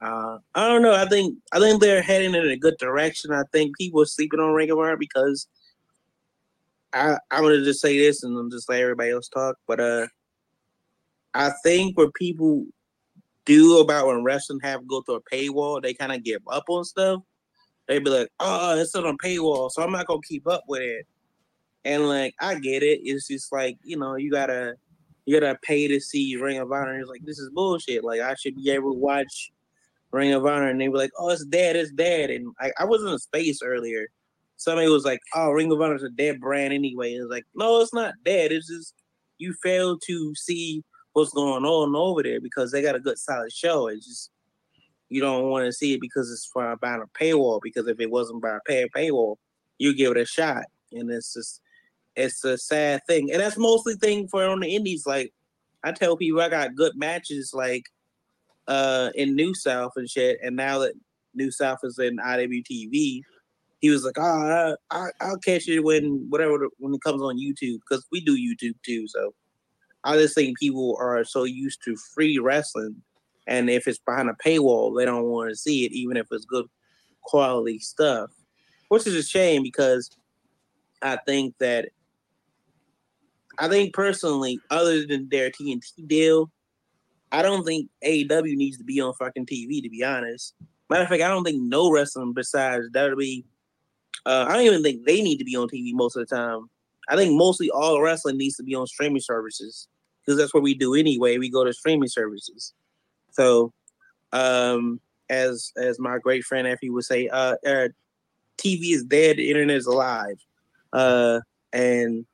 Uh, 0.01 0.39
I 0.55 0.67
don't 0.67 0.81
know. 0.81 0.95
I 0.95 1.07
think 1.07 1.37
I 1.53 1.59
think 1.59 1.83
they're 1.83 2.01
heading 2.01 2.35
in 2.35 2.49
a 2.49 2.57
good 2.57 2.79
direction. 2.79 3.33
I 3.33 3.43
think 3.53 3.77
people 3.77 4.01
are 4.01 4.07
sleeping 4.07 4.41
on 4.41 4.55
Ring 4.55 4.71
of 4.71 4.79
Honor 4.79 4.97
because 4.97 5.47
I 6.95 7.19
I'm 7.31 7.43
gonna 7.43 7.65
just 7.65 7.83
say 7.83 7.99
this 7.99 8.23
and 8.23 8.35
I'm 8.35 8.51
just 8.51 8.71
let 8.71 8.81
everybody 8.81 9.11
else 9.11 9.29
talk. 9.29 9.57
But 9.69 9.81
uh, 9.81 10.07
I 11.37 11.53
think 11.63 11.99
what 11.99 12.15
people 12.15 12.65
do 13.45 13.79
about 13.79 14.07
when 14.07 14.25
wrestling 14.25 14.61
have 14.63 14.81
to 14.81 14.87
go 14.87 15.03
through 15.03 15.17
a 15.17 15.35
paywall, 15.35 15.83
they 15.83 15.95
kind 15.95 16.13
of 16.13 16.25
give 16.25 16.43
up 16.51 16.65
on 16.69 16.85
stuff. 16.85 17.23
They 17.87 17.99
be 17.99 18.11
like, 18.11 18.29
"Oh, 18.41 18.73
oh 18.75 18.79
it's 18.81 18.95
on 18.95 19.07
a 19.07 19.15
paywall, 19.15 19.71
so 19.71 19.83
I'm 19.83 19.93
not 19.93 20.07
gonna 20.07 20.21
keep 20.27 20.49
up 20.49 20.65
with 20.67 20.83
it." 20.83 21.07
And 21.85 22.09
like, 22.09 22.35
I 22.41 22.57
get 22.57 22.83
it. 22.83 23.01
It's 23.05 23.29
just 23.29 23.53
like 23.53 23.79
you 23.85 23.99
know, 23.99 24.17
you 24.17 24.31
gotta 24.31 24.75
you 25.27 25.39
gotta 25.39 25.59
pay 25.63 25.87
to 25.89 26.01
see 26.01 26.37
Ring 26.37 26.59
of 26.59 26.73
Honor. 26.73 26.99
It's 26.99 27.09
like 27.09 27.25
this 27.25 27.39
is 27.39 27.51
bullshit. 27.51 28.03
Like 28.03 28.21
I 28.21 28.35
should 28.35 28.57
be 28.57 28.71
able 28.71 28.93
to 28.93 28.99
watch 28.99 29.53
Ring 30.11 30.33
of 30.33 30.47
Honor, 30.47 30.69
and 30.69 30.81
they 30.81 30.89
were 30.89 30.99
like, 30.99 31.13
"Oh, 31.19 31.31
it's 31.31 31.45
dead, 31.45 31.77
it's 31.77 31.93
dead." 31.93 32.31
And 32.31 32.55
I, 32.61 32.73
I 32.79 32.85
was 32.85 33.03
in 33.03 33.09
a 33.09 33.19
space 33.19 33.61
earlier. 33.63 34.09
Somebody 34.57 34.89
was 34.89 35.05
like, 35.05 35.21
"Oh, 35.35 35.51
Ring 35.51 35.71
of 35.71 35.81
Honor 35.81 35.97
is 35.97 36.03
a 36.03 36.09
dead 36.09 36.41
brand 36.41 36.73
anyway." 36.73 37.13
It's 37.13 37.31
like, 37.31 37.45
no, 37.55 37.81
it's 37.81 37.95
not 37.95 38.15
dead. 38.25 38.53
It's 38.53 38.69
just 38.69 38.95
you 39.39 39.55
fail 39.63 39.99
to 39.99 40.35
see 40.35 40.83
what's 41.17 41.33
going 41.33 41.65
on 41.65 41.97
over 41.97 42.23
there 42.23 42.41
because 42.43 42.71
they 42.71 42.83
got 42.83 42.95
a 42.95 43.01
good 43.01 43.19
solid 43.19 43.51
show. 43.51 43.87
It's 43.89 44.07
just 44.07 44.31
you 45.09 45.23
don't 45.23 45.49
want 45.49 45.65
to 45.65 45.73
see 45.73 45.95
it 45.95 46.01
because 46.01 46.31
it's 46.31 46.45
for 46.45 46.73
about 46.73 47.01
a 47.01 47.07
paywall. 47.19 47.61
Because 47.63 47.89
if 47.89 47.99
it 48.01 48.11
wasn't 48.11 48.43
by 48.43 48.57
a 48.57 48.61
pay 48.67 48.87
paywall, 48.95 49.37
you 49.79 49.95
give 49.95 50.13
it 50.13 50.19
a 50.19 50.27
shot, 50.27 50.65
and 50.93 51.11
it's 51.11 51.33
just 51.33 51.63
it's 52.17 52.45
a 52.45 52.59
sad 52.59 53.01
thing. 53.07 53.31
And 53.33 53.41
that's 53.41 53.57
mostly 53.57 53.95
thing 53.95 54.29
for 54.29 54.45
on 54.45 54.61
the 54.61 54.75
indies. 54.75 55.07
Like 55.07 55.33
I 55.83 55.93
tell 55.93 56.19
people, 56.19 56.43
I 56.43 56.51
got 56.51 56.75
good 56.75 56.97
matches 56.97 57.53
like 57.55 57.85
uh 58.69 59.11
in 59.15 59.35
New 59.35 59.55
South 59.55 59.93
and 59.97 60.11
shit. 60.11 60.39
And 60.43 60.55
now 60.55 60.81
that 60.81 60.93
New 61.35 61.51
South 61.51 61.79
is 61.83 61.99
in 61.99 62.19
IWTV, 62.19 63.23
he 63.81 63.91
was 63.91 64.05
like, 64.05 64.19
"Oh, 64.19 64.77
I, 64.91 65.09
will 65.23 65.39
catch 65.39 65.67
it 65.67 65.81
when 65.81 66.27
whatever 66.29 66.69
when 66.79 66.93
it 66.93 67.03
comes 67.03 67.23
on 67.23 67.39
YouTube 67.39 67.79
because 67.89 68.05
we 68.13 68.21
do 68.21 68.37
YouTube 68.37 68.75
too." 68.85 69.09
So 69.09 69.33
I 70.07 70.17
just 70.17 70.37
think 70.37 70.57
people 70.61 70.97
are 71.01 71.25
so 71.25 71.43
used 71.43 71.83
to 71.85 71.97
free 72.15 72.39
wrestling, 72.39 72.95
and 73.49 73.69
if 73.69 73.89
it's 73.89 73.99
behind 73.99 74.31
a 74.31 74.35
paywall, 74.35 74.97
they 74.97 75.05
don't 75.05 75.25
want 75.25 75.51
to 75.51 75.57
see 75.57 75.85
it, 75.85 75.91
even 75.91 76.17
if 76.17 76.29
it's 76.31 76.45
good 76.45 76.67
quality 77.23 77.81
stuff, 77.81 78.31
which 78.89 79.05
is 79.05 79.17
a 79.17 79.23
shame 79.23 79.65
because 79.65 80.09
I 81.03 81.19
think 81.27 81.57
that 81.59 81.89
I 83.59 83.67
think 83.67 83.95
personally, 83.95 84.61
other 84.71 85.05
than 85.05 85.29
their 85.29 85.51
TNT 85.51 86.07
deal, 86.07 86.53
I 87.33 87.43
don't 87.43 87.65
think 87.65 87.91
AEW 88.05 88.55
needs 88.55 88.79
to 88.79 88.85
be 88.85 89.01
on 89.01 89.13
fucking 89.15 89.47
TV. 89.47 89.83
To 89.83 89.91
be 89.91 90.05
honest, 90.05 90.55
matter 90.89 91.03
of 91.03 91.09
fact, 91.09 91.23
I 91.23 91.29
don't 91.29 91.43
think 91.43 91.61
no 91.61 91.91
wrestling 91.91 92.33
besides 92.33 92.91
WWE. 92.95 93.45
Uh, 94.25 94.47
I 94.49 94.55
don't 94.55 94.67
even 94.67 94.85
think 94.85 95.05
they 95.05 95.21
need 95.21 95.39
to 95.39 95.45
be 95.45 95.57
on 95.57 95.69
TV 95.69 95.91
most 95.95 96.15
of 96.15 96.29
the 96.29 96.37
time. 96.37 96.71
I 97.09 97.17
think 97.17 97.37
mostly 97.37 97.71
all 97.71 98.01
wrestling 98.01 98.37
needs 98.39 98.57
to 98.59 98.63
be 98.63 98.77
on 98.77 98.87
streaming 98.87 99.21
services 99.21 99.89
because 100.27 100.39
that's 100.39 100.53
what 100.53 100.63
we 100.63 100.75
do 100.75 100.95
anyway. 100.95 101.39
We 101.39 101.51
go 101.51 101.65
to 101.65 101.73
streaming 101.73 102.09
services. 102.09 102.75
So, 103.31 103.73
um, 104.33 105.01
as 105.29 105.73
as 105.77 105.99
my 105.99 106.19
great 106.19 106.45
friend 106.45 106.67
Effie 106.67 106.91
would 106.91 107.05
say, 107.05 107.29
uh, 107.29 107.57
uh, 107.67 107.89
TV 108.59 108.93
is 108.93 109.05
dead, 109.05 109.37
the 109.37 109.49
internet 109.51 109.77
is 109.77 109.87
alive. 109.87 110.37
Uh, 110.93 111.41
and 111.73 112.27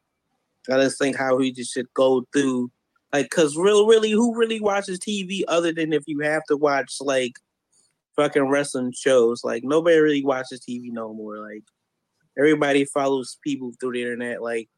I 0.70 0.74
just 0.74 0.98
think 0.98 1.16
how 1.16 1.36
we 1.36 1.52
just 1.52 1.72
should 1.72 1.92
go 1.94 2.24
through 2.32 2.70
like 3.12 3.30
cause 3.30 3.56
real 3.56 3.86
really 3.86 4.10
who 4.10 4.34
really 4.34 4.60
watches 4.60 4.98
TV 4.98 5.42
other 5.48 5.72
than 5.72 5.92
if 5.92 6.04
you 6.06 6.20
have 6.20 6.44
to 6.44 6.56
watch 6.56 6.96
like 7.00 7.32
fucking 8.16 8.48
wrestling 8.48 8.92
shows. 8.96 9.42
Like 9.44 9.64
nobody 9.64 9.98
really 9.98 10.24
watches 10.24 10.60
TV 10.60 10.90
no 10.90 11.12
more. 11.12 11.38
Like 11.38 11.64
everybody 12.38 12.84
follows 12.84 13.38
people 13.42 13.72
through 13.80 13.92
the 13.92 14.02
internet. 14.02 14.42
Like 14.42 14.68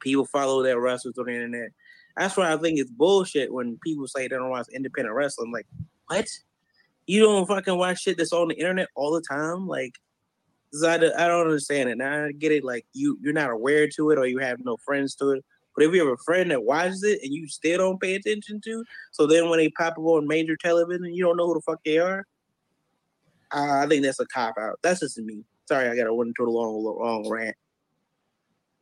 people 0.00 0.26
follow 0.26 0.62
their 0.62 0.80
wrestlers 0.80 1.14
through 1.14 1.24
the 1.24 1.34
internet. 1.34 1.70
That's 2.16 2.36
why 2.36 2.52
I 2.52 2.56
think 2.56 2.78
it's 2.78 2.90
bullshit 2.90 3.52
when 3.52 3.78
people 3.84 4.06
say 4.06 4.22
they 4.22 4.36
don't 4.36 4.50
watch 4.50 4.68
independent 4.72 5.14
wrestling. 5.14 5.52
Like, 5.52 5.66
what? 6.08 6.26
You 7.06 7.22
don't 7.22 7.46
fucking 7.46 7.76
watch 7.76 8.00
shit 8.00 8.16
that's 8.16 8.32
on 8.32 8.48
the 8.48 8.54
internet 8.54 8.88
all 8.96 9.12
the 9.12 9.22
time? 9.22 9.66
Like, 9.66 9.92
I, 10.84 10.96
don't 10.98 11.46
understand 11.46 11.88
it. 11.88 11.98
Now 11.98 12.26
I 12.26 12.32
get 12.32 12.52
it. 12.52 12.64
Like 12.64 12.86
you, 12.92 13.18
you're 13.22 13.32
not 13.32 13.50
aware 13.50 13.88
to 13.96 14.10
it, 14.10 14.18
or 14.18 14.26
you 14.26 14.38
have 14.38 14.64
no 14.64 14.76
friends 14.84 15.14
to 15.16 15.30
it. 15.32 15.44
But 15.74 15.84
if 15.84 15.94
you 15.94 16.04
have 16.04 16.12
a 16.12 16.22
friend 16.24 16.50
that 16.50 16.64
watches 16.64 17.02
it 17.02 17.20
and 17.22 17.32
you 17.32 17.48
still 17.48 17.78
don't 17.78 18.00
pay 18.00 18.14
attention 18.14 18.60
to, 18.64 18.84
so 19.12 19.26
then 19.26 19.48
when 19.50 19.58
they 19.58 19.68
pop 19.70 19.92
up 19.92 19.98
on 19.98 20.26
major 20.26 20.56
television, 20.56 21.14
you 21.14 21.22
don't 21.22 21.36
know 21.36 21.46
who 21.46 21.54
the 21.54 21.60
fuck 21.60 21.80
they 21.84 21.98
are. 21.98 22.24
I 23.52 23.86
think 23.86 24.02
that's 24.02 24.20
a 24.20 24.26
cop 24.26 24.56
out. 24.58 24.78
That's 24.82 25.00
just 25.00 25.18
me. 25.18 25.44
Sorry, 25.68 25.88
I 25.88 25.96
got 25.96 26.06
a 26.06 26.20
into 26.20 26.44
a 26.44 26.50
long, 26.50 26.82
long 26.82 27.28
rant. 27.28 27.56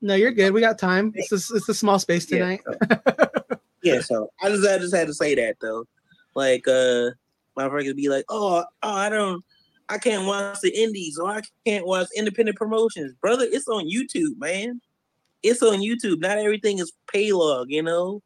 No, 0.00 0.14
you're 0.14 0.32
good. 0.32 0.52
We 0.52 0.60
got 0.60 0.78
time. 0.78 1.12
It's 1.14 1.32
a, 1.32 1.56
it's 1.56 1.68
a 1.68 1.74
small 1.74 1.98
space 1.98 2.26
tonight. 2.26 2.60
Yeah, 2.68 2.80
so, 2.90 3.58
yeah, 3.82 4.00
so 4.00 4.30
I 4.42 4.48
just 4.48 4.66
I 4.66 4.78
just 4.78 4.94
had 4.94 5.06
to 5.08 5.14
say 5.14 5.34
that 5.34 5.56
though. 5.60 5.84
Like 6.34 6.66
uh 6.68 7.10
my 7.56 7.68
friend 7.68 7.86
could 7.86 7.96
be 7.96 8.08
like, 8.08 8.24
oh, 8.28 8.64
oh, 8.82 8.94
I 8.94 9.08
don't 9.08 9.44
I 9.88 9.98
can't 9.98 10.26
watch 10.26 10.60
the 10.62 10.70
indies 10.70 11.18
or 11.18 11.30
I 11.30 11.42
can't 11.66 11.86
watch 11.86 12.08
independent 12.16 12.56
promotions. 12.56 13.14
Brother, 13.20 13.46
it's 13.48 13.68
on 13.68 13.88
YouTube, 13.88 14.38
man. 14.38 14.80
It's 15.42 15.62
on 15.62 15.80
YouTube. 15.80 16.20
Not 16.20 16.38
everything 16.38 16.78
is 16.78 16.92
paylog, 17.12 17.66
you 17.68 17.82
know? 17.82 18.22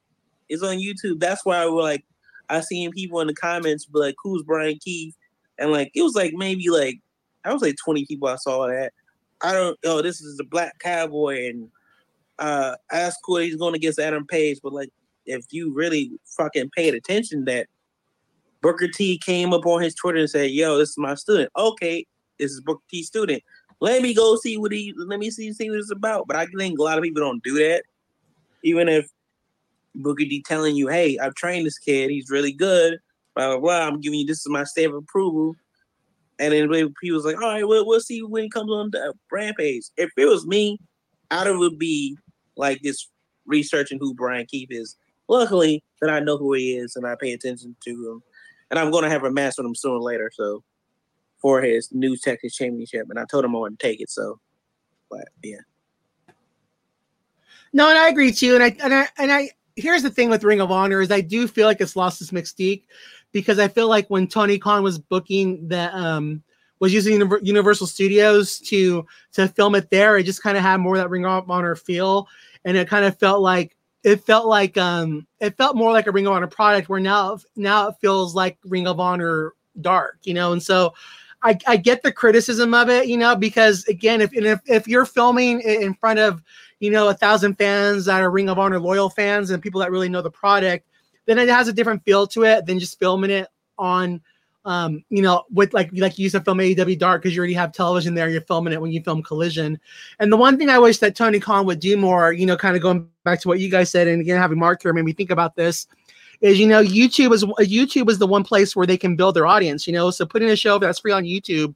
It's 0.49 0.63
on 0.63 0.77
YouTube. 0.77 1.19
That's 1.19 1.45
why 1.45 1.67
we're 1.67 1.83
like, 1.83 2.05
I 2.49 2.61
seen 2.61 2.93
people 2.93 3.21
in 3.21 3.27
the 3.27 3.35
comments 3.35 3.87
be 3.87 3.99
like, 3.99 4.15
who's 4.23 4.45
Brian 4.45 4.79
Keith? 4.83 5.15
And 5.59 5.73
like, 5.73 5.91
it 5.95 6.03
was 6.03 6.15
like 6.15 6.33
maybe 6.35 6.71
like, 6.71 7.01
I 7.45 7.53
was 7.53 7.61
like 7.61 7.77
20 7.85 8.07
people 8.07 8.29
I 8.29 8.37
saw 8.37 8.69
that. 8.69 8.93
I 9.43 9.53
don't, 9.53 9.79
oh, 9.85 10.03
this 10.03 10.21
is 10.21 10.37
the 10.37 10.45
Black 10.45 10.79
Cowboy. 10.79 11.49
And 11.49 11.69
uh, 12.39 12.77
that's 12.91 13.17
cool. 13.25 13.39
He's 13.39 13.57
going 13.57 13.75
against 13.75 13.99
Adam 13.99 14.27
Page. 14.27 14.59
But 14.63 14.73
like, 14.73 14.91
if 15.27 15.47
you 15.51 15.73
really 15.73 16.11
fucking 16.25 16.71
paid 16.71 16.95
attention 16.95 17.45
that 17.45 17.67
Booker 18.61 18.89
T 18.89 19.19
came 19.19 19.53
up 19.53 19.67
on 19.67 19.83
his 19.83 19.95
Twitter 19.95 20.19
and 20.19 20.31
said, 20.31 20.51
"Yo, 20.51 20.79
this 20.79 20.91
is 20.91 20.99
my 20.99 21.15
student." 21.15 21.51
Okay, 21.57 22.07
this 22.39 22.51
is 22.51 22.61
Booker 22.61 22.83
T 22.91 23.03
student. 23.03 23.43
Let 23.81 24.03
me 24.03 24.15
go 24.15 24.37
see 24.37 24.57
what 24.57 24.73
he. 24.73 24.93
Let 24.97 25.21
me 25.21 25.31
see 25.31 25.53
see 25.53 25.71
what 25.71 25.79
it's 25.79 25.93
about. 25.93 26.27
But 26.27 26.37
I 26.37 26.47
think 26.47 26.79
a 26.79 26.83
lot 26.83 26.99
of 26.99 27.05
people 27.05 27.23
don't 27.23 27.43
do 27.43 27.55
that. 27.55 27.85
Even 28.65 28.89
if 28.89 29.09
Booker 29.95 30.25
T 30.25 30.43
telling 30.47 30.75
you, 30.75 30.89
"Hey, 30.89 31.19
I've 31.19 31.35
trained 31.35 31.67
this 31.67 31.79
kid. 31.79 32.11
He's 32.11 32.31
really 32.31 32.53
good." 32.53 32.99
Blah 33.37 33.51
blah 33.51 33.61
blah. 33.61 33.87
I'm 33.87 34.01
giving 34.01 34.21
you 34.21 34.27
this 34.27 34.41
is 34.41 34.49
my 34.49 34.65
stamp 34.65 34.95
of 34.95 35.03
approval. 35.05 35.55
And 36.39 36.53
then 36.53 36.93
he 37.03 37.11
was 37.11 37.25
like, 37.25 37.37
"All 37.37 37.49
right, 37.49 37.67
well, 37.67 37.87
we'll 37.87 38.01
see 38.01 38.23
when 38.23 38.45
he 38.45 38.49
comes 38.49 38.71
on 38.71 38.91
the 38.93 39.13
Rampage." 39.31 39.85
If 39.97 40.11
it 40.17 40.27
was 40.27 40.47
me, 40.47 40.79
I 41.31 41.51
would 41.51 41.79
be 41.79 42.17
like 42.57 42.81
this 42.83 43.09
researching 43.47 43.99
who 44.01 44.15
Brian 44.15 44.47
Keith 44.47 44.69
is. 44.71 44.97
Luckily, 45.29 45.83
that 46.01 46.11
I 46.11 46.21
know 46.21 46.39
who 46.39 46.55
he 46.55 46.77
is 46.77 46.97
and 46.97 47.07
I 47.07 47.15
pay 47.21 47.33
attention 47.33 47.77
to 47.85 47.91
him 47.91 48.23
and 48.71 48.79
I'm 48.79 48.91
going 48.91 49.05
to 49.05 49.11
have 49.11 49.25
a 49.25 49.31
match 49.31 49.55
with 49.57 49.67
him 49.67 49.75
sooner 49.75 49.95
or 49.95 50.01
later. 50.01 50.31
So 50.35 50.63
for 51.41 51.63
his 51.63 51.89
new 51.93 52.17
Texas 52.17 52.55
Championship, 52.55 53.07
and 53.09 53.19
I 53.19 53.25
told 53.31 53.45
him 53.45 53.55
I 53.57 53.61
wouldn't 53.61 53.81
take 53.81 54.01
it. 54.01 54.11
So, 54.11 54.41
but 55.11 55.29
yeah. 55.43 55.59
No, 57.73 57.89
and 57.89 57.99
I 57.99 58.09
agree 58.09 58.33
too. 58.33 58.55
And 58.55 58.65
I 58.65 58.77
and 58.83 58.95
I 58.95 59.09
and 59.19 59.33
I 59.33 59.51
here's 59.77 60.03
the 60.03 60.11
thing 60.11 60.31
with 60.31 60.43
Ring 60.43 60.61
of 60.61 60.71
Honor 60.71 61.01
is 61.01 61.11
I 61.11 61.21
do 61.21 61.47
feel 61.47 61.67
like 61.67 61.81
it's 61.81 61.97
lost 61.97 62.21
its 62.21 62.31
mystique 62.31 62.85
because 63.33 63.59
I 63.59 63.69
feel 63.69 63.89
like 63.89 64.09
when 64.09 64.27
Tony 64.27 64.59
Khan 64.59 64.83
was 64.83 64.99
booking 64.99 65.69
the 65.69 65.95
um 65.97 66.43
was 66.81 66.95
using 66.95 67.21
Universal 67.43 67.89
Studios 67.89 68.59
to 68.61 69.07
to 69.33 69.49
film 69.49 69.75
it 69.75 69.91
there, 69.91 70.17
it 70.17 70.25
just 70.25 70.43
kind 70.43 70.57
of 70.57 70.63
had 70.63 70.79
more 70.81 70.97
of 70.97 71.03
that 71.03 71.11
Ring 71.11 71.27
of 71.27 71.51
Honor 71.51 71.75
feel, 71.75 72.29
and 72.65 72.77
it 72.77 72.89
kind 72.89 73.05
of 73.05 73.19
felt 73.19 73.41
like 73.41 73.77
it 74.05 74.25
felt 74.25 74.47
like 74.47 74.77
um 74.77 75.27
it 75.41 75.57
felt 75.57 75.77
more 75.77 75.93
like 75.93 76.07
a 76.07 76.13
Ring 76.13 76.27
of 76.27 76.33
Honor 76.33 76.47
product 76.47 76.89
where 76.89 77.01
now 77.01 77.39
now 77.57 77.89
it 77.89 77.97
feels 78.01 78.35
like 78.35 78.59
Ring 78.65 78.87
of 78.87 79.01
Honor 79.01 79.55
dark, 79.81 80.19
you 80.25 80.35
know, 80.35 80.53
and 80.53 80.63
so 80.63 80.95
I, 81.43 81.57
I 81.67 81.77
get 81.77 82.03
the 82.03 82.11
criticism 82.11 82.75
of 82.75 82.89
it, 82.89 83.07
you 83.07 83.17
know, 83.17 83.37
because 83.37 83.85
again, 83.85 84.21
if 84.21 84.33
if 84.35 84.61
if 84.67 84.89
you're 84.89 85.05
filming 85.05 85.61
in 85.61 85.95
front 85.95 86.19
of 86.19 86.43
you 86.81 86.91
know 86.91 87.09
a 87.09 87.15
thousand 87.15 87.55
fans 87.57 88.07
that 88.07 88.21
are 88.21 88.31
Ring 88.31 88.49
of 88.49 88.59
Honor 88.59 88.81
loyal 88.81 89.11
fans 89.11 89.51
and 89.51 89.63
people 89.63 89.81
that 89.81 89.91
really 89.91 90.09
know 90.09 90.23
the 90.23 90.31
product, 90.31 90.88
then 91.29 91.39
it 91.39 91.49
has 91.49 91.69
a 91.69 91.73
different 91.73 92.03
feel 92.05 92.27
to 92.27 92.45
it 92.45 92.65
than 92.65 92.79
just 92.79 92.99
filming 92.99 93.31
it 93.31 93.49
on 93.77 94.21
um, 94.65 95.03
you 95.09 95.23
know, 95.23 95.45
with 95.51 95.73
like 95.73 95.91
like 95.95 96.19
you 96.19 96.25
used 96.25 96.35
to 96.35 96.43
film 96.43 96.59
AEW 96.59 96.99
Dark 96.99 97.23
because 97.23 97.35
you 97.35 97.41
already 97.41 97.55
have 97.55 97.73
television 97.73 98.15
there, 98.15 98.29
you're 98.29 98.43
filming 98.43 98.73
it 98.73 98.81
when 98.81 98.91
you 98.91 99.03
film 99.03 99.23
Collision. 99.23 99.79
And 100.19 100.31
the 100.31 100.37
one 100.37 100.59
thing 100.59 100.69
I 100.69 100.79
wish 100.79 100.99
that 100.99 101.17
Tony 101.17 101.41
Khan 101.41 101.65
would 101.65 101.81
do 101.81 101.97
more, 101.97 102.33
you 102.33 102.45
know, 102.45 102.57
kind 102.57 102.77
of 102.77 102.83
going 102.83 103.09
back 103.25 103.41
to 103.41 103.49
what 103.49 103.61
you 103.61 103.71
guys 103.71 103.91
said, 103.91 104.09
and 104.09 104.21
again 104.21 104.39
having 104.39 104.59
Mark 104.59 104.83
here 104.83 104.93
made 104.93 105.05
me 105.05 105.13
think 105.13 105.31
about 105.31 105.57
this, 105.57 105.87
is 106.41 106.59
you 106.59 106.67
know, 106.67 106.83
YouTube 106.83 107.33
is 107.33 107.45
YouTube 107.45 108.11
is 108.11 108.19
the 108.19 108.27
one 108.27 108.45
place 108.45 108.77
where 108.77 108.87
they 108.87 108.99
can 108.99 109.17
build 109.17 109.37
their 109.37 109.47
audience, 109.47 109.87
you 109.87 109.93
know. 109.93 110.11
So 110.11 110.27
putting 110.27 110.51
a 110.51 110.57
show 110.57 110.79
that's 110.79 110.99
free 110.99 111.13
on 111.13 111.25
YouTube 111.25 111.75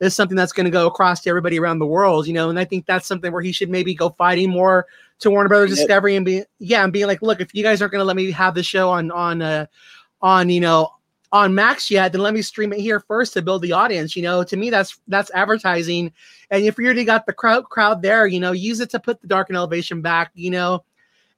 is 0.00 0.14
something 0.14 0.36
that's 0.36 0.52
going 0.52 0.64
to 0.64 0.70
go 0.70 0.86
across 0.86 1.20
to 1.22 1.30
everybody 1.30 1.58
around 1.58 1.78
the 1.78 1.86
world, 1.86 2.26
you 2.26 2.32
know. 2.32 2.50
And 2.50 2.58
I 2.58 2.64
think 2.64 2.86
that's 2.86 3.06
something 3.06 3.32
where 3.32 3.42
he 3.42 3.52
should 3.52 3.70
maybe 3.70 3.94
go 3.94 4.10
fighting 4.10 4.50
more 4.50 4.86
to 5.20 5.30
Warner 5.30 5.48
Brothers 5.48 5.70
yep. 5.70 5.78
Discovery 5.78 6.16
and 6.16 6.24
be 6.24 6.42
yeah, 6.58 6.84
and 6.84 6.92
being 6.92 7.06
like, 7.06 7.22
look, 7.22 7.40
if 7.40 7.54
you 7.54 7.62
guys 7.62 7.82
aren't 7.82 7.92
going 7.92 8.00
to 8.00 8.04
let 8.04 8.16
me 8.16 8.30
have 8.30 8.54
the 8.54 8.62
show 8.62 8.90
on 8.90 9.10
on 9.10 9.42
uh 9.42 9.66
on 10.22 10.50
you 10.50 10.60
know 10.60 10.92
on 11.32 11.54
Max 11.54 11.90
yet, 11.90 12.12
then 12.12 12.22
let 12.22 12.32
me 12.32 12.42
stream 12.42 12.72
it 12.72 12.80
here 12.80 13.00
first 13.00 13.34
to 13.34 13.42
build 13.42 13.62
the 13.62 13.72
audience. 13.72 14.16
You 14.16 14.22
know, 14.22 14.42
to 14.44 14.56
me, 14.56 14.70
that's 14.70 14.98
that's 15.08 15.30
advertising. 15.32 16.12
And 16.50 16.64
if 16.64 16.78
you 16.78 16.84
already 16.84 17.04
got 17.04 17.26
the 17.26 17.32
crowd 17.32 17.64
crowd 17.64 18.02
there, 18.02 18.26
you 18.26 18.40
know, 18.40 18.52
use 18.52 18.80
it 18.80 18.90
to 18.90 19.00
put 19.00 19.20
the 19.20 19.26
dark 19.26 19.48
and 19.48 19.56
elevation 19.56 20.00
back. 20.00 20.30
You 20.34 20.50
know, 20.50 20.84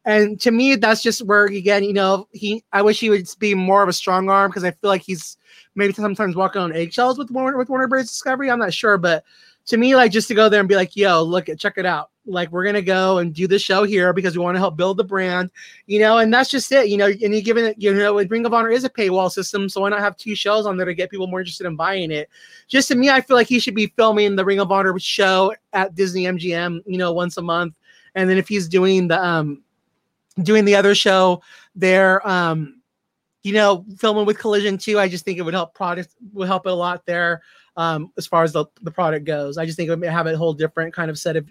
and 0.05 0.41
to 0.41 0.51
me, 0.51 0.77
that's 0.77 1.03
just 1.03 1.25
where 1.27 1.47
again, 1.47 1.85
you 1.85 1.93
know, 1.93 2.29
he. 2.33 2.63
I 2.73 2.83
wish 2.83 3.01
he 3.01 3.11
would 3.11 3.29
be 3.39 3.55
more 3.55 3.83
of 3.83 3.89
a 3.89 3.95
strong 3.95 4.29
arm 4.29 4.51
because 4.51 4.65
I 4.65 4.71
feel 4.71 4.91
like 4.91 5.03
he's 5.03 5.37
maybe 5.75 5.93
sometimes 5.93 6.37
walking 6.37 6.63
on 6.63 6.75
eggshells 6.75 7.19
with 7.19 7.31
Warner 7.31 7.57
with 7.57 7.69
Warner 7.69 7.89
Bros. 7.89 8.09
Discovery. 8.09 8.51
I'm 8.51 8.59
not 8.59 8.75
sure, 8.75 8.99
but 8.99 9.25
to 9.67 9.77
me, 9.77 9.95
like 9.97 10.13
just 10.13 10.29
to 10.29 10.35
go 10.35 10.49
there 10.49 10.61
and 10.61 10.69
be 10.69 10.77
like, 10.77 10.97
"Yo, 10.97 11.23
look 11.23 11.49
at 11.49 11.59
check 11.59 11.75
it 11.77 11.87
out." 11.87 12.11
like 12.31 12.51
we're 12.51 12.65
gonna 12.65 12.83
go 12.83 13.19
and 13.19 13.35
do 13.35 13.47
the 13.47 13.59
show 13.59 13.85
here 13.85 14.13
because 14.13 14.37
we 14.37 14.43
want 14.43 14.55
to 14.55 14.59
help 14.59 14.77
build 14.77 14.97
the 14.97 15.05
brand, 15.05 15.51
you 15.87 15.99
know, 15.99 16.19
and 16.19 16.33
that's 16.33 16.51
just 16.51 16.71
it, 16.73 16.89
you 16.89 16.97
know. 16.97 17.07
And 17.07 17.35
you 17.35 17.43
given 17.43 17.65
it, 17.65 17.77
you 17.79 17.93
know, 17.93 18.15
Ring 18.15 18.47
of 18.47 18.55
Honor 18.55 18.71
is 18.71 18.85
a 18.85 18.91
paywall 18.91 19.31
system, 19.31 19.69
so 19.69 19.81
why 19.81 19.89
not 19.89 20.01
have 20.01 20.17
two 20.17 20.35
shows 20.35 20.67
on 20.67 20.77
there 20.77 20.87
to 20.87 20.95
get 20.95 21.11
people 21.11 21.27
more 21.27 21.41
interested 21.41 21.67
in 21.67 21.77
buying 21.77 22.11
it? 22.11 22.29
Just 22.69 22.89
to 22.89 22.95
me, 22.95 23.11
I 23.11 23.21
feel 23.21 23.37
like 23.37 23.49
he 23.49 23.59
should 23.59 23.75
be 23.75 23.87
filming 23.97 24.37
the 24.37 24.45
Ring 24.45 24.61
of 24.61 24.71
Honor 24.71 24.99
show 24.99 25.55
at 25.73 25.95
Disney 25.95 26.25
MGM, 26.25 26.83
you 26.87 26.99
know, 26.99 27.13
once 27.13 27.37
a 27.37 27.43
month, 27.43 27.75
and 28.15 28.29
then 28.29 28.39
if 28.39 28.49
he's 28.49 28.69
doing 28.69 29.09
the 29.09 29.23
um 29.23 29.63
doing 30.43 30.65
the 30.65 30.77
other 30.77 30.95
show 30.95 31.43
there, 31.75 32.27
um, 32.27 32.80
you 33.43 33.53
know, 33.53 33.85
filming 33.99 34.27
with 34.27 34.39
Collision 34.39 34.79
too, 34.79 34.99
I 34.99 35.09
just 35.09 35.25
think 35.25 35.39
it 35.39 35.43
would 35.43 35.55
help 35.55 35.75
product 35.75 36.15
would 36.33 36.49
help 36.49 36.67
it 36.67 36.73
a 36.73 36.75
lot 36.75 37.07
there. 37.07 37.43
Um, 37.77 38.13
as 38.19 38.27
far 38.27 38.43
as 38.43 38.53
the, 38.53 38.67
the 38.83 38.91
product 38.91 39.25
goes, 39.25 39.57
I 39.57 39.65
just 39.65 39.77
think 39.77 39.89
it 39.89 39.99
would 39.99 40.09
have 40.09 40.27
a 40.27 40.37
whole 40.37 40.53
different 40.53 40.93
kind 40.93 41.11
of 41.11 41.19
set 41.19 41.37
of 41.37 41.49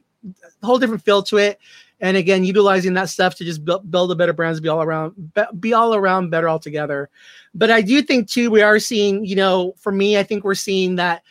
whole 0.61 0.77
different 0.77 1.03
feel 1.03 1.23
to 1.23 1.37
it. 1.37 1.59
And 2.01 2.15
again, 2.15 2.43
utilizing 2.43 2.93
that 2.93 3.09
stuff 3.09 3.35
to 3.35 3.45
just 3.45 3.65
build, 3.65 3.89
build 3.89 4.11
a 4.11 4.15
better 4.15 4.33
brands, 4.33 4.59
be 4.59 4.69
all 4.69 4.81
around, 4.81 5.33
be 5.59 5.73
all 5.73 5.95
around 5.95 6.29
better 6.29 6.47
altogether. 6.47 7.09
But 7.53 7.71
I 7.71 7.81
do 7.81 8.01
think 8.01 8.29
too, 8.29 8.51
we 8.51 8.61
are 8.61 8.79
seeing, 8.79 9.25
you 9.25 9.35
know, 9.35 9.73
for 9.77 9.91
me, 9.91 10.17
I 10.17 10.23
think 10.23 10.43
we're 10.43 10.55
seeing 10.55 10.95
that 10.95 11.23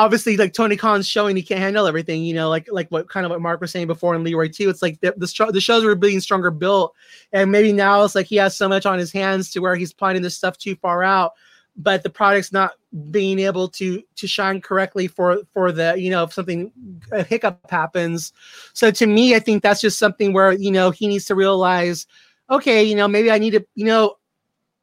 obviously 0.00 0.36
like 0.36 0.52
Tony 0.52 0.76
Khan's 0.76 1.06
showing 1.06 1.36
he 1.36 1.42
can't 1.42 1.60
handle 1.60 1.86
everything, 1.86 2.24
you 2.24 2.34
know, 2.34 2.48
like 2.48 2.68
like 2.70 2.88
what 2.88 3.08
kind 3.08 3.26
of 3.26 3.30
what 3.30 3.40
Mark 3.40 3.60
was 3.60 3.70
saying 3.70 3.86
before 3.86 4.14
and 4.14 4.24
Leroy 4.24 4.48
too. 4.48 4.70
It's 4.70 4.82
like 4.82 5.00
the 5.00 5.12
the, 5.16 5.50
the 5.52 5.60
shows 5.60 5.84
were 5.84 5.94
being 5.94 6.20
stronger 6.20 6.50
built, 6.50 6.94
and 7.32 7.52
maybe 7.52 7.72
now 7.72 8.02
it's 8.02 8.14
like 8.14 8.26
he 8.26 8.36
has 8.36 8.56
so 8.56 8.68
much 8.68 8.86
on 8.86 8.98
his 8.98 9.12
hands 9.12 9.50
to 9.50 9.60
where 9.60 9.76
he's 9.76 9.92
planning 9.92 10.22
this 10.22 10.36
stuff 10.36 10.56
too 10.58 10.74
far 10.76 11.02
out 11.02 11.32
but 11.76 12.02
the 12.02 12.10
product's 12.10 12.52
not 12.52 12.72
being 13.10 13.38
able 13.38 13.68
to 13.68 14.02
to 14.16 14.26
shine 14.26 14.60
correctly 14.60 15.06
for 15.06 15.38
for 15.54 15.70
the 15.70 15.94
you 15.96 16.10
know 16.10 16.24
if 16.24 16.32
something 16.32 16.72
a 17.12 17.22
hiccup 17.22 17.58
happens 17.70 18.32
so 18.72 18.90
to 18.90 19.06
me 19.06 19.34
i 19.36 19.38
think 19.38 19.62
that's 19.62 19.80
just 19.80 19.98
something 19.98 20.32
where 20.32 20.52
you 20.52 20.70
know 20.70 20.90
he 20.90 21.06
needs 21.06 21.24
to 21.24 21.34
realize 21.34 22.06
okay 22.50 22.82
you 22.82 22.96
know 22.96 23.06
maybe 23.06 23.30
i 23.30 23.38
need 23.38 23.52
to 23.52 23.64
you 23.76 23.84
know 23.84 24.16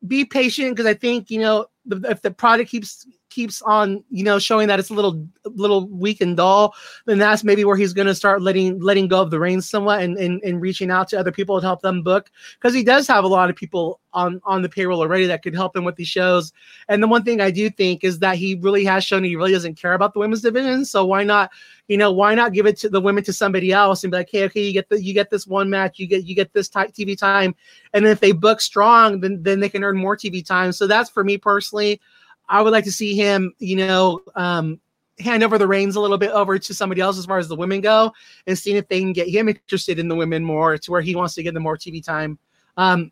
be 0.08 0.24
patient 0.24 0.72
because 0.72 0.86
i 0.86 0.94
think 0.94 1.30
you 1.30 1.40
know 1.40 1.66
if 2.06 2.22
the 2.22 2.32
product 2.32 2.70
keeps 2.70 3.06
keeps 3.30 3.62
on, 3.62 4.04
you 4.10 4.24
know, 4.24 4.40
showing 4.40 4.68
that 4.68 4.80
it's 4.80 4.90
a 4.90 4.94
little 4.94 5.28
little 5.46 5.88
weak 5.88 6.22
and 6.22 6.38
dull, 6.38 6.74
then 7.06 7.18
that's 7.18 7.44
maybe 7.44 7.64
where 7.64 7.76
he's 7.76 7.94
going 7.94 8.08
to 8.08 8.16
start 8.16 8.42
letting 8.42 8.80
letting 8.80 9.08
go 9.08 9.22
of 9.22 9.32
the 9.32 9.40
reins 9.40 9.70
somewhat 9.70 10.02
and, 10.02 10.18
and 10.18 10.42
and 10.44 10.62
reaching 10.62 10.92
out 10.92 11.08
to 11.10 11.20
other 11.20 11.32
people 11.32 11.60
to 11.60 11.66
help 11.66 11.82
them 11.82 12.02
book 12.04 12.32
because 12.60 12.74
he 12.74 12.84
does 12.84 13.08
have 13.08 13.24
a 13.24 13.28
lot 13.28 13.50
of 13.50 13.56
people 13.56 14.00
on 14.14 14.42
on 14.46 14.62
the 14.62 14.70
payroll 14.70 15.00
already 15.00 15.28
that 15.28 15.44
could 15.44 15.54
help 15.54 15.76
him 15.76 15.84
with 15.84 15.96
these 15.96 16.08
shows. 16.08 16.52
And 16.90 17.02
the 17.02 17.08
one 17.08 17.24
thing 17.24 17.40
I 17.40 17.52
do 17.52 17.70
think 17.70 18.04
is 18.04 18.20
that 18.20 18.38
he 18.38 18.56
really 18.56 18.84
has 18.86 19.04
shown 19.04 19.24
he 19.24 19.36
really 19.36 19.52
doesn't 19.52 19.76
care 19.76 19.94
about 19.94 20.14
the 20.14 20.20
women's 20.20 20.42
division. 20.42 20.86
So 20.86 21.06
why 21.06 21.24
not, 21.24 21.52
you 21.88 21.98
know, 21.98 22.12
why 22.12 22.34
not 22.34 22.54
give 22.54 22.66
it 22.66 22.78
to 22.78 22.90
the 22.90 23.02
women 23.02 23.24
to 23.26 23.34
somebody 23.34 23.72
else 23.72 24.04
and 24.04 24.12
be 24.12 24.18
like, 24.18 24.30
hey, 24.32 24.46
okay, 24.46 24.62
you 24.62 24.74
get 24.74 24.90
the 24.90 25.02
you 25.02 25.14
get 25.14 25.30
this 25.30 25.46
one 25.46 25.70
match, 25.70 26.00
you 26.00 26.08
get 26.08 26.26
you 26.26 26.36
get 26.36 26.54
this 26.54 26.70
type 26.70 26.94
TV 26.94 27.18
time, 27.18 27.56
and 27.94 28.06
then 28.06 28.12
if 28.12 28.20
they 28.20 28.32
book 28.32 28.62
strong, 28.62 29.20
then 29.20 29.42
then 29.44 29.60
they 29.60 29.70
can 29.70 29.84
earn 29.84 29.98
more 29.98 30.18
TV 30.18 30.46
time. 30.46 30.72
So 30.72 30.88
that's 30.88 31.10
for 31.10 31.24
me 31.24 31.38
personally. 31.38 32.02
I 32.50 32.62
would 32.62 32.72
like 32.72 32.86
to 32.86 32.92
see 32.92 33.16
him, 33.16 33.54
you 33.60 33.76
know, 33.76 34.22
um, 34.36 34.80
hand 35.20 35.44
over 35.44 35.58
the 35.58 35.68
reins 35.68 35.96
a 35.96 36.00
little 36.00 36.18
bit 36.18 36.32
over 36.32 36.60
to 36.60 36.74
somebody 36.74 37.02
else 37.02 37.18
as 37.18 37.26
far 37.26 37.40
as 37.40 37.48
the 37.48 37.56
women 37.56 37.82
go, 37.82 38.14
and 38.46 38.58
seeing 38.58 38.78
if 38.78 38.88
they 38.88 39.00
can 39.00 39.14
get 39.14 39.28
him 39.28 39.50
interested 39.50 40.00
in 40.00 40.08
the 40.08 40.16
women 40.16 40.44
more 40.44 40.78
to 40.78 40.92
where 40.92 41.02
he 41.02 41.16
wants 41.16 41.34
to 41.36 41.44
get 41.44 41.54
them 41.54 41.64
more 41.64 41.78
TV 41.78 42.04
time. 42.04 42.38
Um, 42.78 43.12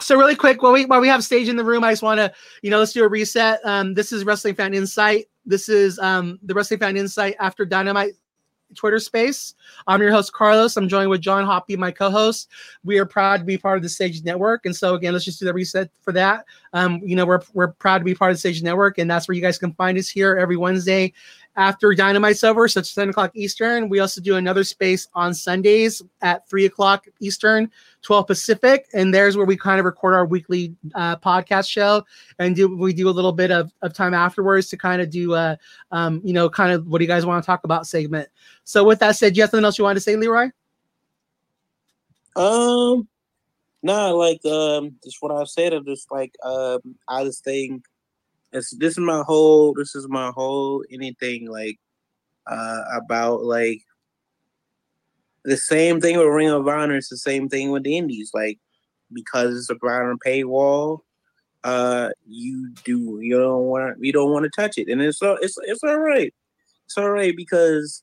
so 0.00 0.16
really 0.16 0.36
quick, 0.36 0.62
while 0.62 0.72
we 0.72 0.84
while 0.84 1.00
we 1.00 1.08
have 1.08 1.24
stage 1.24 1.48
in 1.48 1.56
the 1.56 1.64
room, 1.64 1.84
I 1.84 1.92
just 1.92 2.02
want 2.02 2.18
to, 2.18 2.32
you 2.62 2.70
know, 2.70 2.78
let's 2.78 2.92
do 2.92 3.04
a 3.04 3.08
reset. 3.08 3.60
Um, 3.64 3.94
this 3.94 4.12
is 4.12 4.24
Wrestling 4.24 4.54
Fans 4.54 4.76
Incite. 4.76 5.26
This 5.46 5.68
is 5.68 5.98
um, 5.98 6.38
the 6.42 6.54
Wrestling 6.54 6.80
Fans 6.80 6.98
Incite 6.98 7.36
after 7.38 7.64
Dynamite 7.64 8.14
Twitter 8.74 8.98
space. 8.98 9.54
I'm 9.86 10.00
your 10.00 10.10
host, 10.10 10.32
Carlos. 10.32 10.76
I'm 10.76 10.88
joined 10.88 11.10
with 11.10 11.20
John 11.20 11.44
Hoppe, 11.44 11.76
my 11.78 11.90
co 11.90 12.10
host. 12.10 12.48
We 12.84 12.98
are 12.98 13.06
proud 13.06 13.38
to 13.38 13.44
be 13.44 13.58
part 13.58 13.76
of 13.76 13.82
the 13.82 13.88
Stage 13.88 14.22
Network. 14.22 14.66
And 14.66 14.74
so, 14.74 14.94
again, 14.94 15.12
let's 15.12 15.24
just 15.24 15.38
do 15.38 15.46
the 15.46 15.54
reset 15.54 15.90
for 16.02 16.12
that. 16.12 16.44
Um, 16.72 17.00
you 17.04 17.16
know, 17.16 17.26
we're, 17.26 17.40
we're 17.54 17.68
proud 17.68 17.98
to 17.98 18.04
be 18.04 18.14
part 18.14 18.30
of 18.30 18.36
the 18.36 18.40
Stage 18.40 18.62
Network, 18.62 18.98
and 18.98 19.10
that's 19.10 19.28
where 19.28 19.34
you 19.34 19.42
guys 19.42 19.58
can 19.58 19.72
find 19.74 19.98
us 19.98 20.08
here 20.08 20.36
every 20.36 20.56
Wednesday 20.56 21.12
after 21.56 21.94
Dynamite's 21.94 22.44
over, 22.44 22.66
so 22.66 22.80
it's 22.80 22.94
10 22.94 23.10
o'clock 23.10 23.32
Eastern. 23.34 23.88
We 23.88 24.00
also 24.00 24.20
do 24.20 24.36
another 24.36 24.64
space 24.64 25.08
on 25.14 25.34
Sundays 25.34 26.02
at 26.22 26.48
3 26.48 26.64
o'clock 26.64 27.06
Eastern, 27.20 27.70
12 28.02 28.26
Pacific. 28.26 28.86
And 28.94 29.12
there's 29.12 29.36
where 29.36 29.44
we 29.44 29.56
kind 29.56 29.78
of 29.78 29.84
record 29.84 30.14
our 30.14 30.24
weekly 30.24 30.74
uh, 30.94 31.16
podcast 31.16 31.68
show. 31.68 32.04
And 32.38 32.56
do 32.56 32.74
we 32.74 32.92
do 32.92 33.08
a 33.08 33.10
little 33.10 33.32
bit 33.32 33.50
of, 33.50 33.70
of 33.82 33.92
time 33.92 34.14
afterwards 34.14 34.68
to 34.70 34.76
kind 34.76 35.02
of 35.02 35.10
do, 35.10 35.34
uh, 35.34 35.56
um, 35.90 36.20
you 36.24 36.32
know, 36.32 36.48
kind 36.48 36.72
of 36.72 36.86
what 36.86 36.98
do 36.98 37.04
you 37.04 37.08
guys 37.08 37.26
want 37.26 37.42
to 37.42 37.46
talk 37.46 37.64
about 37.64 37.86
segment. 37.86 38.28
So 38.64 38.84
with 38.84 39.00
that 39.00 39.16
said, 39.16 39.36
you 39.36 39.42
have 39.42 39.50
something 39.50 39.64
else 39.64 39.78
you 39.78 39.84
wanted 39.84 39.96
to 39.96 40.00
say, 40.00 40.16
Leroy? 40.16 40.50
Um, 42.34 43.08
nah, 43.82 44.08
like 44.10 44.44
um, 44.46 44.96
just 45.04 45.18
what 45.20 45.32
I 45.32 45.44
said. 45.44 45.72
I'm 45.74 45.84
just 45.84 46.10
like 46.10 46.34
um, 46.42 46.80
I 47.08 47.24
just 47.24 47.44
think 47.44 47.84
it's 48.52 48.76
this 48.76 48.92
is 48.92 48.98
my 48.98 49.22
whole 49.26 49.74
this 49.74 49.94
is 49.94 50.08
my 50.08 50.30
whole 50.34 50.84
anything 50.90 51.50
like 51.50 51.78
uh 52.46 52.82
about 52.94 53.42
like 53.44 53.82
the 55.44 55.56
same 55.56 56.00
thing 56.00 56.18
with 56.18 56.28
Ring 56.28 56.50
of 56.50 56.68
Honor. 56.68 56.96
It's 56.96 57.08
the 57.08 57.16
same 57.16 57.48
thing 57.48 57.70
with 57.70 57.82
the 57.82 57.96
Indies. 57.96 58.30
Like 58.32 58.58
because 59.12 59.56
it's 59.56 59.70
a 59.70 59.74
brown 59.74 60.18
paywall, 60.24 61.00
uh, 61.64 62.10
you 62.26 62.72
do 62.84 63.18
you 63.20 63.38
don't 63.38 63.64
want 63.64 63.96
you 64.00 64.12
don't 64.12 64.30
want 64.30 64.44
to 64.44 64.50
touch 64.50 64.78
it, 64.78 64.88
and 64.88 65.00
it's 65.02 65.18
it's 65.22 65.56
it's 65.62 65.82
all 65.82 65.98
right. 65.98 66.32
It's 66.86 66.98
all 66.98 67.10
right 67.10 67.36
because 67.36 68.02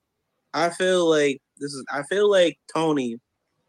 I 0.54 0.70
feel 0.70 1.10
like 1.10 1.42
this 1.60 1.74
is 1.74 1.86
I 1.92 2.04
feel 2.04 2.30
like 2.30 2.58
Tony 2.74 3.18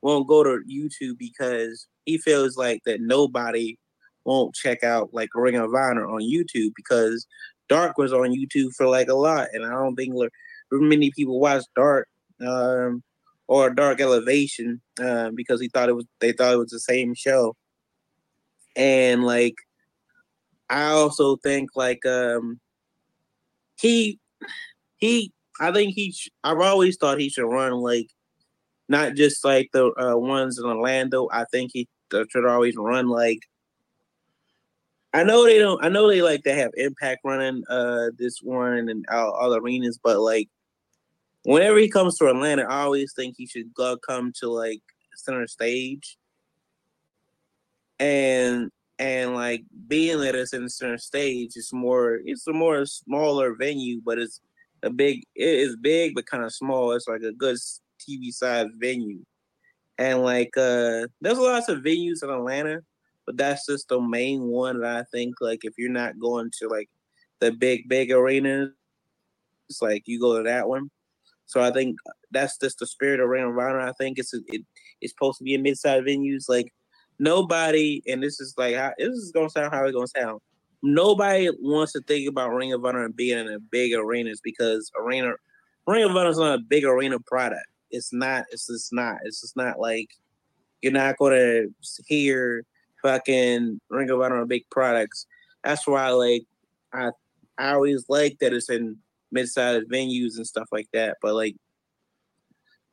won't 0.03 0.29
go 0.29 0.43
to 0.43 0.63
YouTube 0.71 1.19
because 1.19 1.87
he 2.07 2.19
feels 2.19 2.57
like 2.57 2.83
that 2.87 3.01
nobody 3.01 3.77
won't 4.25 4.55
check 4.55 4.85
out 4.85 5.11
like 5.13 5.31
Ring 5.35 5.57
of 5.57 5.75
Honor 5.75 6.07
on 6.07 6.21
YouTube 6.21 6.73
because 6.77 7.27
Dark 7.69 7.99
was 7.99 8.13
on 8.13 8.31
YouTube 8.31 8.73
for 8.77 8.87
like 8.87 9.09
a 9.09 9.15
lot, 9.15 9.49
and 9.53 9.65
I 9.65 9.71
don't 9.71 9.97
think 9.97 10.15
many 10.73 11.11
people 11.11 11.41
watch 11.41 11.65
Dark 11.77 12.09
um, 12.41 13.03
or 13.49 13.71
Dark 13.71 14.01
Elevation 14.01 14.81
uh, 15.01 15.31
because 15.35 15.61
he 15.61 15.69
thought 15.69 15.89
it 15.89 15.97
was 15.97 16.07
they 16.21 16.33
thought 16.33 16.55
it 16.55 16.59
was 16.59 16.71
the 16.71 16.81
same 16.81 17.15
show, 17.15 17.57
and 18.77 19.25
like 19.25 19.55
I 20.69 20.85
also 20.91 21.37
think 21.37 21.71
like 21.75 22.05
um, 22.07 22.61
he 23.81 24.19
he 24.97 25.33
I 25.61 25.73
think 25.73 25.95
he 25.95 26.13
sh- 26.13 26.31
I've 26.45 26.61
always 26.61 26.97
thought 26.97 27.21
he 27.21 27.29
should 27.29 27.49
run 27.49 27.73
like 27.73 28.09
not 28.89 29.15
just 29.15 29.45
like 29.45 29.71
the 29.73 29.93
uh, 30.01 30.17
ones 30.17 30.59
in 30.59 30.65
Orlando. 30.65 31.29
I 31.33 31.45
think 31.53 31.71
he 31.73 31.89
should 32.13 32.47
always 32.47 32.77
run 32.77 33.09
like 33.09 33.41
I 35.13 35.25
know 35.25 35.45
they 35.45 35.59
don't. 35.59 35.85
I 35.85 35.89
know 35.89 36.09
they 36.09 36.23
like 36.23 36.45
to 36.45 36.55
have 36.55 36.71
Impact 36.77 37.21
running 37.25 37.65
uh 37.69 38.11
this 38.17 38.41
one 38.43 38.89
and 38.89 39.05
all, 39.11 39.33
all 39.33 39.55
arenas, 39.55 39.99
but 40.03 40.21
like 40.21 40.49
whenever 41.45 41.79
he 41.79 41.89
comes 41.89 42.17
to 42.19 42.29
Atlanta, 42.29 42.63
I 42.63 42.83
always 42.83 43.13
think 43.13 43.35
he 43.37 43.47
should 43.47 43.75
go 43.75 43.97
come 43.97 44.33
to 44.41 44.49
like 44.49 44.83
center 45.17 45.47
stage. 45.47 46.17
And 47.99 48.71
and 48.99 49.35
like 49.35 49.65
being 49.89 50.23
at 50.25 50.35
it's 50.35 50.53
in 50.53 50.69
center 50.69 50.99
stage, 50.99 51.53
it's 51.57 51.73
more 51.73 52.21
it's 52.25 52.47
a 52.47 52.53
more 52.53 52.87
smaller 52.87 53.55
venue, 53.55 54.01
but 54.05 54.19
it's 54.19 54.41
a 54.83 54.91
big 54.91 55.25
it 55.35 55.45
is 55.45 55.77
big 55.77 56.15
but 56.15 56.27
kind 56.27 56.45
of 56.45 56.55
small. 56.55 56.93
It's 56.93 57.09
like 57.09 57.23
a 57.23 57.33
good 57.33 57.57
TV 57.99 58.33
size 58.33 58.69
venue. 58.77 59.25
And 59.99 60.23
like 60.23 60.57
uh 60.57 61.09
there's 61.21 61.39
lots 61.39 61.69
of 61.69 61.81
venues 61.81 62.23
in 62.23 62.31
Atlanta 62.31 62.83
but 63.31 63.37
that's 63.37 63.67
just 63.67 63.89
the 63.89 64.01
main 64.01 64.43
one 64.43 64.81
that 64.81 64.97
I 64.97 65.05
think 65.13 65.37
like 65.41 65.65
if 65.65 65.75
you're 65.79 65.89
not 65.89 66.19
going 66.19 66.51
to 66.59 66.67
like 66.67 66.89
the 67.39 67.53
big 67.53 67.89
big 67.89 68.11
arenas, 68.11 68.71
it's 69.69 69.81
like 69.81 70.03
you 70.07 70.19
go 70.19 70.39
to 70.39 70.43
that 70.43 70.69
one. 70.69 70.91
So 71.47 71.61
I 71.61 71.71
think 71.71 71.97
that's 72.33 72.59
just 72.59 72.81
the 72.81 72.89
spirit 72.89 73.21
of 73.21 73.29
Ring 73.29 73.45
of 73.45 73.51
Honor. 73.51 73.79
I 73.79 73.93
think 73.93 74.19
it's 74.19 74.35
it, 74.35 74.67
it's 75.01 75.13
supposed 75.13 75.39
to 75.39 75.45
be 75.45 75.55
in 75.55 75.63
mid-sized 75.63 76.05
venues. 76.05 76.49
Like 76.49 76.75
nobody, 77.21 78.03
and 78.09 78.21
this 78.21 78.41
is 78.41 78.53
like 78.59 78.75
how, 78.75 78.95
this 78.99 79.11
is 79.11 79.31
gonna 79.31 79.49
sound 79.49 79.73
how 79.73 79.85
it's 79.85 79.95
gonna 79.95 80.09
sound. 80.09 80.41
Nobody 80.83 81.51
wants 81.61 81.93
to 81.93 82.01
think 82.01 82.29
about 82.29 82.53
Ring 82.53 82.73
of 82.73 82.85
Honor 82.85 83.05
and 83.05 83.15
being 83.15 83.39
in 83.39 83.47
a 83.47 83.61
big 83.61 83.93
arenas 83.95 84.41
because 84.43 84.91
arena 85.01 85.35
Ring 85.87 86.03
of 86.03 86.17
Honor 86.17 86.31
is 86.31 86.39
not 86.39 86.59
a 86.59 86.63
big 86.63 86.83
arena 86.83 87.21
product. 87.21 87.67
It's 87.93 88.13
not. 88.13 88.47
It's 88.51 88.67
just 88.67 88.93
not. 88.93 89.19
It's 89.23 89.41
just 89.41 89.57
not 89.57 89.79
like 89.79 90.09
you're 90.83 90.93
not 90.93 91.17
gonna 91.17 91.67
hear 92.09 92.65
fucking 93.03 93.81
Ring 93.91 94.11
of 94.11 94.21
Honor 94.21 94.45
big 94.47 94.65
products. 94.71 95.27
That's 95.65 95.87
why 95.87 96.09
like 96.11 96.45
I 96.93 97.11
I 97.59 97.73
always 97.73 98.05
like 98.09 98.39
that 98.41 98.53
it's 98.53 98.71
in 98.71 98.97
mid-sized 99.33 99.91
venues 99.91 100.37
and 100.37 100.47
stuff 100.47 100.69
like 100.73 100.89
that. 100.93 101.19
But 101.23 101.35
like 101.35 101.57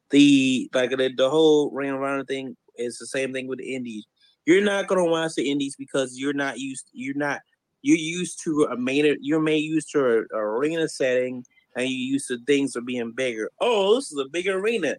the 0.10 0.70
like 0.74 0.92
the, 0.92 1.14
the 1.16 1.30
whole 1.30 1.72
Ring 1.72 1.92
of 1.92 2.02
Honor 2.02 2.26
thing 2.26 2.56
is 2.76 2.98
the 2.98 3.08
same 3.08 3.34
thing 3.34 3.48
with 3.48 3.60
the 3.60 3.76
indies. 3.76 4.06
You're 4.46 4.64
not 4.64 4.88
gonna 4.88 5.06
watch 5.06 5.36
the 5.36 5.50
indies 5.50 5.76
because 5.78 6.18
you're 6.18 6.34
not 6.34 6.60
used. 6.60 6.90
You're 6.94 7.16
not. 7.16 7.42
You're 7.84 7.98
used 7.98 8.44
to 8.44 8.68
a 8.72 8.78
main. 8.78 9.18
You're 9.22 9.40
made 9.40 9.64
used 9.64 9.92
to 9.92 10.00
a, 10.00 10.38
a 10.38 10.40
arena 10.40 10.90
setting, 10.90 11.46
and 11.76 11.88
you 11.88 11.96
used 11.96 12.28
to 12.30 12.40
things 12.46 12.76
are 12.76 12.82
being 12.82 13.14
bigger. 13.16 13.50
Oh, 13.62 13.96
this 13.96 14.12
is 14.12 14.20
a 14.20 14.30
big 14.30 14.48
arena. 14.48 14.96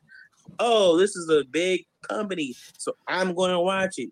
Oh, 0.59 0.97
this 0.97 1.16
is 1.16 1.28
a 1.28 1.44
big 1.44 1.85
company, 2.09 2.55
so 2.78 2.93
I'm 3.06 3.35
going 3.35 3.51
to 3.51 3.60
watch 3.60 3.94
it. 3.98 4.10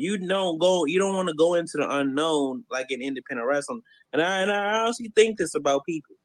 You 0.00 0.18
don't 0.18 0.58
go. 0.58 0.84
You 0.86 0.98
don't 0.98 1.14
want 1.14 1.28
to 1.28 1.34
go 1.34 1.54
into 1.54 1.76
the 1.76 1.88
unknown 1.88 2.64
like 2.70 2.90
in 2.90 3.02
independent 3.02 3.46
wrestling. 3.46 3.82
And 4.12 4.22
I 4.22 4.40
and 4.40 4.50
I 4.50 4.80
honestly 4.80 5.12
think 5.14 5.38
this 5.38 5.54
about 5.54 5.84
people. 5.84 6.16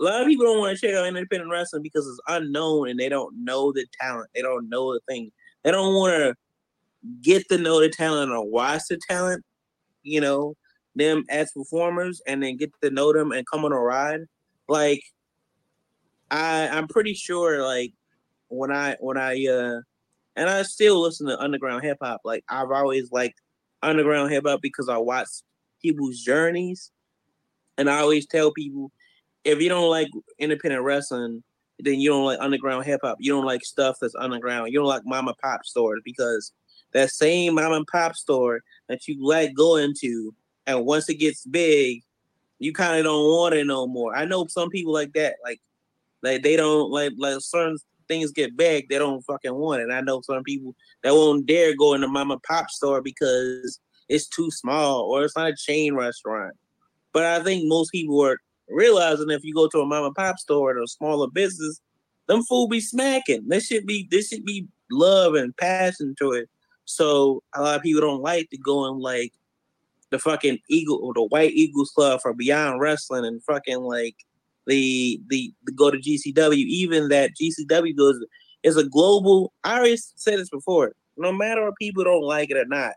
A 0.00 0.04
lot 0.04 0.22
of 0.22 0.26
people 0.26 0.46
don't 0.46 0.58
want 0.58 0.76
to 0.76 0.86
check 0.86 0.96
out 0.96 1.06
independent 1.06 1.50
wrestling 1.50 1.82
because 1.82 2.06
it's 2.06 2.20
unknown 2.28 2.88
and 2.88 2.98
they 2.98 3.08
don't 3.08 3.44
know 3.44 3.70
the 3.72 3.86
talent. 4.00 4.30
They 4.34 4.42
don't 4.42 4.68
know 4.68 4.94
the 4.94 5.00
thing. 5.08 5.30
They 5.62 5.70
don't 5.70 5.94
want 5.94 6.14
to 6.14 6.34
get 7.22 7.48
to 7.48 7.58
know 7.58 7.80
the 7.80 7.90
talent 7.90 8.32
or 8.32 8.44
watch 8.48 8.82
the 8.88 8.98
talent, 9.08 9.44
you 10.02 10.20
know, 10.20 10.56
them 10.94 11.24
as 11.28 11.52
performers 11.52 12.20
and 12.26 12.42
then 12.42 12.56
get 12.56 12.70
to 12.82 12.90
know 12.90 13.12
them 13.12 13.32
and 13.32 13.46
come 13.46 13.64
on 13.64 13.72
a 13.72 13.78
ride. 13.78 14.20
Like 14.68 15.02
I 16.30 16.68
I'm 16.68 16.88
pretty 16.88 17.14
sure 17.14 17.62
like 17.62 17.92
when 18.48 18.72
I 18.72 18.96
when 19.00 19.16
I 19.16 19.46
uh 19.46 19.80
and 20.40 20.48
I 20.48 20.62
still 20.62 21.02
listen 21.02 21.26
to 21.26 21.38
underground 21.38 21.84
hip 21.84 21.98
hop. 22.00 22.22
Like 22.24 22.44
I've 22.48 22.70
always 22.70 23.12
liked 23.12 23.42
underground 23.82 24.32
hip 24.32 24.44
hop 24.46 24.62
because 24.62 24.88
I 24.88 24.96
watch 24.96 25.28
people's 25.82 26.18
journeys. 26.20 26.90
And 27.76 27.90
I 27.90 27.98
always 27.98 28.26
tell 28.26 28.50
people 28.50 28.90
if 29.44 29.60
you 29.60 29.68
don't 29.68 29.90
like 29.90 30.08
independent 30.38 30.82
wrestling, 30.82 31.42
then 31.78 32.00
you 32.00 32.08
don't 32.08 32.24
like 32.24 32.38
underground 32.40 32.86
hip 32.86 33.00
hop. 33.04 33.18
You 33.20 33.32
don't 33.32 33.44
like 33.44 33.62
stuff 33.66 33.98
that's 34.00 34.14
underground. 34.14 34.72
You 34.72 34.78
don't 34.78 34.88
like 34.88 35.02
mom 35.04 35.28
and 35.28 35.36
pop 35.36 35.66
stores 35.66 36.00
because 36.06 36.52
that 36.92 37.10
same 37.10 37.56
mom 37.56 37.74
and 37.74 37.86
pop 37.86 38.16
store 38.16 38.62
that 38.88 39.06
you 39.06 39.16
like 39.20 39.52
going 39.52 39.92
to, 40.00 40.34
and 40.66 40.86
once 40.86 41.10
it 41.10 41.16
gets 41.16 41.44
big, 41.44 42.02
you 42.58 42.72
kind 42.72 42.96
of 42.96 43.04
don't 43.04 43.26
want 43.26 43.54
it 43.54 43.66
no 43.66 43.86
more. 43.86 44.16
I 44.16 44.24
know 44.24 44.46
some 44.46 44.70
people 44.70 44.94
like 44.94 45.12
that, 45.12 45.36
like 45.44 45.60
like 46.22 46.42
they 46.42 46.56
don't 46.56 46.90
like 46.90 47.12
like 47.18 47.40
certain 47.40 47.76
things 48.10 48.32
get 48.32 48.56
big, 48.56 48.88
they 48.88 48.98
don't 48.98 49.22
fucking 49.22 49.54
want 49.54 49.82
it. 49.82 49.90
I 49.92 50.00
know 50.00 50.20
some 50.22 50.42
people 50.42 50.74
that 51.02 51.14
won't 51.14 51.46
dare 51.46 51.74
go 51.76 51.94
in 51.94 52.00
the 52.00 52.08
mom 52.08 52.30
and 52.30 52.42
pop 52.42 52.68
store 52.68 53.00
because 53.00 53.80
it's 54.08 54.28
too 54.28 54.50
small 54.50 55.02
or 55.02 55.24
it's 55.24 55.36
not 55.36 55.50
a 55.50 55.56
chain 55.56 55.94
restaurant. 55.94 56.54
But 57.12 57.24
I 57.24 57.42
think 57.42 57.66
most 57.66 57.92
people 57.92 58.20
are 58.24 58.38
realizing 58.68 59.30
if 59.30 59.44
you 59.44 59.54
go 59.54 59.68
to 59.68 59.80
a 59.80 59.86
mom 59.86 60.04
and 60.04 60.14
pop 60.14 60.38
store 60.38 60.76
or 60.76 60.82
a 60.82 60.86
smaller 60.88 61.28
business, 61.28 61.80
them 62.26 62.42
food 62.42 62.68
be 62.70 62.80
smacking. 62.80 63.48
This 63.48 63.66
should 63.66 63.86
be 63.86 64.08
this 64.10 64.28
should 64.28 64.44
be 64.44 64.66
love 64.90 65.34
and 65.34 65.56
passion 65.56 66.14
to 66.18 66.32
it. 66.32 66.48
So 66.84 67.42
a 67.54 67.62
lot 67.62 67.76
of 67.76 67.82
people 67.82 68.00
don't 68.00 68.22
like 68.22 68.50
to 68.50 68.58
go 68.58 68.86
in 68.86 68.98
like 68.98 69.32
the 70.10 70.18
fucking 70.18 70.58
Eagle 70.68 71.00
or 71.02 71.14
the 71.14 71.22
White 71.22 71.52
Eagles 71.52 71.90
Club 71.90 72.20
for 72.20 72.34
Beyond 72.34 72.80
Wrestling 72.80 73.24
and 73.24 73.42
fucking 73.44 73.80
like 73.80 74.16
the 74.70 75.20
the, 75.28 75.52
the 75.64 75.72
go 75.72 75.90
to 75.90 75.98
GCW. 75.98 76.54
Even 76.54 77.08
that 77.08 77.32
GCW 77.40 77.96
goes 77.96 78.24
is 78.62 78.76
a 78.76 78.88
global. 78.88 79.52
I 79.64 79.78
already 79.78 79.96
said 79.96 80.38
this 80.38 80.50
before. 80.50 80.92
No 81.16 81.32
matter 81.32 81.66
if 81.68 81.74
people 81.78 82.04
don't 82.04 82.22
like 82.22 82.50
it 82.50 82.56
or 82.56 82.64
not, 82.66 82.94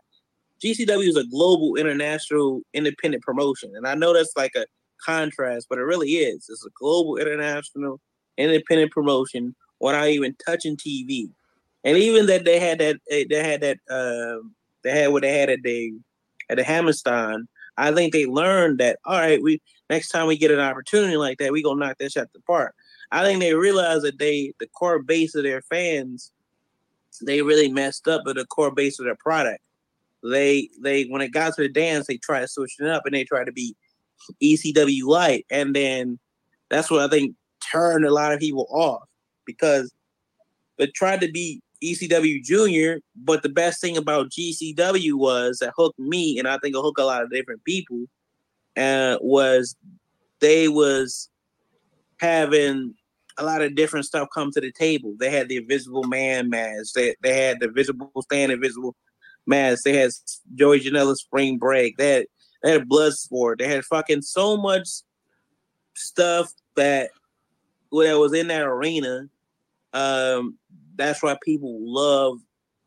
GCW 0.64 1.06
is 1.06 1.16
a 1.16 1.26
global, 1.26 1.76
international, 1.76 2.62
independent 2.72 3.22
promotion, 3.22 3.72
and 3.74 3.86
I 3.86 3.94
know 3.94 4.14
that's 4.14 4.36
like 4.36 4.52
a 4.56 4.66
contrast, 5.04 5.66
but 5.68 5.78
it 5.78 5.82
really 5.82 6.10
is. 6.10 6.46
It's 6.48 6.64
a 6.64 6.70
global, 6.78 7.16
international, 7.16 8.00
independent 8.38 8.92
promotion 8.92 9.54
without 9.80 10.08
even 10.08 10.36
touching 10.46 10.76
TV. 10.76 11.28
And 11.84 11.98
even 11.98 12.26
that 12.26 12.44
they 12.44 12.58
had 12.58 12.78
that 12.78 12.96
they 13.08 13.42
had 13.42 13.60
that 13.60 13.78
uh, 13.90 14.46
they 14.82 14.90
had 14.90 15.08
what 15.08 15.22
they 15.22 15.38
had 15.38 15.50
at 15.50 15.62
the 15.62 15.92
at 16.48 16.56
the 16.56 16.64
Hammerstein. 16.64 17.46
I 17.76 17.92
think 17.92 18.12
they 18.12 18.26
learned 18.26 18.78
that 18.78 18.98
all 19.04 19.18
right, 19.18 19.42
we 19.42 19.60
next 19.90 20.10
time 20.10 20.26
we 20.26 20.36
get 20.36 20.50
an 20.50 20.60
opportunity 20.60 21.16
like 21.16 21.38
that, 21.38 21.52
we 21.52 21.62
gonna 21.62 21.84
knock 21.84 21.98
that 21.98 22.12
shot 22.12 22.28
the 22.32 22.40
park. 22.40 22.74
I 23.10 23.24
think 23.24 23.40
they 23.40 23.54
realized 23.54 24.04
that 24.04 24.18
they 24.18 24.52
the 24.60 24.66
core 24.68 25.02
base 25.02 25.34
of 25.34 25.44
their 25.44 25.62
fans, 25.62 26.32
they 27.22 27.42
really 27.42 27.70
messed 27.70 28.08
up 28.08 28.22
with 28.24 28.36
the 28.36 28.46
core 28.46 28.72
base 28.72 28.98
of 28.98 29.06
their 29.06 29.16
product. 29.16 29.62
They 30.22 30.68
they 30.80 31.04
when 31.04 31.22
it 31.22 31.32
got 31.32 31.54
to 31.54 31.62
the 31.62 31.68
dance, 31.68 32.06
they 32.06 32.16
tried 32.16 32.48
switching 32.48 32.86
it 32.86 32.92
up 32.92 33.02
and 33.06 33.14
they 33.14 33.24
tried 33.24 33.44
to 33.44 33.52
be 33.52 33.76
ECW 34.42 35.04
light, 35.04 35.46
and 35.50 35.74
then 35.74 36.18
that's 36.70 36.90
what 36.90 37.02
I 37.02 37.08
think 37.08 37.36
turned 37.72 38.04
a 38.04 38.12
lot 38.12 38.32
of 38.32 38.40
people 38.40 38.66
off 38.70 39.08
because 39.46 39.92
they 40.78 40.86
tried 40.88 41.20
to 41.20 41.30
be 41.30 41.62
ECW 41.92 42.42
Junior, 42.42 43.00
but 43.16 43.42
the 43.42 43.48
best 43.48 43.80
thing 43.80 43.96
about 43.96 44.30
GCW 44.30 45.14
was 45.14 45.58
that 45.58 45.72
hooked 45.76 45.98
me, 45.98 46.38
and 46.38 46.48
I 46.48 46.58
think 46.58 46.74
it 46.74 46.80
hooked 46.80 47.00
a 47.00 47.04
lot 47.04 47.22
of 47.22 47.30
different 47.30 47.64
people, 47.64 48.04
uh, 48.76 49.18
was 49.20 49.76
they 50.40 50.68
was 50.68 51.30
having 52.20 52.94
a 53.38 53.44
lot 53.44 53.62
of 53.62 53.74
different 53.74 54.06
stuff 54.06 54.28
come 54.32 54.50
to 54.52 54.60
the 54.60 54.72
table. 54.72 55.14
They 55.18 55.30
had 55.30 55.48
the 55.48 55.56
Invisible 55.56 56.04
Man 56.04 56.48
mask. 56.48 56.94
They, 56.94 57.14
they 57.22 57.42
had 57.42 57.60
the 57.60 57.68
Visible 57.68 58.10
Stand 58.22 58.52
Invisible 58.52 58.94
mask. 59.46 59.84
They 59.84 59.96
had 59.96 60.10
Joey 60.54 60.80
Janela 60.80 61.16
Spring 61.16 61.58
Break. 61.58 61.96
They 61.96 62.10
had 62.10 62.26
they 62.62 62.72
had 62.72 62.88
Bloodsport. 62.88 63.58
They 63.58 63.68
had 63.68 63.84
fucking 63.84 64.22
so 64.22 64.56
much 64.56 64.88
stuff 65.94 66.52
that 66.76 67.10
that 67.92 68.18
was 68.18 68.32
in 68.32 68.48
that 68.48 68.62
arena. 68.62 69.28
Um, 69.92 70.58
that's 70.96 71.22
why 71.22 71.36
people 71.42 71.78
love 71.80 72.38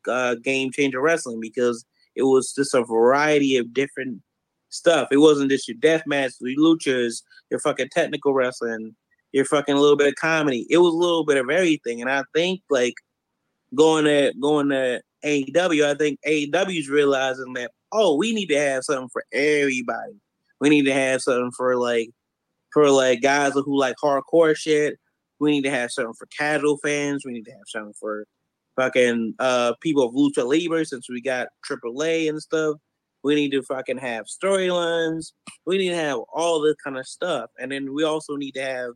uh, 0.08 0.36
Game 0.36 0.72
Changer 0.72 1.02
Wrestling 1.02 1.40
because 1.42 1.86
it 2.16 2.24
was 2.24 2.54
just 2.54 2.74
a 2.74 2.84
variety 2.84 3.58
of 3.58 3.74
different 3.74 4.22
stuff. 4.70 5.10
It 5.12 5.18
wasn't 5.18 5.52
just 5.52 5.68
your 5.68 5.78
death 5.80 6.04
match, 6.06 6.34
your 6.40 6.58
luchas, 6.58 7.22
your 7.50 7.60
fucking 7.60 7.90
technical 7.92 8.34
wrestling, 8.34 8.96
your 9.32 9.46
fucking 9.46 9.76
little 9.76 9.98
bit 9.98 10.08
of 10.08 10.16
comedy. 10.16 10.66
It 10.70 10.78
was 10.78 10.94
a 10.94 10.98
little 10.98 11.26
bit 11.26 11.38
of 11.38 11.50
everything. 11.50 12.02
And 12.02 12.10
I 12.10 12.24
think 12.34 12.62
like 12.70 12.96
going 13.76 14.06
to 14.06 14.34
going 14.42 14.70
to 14.70 15.02
AEW, 15.24 15.86
I 15.86 15.96
think 15.96 16.20
AEW's 16.26 16.90
realizing 16.90 17.54
that 17.54 17.72
oh, 17.92 18.16
we 18.16 18.34
need 18.34 18.48
to 18.48 18.60
have 18.60 18.84
something 18.84 19.10
for 19.10 19.24
everybody. 19.32 20.20
We 20.60 20.70
need 20.70 20.86
to 20.86 20.94
have 20.94 21.22
something 21.22 21.52
for 21.56 21.76
like 21.78 22.10
for 22.74 22.90
like 22.90 23.22
guys 23.22 23.54
who 23.54 23.78
like 23.78 23.96
hardcore 24.04 24.56
shit. 24.56 24.98
We 25.40 25.52
need 25.52 25.64
to 25.64 25.72
have 25.72 25.92
something 25.92 26.14
for 26.14 26.28
casual 26.38 26.78
fans. 26.78 27.24
We 27.26 27.34
need 27.34 27.46
to 27.46 27.52
have 27.52 27.68
something 27.68 27.94
for 28.00 28.26
fucking 28.76 29.34
uh 29.40 29.74
people 29.82 30.04
of 30.04 30.14
lucha 30.14 30.46
libre 30.48 30.86
since 30.86 31.10
we 31.10 31.22
got 31.22 31.48
AAA 31.70 32.30
and 32.30 32.42
stuff. 32.42 32.78
We 33.24 33.36
need 33.36 33.52
to 33.52 33.64
fucking 33.64 33.98
have 33.98 34.26
storylines. 34.26 35.32
We 35.66 35.78
need 35.78 35.90
to 35.90 35.96
have 35.96 36.20
all 36.34 36.62
this 36.62 36.76
kind 36.84 36.98
of 36.98 37.08
stuff, 37.08 37.50
and 37.60 37.72
then 37.72 37.94
we 37.94 38.04
also 38.04 38.36
need 38.36 38.54
to 38.54 38.64
have 38.64 38.92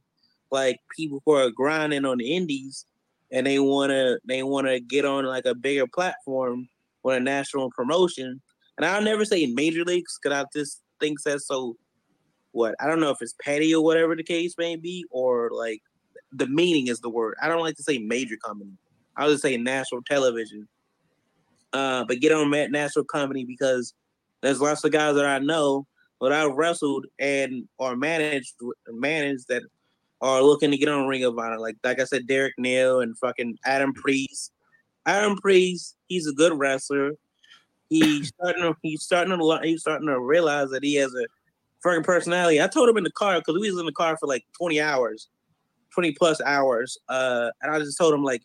like 0.52 0.78
people 0.96 1.22
who 1.26 1.34
are 1.34 1.50
grinding 1.50 2.06
on 2.06 2.18
the 2.18 2.36
indies 2.36 2.86
and 3.32 3.48
they 3.48 3.60
wanna 3.60 4.18
they 4.26 4.44
wanna 4.44 4.80
get 4.80 5.06
on 5.06 5.26
like 5.26 5.46
a 5.46 5.56
bigger 5.56 5.88
platform 5.88 6.68
with 7.04 7.18
a 7.18 7.20
national 7.20 7.72
promotion. 7.72 8.42
And 8.78 8.86
I'll 8.86 9.02
never 9.02 9.26
say 9.26 9.46
major 9.48 9.84
leagues 9.84 10.20
because 10.22 10.38
I 10.38 10.46
just 10.54 10.82
think 11.00 11.20
that's 11.24 11.48
so 11.48 11.78
what 12.52 12.76
I 12.80 12.88
don't 12.88 13.00
know 13.00 13.10
if 13.10 13.22
it's 13.22 13.36
petty 13.42 13.74
or 13.74 13.84
whatever 13.84 14.16
the 14.16 14.24
case 14.24 14.56
may 14.58 14.76
be, 14.76 15.06
or 15.10 15.50
like 15.54 15.82
the 16.34 16.48
meaning 16.48 16.88
is 16.88 17.00
the 17.00 17.10
word. 17.10 17.36
I 17.42 17.48
don't 17.48 17.62
like 17.62 17.76
to 17.76 17.84
say 17.84 17.98
major 17.98 18.38
company. 18.38 18.72
I'll 19.18 19.30
just 19.30 19.42
say 19.42 19.58
national 19.58 20.02
television. 20.04 20.68
Uh, 21.74 22.04
but 22.06 22.20
get 22.20 22.32
on 22.32 22.52
that 22.52 22.72
national 22.72 23.06
company 23.06 23.46
because 23.46 23.94
there's 24.42 24.62
lots 24.62 24.84
of 24.84 24.92
guys 24.92 25.16
that 25.16 25.26
I 25.26 25.40
know 25.40 25.88
that 26.20 26.32
I've 26.32 26.54
wrestled 26.54 27.06
and 27.20 27.68
or 27.78 27.96
managed 27.96 28.54
managed 28.90 29.48
that 29.48 29.64
are 30.22 30.44
looking 30.44 30.72
to 30.72 30.78
get 30.78 30.90
on 30.90 31.08
Ring 31.08 31.24
of 31.24 31.38
Honor. 31.38 31.60
Like 31.60 31.78
like 31.84 32.00
I 32.00 32.04
said, 32.04 32.28
Derek 32.28 32.54
Neal 32.58 33.02
and 33.02 33.18
fucking 33.18 33.58
Adam 33.66 33.94
Priest. 33.94 34.52
Adam 35.06 35.36
Priest, 35.38 35.96
he's 36.08 36.28
a 36.28 36.34
good 36.34 36.58
wrestler. 36.58 37.12
he's 37.90 38.28
starting 38.40 38.64
to 38.64 38.76
he's 38.82 39.04
starting 39.04 39.38
to 39.38 39.60
he's 39.64 39.82
starting 39.82 40.08
to 40.08 40.20
realize 40.20 40.70
that 40.70 40.84
he 40.84 40.96
has 40.96 41.14
a 41.14 41.26
fucking 41.84 42.04
personality. 42.04 42.62
I 42.62 42.68
told 42.68 42.90
him 42.90 42.98
in 42.98 43.04
the 43.04 43.12
car 43.12 43.40
because 43.40 43.60
we 43.60 43.72
was 43.72 43.80
in 43.80 43.86
the 43.86 43.92
car 43.92 44.18
for 44.18 44.28
like 44.28 44.46
20 44.58 44.80
hours, 44.80 45.30
20 45.94 46.12
plus 46.14 46.42
hours. 46.42 46.98
Uh, 47.10 47.50
and 47.62 47.72
I 47.72 47.80
just 47.80 47.98
told 47.98 48.14
him 48.14 48.24
like, 48.24 48.44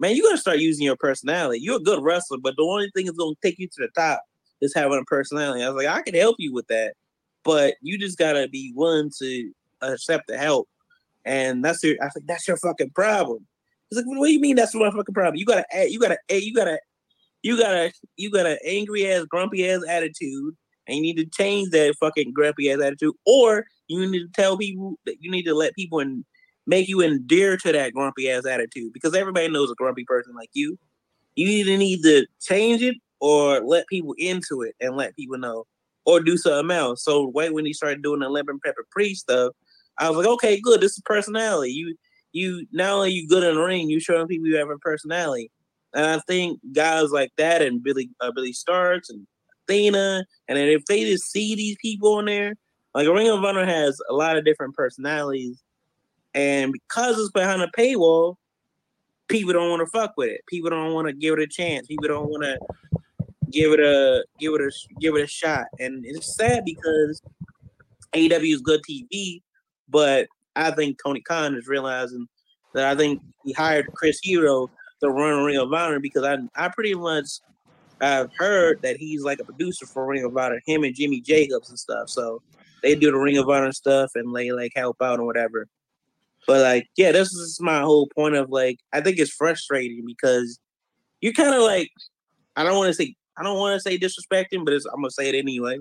man, 0.00 0.14
you 0.14 0.22
gotta 0.22 0.38
start 0.38 0.58
using 0.58 0.84
your 0.84 0.96
personality. 0.96 1.60
You're 1.60 1.76
a 1.76 1.80
good 1.80 2.02
wrestler, 2.02 2.38
but 2.38 2.54
the 2.56 2.62
only 2.62 2.90
thing 2.94 3.06
that's 3.06 3.18
gonna 3.18 3.34
take 3.42 3.58
you 3.58 3.68
to 3.68 3.80
the 3.80 3.88
top 3.96 4.22
is 4.60 4.74
having 4.74 4.98
a 4.98 5.04
personality. 5.04 5.62
I 5.62 5.70
was 5.70 5.84
like, 5.84 5.94
I 5.94 6.02
can 6.02 6.14
help 6.14 6.36
you 6.38 6.52
with 6.52 6.66
that, 6.68 6.94
but 7.44 7.74
you 7.82 7.98
just 7.98 8.18
gotta 8.18 8.48
be 8.48 8.72
willing 8.74 9.10
to 9.18 9.50
accept 9.82 10.28
the 10.28 10.38
help. 10.38 10.68
And 11.24 11.64
that's 11.64 11.82
your 11.82 11.96
I 12.02 12.08
think 12.10 12.26
that's 12.26 12.46
your 12.46 12.56
fucking 12.56 12.90
problem. 12.90 13.46
He's 13.90 13.96
like, 13.96 14.06
what 14.06 14.26
do 14.26 14.32
you 14.32 14.40
mean 14.40 14.56
that's 14.56 14.74
my 14.74 14.90
fucking 14.90 15.14
problem? 15.14 15.36
You 15.36 15.46
gotta 15.46 15.64
you 15.88 15.98
gotta 15.98 16.18
you 16.28 16.54
gotta 16.54 16.78
you 17.42 17.58
got 17.58 17.74
a 17.74 17.92
you 18.16 18.30
got 18.30 18.46
an 18.46 18.58
angry 18.64 19.10
ass, 19.10 19.24
grumpy 19.24 19.68
ass 19.68 19.82
attitude, 19.88 20.56
and 20.86 20.96
you 20.96 21.02
need 21.02 21.16
to 21.16 21.26
change 21.26 21.70
that 21.70 21.94
fucking 22.00 22.32
grumpy 22.32 22.70
ass 22.70 22.80
attitude, 22.80 23.14
or 23.26 23.66
you 23.86 24.06
need 24.06 24.20
to 24.20 24.28
tell 24.34 24.58
people 24.58 24.98
that 25.06 25.16
you 25.20 25.30
need 25.30 25.44
to 25.44 25.54
let 25.54 25.74
people 25.74 26.00
and 26.00 26.24
make 26.68 26.86
you 26.86 27.00
endear 27.00 27.56
to 27.56 27.72
that 27.72 27.94
grumpy 27.94 28.30
ass 28.30 28.46
attitude 28.46 28.92
because 28.92 29.14
everybody 29.14 29.48
knows 29.48 29.70
a 29.70 29.74
grumpy 29.74 30.04
person 30.04 30.34
like 30.36 30.50
you. 30.52 30.78
You 31.34 31.48
either 31.48 31.76
need 31.76 32.02
to 32.02 32.26
change 32.40 32.82
it 32.82 32.96
or 33.20 33.60
let 33.60 33.88
people 33.88 34.14
into 34.18 34.62
it 34.62 34.76
and 34.80 34.96
let 34.96 35.16
people 35.16 35.38
know, 35.38 35.64
or 36.04 36.20
do 36.20 36.36
something 36.36 36.76
else. 36.76 37.02
So 37.02 37.26
wait 37.34 37.52
when 37.52 37.66
he 37.66 37.72
started 37.72 38.02
doing 38.02 38.20
the 38.20 38.28
lemon 38.28 38.60
pepper 38.64 38.84
pre 38.90 39.14
stuff, 39.14 39.54
I 39.98 40.08
was 40.08 40.18
like, 40.18 40.26
okay, 40.26 40.60
good. 40.60 40.80
This 40.80 40.92
is 40.92 41.02
personality. 41.04 41.72
You 41.72 41.96
you 42.32 42.66
not 42.70 42.90
only 42.90 43.12
you 43.12 43.26
good 43.26 43.42
in 43.42 43.54
the 43.54 43.62
ring, 43.62 43.88
you 43.88 43.98
showing 43.98 44.28
people 44.28 44.46
you 44.46 44.56
have 44.56 44.70
a 44.70 44.78
personality. 44.78 45.50
And 45.94 46.04
I 46.04 46.18
think 46.28 46.60
guys 46.72 47.10
like 47.10 47.30
that 47.38 47.62
and 47.62 47.82
Billie 47.82 48.10
uh, 48.20 48.30
Billie 48.30 48.52
Starkz 48.52 49.08
and 49.08 49.26
Athena, 49.66 50.24
and 50.48 50.58
if 50.58 50.84
they 50.84 51.04
just 51.04 51.30
see 51.30 51.54
these 51.54 51.76
people 51.80 52.18
in 52.18 52.26
there, 52.26 52.54
like 52.94 53.06
a 53.06 53.12
Ring 53.12 53.28
of 53.28 53.42
Honor 53.42 53.64
has 53.64 53.98
a 54.10 54.14
lot 54.14 54.36
of 54.36 54.44
different 54.44 54.74
personalities, 54.74 55.62
and 56.34 56.72
because 56.72 57.18
it's 57.18 57.30
behind 57.30 57.62
a 57.62 57.68
paywall, 57.76 58.36
people 59.28 59.52
don't 59.52 59.70
want 59.70 59.80
to 59.80 59.86
fuck 59.86 60.14
with 60.16 60.30
it. 60.30 60.40
People 60.48 60.70
don't 60.70 60.92
want 60.92 61.06
to 61.06 61.12
give 61.12 61.34
it 61.34 61.42
a 61.42 61.46
chance. 61.46 61.86
People 61.86 62.08
don't 62.08 62.28
want 62.28 62.44
to 62.44 62.58
give 63.50 63.72
it 63.72 63.80
a 63.80 64.24
give 64.38 64.54
it 64.54 64.60
a 64.60 64.70
give 65.00 65.14
it 65.14 65.22
a 65.22 65.26
shot. 65.26 65.66
And 65.78 66.04
it's 66.06 66.36
sad 66.36 66.64
because 66.64 67.22
AEW 68.14 68.54
is 68.54 68.60
good 68.60 68.80
TV, 68.88 69.42
but 69.88 70.28
I 70.56 70.70
think 70.70 70.98
Tony 71.02 71.20
Khan 71.20 71.54
is 71.54 71.68
realizing 71.68 72.26
that 72.74 72.86
I 72.86 72.94
think 72.94 73.22
he 73.44 73.52
hired 73.52 73.92
Chris 73.94 74.18
Hero 74.22 74.70
to 75.00 75.10
run 75.10 75.44
Ring 75.44 75.58
of 75.58 75.72
Honor 75.72 76.00
because 76.00 76.24
I 76.24 76.38
I 76.56 76.68
pretty 76.68 76.94
much 76.94 77.28
I've 78.00 78.30
heard 78.36 78.80
that 78.82 78.96
he's 78.96 79.22
like 79.22 79.40
a 79.40 79.44
producer 79.44 79.86
for 79.86 80.06
Ring 80.06 80.24
of 80.24 80.36
Honor, 80.36 80.60
him 80.66 80.84
and 80.84 80.94
Jimmy 80.94 81.20
Jacobs 81.20 81.70
and 81.70 81.78
stuff. 81.78 82.08
So 82.08 82.42
they 82.82 82.94
do 82.94 83.10
the 83.10 83.18
Ring 83.18 83.38
of 83.38 83.48
Honor 83.48 83.72
stuff 83.72 84.12
and 84.14 84.34
they 84.34 84.52
like 84.52 84.72
help 84.74 85.00
out 85.02 85.18
and 85.18 85.26
whatever. 85.26 85.66
But 86.46 86.62
like, 86.62 86.88
yeah, 86.96 87.12
this 87.12 87.32
is 87.32 87.58
my 87.60 87.80
whole 87.80 88.08
point 88.14 88.34
of 88.34 88.50
like, 88.50 88.78
I 88.92 89.00
think 89.00 89.18
it's 89.18 89.32
frustrating 89.32 90.04
because 90.06 90.58
you 91.20 91.32
kind 91.32 91.54
of 91.54 91.62
like, 91.62 91.90
I 92.56 92.64
don't 92.64 92.76
want 92.76 92.88
to 92.88 92.94
say, 92.94 93.14
I 93.36 93.42
don't 93.42 93.58
want 93.58 93.74
to 93.76 93.80
say 93.80 93.98
disrespecting, 93.98 94.64
but 94.64 94.74
I'm 94.74 95.00
gonna 95.00 95.10
say 95.10 95.28
it 95.28 95.34
anyway. 95.34 95.78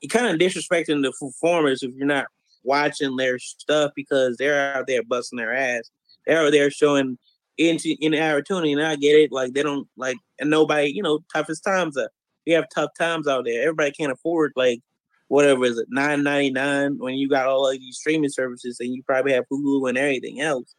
You 0.00 0.08
kind 0.08 0.26
of 0.26 0.38
disrespecting 0.38 1.02
the 1.02 1.12
performers 1.18 1.82
if 1.82 1.94
you're 1.94 2.06
not 2.06 2.26
watching 2.62 3.16
their 3.16 3.38
stuff 3.38 3.92
because 3.96 4.36
they're 4.36 4.76
out 4.76 4.86
there 4.86 5.02
busting 5.02 5.38
their 5.38 5.54
ass. 5.54 5.90
They're 6.26 6.44
out 6.44 6.52
there 6.52 6.70
showing 6.70 7.18
into 7.58 7.96
in 8.00 8.14
opportunity, 8.14 8.72
and 8.72 8.82
I 8.82 8.96
get 8.96 9.16
it. 9.16 9.32
Like 9.32 9.54
they 9.54 9.62
don't 9.62 9.88
like, 9.96 10.18
and 10.38 10.50
nobody, 10.50 10.92
you 10.94 11.02
know, 11.02 11.20
toughest 11.34 11.64
times. 11.64 11.96
Are, 11.96 12.10
we 12.46 12.52
have 12.52 12.66
tough 12.74 12.90
times 12.98 13.26
out 13.26 13.44
there. 13.44 13.62
Everybody 13.62 13.92
can't 13.92 14.12
afford 14.12 14.52
like 14.56 14.80
whatever 15.28 15.64
is 15.64 15.78
it 15.78 15.88
nine 15.90 16.22
ninety 16.22 16.50
nine 16.50 16.98
when 16.98 17.14
you 17.14 17.28
got 17.28 17.46
all 17.46 17.68
of 17.68 17.78
these 17.78 17.98
streaming 17.98 18.30
services, 18.30 18.78
and 18.80 18.94
you 18.94 19.02
probably 19.02 19.32
have 19.32 19.44
Hulu 19.50 19.88
and 19.88 19.98
everything 19.98 20.40
else. 20.40 20.74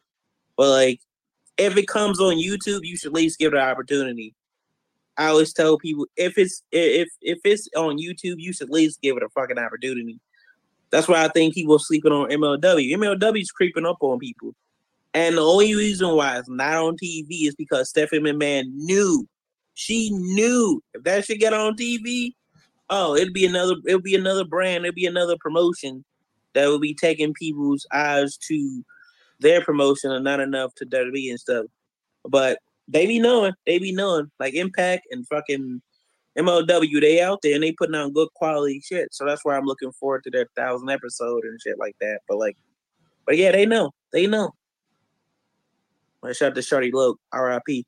But 0.56 0.70
like, 0.70 1.00
if 1.56 1.76
it 1.76 1.88
comes 1.88 2.20
on 2.20 2.36
YouTube, 2.36 2.80
you 2.82 2.96
should 2.96 3.08
at 3.08 3.14
least 3.14 3.38
give 3.38 3.52
it 3.52 3.58
an 3.58 3.68
opportunity. 3.68 4.34
I 5.16 5.26
always 5.26 5.52
tell 5.52 5.78
people 5.78 6.06
if 6.16 6.38
it's 6.38 6.62
if 6.70 7.08
if 7.20 7.38
it's 7.44 7.68
on 7.76 7.98
YouTube, 7.98 8.36
you 8.38 8.52
should 8.52 8.68
at 8.68 8.72
least 8.72 9.02
give 9.02 9.16
it 9.16 9.22
a 9.22 9.28
fucking 9.30 9.58
opportunity. 9.58 10.20
That's 10.90 11.08
why 11.08 11.24
I 11.24 11.28
think 11.28 11.54
people 11.54 11.78
sleeping 11.78 12.12
on 12.12 12.30
MLW. 12.30 12.92
MLW 12.92 13.40
is 13.40 13.50
creeping 13.50 13.84
up 13.84 13.98
on 14.00 14.18
people. 14.18 14.54
And 15.14 15.36
the 15.36 15.42
only 15.42 15.74
reason 15.74 16.14
why 16.14 16.38
it's 16.38 16.48
not 16.48 16.76
on 16.76 16.96
TV 16.96 17.46
is 17.46 17.54
because 17.54 17.88
Stephanie 17.88 18.32
McMahon 18.32 18.72
knew. 18.74 19.26
She 19.74 20.10
knew 20.10 20.82
if 20.94 21.02
that 21.04 21.24
should 21.24 21.40
get 21.40 21.54
on 21.54 21.76
TV, 21.76 22.32
oh, 22.90 23.14
it'd 23.14 23.34
be 23.34 23.46
another 23.46 23.76
it'll 23.86 24.00
be 24.00 24.14
another 24.14 24.44
brand, 24.44 24.84
it'll 24.84 24.94
be 24.94 25.06
another 25.06 25.36
promotion 25.40 26.04
that 26.54 26.66
will 26.66 26.78
be 26.78 26.94
taking 26.94 27.34
people's 27.34 27.86
eyes 27.92 28.36
to 28.36 28.84
their 29.40 29.62
promotion 29.62 30.10
and 30.10 30.24
not 30.24 30.40
enough 30.40 30.74
to 30.76 30.86
WWE 30.86 31.30
and 31.30 31.40
stuff. 31.40 31.66
But 32.24 32.58
they 32.88 33.06
be 33.06 33.18
knowing, 33.18 33.52
they 33.66 33.78
be 33.78 33.92
knowing, 33.92 34.30
like 34.40 34.54
Impact 34.54 35.06
and 35.10 35.26
fucking 35.28 35.80
MLW, 36.36 37.00
they 37.00 37.20
out 37.20 37.40
there 37.42 37.54
and 37.54 37.62
they 37.62 37.72
putting 37.72 37.94
on 37.94 38.12
good 38.12 38.28
quality 38.34 38.80
shit. 38.80 39.12
So 39.12 39.24
that's 39.24 39.44
why 39.44 39.56
I'm 39.56 39.64
looking 39.64 39.92
forward 39.92 40.24
to 40.24 40.30
their 40.30 40.46
thousand 40.56 40.88
episode 40.88 41.44
and 41.44 41.60
shit 41.60 41.78
like 41.78 41.96
that. 42.00 42.20
But 42.28 42.38
like, 42.38 42.56
but 43.26 43.36
yeah, 43.36 43.52
they 43.52 43.66
know, 43.66 43.92
they 44.12 44.26
know. 44.26 44.52
I 46.24 46.32
shout 46.32 46.50
out 46.50 46.54
to 46.56 46.62
Shorty 46.62 46.90
Loke, 46.92 47.20
R.I.P. 47.32 47.86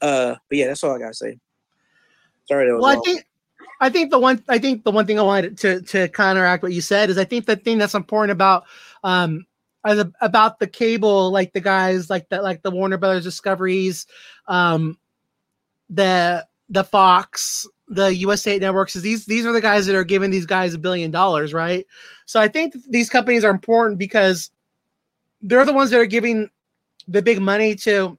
Uh, 0.00 0.36
but 0.48 0.58
yeah, 0.58 0.68
that's 0.68 0.82
all 0.82 0.96
I 0.96 0.98
gotta 0.98 1.14
say. 1.14 1.38
Sorry, 2.48 2.66
that 2.66 2.74
was 2.74 2.82
well. 2.82 2.98
I 2.98 3.00
think 3.04 3.24
I 3.82 3.90
think 3.90 4.10
the 4.10 4.18
one 4.18 4.42
I 4.48 4.58
think 4.58 4.84
the 4.84 4.90
one 4.90 5.06
thing 5.06 5.18
I 5.18 5.22
wanted 5.22 5.58
to 5.58 5.82
to 5.82 6.08
counteract 6.08 6.62
what 6.62 6.72
you 6.72 6.80
said 6.80 7.10
is 7.10 7.18
I 7.18 7.24
think 7.24 7.46
the 7.46 7.56
thing 7.56 7.78
that's 7.78 7.94
important 7.94 8.32
about 8.32 8.64
um 9.04 9.46
about 9.84 10.60
the 10.60 10.68
cable 10.68 11.30
like 11.30 11.52
the 11.52 11.60
guys 11.60 12.08
like 12.08 12.28
that 12.28 12.42
like 12.44 12.62
the 12.62 12.70
Warner 12.70 12.96
Brothers 12.96 13.24
Discoveries 13.24 14.06
um 14.46 14.98
the 15.90 16.46
the 16.68 16.84
Fox 16.84 17.66
the 17.88 18.14
USA 18.14 18.58
networks 18.58 18.96
is 18.96 19.02
these 19.02 19.26
these 19.26 19.44
are 19.44 19.52
the 19.52 19.60
guys 19.60 19.86
that 19.86 19.96
are 19.96 20.04
giving 20.04 20.30
these 20.30 20.46
guys 20.46 20.74
a 20.74 20.78
billion 20.78 21.10
dollars 21.10 21.52
right 21.52 21.84
so 22.24 22.40
I 22.40 22.48
think 22.48 22.74
these 22.88 23.10
companies 23.10 23.44
are 23.44 23.50
important 23.50 23.98
because 23.98 24.50
they're 25.42 25.64
the 25.64 25.72
ones 25.72 25.90
that 25.90 25.98
are 25.98 26.06
giving 26.06 26.48
the 27.08 27.20
big 27.20 27.40
money 27.40 27.74
to 27.74 28.16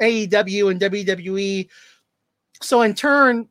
AEW 0.00 0.70
and 0.70 0.80
WWE. 0.80 1.68
So 2.62 2.82
in 2.82 2.94
turn, 2.94 3.48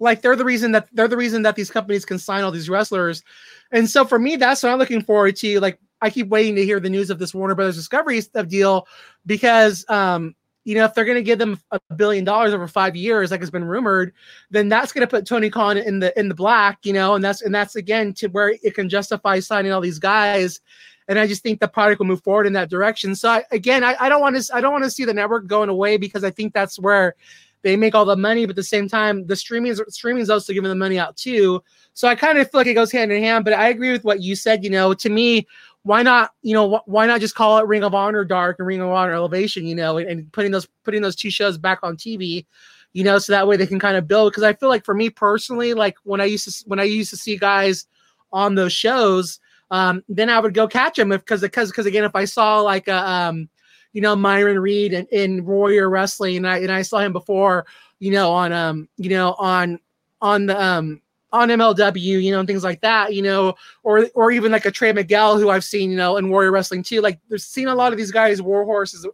like 0.00 0.22
they're 0.22 0.36
the 0.36 0.44
reason 0.44 0.72
that 0.72 0.88
they're 0.92 1.08
the 1.08 1.16
reason 1.16 1.42
that 1.42 1.56
these 1.56 1.70
companies 1.70 2.04
can 2.04 2.18
sign 2.18 2.44
all 2.44 2.50
these 2.50 2.70
wrestlers. 2.70 3.22
And 3.70 3.88
so 3.88 4.04
for 4.04 4.18
me, 4.18 4.36
that's 4.36 4.62
what 4.62 4.72
I'm 4.72 4.78
looking 4.78 5.02
forward 5.02 5.36
to. 5.36 5.60
Like 5.60 5.78
I 6.00 6.10
keep 6.10 6.28
waiting 6.28 6.54
to 6.56 6.64
hear 6.64 6.80
the 6.80 6.90
news 6.90 7.10
of 7.10 7.18
this 7.18 7.34
Warner 7.34 7.54
Brothers 7.54 7.76
Discovery 7.76 8.20
stuff 8.20 8.48
deal 8.48 8.86
because 9.26 9.84
um, 9.88 10.34
you 10.64 10.74
know, 10.74 10.84
if 10.84 10.94
they're 10.94 11.04
gonna 11.04 11.22
give 11.22 11.38
them 11.38 11.58
a 11.70 11.80
billion 11.96 12.24
dollars 12.24 12.52
over 12.52 12.68
five 12.68 12.94
years, 12.94 13.30
like 13.30 13.40
it's 13.40 13.50
been 13.50 13.64
rumored, 13.64 14.12
then 14.50 14.68
that's 14.68 14.92
gonna 14.92 15.06
put 15.06 15.26
Tony 15.26 15.50
Khan 15.50 15.78
in 15.78 15.98
the 16.00 16.18
in 16.18 16.28
the 16.28 16.34
black, 16.34 16.78
you 16.84 16.92
know, 16.92 17.14
and 17.14 17.24
that's 17.24 17.42
and 17.42 17.54
that's 17.54 17.76
again 17.76 18.12
to 18.14 18.28
where 18.28 18.50
it 18.62 18.74
can 18.74 18.88
justify 18.88 19.40
signing 19.40 19.72
all 19.72 19.80
these 19.80 19.98
guys 19.98 20.60
and 21.08 21.18
I 21.18 21.26
just 21.26 21.42
think 21.42 21.58
the 21.58 21.68
product 21.68 21.98
will 21.98 22.06
move 22.06 22.22
forward 22.22 22.46
in 22.46 22.52
that 22.52 22.68
direction. 22.68 23.14
So 23.14 23.30
I, 23.30 23.44
again, 23.50 23.82
I, 23.82 23.96
I 23.98 24.08
don't 24.10 24.20
want 24.20 24.36
to 24.36 24.54
I 24.54 24.60
don't 24.60 24.72
want 24.72 24.84
to 24.84 24.90
see 24.90 25.06
the 25.06 25.14
network 25.14 25.46
going 25.46 25.70
away 25.70 25.96
because 25.96 26.22
I 26.22 26.30
think 26.30 26.52
that's 26.52 26.78
where 26.78 27.16
they 27.62 27.76
make 27.76 27.94
all 27.94 28.04
the 28.04 28.16
money, 28.16 28.44
but 28.46 28.50
at 28.50 28.56
the 28.56 28.62
same 28.62 28.88
time, 28.88 29.26
the 29.26 29.36
streaming 29.36 29.72
is 29.72 29.82
streaming 29.88 30.22
is 30.22 30.30
also 30.30 30.52
giving 30.52 30.68
the 30.68 30.74
money 30.74 30.98
out 30.98 31.16
too. 31.16 31.62
So 31.92 32.06
I 32.06 32.14
kind 32.14 32.38
of 32.38 32.50
feel 32.50 32.60
like 32.60 32.66
it 32.66 32.74
goes 32.74 32.92
hand 32.92 33.12
in 33.12 33.22
hand. 33.22 33.44
But 33.44 33.54
I 33.54 33.68
agree 33.68 33.90
with 33.90 34.04
what 34.04 34.22
you 34.22 34.36
said. 34.36 34.62
You 34.62 34.70
know, 34.70 34.94
to 34.94 35.08
me, 35.08 35.46
why 35.82 36.02
not? 36.02 36.32
You 36.42 36.54
know, 36.54 36.76
wh- 36.76 36.88
why 36.88 37.06
not 37.06 37.20
just 37.20 37.34
call 37.34 37.58
it 37.58 37.66
Ring 37.66 37.82
of 37.82 37.94
Honor 37.94 38.24
Dark 38.24 38.56
and 38.58 38.66
Ring 38.66 38.80
of 38.80 38.90
Honor 38.90 39.12
Elevation? 39.12 39.66
You 39.66 39.74
know, 39.74 39.98
and, 39.98 40.08
and 40.08 40.32
putting 40.32 40.52
those 40.52 40.68
putting 40.84 41.02
those 41.02 41.16
two 41.16 41.30
shows 41.30 41.58
back 41.58 41.80
on 41.82 41.96
TV. 41.96 42.46
You 42.92 43.04
know, 43.04 43.18
so 43.18 43.32
that 43.32 43.46
way 43.46 43.56
they 43.56 43.66
can 43.66 43.78
kind 43.78 43.96
of 43.96 44.08
build. 44.08 44.32
Because 44.32 44.44
I 44.44 44.52
feel 44.52 44.68
like 44.68 44.84
for 44.84 44.94
me 44.94 45.10
personally, 45.10 45.74
like 45.74 45.96
when 46.04 46.20
I 46.20 46.24
used 46.24 46.48
to 46.48 46.64
when 46.66 46.80
I 46.80 46.84
used 46.84 47.10
to 47.10 47.16
see 47.16 47.36
guys 47.36 47.86
on 48.32 48.54
those 48.54 48.72
shows, 48.72 49.40
um, 49.70 50.02
then 50.08 50.30
I 50.30 50.38
would 50.40 50.54
go 50.54 50.68
catch 50.68 50.96
them 50.96 51.12
if 51.12 51.20
because 51.22 51.42
because 51.42 51.70
because 51.70 51.86
again, 51.86 52.04
if 52.04 52.14
I 52.14 52.24
saw 52.24 52.60
like 52.60 52.88
a 52.88 53.08
um, 53.08 53.48
you 53.92 54.00
know 54.00 54.14
Myron 54.14 54.58
Reed 54.58 54.92
and 54.92 55.08
in 55.08 55.44
Warrior 55.44 55.88
Wrestling, 55.88 56.38
and 56.38 56.48
I 56.48 56.58
and 56.58 56.72
I 56.72 56.82
saw 56.82 56.98
him 56.98 57.12
before, 57.12 57.66
you 57.98 58.12
know, 58.12 58.32
on 58.32 58.52
um, 58.52 58.88
you 58.96 59.10
know, 59.10 59.34
on 59.38 59.78
on 60.20 60.46
the 60.46 60.60
um 60.60 61.02
on 61.32 61.48
MLW, 61.48 62.22
you 62.22 62.30
know, 62.30 62.38
and 62.40 62.48
things 62.48 62.64
like 62.64 62.80
that, 62.80 63.14
you 63.14 63.22
know, 63.22 63.54
or 63.82 64.08
or 64.14 64.30
even 64.30 64.50
like 64.50 64.66
a 64.66 64.70
Trey 64.70 64.92
Miguel 64.92 65.38
who 65.38 65.50
I've 65.50 65.64
seen, 65.64 65.90
you 65.90 65.96
know, 65.96 66.16
in 66.16 66.30
Warrior 66.30 66.50
Wrestling 66.50 66.82
too. 66.82 67.00
Like 67.00 67.18
there's 67.28 67.44
seen 67.44 67.68
a 67.68 67.74
lot 67.74 67.92
of 67.92 67.98
these 67.98 68.10
guys. 68.10 68.40
Warhorse 68.40 68.94
is 68.94 69.06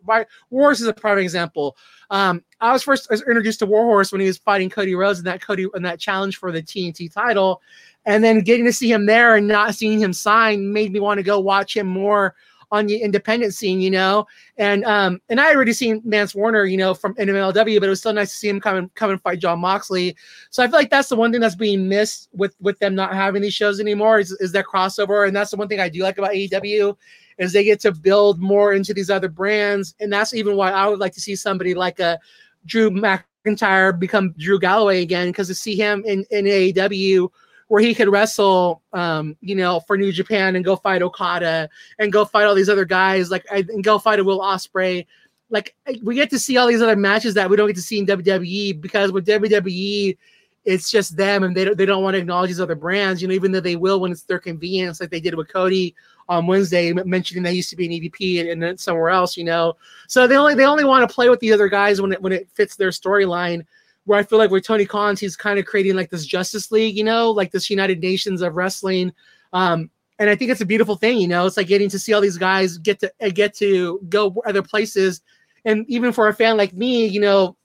Warhorse 0.51 0.81
is 0.81 0.87
a 0.87 0.93
prime 0.93 1.19
example. 1.19 1.77
Um, 2.11 2.45
I 2.61 2.73
was 2.73 2.83
first 2.83 3.11
introduced 3.11 3.59
to 3.61 3.67
Warhorse 3.67 4.13
when 4.13 4.21
he 4.21 4.27
was 4.27 4.39
fighting 4.39 4.71
Cody 4.71 4.95
Rhodes 4.95 5.19
in 5.19 5.25
that 5.25 5.41
Cody 5.41 5.67
in 5.75 5.83
that 5.83 5.99
challenge 5.99 6.37
for 6.37 6.53
the 6.53 6.63
TNT 6.63 7.13
title, 7.13 7.61
and 8.05 8.23
then 8.23 8.41
getting 8.41 8.65
to 8.67 8.73
see 8.73 8.93
him 8.93 9.07
there 9.07 9.37
and 9.37 9.49
not 9.49 9.75
seeing 9.75 9.99
him 9.99 10.13
sign 10.13 10.73
made 10.73 10.93
me 10.93 11.01
want 11.01 11.19
to 11.19 11.25
go 11.25 11.41
watch 11.41 11.77
him 11.77 11.87
more 11.87 12.35
on 12.71 12.87
the 12.87 12.97
independent 12.97 13.55
scene, 13.55 13.81
you 13.81 13.91
know. 13.91 14.27
And 14.57 14.85
um 14.85 15.21
and 15.29 15.41
I 15.41 15.55
already 15.55 15.73
seen 15.73 16.03
Mance 16.05 16.35
Warner, 16.35 16.65
you 16.65 16.77
know, 16.77 16.95
from 16.95 17.15
NMLW, 17.15 17.81
but 17.81 17.87
it 17.87 17.91
was 17.91 18.01
still 18.01 18.13
nice 18.13 18.31
to 18.31 18.37
see 18.37 18.49
him 18.49 18.61
come 18.61 18.77
and 18.77 18.95
come 18.95 19.11
and 19.11 19.21
fight 19.21 19.39
Jon 19.39 19.61
Moxley. 19.61 20.17
So 20.51 20.63
I 20.63 20.67
feel 20.67 20.79
like 20.79 20.91
that's 20.91 21.09
the 21.09 21.17
one 21.17 21.33
thing 21.33 21.41
that's 21.41 21.57
being 21.57 21.89
missed 21.89 22.29
with 22.33 22.55
with 22.61 22.79
them 22.79 22.95
not 22.95 23.15
having 23.15 23.43
these 23.43 23.55
shows 23.55 23.81
anymore 23.81 24.21
is, 24.21 24.33
is 24.33 24.53
that 24.53 24.67
crossover. 24.67 25.27
And 25.27 25.37
that's 25.37 25.51
the 25.51 25.57
one 25.57 25.69
thing 25.69 25.81
I 25.81 25.89
do 25.89 26.03
like 26.03 26.19
about 26.19 26.33
AEW 26.33 26.97
is 27.39 27.53
they 27.53 27.65
get 27.65 27.81
to 27.81 27.93
build 27.93 28.41
more 28.41 28.75
into 28.75 28.95
these 28.95 29.11
other 29.11 29.29
brands. 29.29 29.95
And 30.01 30.13
that's 30.13 30.35
even 30.35 30.57
why 30.57 30.71
I 30.71 30.87
would 30.87 31.01
like 31.01 31.13
to 31.15 31.21
see 31.21 31.37
somebody 31.37 31.75
like 31.75 31.99
a 31.99 32.19
Drew 32.67 32.91
McIntyre 32.91 33.99
become 33.99 34.35
Drew 34.39 34.59
Galloway 34.59 35.03
again, 35.03 35.29
because 35.29 35.49
to 35.49 35.55
see 35.55 35.77
him 35.77 36.03
in, 36.07 36.25
in 36.31 36.45
AEW 36.45 37.29
where 37.69 37.83
he 37.83 37.95
could 37.95 38.09
wrestle, 38.09 38.83
um, 38.93 39.37
you 39.41 39.55
know, 39.55 39.81
for 39.81 39.97
New 39.97 40.13
Japan 40.13 40.57
and 40.57 40.65
go 40.65 40.77
fight 40.77 41.03
Okada 41.03 41.69
and 41.99 42.13
go 42.13 42.25
fight 42.25 42.45
all 42.45 42.55
these 42.55 42.69
other 42.69 42.85
guys, 42.85 43.31
like 43.31 43.47
and 43.51 43.83
go 43.83 43.99
fight 43.99 44.19
a 44.19 44.25
Will 44.25 44.41
Ospreay. 44.41 45.07
Like 45.51 45.75
we 46.03 46.15
get 46.15 46.31
to 46.31 46.39
see 46.39 46.57
all 46.57 46.67
these 46.67 46.83
other 46.83 46.97
matches 46.97 47.35
that 47.35 47.49
we 47.49 47.57
don't 47.57 47.67
get 47.67 47.77
to 47.77 47.83
see 47.83 47.99
in 47.99 48.07
WWE 48.07 48.81
because 48.81 49.13
with 49.13 49.27
WWE, 49.27 50.17
it's 50.65 50.91
just 50.91 51.17
them 51.17 51.45
and 51.45 51.55
they 51.55 51.65
don't 51.65 51.77
they 51.77 51.87
don't 51.87 52.03
want 52.03 52.15
to 52.15 52.19
acknowledge 52.19 52.49
these 52.49 52.61
other 52.61 52.75
brands, 52.75 53.21
you 53.21 53.29
know, 53.29 53.35
even 53.35 53.53
though 53.53 53.61
they 53.61 53.77
will 53.77 54.01
when 54.01 54.13
it's 54.13 54.23
their 54.23 54.39
convenience, 54.39 55.01
like 55.01 55.11
they 55.11 55.21
did 55.21 55.35
with 55.35 55.53
Cody 55.53 55.95
on 56.29 56.47
Wednesday, 56.47 56.93
mentioning 56.93 57.43
they 57.43 57.53
used 57.53 57.71
to 57.71 57.77
be 57.77 57.85
an 57.87 57.93
EVP 57.93 58.41
and, 58.41 58.49
and 58.49 58.63
then 58.63 58.79
somewhere 58.79 59.11
else, 59.11 59.37
you 59.37 59.45
know. 59.45 59.77
So 60.09 60.27
they 60.27 60.37
only 60.37 60.55
they 60.55 60.65
only 60.65 60.85
want 60.85 61.09
to 61.09 61.15
play 61.15 61.29
with 61.29 61.41
the 61.41 61.53
other 61.53 61.69
guys 61.69 62.01
when 62.01 62.13
it 62.13 62.23
when 62.23 62.33
it 62.33 62.49
fits 62.51 62.77
their 62.77 62.91
storyline 62.91 63.67
where 64.05 64.19
I 64.19 64.23
feel 64.23 64.39
like 64.39 64.51
with 64.51 64.65
Tony 64.65 64.85
Khan, 64.85 65.17
he's 65.17 65.37
kind 65.37 65.59
of 65.59 65.67
creating 65.67 65.97
like 65.97 66.11
this 66.11 66.27
Justice 66.27 66.71
League, 66.71 66.97
you 66.97 67.05
know, 67.05 67.31
like 67.31 67.53
this 67.53 67.71
United 67.71 68.01
Nations 68.01 68.43
of 68.43 68.55
wrestling. 68.55 69.13
Um, 69.53 69.91
and 70.19 70.31
I 70.31 70.37
think 70.37 70.51
it's 70.51 70.61
a 70.61 70.67
beautiful 70.67 70.97
thing, 70.97 71.19
you 71.19 71.29
know. 71.29 71.47
It's 71.47 71.57
like 71.57 71.67
getting 71.67 71.89
to 71.89 71.99
see 71.99 72.13
all 72.13 72.21
these 72.21 72.39
guys 72.39 72.79
get 72.79 73.01
to 73.01 73.13
uh, 73.21 73.31
get 73.31 73.55
to 73.55 74.01
go 74.09 74.35
other 74.47 74.63
places, 74.63 75.23
and 75.65 75.85
even 75.89 76.13
for 76.13 76.29
a 76.29 76.35
fan 76.35 76.57
like 76.57 76.73
me, 76.73 77.07
you 77.07 77.21
know, 77.21 77.57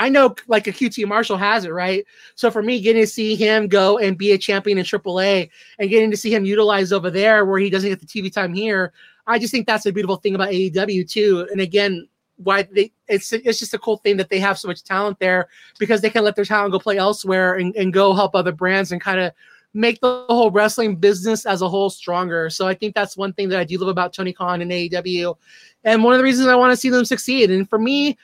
I 0.00 0.08
know 0.08 0.34
like 0.48 0.66
a 0.66 0.72
QT 0.72 1.06
Marshall 1.06 1.36
has 1.36 1.64
it 1.64 1.72
right. 1.72 2.06
So 2.34 2.50
for 2.50 2.62
me, 2.62 2.80
getting 2.80 3.02
to 3.02 3.06
see 3.06 3.36
him 3.36 3.68
go 3.68 3.98
and 3.98 4.16
be 4.16 4.32
a 4.32 4.38
champion 4.38 4.78
in 4.78 4.84
AAA 4.84 5.50
and 5.78 5.90
getting 5.90 6.10
to 6.10 6.16
see 6.16 6.32
him 6.32 6.44
utilized 6.44 6.92
over 6.92 7.10
there 7.10 7.44
where 7.44 7.58
he 7.58 7.68
doesn't 7.68 7.90
get 7.90 8.00
the 8.00 8.06
TV 8.06 8.32
time 8.32 8.54
here, 8.54 8.92
I 9.26 9.38
just 9.38 9.50
think 9.50 9.66
that's 9.66 9.86
a 9.86 9.92
beautiful 9.92 10.16
thing 10.16 10.34
about 10.34 10.50
AEW 10.50 11.08
too. 11.10 11.46
And 11.50 11.60
again, 11.60 12.08
why 12.42 12.62
they 12.62 12.92
it's 13.08 13.32
it's 13.32 13.58
just 13.58 13.74
a 13.74 13.78
cool 13.78 13.98
thing 13.98 14.16
that 14.16 14.30
they 14.30 14.38
have 14.38 14.58
so 14.58 14.68
much 14.68 14.82
talent 14.82 15.18
there 15.18 15.48
because 15.78 16.00
they 16.00 16.10
can 16.10 16.24
let 16.24 16.36
their 16.36 16.44
talent 16.44 16.72
go 16.72 16.78
play 16.78 16.96
elsewhere 16.96 17.54
and, 17.54 17.74
and 17.76 17.92
go 17.92 18.14
help 18.14 18.34
other 18.34 18.52
brands 18.52 18.92
and 18.92 19.00
kind 19.00 19.20
of 19.20 19.32
make 19.74 20.00
the 20.00 20.24
whole 20.28 20.50
wrestling 20.50 20.96
business 20.96 21.46
as 21.46 21.62
a 21.62 21.68
whole 21.68 21.90
stronger. 21.90 22.50
So 22.50 22.66
I 22.66 22.74
think 22.74 22.94
that's 22.94 23.16
one 23.16 23.32
thing 23.32 23.48
that 23.50 23.60
I 23.60 23.64
do 23.64 23.78
love 23.78 23.88
about 23.88 24.12
Tony 24.12 24.32
Khan 24.32 24.62
and 24.62 24.70
AEW. 24.70 25.36
And 25.84 26.02
one 26.02 26.12
of 26.12 26.18
the 26.18 26.24
reasons 26.24 26.48
I 26.48 26.56
want 26.56 26.72
to 26.72 26.76
see 26.76 26.90
them 26.90 27.04
succeed. 27.04 27.50
And 27.50 27.68
for 27.68 27.78
me, 27.78 28.18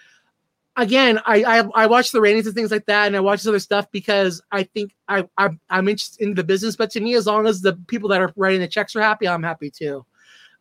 again, 0.76 1.20
I, 1.24 1.42
I 1.44 1.68
I 1.74 1.86
watch 1.86 2.12
the 2.12 2.20
ratings 2.20 2.46
and 2.46 2.54
things 2.54 2.70
like 2.70 2.86
that, 2.86 3.06
and 3.06 3.16
I 3.16 3.20
watch 3.20 3.40
this 3.40 3.48
other 3.48 3.58
stuff 3.58 3.90
because 3.90 4.42
I 4.52 4.64
think 4.64 4.94
I, 5.08 5.28
I 5.38 5.50
I'm 5.70 5.88
interested 5.88 6.22
in 6.24 6.34
the 6.34 6.44
business. 6.44 6.76
But 6.76 6.90
to 6.92 7.00
me, 7.00 7.14
as 7.14 7.26
long 7.26 7.46
as 7.46 7.60
the 7.60 7.74
people 7.86 8.08
that 8.10 8.20
are 8.20 8.32
writing 8.36 8.60
the 8.60 8.68
checks 8.68 8.96
are 8.96 9.02
happy, 9.02 9.28
I'm 9.28 9.42
happy 9.42 9.70
too. 9.70 10.04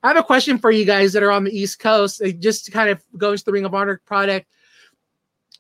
I 0.06 0.10
have 0.10 0.18
a 0.18 0.24
question 0.24 0.60
for 0.60 0.70
you 0.70 0.86
guys 0.86 1.14
that 1.14 1.24
are 1.24 1.32
on 1.32 1.46
the 1.46 1.52
East 1.52 1.80
Coast, 1.80 2.22
uh, 2.22 2.30
just 2.30 2.64
to 2.66 2.72
kind 2.72 2.92
of 2.92 3.04
go 3.18 3.32
into 3.32 3.44
the 3.44 3.52
Ring 3.52 3.66
of 3.66 3.74
Honor 3.74 4.00
product. 4.06 4.46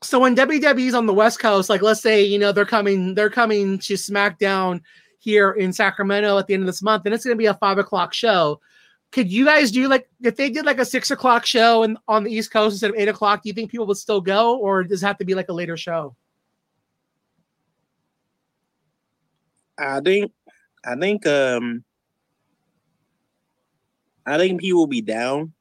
So 0.03 0.19
when 0.19 0.35
WWE's 0.35 0.93
on 0.93 1.07
the 1.07 1.15
West 1.15 1.39
Coast, 1.39 1.67
like 1.67 1.81
let's 1.81 1.99
say 1.99 2.23
you 2.23 2.37
know 2.37 2.51
they're 2.51 2.63
coming, 2.63 3.15
they're 3.15 3.31
coming 3.31 3.79
to 3.79 3.95
SmackDown 3.95 4.81
here 5.17 5.53
in 5.53 5.73
Sacramento 5.73 6.37
at 6.37 6.45
the 6.45 6.53
end 6.53 6.61
of 6.61 6.67
this 6.67 6.83
month, 6.83 7.05
and 7.05 7.15
it's 7.15 7.25
going 7.25 7.35
to 7.35 7.41
be 7.41 7.47
a 7.47 7.55
five 7.55 7.79
o'clock 7.79 8.13
show. 8.13 8.61
Could 9.11 9.31
you 9.31 9.45
guys 9.45 9.71
do 9.71 9.87
like 9.87 10.07
if 10.21 10.35
they 10.35 10.51
did 10.51 10.63
like 10.63 10.77
a 10.77 10.85
six 10.85 11.09
o'clock 11.09 11.47
show 11.47 11.81
and 11.81 11.97
on 12.07 12.23
the 12.23 12.31
East 12.31 12.51
Coast 12.51 12.73
instead 12.73 12.91
of 12.91 12.97
eight 12.97 13.07
o'clock? 13.07 13.41
Do 13.41 13.49
you 13.49 13.53
think 13.53 13.71
people 13.71 13.87
would 13.87 13.97
still 13.97 14.21
go, 14.21 14.59
or 14.59 14.83
does 14.83 15.01
it 15.01 15.07
have 15.07 15.17
to 15.17 15.25
be 15.25 15.33
like 15.33 15.49
a 15.49 15.53
later 15.53 15.75
show? 15.75 16.15
I 19.79 20.01
think, 20.01 20.31
I 20.85 20.95
think, 20.95 21.25
um, 21.25 21.83
I 24.25 24.37
think 24.37 24.61
people 24.61 24.79
will 24.79 24.87
be 24.87 25.01
down. 25.01 25.53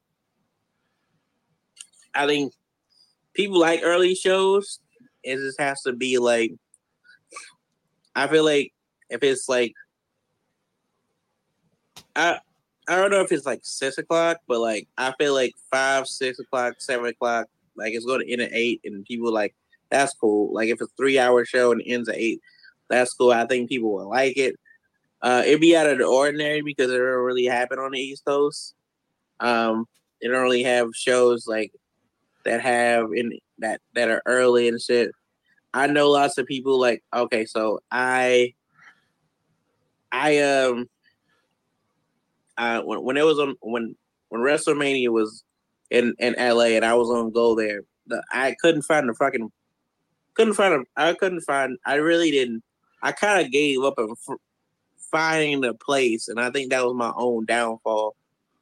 I 2.13 2.25
think 2.25 2.53
people 3.33 3.59
like 3.59 3.81
early 3.83 4.15
shows. 4.15 4.79
It 5.23 5.37
just 5.37 5.59
has 5.59 5.81
to 5.83 5.93
be 5.93 6.17
like 6.17 6.53
I 8.15 8.27
feel 8.27 8.45
like 8.45 8.71
if 9.09 9.21
it's 9.23 9.49
like 9.49 9.73
I 12.15 12.39
I 12.87 12.95
don't 12.95 13.11
know 13.11 13.21
if 13.21 13.31
it's 13.31 13.45
like 13.45 13.61
six 13.63 13.97
o'clock, 13.97 14.37
but 14.47 14.59
like 14.59 14.87
I 14.97 15.13
feel 15.19 15.33
like 15.33 15.53
five, 15.71 16.07
six 16.07 16.39
o'clock, 16.39 16.75
seven 16.79 17.07
o'clock, 17.07 17.47
like 17.75 17.93
it's 17.93 18.05
going 18.05 18.21
to 18.21 18.31
end 18.31 18.41
at 18.41 18.51
eight, 18.53 18.81
and 18.85 19.05
people 19.05 19.33
like 19.33 19.55
that's 19.89 20.13
cool. 20.13 20.53
Like 20.53 20.69
if 20.69 20.81
it's 20.81 20.91
a 20.91 20.95
three 20.95 21.19
hour 21.19 21.45
show 21.45 21.71
and 21.71 21.81
ends 21.85 22.07
at 22.07 22.17
eight, 22.17 22.41
that's 22.89 23.13
cool. 23.13 23.31
I 23.31 23.45
think 23.45 23.69
people 23.69 23.93
will 23.93 24.09
like 24.09 24.37
it. 24.37 24.55
Uh, 25.25 25.41
it'd 25.43 25.59
be 25.59 25.75
out 25.75 25.89
of 25.89 25.97
the 25.97 26.05
ordinary 26.05 26.61
because 26.61 26.91
it 26.91 26.97
don't 26.99 27.23
really 27.23 27.45
happen 27.45 27.79
on 27.79 27.93
the 27.93 27.99
East 27.99 28.23
Coast. 28.25 28.75
Um, 29.39 29.87
they 30.21 30.27
don't 30.27 30.43
really 30.43 30.61
have 30.61 30.89
shows 30.93 31.47
like 31.47 31.71
that 32.43 32.61
have 32.61 33.07
in 33.11 33.39
that 33.57 33.81
that 33.95 34.11
are 34.11 34.21
early 34.27 34.67
and 34.67 34.79
shit. 34.79 35.09
I 35.73 35.87
know 35.87 36.11
lots 36.11 36.37
of 36.37 36.45
people 36.45 36.79
like 36.79 37.03
okay, 37.11 37.43
so 37.43 37.79
I 37.89 38.53
I 40.11 40.37
um 40.41 40.87
I 42.55 42.81
when 42.81 43.03
when 43.03 43.17
it 43.17 43.25
was 43.25 43.39
on 43.39 43.55
when 43.61 43.95
when 44.29 44.41
WrestleMania 44.41 45.09
was 45.09 45.43
in 45.89 46.13
in 46.19 46.35
LA 46.37 46.75
and 46.75 46.85
I 46.85 46.93
was 46.93 47.09
on 47.09 47.31
go 47.31 47.55
there, 47.55 47.81
the, 48.05 48.21
I 48.31 48.55
couldn't 48.61 48.83
find 48.83 49.09
the 49.09 49.15
fucking 49.15 49.51
couldn't 50.35 50.53
find 50.53 50.75
a 50.75 50.83
I 50.95 51.15
couldn't 51.15 51.41
find 51.41 51.79
I 51.83 51.95
really 51.95 52.29
didn't 52.29 52.63
I 53.01 53.11
kind 53.11 53.43
of 53.43 53.51
gave 53.51 53.81
up 53.81 53.97
on 53.97 54.15
finding 55.15 55.61
the 55.61 55.73
place, 55.73 56.27
and 56.27 56.39
I 56.39 56.51
think 56.51 56.71
that 56.71 56.83
was 56.83 56.93
my 56.93 57.13
own 57.15 57.45
downfall. 57.45 58.15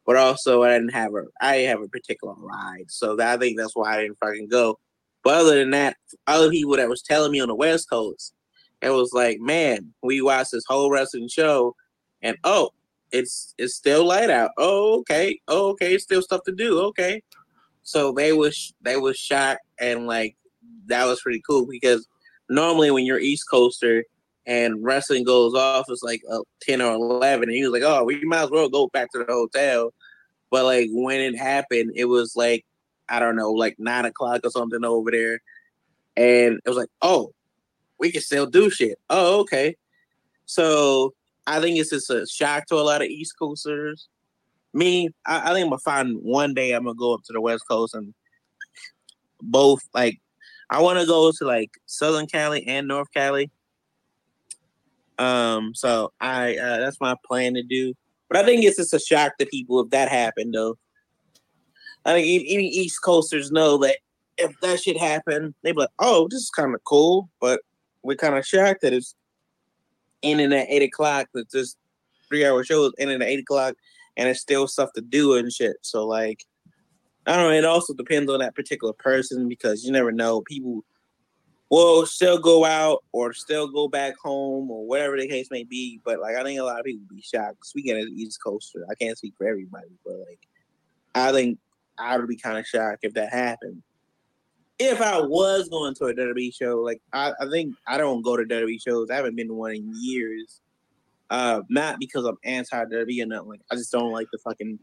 But 0.05 0.17
also, 0.17 0.63
I 0.63 0.73
didn't 0.73 0.93
have 0.93 1.13
a 1.15 1.23
I 1.41 1.57
didn't 1.57 1.69
have 1.69 1.81
a 1.81 1.87
particular 1.87 2.35
ride, 2.37 2.85
so 2.89 3.15
that, 3.15 3.33
I 3.33 3.37
think 3.37 3.57
that's 3.57 3.75
why 3.75 3.95
I 3.95 4.01
didn't 4.01 4.19
fucking 4.19 4.49
go. 4.49 4.77
But 5.23 5.35
other 5.35 5.55
than 5.57 5.71
that, 5.71 5.97
other 6.27 6.49
people 6.49 6.75
that 6.75 6.89
was 6.89 7.01
telling 7.01 7.31
me 7.31 7.39
on 7.39 7.47
the 7.47 7.55
West 7.55 7.89
Coast, 7.89 8.33
it 8.81 8.89
was 8.89 9.13
like, 9.13 9.39
man, 9.39 9.93
we 10.03 10.21
watched 10.21 10.51
this 10.51 10.65
whole 10.67 10.91
wrestling 10.91 11.29
show, 11.29 11.75
and 12.21 12.37
oh, 12.43 12.71
it's 13.11 13.55
it's 13.57 13.75
still 13.75 14.05
light 14.05 14.29
out. 14.29 14.51
Oh, 14.57 14.99
okay, 14.99 15.39
oh, 15.47 15.69
okay, 15.69 15.97
still 15.97 16.21
stuff 16.21 16.43
to 16.43 16.51
do. 16.51 16.81
Okay, 16.81 17.23
so 17.83 18.11
they 18.11 18.33
was 18.33 18.73
they 18.81 18.97
was 18.97 19.17
shocked 19.17 19.61
and 19.79 20.05
like 20.05 20.35
that 20.87 21.05
was 21.05 21.21
pretty 21.21 21.41
cool 21.47 21.65
because 21.65 22.07
normally 22.49 22.91
when 22.91 23.05
you're 23.05 23.19
East 23.19 23.49
Coaster, 23.49 24.03
and 24.45 24.83
wrestling 24.83 25.23
goes 25.23 25.53
off, 25.53 25.85
it's 25.89 26.03
like 26.03 26.21
uh, 26.29 26.39
10 26.61 26.81
or 26.81 26.93
11. 26.93 27.49
And 27.49 27.55
he 27.55 27.63
was 27.63 27.71
like, 27.71 27.83
oh, 27.89 28.03
we 28.03 28.23
might 28.23 28.43
as 28.43 28.51
well 28.51 28.69
go 28.69 28.87
back 28.87 29.11
to 29.11 29.19
the 29.19 29.31
hotel. 29.31 29.93
But 30.51 30.65
like 30.65 30.89
when 30.91 31.21
it 31.21 31.37
happened, 31.37 31.93
it 31.95 32.05
was 32.05 32.35
like, 32.35 32.65
I 33.09 33.19
don't 33.19 33.35
know, 33.35 33.51
like 33.51 33.75
nine 33.79 34.05
o'clock 34.05 34.41
or 34.43 34.49
something 34.49 34.83
over 34.83 35.11
there. 35.11 35.39
And 36.15 36.59
it 36.63 36.69
was 36.69 36.77
like, 36.77 36.89
oh, 37.01 37.33
we 37.99 38.11
can 38.11 38.21
still 38.21 38.45
do 38.45 38.69
shit. 38.69 38.99
Oh, 39.09 39.41
okay. 39.41 39.75
So 40.45 41.13
I 41.47 41.59
think 41.59 41.79
it's 41.79 41.89
just 41.89 42.09
a 42.09 42.27
shock 42.27 42.65
to 42.67 42.75
a 42.75 42.83
lot 42.83 43.01
of 43.01 43.07
East 43.07 43.35
Coasters. 43.39 44.07
Me, 44.73 45.09
I, 45.25 45.51
I 45.51 45.53
think 45.53 45.65
I'm 45.65 45.69
gonna 45.69 45.79
find 45.79 46.17
one 46.21 46.53
day 46.53 46.73
I'm 46.73 46.83
gonna 46.83 46.95
go 46.95 47.13
up 47.13 47.23
to 47.25 47.33
the 47.33 47.41
West 47.41 47.63
Coast 47.69 47.95
and 47.95 48.13
both 49.41 49.81
like 49.93 50.19
I 50.69 50.81
want 50.81 50.99
to 50.99 51.05
go 51.05 51.31
to 51.31 51.45
like 51.45 51.71
Southern 51.85 52.27
Cali 52.27 52.65
and 52.67 52.87
North 52.87 53.07
Cali 53.13 53.51
um, 55.19 55.73
so 55.75 56.11
I 56.19 56.57
uh, 56.57 56.77
that's 56.79 56.99
my 57.01 57.15
plan 57.25 57.53
to 57.55 57.63
do. 57.63 57.93
But 58.29 58.37
I 58.37 58.45
think 58.45 58.63
it's 58.63 58.77
just 58.77 58.93
a 58.93 58.99
shock 58.99 59.37
to 59.37 59.45
people 59.45 59.79
if 59.81 59.89
that 59.91 60.09
happened, 60.09 60.53
though. 60.53 60.77
I 62.05 62.13
think 62.13 62.27
even 62.27 62.65
East 62.65 63.01
Coasters 63.03 63.51
know 63.51 63.77
that 63.77 63.97
if 64.37 64.51
that 64.61 64.81
shit 64.81 64.97
happened, 64.97 65.53
they'd 65.61 65.73
be 65.73 65.81
like, 65.81 65.89
"Oh, 65.99 66.27
this 66.29 66.41
is 66.41 66.49
kind 66.49 66.73
of 66.73 66.83
cool," 66.83 67.29
but 67.39 67.61
we're 68.01 68.17
kind 68.17 68.35
of 68.35 68.45
shocked 68.45 68.81
that 68.81 68.93
it's 68.93 69.15
ending 70.23 70.53
at 70.53 70.67
eight 70.69 70.81
o'clock. 70.81 71.27
That 71.33 71.51
this 71.51 71.75
three-hour 72.27 72.63
show 72.63 72.85
is 72.85 72.93
ending 72.97 73.21
at 73.21 73.27
eight 73.27 73.39
o'clock, 73.39 73.75
and 74.17 74.27
it's 74.27 74.41
still 74.41 74.67
stuff 74.67 74.91
to 74.95 75.01
do 75.01 75.35
and 75.35 75.51
shit. 75.51 75.77
So 75.81 76.05
like, 76.05 76.43
I 77.27 77.37
don't 77.37 77.49
know. 77.49 77.57
It 77.57 77.65
also 77.65 77.93
depends 77.93 78.31
on 78.31 78.39
that 78.39 78.55
particular 78.55 78.93
person 78.93 79.47
because 79.47 79.85
you 79.85 79.91
never 79.91 80.11
know. 80.11 80.41
People 80.41 80.83
will 81.73 82.05
still 82.05 82.37
go 82.37 82.65
out 82.65 83.03
or 83.13 83.33
still 83.33 83.67
go 83.67 83.87
back 83.87 84.13
home 84.21 84.69
or 84.69 84.85
whatever 84.85 85.17
the 85.17 85.27
case 85.27 85.49
may 85.49 85.63
be. 85.63 85.99
But 86.05 86.19
like 86.19 86.35
I 86.35 86.43
think 86.43 86.59
a 86.59 86.63
lot 86.63 86.79
of 86.79 86.85
people 86.85 87.01
would 87.09 87.15
be 87.15 87.21
shocked. 87.23 87.65
Speaking 87.65 87.97
as 87.97 88.05
East 88.07 88.39
Coaster, 88.43 88.85
I 88.91 88.95
can't 88.95 89.17
speak 89.17 89.33
for 89.37 89.47
everybody, 89.47 89.89
but 90.05 90.15
like 90.19 90.39
I 91.15 91.31
think 91.31 91.57
I 91.97 92.17
would 92.17 92.27
be 92.27 92.37
kind 92.37 92.59
of 92.59 92.67
shocked 92.67 92.99
if 93.01 93.15
that 93.15 93.33
happened. 93.33 93.81
If 94.77 95.01
I 95.01 95.19
was 95.19 95.67
going 95.69 95.95
to 95.95 96.05
a 96.05 96.13
WWE 96.13 96.53
show, 96.53 96.77
like 96.77 97.01
I, 97.11 97.33
I 97.39 97.49
think 97.49 97.75
I 97.87 97.97
don't 97.97 98.21
go 98.21 98.37
to 98.37 98.43
WWE 98.43 98.81
shows. 98.81 99.09
I 99.09 99.15
haven't 99.15 99.35
been 99.35 99.47
to 99.47 99.53
one 99.53 99.71
in 99.71 99.93
years. 99.95 100.61
Uh, 101.29 101.61
not 101.69 101.97
because 101.99 102.25
I'm 102.25 102.37
anti 102.43 102.85
WWE 102.85 103.23
or 103.23 103.25
nothing. 103.25 103.49
Like 103.49 103.61
I 103.71 103.75
just 103.75 103.91
don't 103.91 104.11
like 104.11 104.27
the 104.31 104.37
fucking 104.39 104.77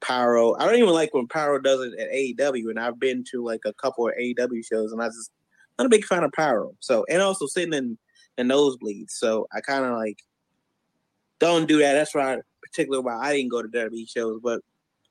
Pyro. 0.00 0.56
I 0.56 0.64
don't 0.64 0.76
even 0.76 0.90
like 0.90 1.14
when 1.14 1.28
Pyro 1.28 1.60
does 1.60 1.80
it 1.82 1.98
at 2.00 2.10
AEW, 2.10 2.70
and 2.70 2.80
I've 2.80 2.98
been 2.98 3.22
to 3.30 3.44
like 3.44 3.60
a 3.64 3.72
couple 3.74 4.08
of 4.08 4.14
AEW 4.20 4.66
shows, 4.66 4.92
and 4.92 5.00
I 5.00 5.06
just 5.06 5.30
I'm 5.80 5.86
a 5.86 5.90
big 5.90 6.04
fan 6.04 6.24
of 6.24 6.32
Pyro. 6.32 6.72
So 6.80 7.06
and 7.08 7.22
also 7.22 7.46
sitting 7.46 7.72
in 7.72 7.98
the 8.36 8.42
nosebleeds, 8.42 9.12
so 9.12 9.48
I 9.52 9.60
kind 9.60 9.84
of 9.84 9.92
like 9.92 10.18
don't 11.38 11.66
do 11.66 11.78
that. 11.78 11.94
That's 11.94 12.14
why, 12.14 12.38
particularly 12.62 13.02
why 13.02 13.18
I 13.18 13.34
didn't 13.34 13.50
go 13.50 13.62
to 13.62 13.68
WWE 13.68 14.08
shows. 14.08 14.40
But 14.42 14.60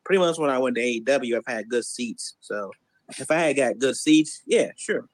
pretty 0.05 0.19
much 0.19 0.37
when 0.37 0.51
I 0.51 0.59
went 0.59 0.75
to 0.75 0.81
AEW, 0.81 1.37
I've 1.37 1.53
had 1.53 1.69
good 1.69 1.83
seats. 1.85 2.35
So 2.39 2.71
if 3.17 3.29
I 3.31 3.35
had 3.35 3.55
got 3.55 3.79
good 3.79 3.97
seats, 3.97 4.43
yeah, 4.45 4.71
sure. 4.77 5.09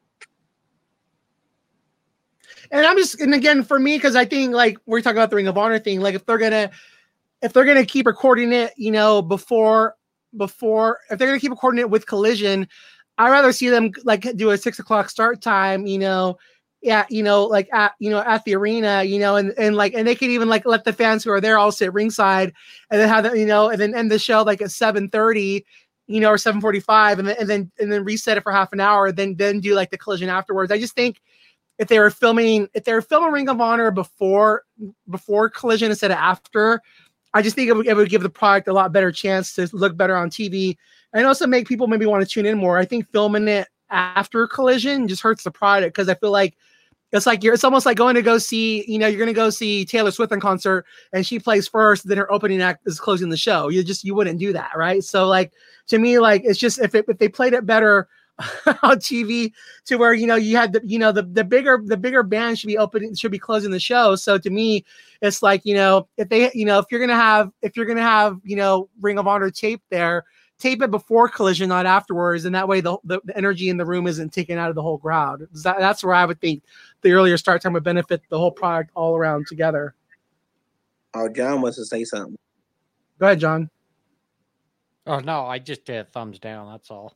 And 2.69 2.85
I'm 2.85 2.97
just, 2.97 3.21
and 3.21 3.33
again, 3.33 3.63
for 3.63 3.79
me, 3.79 3.97
because 3.97 4.15
I 4.15 4.25
think 4.25 4.53
like 4.53 4.77
we're 4.85 5.01
talking 5.01 5.17
about 5.17 5.29
the 5.29 5.37
Ring 5.37 5.47
of 5.47 5.57
Honor 5.57 5.79
thing, 5.79 6.01
like 6.01 6.15
if 6.15 6.25
they're 6.25 6.37
gonna, 6.37 6.69
if 7.41 7.53
they're 7.53 7.65
gonna 7.65 7.85
keep 7.85 8.07
recording 8.07 8.51
it, 8.51 8.73
you 8.75 8.91
know, 8.91 9.21
before, 9.21 9.95
before, 10.35 10.99
if 11.09 11.17
they're 11.17 11.27
gonna 11.27 11.39
keep 11.39 11.51
recording 11.51 11.79
it 11.79 11.89
with 11.89 12.07
Collision, 12.07 12.67
I'd 13.17 13.31
rather 13.31 13.51
see 13.51 13.69
them 13.69 13.91
like 14.03 14.35
do 14.35 14.51
a 14.51 14.57
six 14.57 14.79
o'clock 14.79 15.09
start 15.09 15.41
time, 15.41 15.87
you 15.87 15.97
know, 15.97 16.37
yeah, 16.81 17.05
you 17.09 17.23
know, 17.23 17.45
like 17.45 17.67
at 17.73 17.93
you 17.99 18.11
know 18.11 18.19
at 18.19 18.43
the 18.45 18.55
arena, 18.55 19.03
you 19.03 19.17
know, 19.17 19.37
and 19.37 19.53
and 19.57 19.75
like 19.75 19.93
and 19.95 20.07
they 20.07 20.13
can 20.13 20.29
even 20.29 20.49
like 20.49 20.65
let 20.65 20.83
the 20.83 20.93
fans 20.93 21.23
who 21.23 21.31
are 21.31 21.41
there 21.41 21.57
all 21.57 21.71
sit 21.71 21.91
ringside, 21.93 22.53
and 22.91 23.01
then 23.01 23.09
have 23.09 23.23
the, 23.23 23.37
you 23.37 23.45
know, 23.45 23.69
and 23.69 23.81
then 23.81 23.95
end 23.95 24.11
the 24.11 24.19
show 24.19 24.43
like 24.43 24.61
at 24.61 24.69
seven 24.69 25.09
thirty, 25.09 25.65
you 26.05 26.19
know, 26.19 26.29
or 26.29 26.37
seven 26.37 26.61
forty 26.61 26.79
five, 26.79 27.17
and 27.17 27.27
then 27.27 27.35
and 27.39 27.49
then 27.49 27.71
and 27.79 27.91
then 27.91 28.03
reset 28.03 28.37
it 28.37 28.43
for 28.43 28.51
half 28.51 28.71
an 28.71 28.79
hour, 28.79 29.11
then 29.11 29.35
then 29.35 29.59
do 29.61 29.73
like 29.73 29.89
the 29.89 29.97
collision 29.97 30.29
afterwards. 30.29 30.71
I 30.71 30.77
just 30.77 30.93
think 30.93 31.21
if 31.79 31.87
they 31.87 31.99
were 31.99 32.11
filming 32.11 32.67
if 32.75 32.83
they 32.83 32.93
were 32.93 33.01
filming 33.01 33.31
Ring 33.31 33.49
of 33.49 33.59
Honor 33.59 33.89
before 33.89 34.63
before 35.09 35.49
collision 35.49 35.89
instead 35.89 36.11
of 36.11 36.17
after, 36.17 36.81
I 37.35 37.41
just 37.41 37.55
think 37.55 37.69
it 37.69 37.73
would, 37.75 37.85
it 37.85 37.95
would 37.95 38.09
give 38.09 38.23
the 38.23 38.29
product 38.29 38.69
a 38.69 38.73
lot 38.73 38.93
better 38.93 39.11
chance 39.11 39.53
to 39.55 39.69
look 39.73 39.97
better 39.97 40.15
on 40.15 40.29
TV 40.29 40.77
and 41.13 41.27
also 41.27 41.45
make 41.45 41.67
people 41.67 41.85
maybe 41.85 42.05
want 42.05 42.23
to 42.23 42.29
tune 42.29 42.45
in 42.45 42.57
more. 42.57 42.77
I 42.77 42.85
think 42.85 43.11
filming 43.11 43.49
it 43.49 43.67
after 43.89 44.47
collision 44.47 45.05
just 45.07 45.21
hurts 45.21 45.43
the 45.43 45.51
product 45.51 45.93
because 45.93 46.07
I 46.07 46.15
feel 46.15 46.31
like 46.31 46.55
it's 47.11 47.25
like 47.25 47.43
you're 47.43 47.53
it's 47.53 47.65
almost 47.65 47.85
like 47.85 47.97
going 47.97 48.15
to 48.15 48.21
go 48.21 48.37
see, 48.37 48.89
you 48.89 48.97
know, 48.97 49.07
you're 49.07 49.19
gonna 49.19 49.33
go 49.33 49.49
see 49.49 49.83
Taylor 49.83 50.11
Swift 50.11 50.31
in 50.31 50.39
concert 50.39 50.85
and 51.11 51.27
she 51.27 51.37
plays 51.37 51.67
first, 51.67 52.07
then 52.07 52.17
her 52.17 52.31
opening 52.31 52.61
act 52.61 52.87
is 52.87 53.01
closing 53.01 53.29
the 53.29 53.37
show. 53.37 53.67
You 53.67 53.83
just 53.83 54.05
you 54.05 54.15
wouldn't 54.15 54.39
do 54.39 54.53
that, 54.53 54.71
right? 54.75 55.03
So 55.03 55.27
like 55.27 55.51
to 55.87 55.99
me, 55.99 56.19
like 56.19 56.43
it's 56.45 56.57
just 56.57 56.79
if 56.79 56.95
it, 56.95 57.03
if 57.09 57.17
they 57.17 57.27
played 57.27 57.53
it 57.53 57.65
better 57.65 58.07
on 58.83 58.97
TV 58.97 59.51
to 59.85 59.95
where 59.95 60.13
you 60.13 60.27
know 60.27 60.35
you 60.35 60.57
had 60.57 60.73
the 60.73 60.81
you 60.83 60.99
know 60.99 61.11
the 61.11 61.23
the 61.23 61.43
bigger 61.43 61.81
the 61.85 61.95
bigger 61.95 62.21
band 62.21 62.59
should 62.59 62.67
be 62.67 62.77
opening 62.77 63.15
should 63.15 63.31
be 63.31 63.39
closing 63.39 63.71
the 63.71 63.79
show. 63.79 64.15
So 64.15 64.37
to 64.37 64.49
me, 64.49 64.83
it's 65.21 65.41
like 65.41 65.65
you 65.65 65.73
know 65.73 66.07
if 66.17 66.27
they 66.27 66.51
you 66.53 66.65
know 66.65 66.79
if 66.79 66.85
you're 66.91 66.99
gonna 66.99 67.15
have 67.15 67.51
if 67.61 67.77
you're 67.77 67.85
gonna 67.85 68.01
have 68.01 68.39
you 68.43 68.57
know 68.57 68.89
Ring 68.99 69.17
of 69.17 69.27
Honor 69.27 69.49
tape 69.49 69.81
there, 69.89 70.25
tape 70.59 70.81
it 70.81 70.91
before 70.91 71.29
collision, 71.29 71.69
not 71.69 71.85
afterwards, 71.85 72.43
and 72.43 72.53
that 72.55 72.67
way 72.67 72.81
the, 72.81 72.97
the, 73.05 73.21
the 73.23 73.37
energy 73.37 73.69
in 73.69 73.77
the 73.77 73.85
room 73.85 74.05
isn't 74.07 74.33
taken 74.33 74.57
out 74.57 74.69
of 74.69 74.75
the 74.75 74.81
whole 74.81 74.97
crowd. 74.97 75.47
That, 75.63 75.79
that's 75.79 76.03
where 76.03 76.15
I 76.15 76.25
would 76.25 76.41
think 76.41 76.63
the 77.01 77.11
earlier 77.13 77.37
start 77.37 77.61
time 77.61 77.73
would 77.73 77.83
benefit 77.83 78.21
the 78.29 78.37
whole 78.37 78.51
product 78.51 78.91
all 78.95 79.15
around 79.15 79.47
together. 79.47 79.95
Oh, 81.13 81.29
John 81.29 81.61
wants 81.61 81.77
to 81.77 81.85
say 81.85 82.03
something. 82.03 82.37
Go 83.17 83.27
ahead, 83.27 83.39
John. 83.39 83.69
Oh 85.07 85.19
no, 85.19 85.45
I 85.45 85.59
just 85.59 85.85
did 85.85 85.97
a 85.97 86.03
thumbs 86.03 86.39
down. 86.39 86.69
That's 86.69 86.91
all. 86.91 87.15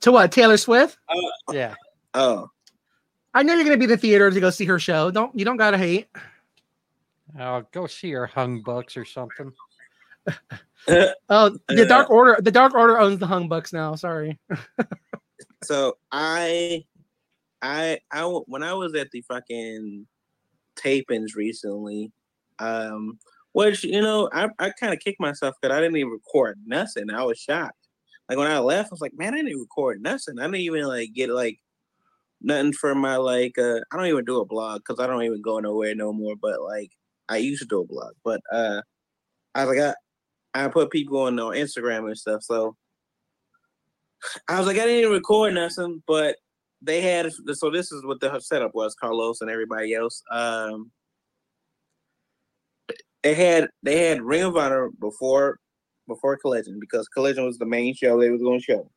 To 0.00 0.12
what? 0.12 0.30
Taylor 0.32 0.56
Swift? 0.56 0.98
Uh, 1.08 1.52
Yeah. 1.52 1.74
oh, 2.14 2.48
I 3.34 3.42
know 3.42 3.54
you're 3.54 3.64
gonna 3.64 3.76
be 3.76 3.84
in 3.84 3.90
the 3.90 3.96
theater 3.96 4.30
to 4.30 4.40
go 4.40 4.50
see 4.50 4.64
her 4.66 4.78
show. 4.78 5.10
Don't 5.10 5.36
you 5.38 5.44
don't 5.44 5.56
gotta 5.56 5.78
hate. 5.78 6.08
I'll 7.38 7.68
go 7.72 7.86
see 7.86 8.12
her 8.12 8.26
hung 8.26 8.62
bucks 8.62 8.96
or 8.96 9.04
something. 9.04 9.52
Oh, 11.28 11.58
the 11.68 11.84
Dark 11.84 12.10
Order. 12.10 12.36
The 12.40 12.52
Dark 12.52 12.74
Order 12.74 13.00
owns 13.00 13.18
the 13.18 13.26
Hung 13.26 13.48
Bucks 13.48 13.72
now. 13.72 13.96
Sorry. 13.96 14.38
so 15.64 15.96
I, 16.12 16.84
I, 17.60 17.98
I 18.12 18.22
when 18.22 18.62
I 18.62 18.72
was 18.72 18.94
at 18.94 19.10
the 19.10 19.22
fucking 19.22 20.06
tapings 20.76 21.34
recently, 21.34 22.12
um, 22.60 23.18
which 23.50 23.82
you 23.82 24.00
know, 24.00 24.30
I, 24.32 24.48
I 24.60 24.70
kind 24.78 24.92
of 24.92 25.00
kicked 25.00 25.18
myself 25.18 25.56
because 25.60 25.74
I 25.76 25.80
didn't 25.80 25.96
even 25.96 26.12
record 26.12 26.60
nothing. 26.64 27.10
I 27.10 27.24
was 27.24 27.38
shocked. 27.38 27.85
Like 28.28 28.38
when 28.38 28.50
I 28.50 28.58
left, 28.58 28.90
I 28.90 28.94
was 28.94 29.00
like, 29.00 29.16
man, 29.16 29.34
I 29.34 29.38
didn't 29.38 29.60
record 29.60 30.02
nothing. 30.02 30.38
I 30.38 30.44
didn't 30.44 30.56
even 30.56 30.84
like 30.86 31.12
get 31.12 31.30
like 31.30 31.58
nothing 32.40 32.72
for 32.72 32.94
my 32.94 33.16
like. 33.16 33.58
uh 33.58 33.80
I 33.92 33.96
don't 33.96 34.06
even 34.06 34.24
do 34.24 34.40
a 34.40 34.46
blog 34.46 34.80
because 34.80 35.00
I 35.02 35.06
don't 35.06 35.22
even 35.22 35.42
go 35.42 35.58
nowhere 35.60 35.94
no 35.94 36.12
more. 36.12 36.34
But 36.40 36.62
like, 36.62 36.90
I 37.28 37.38
used 37.38 37.62
to 37.62 37.68
do 37.68 37.80
a 37.80 37.86
blog, 37.86 38.14
but 38.24 38.40
uh, 38.52 38.82
I 39.54 39.64
was 39.64 39.76
like, 39.76 39.94
I, 40.54 40.64
I 40.64 40.68
put 40.68 40.90
people 40.90 41.20
on 41.22 41.38
on 41.38 41.54
Instagram 41.54 42.06
and 42.06 42.18
stuff, 42.18 42.42
so. 42.42 42.76
I 44.48 44.58
was 44.58 44.66
like, 44.66 44.76
I 44.76 44.86
didn't 44.86 45.00
even 45.00 45.12
record 45.12 45.54
nothing, 45.54 46.02
but 46.06 46.36
they 46.82 47.00
had 47.00 47.30
so 47.52 47.70
this 47.70 47.92
is 47.92 48.04
what 48.04 48.20
the 48.20 48.38
setup 48.40 48.74
was, 48.74 48.94
Carlos 48.94 49.40
and 49.40 49.50
everybody 49.50 49.94
else. 49.94 50.22
Um 50.30 50.90
they 53.22 53.34
had 53.34 53.68
they 53.82 54.08
had 54.08 54.22
Ring 54.22 54.42
of 54.42 54.56
Honor 54.56 54.90
before 55.00 55.58
before 56.06 56.36
Collision 56.36 56.78
because 56.80 57.08
Collision 57.08 57.44
was 57.44 57.58
the 57.58 57.66
main 57.66 57.94
show 57.94 58.20
they 58.20 58.30
was 58.30 58.42
gonna 58.42 58.60
show. 58.60 58.90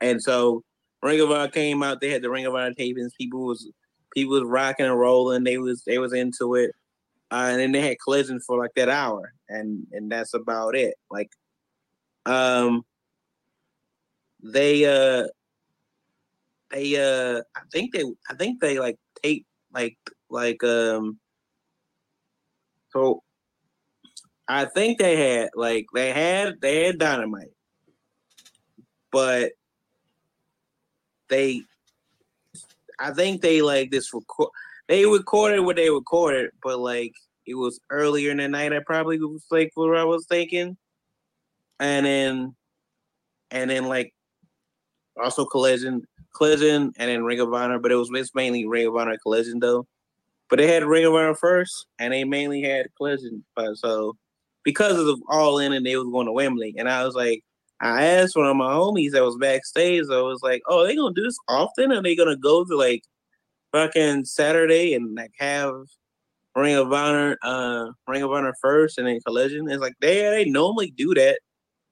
And 0.00 0.22
so 0.22 0.62
Ring 1.02 1.20
of 1.20 1.30
Honor 1.30 1.48
came 1.50 1.82
out, 1.82 2.00
they 2.00 2.10
had 2.10 2.22
the 2.22 2.30
Ring 2.30 2.46
of 2.46 2.54
Honor 2.54 2.74
tapings, 2.74 3.10
people 3.18 3.46
was 3.46 3.70
people 4.14 4.34
was 4.34 4.44
rocking 4.44 4.86
and 4.86 4.98
rolling, 4.98 5.44
they 5.44 5.58
was 5.58 5.82
they 5.86 5.98
was 5.98 6.12
into 6.12 6.54
it. 6.54 6.72
Uh, 7.30 7.48
and 7.50 7.60
then 7.60 7.72
they 7.72 7.80
had 7.80 7.96
collision 8.02 8.38
for 8.40 8.56
like 8.56 8.70
that 8.76 8.88
hour 8.88 9.32
and 9.48 9.86
and 9.92 10.10
that's 10.10 10.34
about 10.34 10.76
it. 10.76 10.94
Like 11.10 11.30
um 12.24 12.84
they 14.42 14.84
uh 14.84 15.26
they 16.70 16.96
uh 16.96 17.42
I 17.56 17.60
think 17.72 17.92
they 17.92 18.04
I 18.30 18.34
think 18.34 18.60
they 18.60 18.78
like 18.78 18.96
tape 19.22 19.46
like 19.72 19.98
like 20.30 20.62
um 20.64 21.18
so 22.90 23.22
I 24.48 24.66
think 24.66 24.98
they 24.98 25.16
had 25.16 25.50
like 25.54 25.86
they 25.94 26.12
had 26.12 26.60
they 26.60 26.84
had 26.84 26.98
dynamite. 26.98 27.52
But 29.10 29.52
they 31.28 31.62
I 32.98 33.12
think 33.12 33.40
they 33.40 33.62
like 33.62 33.90
this 33.90 34.14
record 34.14 34.50
they 34.88 35.04
recorded 35.04 35.60
what 35.60 35.76
they 35.76 35.90
recorded 35.90 36.50
but 36.62 36.78
like 36.78 37.12
it 37.44 37.54
was 37.54 37.80
earlier 37.90 38.30
in 38.30 38.36
the 38.36 38.48
night 38.48 38.72
I 38.72 38.80
probably 38.84 39.18
was 39.18 39.44
like 39.50 39.70
what 39.74 39.96
I 39.96 40.04
was 40.04 40.26
thinking. 40.26 40.76
And 41.80 42.06
then 42.06 42.56
and 43.50 43.70
then 43.70 43.86
like 43.86 44.14
also 45.20 45.44
collision 45.44 46.06
collision 46.34 46.92
and 46.98 47.10
then 47.10 47.24
ring 47.24 47.40
of 47.40 47.52
honor 47.52 47.78
but 47.78 47.90
it 47.90 47.96
was 47.96 48.10
it's 48.12 48.34
mainly 48.34 48.66
ring 48.66 48.86
of 48.86 48.96
honor 48.96 49.18
collision 49.18 49.58
though. 49.58 49.86
But 50.48 50.58
they 50.58 50.72
had 50.72 50.84
ring 50.84 51.04
of 51.04 51.14
honor 51.14 51.34
first 51.34 51.86
and 51.98 52.12
they 52.12 52.22
mainly 52.22 52.62
had 52.62 52.86
collision 52.96 53.44
but 53.56 53.76
so 53.76 54.16
because 54.66 54.98
of 54.98 55.22
all 55.28 55.60
in 55.60 55.72
and 55.72 55.86
they 55.86 55.96
was 55.96 56.08
going 56.08 56.26
to 56.26 56.32
wembley. 56.32 56.74
And 56.76 56.90
i 56.90 57.04
was 57.04 57.14
like 57.14 57.42
i 57.80 58.04
asked 58.04 58.36
one 58.36 58.46
of 58.46 58.56
my 58.56 58.72
homies 58.72 59.12
that 59.12 59.24
was 59.24 59.36
backstage 59.36 60.04
i 60.10 60.20
was 60.20 60.40
like 60.42 60.62
oh 60.66 60.86
they 60.86 60.96
gonna 60.96 61.14
do 61.14 61.22
this 61.22 61.38
often? 61.48 61.92
Are 61.92 62.02
they 62.02 62.16
gonna 62.16 62.36
go 62.36 62.64
to 62.64 62.76
like 62.76 63.02
fucking 63.72 64.24
saturday 64.24 64.94
and 64.94 65.14
like 65.14 65.32
have 65.38 65.72
ring 66.54 66.74
of 66.74 66.92
honor 66.92 67.38
uh 67.42 67.86
ring 68.08 68.22
of 68.22 68.32
honor 68.32 68.54
first 68.60 68.98
and 68.98 69.06
then 69.06 69.20
collision? 69.26 69.70
It's 69.70 69.80
like 69.80 69.94
they 70.00 70.20
they 70.22 70.44
normally 70.44 70.90
do 70.90 71.14
that 71.14 71.38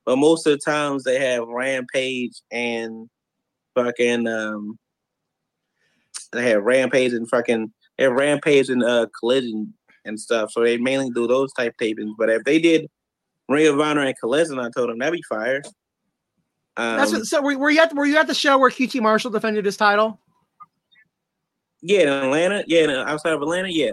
but 0.05 0.17
most 0.17 0.47
of 0.47 0.53
the 0.53 0.59
times 0.59 1.05
they 1.05 1.19
have 1.19 1.47
Rampage 1.47 2.43
and 2.51 3.09
fucking 3.75 4.27
um 4.27 4.79
they 6.33 6.51
have 6.51 6.65
Rampage 6.65 7.13
and 7.13 7.29
fucking 7.29 7.73
they 7.97 8.05
have 8.05 8.13
Rampage 8.13 8.69
and 8.69 8.83
uh 8.83 9.07
Collision 9.19 9.75
and 10.05 10.19
stuff. 10.19 10.51
So 10.53 10.63
they 10.63 10.77
mainly 10.79 11.11
do 11.11 11.27
those 11.27 11.53
type 11.53 11.75
tapings. 11.81 12.13
But 12.19 12.31
if 12.31 12.45
they 12.45 12.59
did 12.59 12.89
Ring 13.49 13.67
of 13.67 13.81
Honor 13.81 14.03
and 14.03 14.19
Collision, 14.19 14.59
I 14.59 14.71
told 14.71 14.91
them 14.91 14.99
that'd 14.99 15.13
be 15.13 15.23
fire. 15.23 15.63
Um, 16.77 16.97
That's 16.99 17.13
what, 17.13 17.25
so. 17.27 17.41
Were, 17.43 17.57
were 17.57 17.71
you 17.71 17.81
at 17.81 17.95
were 17.95 18.07
you 18.07 18.17
at 18.17 18.27
the 18.27 18.35
show 18.35 18.59
where 18.59 18.71
QT 18.71 19.01
Marshall 19.01 19.31
defended 19.31 19.65
his 19.65 19.77
title? 19.77 20.19
yeah, 21.83 22.01
in 22.01 22.09
Atlanta, 22.09 22.65
yeah, 22.67 22.85
in- 22.85 22.91
outside 22.91 23.33
of 23.35 23.43
Atlanta, 23.43 23.69
yeah. 23.69 23.93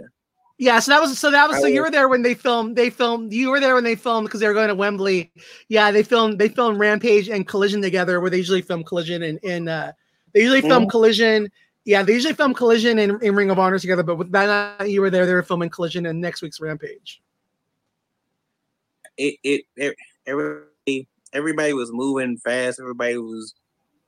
Yeah, 0.57 0.79
so 0.79 0.91
that 0.91 1.01
was 1.01 1.17
so 1.17 1.31
that 1.31 1.49
was 1.49 1.59
so 1.59 1.65
you 1.65 1.81
were 1.81 1.89
there 1.89 2.07
when 2.07 2.21
they 2.21 2.35
filmed 2.35 2.75
they 2.75 2.91
filmed 2.91 3.33
you 3.33 3.49
were 3.49 3.59
there 3.59 3.73
when 3.73 3.83
they 3.83 3.95
filmed 3.95 4.27
because 4.27 4.39
they 4.39 4.47
were 4.47 4.53
going 4.53 4.67
to 4.67 4.75
Wembley. 4.75 5.31
Yeah, 5.69 5.89
they 5.89 6.03
filmed 6.03 6.37
they 6.37 6.49
filmed 6.49 6.79
Rampage 6.79 7.29
and 7.29 7.47
Collision 7.47 7.81
together 7.81 8.21
where 8.21 8.29
they 8.29 8.37
usually 8.37 8.61
film 8.61 8.83
Collision 8.83 9.23
and 9.23 9.39
in 9.39 9.67
uh 9.67 9.91
they 10.33 10.41
usually 10.41 10.61
film 10.61 10.85
Mhm. 10.85 10.89
Collision. 10.91 11.49
Yeah, 11.83 12.03
they 12.03 12.13
usually 12.13 12.35
film 12.35 12.53
Collision 12.53 12.99
and, 12.99 13.21
and 13.23 13.35
Ring 13.35 13.49
of 13.49 13.57
Honor 13.57 13.79
together, 13.79 14.03
but 14.03 14.15
with 14.15 14.31
that 14.31 14.79
night 14.79 14.89
you 14.89 15.01
were 15.01 15.09
there, 15.09 15.25
they 15.25 15.33
were 15.33 15.43
filming 15.43 15.69
Collision 15.69 16.05
and 16.05 16.21
next 16.21 16.41
week's 16.41 16.61
Rampage. 16.61 17.21
it 19.17 19.63
it, 19.75 19.95
everybody 20.25 21.07
everybody 21.33 21.73
was 21.73 21.91
moving 21.91 22.37
fast. 22.37 22.79
Everybody 22.79 23.17
was 23.17 23.53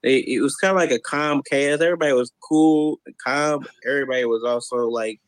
it, 0.03 0.41
was 0.41 0.55
kind 0.55 0.71
of 0.71 0.77
like 0.77 0.91
a 0.91 0.99
calm 0.99 1.41
chaos. 1.49 1.79
Everybody 1.81 2.13
was 2.13 2.31
cool 2.41 2.99
and 3.05 3.15
calm. 3.17 3.65
Everybody 3.87 4.25
was 4.25 4.43
also 4.43 4.87
like 4.89 5.21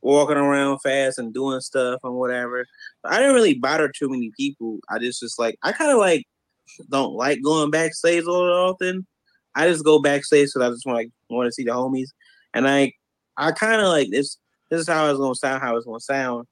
walking 0.00 0.36
around 0.36 0.78
fast 0.78 1.18
and 1.18 1.34
doing 1.34 1.60
stuff 1.60 2.00
and 2.02 2.14
whatever. 2.14 2.66
I 3.04 3.18
didn't 3.18 3.34
really 3.34 3.54
bother 3.54 3.88
too 3.88 4.08
many 4.08 4.30
people. 4.36 4.78
I 4.88 4.98
just 4.98 5.20
just 5.20 5.38
like 5.38 5.58
I 5.62 5.72
kind 5.72 5.90
of 5.90 5.98
like 5.98 6.26
don't 6.90 7.14
like 7.14 7.42
going 7.42 7.70
backstage 7.70 8.24
all 8.24 8.46
that 8.46 8.52
often. 8.52 9.06
I 9.58 9.68
just 9.68 9.84
go 9.84 10.00
backstage 10.00 10.48
because 10.54 10.62
I 10.62 10.70
just 10.70 10.86
want 10.86 10.98
like 10.98 11.10
want 11.28 11.48
to 11.48 11.52
see 11.52 11.64
the 11.64 11.72
homies, 11.72 12.10
and 12.54 12.68
I 12.68 12.92
I 13.36 13.52
kind 13.52 13.82
of 13.82 13.88
like 13.88 14.10
this. 14.10 14.38
This 14.70 14.80
is 14.82 14.88
how 14.88 15.10
it's 15.10 15.18
gonna 15.18 15.34
sound. 15.34 15.62
How 15.62 15.76
it's 15.76 15.86
gonna 15.86 16.00
sound. 16.00 16.46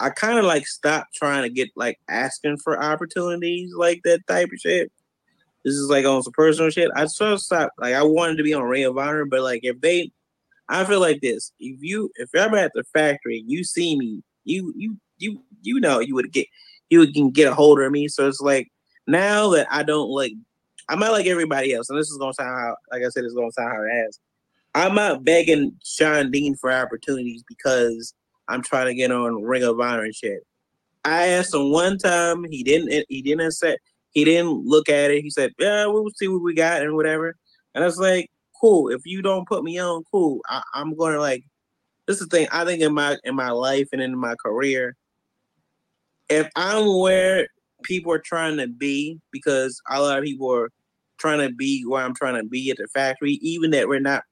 I 0.00 0.10
kind 0.10 0.38
of 0.38 0.44
like 0.44 0.66
stopped 0.66 1.14
trying 1.14 1.42
to 1.42 1.50
get 1.50 1.68
like 1.76 1.98
asking 2.08 2.58
for 2.58 2.82
opportunities 2.82 3.74
like 3.74 4.00
that 4.04 4.26
type 4.26 4.48
of 4.52 4.58
shit. 4.58 4.90
This 5.64 5.74
is 5.74 5.90
like 5.90 6.06
on 6.06 6.22
some 6.22 6.32
personal 6.32 6.70
shit. 6.70 6.90
I 6.94 7.06
sort 7.06 7.32
of 7.32 7.42
stopped. 7.42 7.74
Like 7.78 7.94
I 7.94 8.02
wanted 8.02 8.36
to 8.38 8.42
be 8.42 8.54
on 8.54 8.62
Ring 8.64 8.84
of 8.84 8.96
Honor, 8.96 9.24
but 9.24 9.42
like 9.42 9.60
if 9.64 9.80
they, 9.80 10.10
I 10.68 10.84
feel 10.84 11.00
like 11.00 11.20
this. 11.20 11.52
If 11.58 11.82
you, 11.82 12.10
if 12.14 12.30
I'm 12.34 12.54
at 12.54 12.72
the 12.74 12.84
factory, 12.84 13.44
you 13.46 13.64
see 13.64 13.98
me, 13.98 14.22
you, 14.44 14.72
you, 14.76 14.96
you, 15.18 15.42
you 15.62 15.80
know, 15.80 15.98
you 15.98 16.14
would 16.14 16.32
get, 16.32 16.46
you 16.90 17.12
can 17.12 17.30
get 17.30 17.52
a 17.52 17.54
hold 17.54 17.80
of 17.80 17.90
me. 17.90 18.08
So 18.08 18.28
it's 18.28 18.40
like 18.40 18.68
now 19.06 19.48
that 19.50 19.66
I 19.70 19.82
don't 19.82 20.08
like, 20.08 20.32
I'm 20.88 20.98
not 20.98 21.12
like 21.12 21.26
everybody 21.26 21.74
else, 21.74 21.90
and 21.90 21.98
this 21.98 22.10
is 22.10 22.18
gonna 22.18 22.34
sound 22.34 22.58
how, 22.58 22.76
like 22.90 23.02
I 23.04 23.08
said, 23.08 23.24
it's 23.24 23.34
gonna 23.34 23.52
sound 23.52 23.70
hard 23.70 23.90
ass. 23.90 24.18
I'm 24.74 24.94
not 24.94 25.24
begging 25.24 25.72
Shawn 25.84 26.30
Dean 26.30 26.54
for 26.54 26.72
opportunities 26.72 27.42
because 27.48 28.14
I'm 28.48 28.62
trying 28.62 28.86
to 28.86 28.94
get 28.94 29.10
on 29.10 29.42
Ring 29.42 29.62
of 29.62 29.80
Honor 29.80 30.04
and 30.04 30.14
shit. 30.14 30.40
I 31.04 31.28
asked 31.28 31.54
him 31.54 31.70
one 31.70 31.98
time, 31.98 32.44
he 32.44 32.62
didn't 32.62 33.04
he 33.08 33.22
didn't 33.22 33.52
say 33.52 33.76
he 34.10 34.24
didn't 34.24 34.66
look 34.66 34.88
at 34.88 35.10
it. 35.10 35.22
He 35.22 35.30
said, 35.30 35.52
Yeah, 35.58 35.86
we'll 35.86 36.10
see 36.16 36.28
what 36.28 36.42
we 36.42 36.54
got 36.54 36.82
and 36.82 36.94
whatever. 36.94 37.34
And 37.74 37.84
I 37.84 37.86
was 37.86 37.98
like, 37.98 38.30
Cool. 38.60 38.88
If 38.88 39.02
you 39.04 39.22
don't 39.22 39.48
put 39.48 39.64
me 39.64 39.78
on, 39.78 40.02
cool. 40.10 40.40
I, 40.48 40.62
I'm 40.74 40.94
gonna 40.96 41.18
like 41.18 41.44
this 42.06 42.20
is 42.20 42.28
the 42.28 42.36
thing. 42.36 42.48
I 42.50 42.64
think 42.64 42.82
in 42.82 42.94
my 42.94 43.16
in 43.24 43.34
my 43.34 43.50
life 43.50 43.88
and 43.92 44.00
in 44.00 44.18
my 44.18 44.34
career, 44.42 44.96
if 46.28 46.48
I'm 46.56 46.98
where 46.98 47.48
people 47.84 48.12
are 48.12 48.18
trying 48.18 48.56
to 48.56 48.66
be, 48.66 49.20
because 49.30 49.80
a 49.88 50.00
lot 50.00 50.18
of 50.18 50.24
people 50.24 50.52
are 50.52 50.70
trying 51.18 51.46
to 51.46 51.54
be 51.54 51.84
where 51.84 52.02
I'm 52.02 52.14
trying 52.14 52.36
to 52.36 52.48
be 52.48 52.70
at 52.70 52.78
the 52.78 52.88
factory, 52.88 53.32
even 53.42 53.70
that 53.72 53.88
we're 53.88 54.00
not 54.00 54.24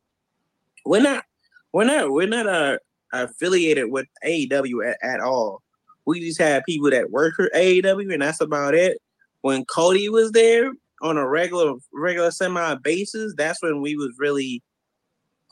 we're 0.84 1.02
not 1.02 1.24
we're 1.72 1.84
not 1.84 2.10
we're 2.10 2.26
not 2.26 2.46
uh, 2.46 2.78
affiliated 3.12 3.90
with 3.90 4.06
AEW 4.24 4.90
at, 4.90 4.98
at 5.02 5.20
all. 5.20 5.62
We 6.06 6.20
just 6.20 6.40
have 6.40 6.62
people 6.64 6.90
that 6.90 7.10
work 7.10 7.34
for 7.34 7.50
AEW, 7.54 8.12
and 8.12 8.22
that's 8.22 8.40
about 8.40 8.74
it. 8.74 8.98
When 9.42 9.64
Cody 9.64 10.08
was 10.08 10.32
there 10.32 10.72
on 11.02 11.16
a 11.16 11.28
regular 11.28 11.74
regular 11.92 12.30
semi 12.30 12.74
basis, 12.76 13.34
that's 13.36 13.62
when 13.62 13.82
we 13.82 13.96
was 13.96 14.14
really 14.18 14.62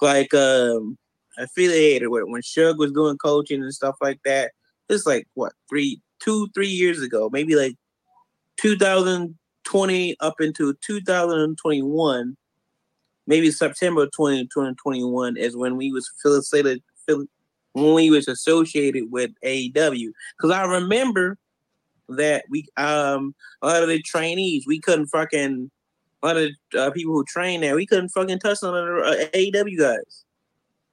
like 0.00 0.32
um 0.34 0.96
affiliated 1.38 2.08
with. 2.08 2.24
When 2.26 2.42
Shug 2.42 2.78
was 2.78 2.92
doing 2.92 3.18
coaching 3.18 3.62
and 3.62 3.74
stuff 3.74 3.96
like 4.00 4.20
that, 4.24 4.52
it's 4.88 5.06
like 5.06 5.26
what 5.34 5.52
three, 5.68 6.00
two, 6.20 6.48
three 6.54 6.68
years 6.68 7.02
ago, 7.02 7.28
maybe 7.32 7.56
like 7.56 7.76
2020 9.64 10.16
up 10.20 10.40
into 10.40 10.74
2021 10.86 12.36
maybe 13.26 13.50
September 13.50 14.06
20, 14.06 14.44
2021 14.44 15.36
is 15.36 15.56
when 15.56 15.76
we 15.76 15.92
was 15.92 16.10
affiliated 16.24 16.82
when 17.06 17.94
we 17.94 18.10
was 18.10 18.28
associated 18.28 19.10
with 19.10 19.32
AEW. 19.44 20.10
Because 20.36 20.50
I 20.50 20.64
remember 20.64 21.38
that 22.08 22.44
we 22.50 22.66
um 22.76 23.34
a 23.62 23.66
lot 23.66 23.82
of 23.82 23.88
the 23.88 24.00
trainees 24.02 24.66
we 24.66 24.78
couldn't 24.78 25.06
fucking 25.06 25.70
a 26.22 26.26
lot 26.26 26.36
of 26.36 26.50
uh, 26.78 26.90
people 26.90 27.14
who 27.14 27.24
train 27.24 27.62
there 27.62 27.74
we 27.74 27.86
couldn't 27.86 28.10
fucking 28.10 28.38
touch 28.38 28.62
on 28.62 28.74
the 28.74 29.02
uh, 29.02 29.36
AEW 29.36 29.78
guys. 29.78 30.23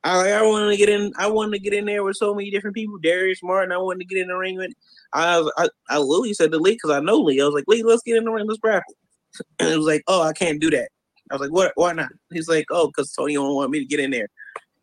I 0.04 0.32
I 0.32 0.42
wanted 0.42 0.72
to 0.72 0.78
get 0.78 0.90
in. 0.90 1.12
I 1.18 1.28
wanted 1.28 1.54
to 1.54 1.60
get 1.60 1.74
in 1.74 1.86
there 1.86 2.04
with 2.04 2.18
so 2.18 2.34
many 2.34 2.50
different 2.50 2.76
people. 2.76 2.98
Darius 2.98 3.44
Martin. 3.44 3.72
I 3.72 3.78
wanted 3.78 4.00
to 4.00 4.06
get 4.06 4.22
in 4.22 4.28
the 4.28 4.36
ring 4.36 4.58
with. 4.58 4.72
I 5.14 5.40
was, 5.40 5.54
I, 5.58 5.70
I 5.90 5.98
literally 6.00 6.34
said 6.34 6.52
to 6.52 6.58
Lee 6.58 6.74
because 6.74 6.92
I 6.92 7.00
know 7.00 7.18
Lee. 7.18 7.42
I 7.42 7.46
was 7.46 7.54
like, 7.54 7.66
Lee, 7.68 7.84
let's 7.84 8.02
get 8.04 8.18
in 8.18 8.24
the 8.24 8.32
ring. 8.32 8.48
Let's 8.48 8.60
grapple. 8.60 8.96
And 9.60 9.70
it 9.70 9.78
was 9.78 9.88
like, 9.88 10.04
oh, 10.08 10.22
I 10.22 10.34
can't 10.34 10.60
do 10.60 10.70
that. 10.72 10.90
I 11.30 11.36
was 11.36 11.42
like, 11.42 11.52
what? 11.52 11.72
Why 11.76 11.94
not? 11.94 12.10
He's 12.34 12.50
like, 12.50 12.66
oh, 12.70 12.88
because 12.88 13.14
Tony 13.14 13.36
don't 13.36 13.56
want 13.56 13.72
me 13.72 13.80
to 13.80 13.86
get 13.86 14.00
in 14.00 14.12
there, 14.12 14.28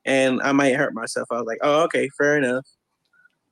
and 0.04 0.40
I 0.42 0.52
might 0.52 0.76
hurt 0.76 0.94
myself. 0.94 1.28
I 1.30 1.36
was 1.36 1.46
like, 1.46 1.58
oh, 1.62 1.82
okay, 1.84 2.08
fair 2.16 2.38
enough. 2.38 2.66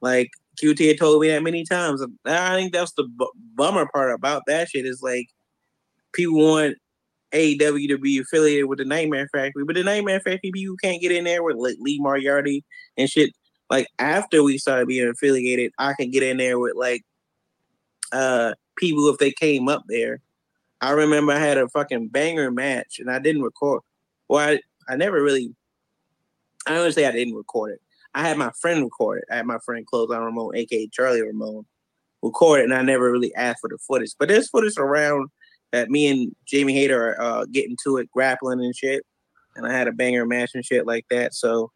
Like 0.01 0.31
QT 0.63 0.87
had 0.87 0.99
told 0.99 1.21
me 1.21 1.29
that 1.29 1.43
many 1.43 1.65
times. 1.65 2.03
I 2.25 2.55
think 2.55 2.73
that's 2.73 2.93
the 2.93 3.05
b- 3.05 3.31
bummer 3.55 3.87
part 3.93 4.13
about 4.13 4.43
that 4.47 4.69
shit 4.69 4.87
is 4.87 5.03
like 5.03 5.27
people 6.13 6.39
want 6.39 6.77
AEW 7.33 7.89
to 7.89 7.99
be 7.99 8.19
affiliated 8.19 8.67
with 8.67 8.79
the 8.79 8.85
Nightmare 8.85 9.29
Factory, 9.33 9.65
but 9.65 9.75
the 9.75 9.83
Nightmare 9.83 10.21
Factory 10.21 10.51
people 10.53 10.77
can't 10.83 11.03
get 11.03 11.13
in 11.13 11.25
there 11.25 11.43
with 11.43 11.57
like 11.57 11.77
Lee 11.81 11.99
Moriarty 11.99 12.65
and 12.97 13.09
shit. 13.09 13.31
Like 13.69 13.89
after 13.99 14.43
we 14.43 14.59
started 14.59 14.89
being 14.89 15.09
affiliated, 15.09 15.73
I 15.79 15.95
can 15.95 16.11
get 16.11 16.23
in 16.23 16.37
there 16.37 16.59
with 16.59 16.75
like 16.77 17.03
uh 18.13 18.55
people 18.77 19.09
if 19.09 19.19
they 19.19 19.33
came 19.33 19.69
up 19.69 19.83
there 19.89 20.21
I 20.81 20.91
remember 20.91 21.33
I 21.33 21.39
had 21.39 21.59
a 21.59 21.69
fucking 21.69 22.09
banger 22.09 22.51
match 22.51 22.99
and 22.99 23.11
I 23.11 23.19
didn't 23.19 23.43
record. 23.43 23.83
Well, 24.29 24.47
I, 24.47 24.61
I 24.89 24.97
never 24.97 25.23
really, 25.23 25.55
I 26.67 26.75
don't 26.75 26.93
say 26.93 27.07
I 27.07 27.13
didn't 27.13 27.35
record 27.35 27.73
it. 27.73 27.81
I 28.15 28.23
had 28.23 28.39
my 28.39 28.51
friend 28.61 28.83
record 28.83 29.19
it. 29.19 29.25
I 29.33 29.37
had 29.37 29.47
my 29.47 29.59
friend 29.65 29.87
Close 29.87 30.11
on 30.11 30.23
Ramon, 30.23 30.57
aka 30.57 30.89
Charlie 30.89 31.23
Ramon, 31.23 31.65
record 32.23 32.61
it, 32.61 32.65
and 32.65 32.75
I 32.75 32.83
never 32.83 33.11
really 33.11 33.35
asked 33.35 33.61
for 33.61 33.69
the 33.69 33.79
footage. 33.79 34.13
But 34.19 34.29
there's 34.29 34.49
footage 34.49 34.79
around 34.79 35.29
that 35.77 35.91
me 35.91 36.09
and 36.09 36.35
Jamie 36.47 36.75
Hayter 36.75 37.15
are 37.15 37.21
uh, 37.21 37.45
getting 37.47 37.77
to 37.85 37.99
it, 37.99 38.11
grappling 38.11 38.61
and 38.61 38.75
shit. 38.75 39.05
And 39.57 39.67
I 39.67 39.73
had 39.73 39.89
a 39.89 39.93
banger 39.93 40.27
match 40.27 40.51
and 40.55 40.65
shit 40.65 40.87
like 40.87 41.07
that. 41.11 41.35
So, 41.35 41.71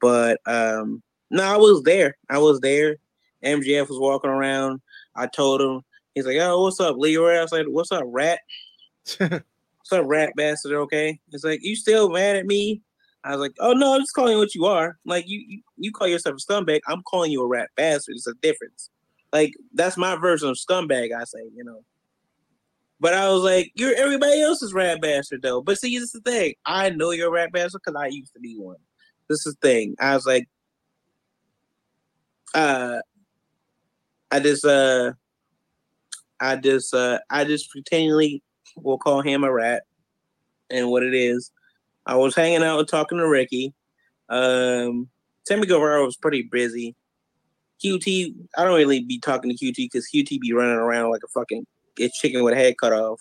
but 0.00 0.40
um 0.46 1.02
no, 1.30 1.42
I 1.42 1.56
was 1.56 1.82
there. 1.82 2.16
I 2.28 2.38
was 2.38 2.60
there. 2.60 2.96
MJF 3.44 3.88
was 3.88 3.98
walking 3.98 4.30
around. 4.30 4.80
I 5.16 5.26
told 5.26 5.60
him 5.60 5.82
He's 6.14 6.26
like, 6.26 6.36
"Oh, 6.38 6.62
what's 6.62 6.80
up, 6.80 6.96
Leroy?" 6.98 7.38
I 7.38 7.42
was 7.42 7.52
like, 7.52 7.66
"What's 7.66 7.92
up, 7.92 8.04
rat? 8.06 8.40
what's 9.18 9.92
up, 9.92 10.04
rat 10.04 10.32
bastard?" 10.36 10.72
Okay. 10.72 11.18
He's 11.30 11.44
like, 11.44 11.60
"You 11.62 11.74
still 11.74 12.10
mad 12.10 12.36
at 12.36 12.46
me?" 12.46 12.82
I 13.24 13.30
was 13.30 13.40
like, 13.40 13.52
"Oh 13.60 13.72
no, 13.72 13.94
I'm 13.94 14.00
just 14.00 14.14
calling 14.14 14.32
you 14.32 14.38
what 14.38 14.54
you 14.54 14.66
are. 14.66 14.98
Like 15.04 15.24
you, 15.28 15.42
you, 15.46 15.62
you 15.78 15.92
call 15.92 16.08
yourself 16.08 16.36
a 16.36 16.52
scumbag. 16.52 16.80
I'm 16.86 17.02
calling 17.02 17.30
you 17.30 17.42
a 17.42 17.46
rat 17.46 17.70
bastard. 17.76 18.16
It's 18.16 18.26
a 18.26 18.34
difference. 18.42 18.90
Like 19.32 19.54
that's 19.72 19.96
my 19.96 20.16
version 20.16 20.50
of 20.50 20.56
scumbag. 20.56 21.16
I 21.18 21.24
say, 21.24 21.48
you 21.54 21.64
know." 21.64 21.82
But 23.02 23.14
I 23.14 23.28
was 23.30 23.42
like, 23.42 23.72
"You're 23.74 23.96
everybody 23.96 24.40
else's 24.40 24.72
rat 24.72 25.00
bastard, 25.00 25.42
though." 25.42 25.60
But 25.60 25.76
see, 25.76 25.98
this 25.98 26.14
is 26.14 26.22
the 26.22 26.30
thing. 26.30 26.54
I 26.64 26.90
know 26.90 27.10
you're 27.10 27.26
a 27.26 27.32
rat 27.32 27.50
bastard 27.50 27.80
because 27.84 28.00
I 28.00 28.06
used 28.06 28.32
to 28.34 28.38
be 28.38 28.54
one. 28.56 28.76
This 29.28 29.44
is 29.44 29.56
the 29.56 29.68
thing. 29.68 29.96
I 29.98 30.14
was 30.14 30.24
like, 30.24 30.48
uh, 32.54 33.00
I 34.30 34.38
just 34.38 34.64
uh 34.64 35.14
I 36.38 36.54
just 36.54 36.94
uh 36.94 37.18
I 37.28 37.44
just 37.44 37.72
continually 37.72 38.40
will 38.76 38.98
call 38.98 39.20
him 39.20 39.42
a 39.42 39.52
rat 39.52 39.82
and 40.70 40.88
what 40.88 41.02
it 41.02 41.12
is. 41.12 41.50
I 42.06 42.14
was 42.14 42.36
hanging 42.36 42.62
out 42.62 42.78
and 42.78 42.88
talking 42.88 43.18
to 43.18 43.28
Ricky. 43.28 43.74
Um 44.28 45.08
Sammy 45.44 45.66
Guevara 45.66 46.04
was 46.04 46.16
pretty 46.16 46.42
busy. 46.42 46.94
QT, 47.84 48.32
I 48.56 48.62
don't 48.62 48.76
really 48.76 49.00
be 49.02 49.18
talking 49.18 49.50
to 49.50 49.56
QT 49.56 49.74
because 49.74 50.08
QT 50.08 50.38
be 50.38 50.52
running 50.52 50.76
around 50.76 51.10
like 51.10 51.22
a 51.24 51.28
fucking 51.28 51.66
a 51.98 52.08
chicken 52.08 52.44
with 52.44 52.54
a 52.54 52.56
head 52.56 52.74
cut 52.78 52.92
off. 52.92 53.20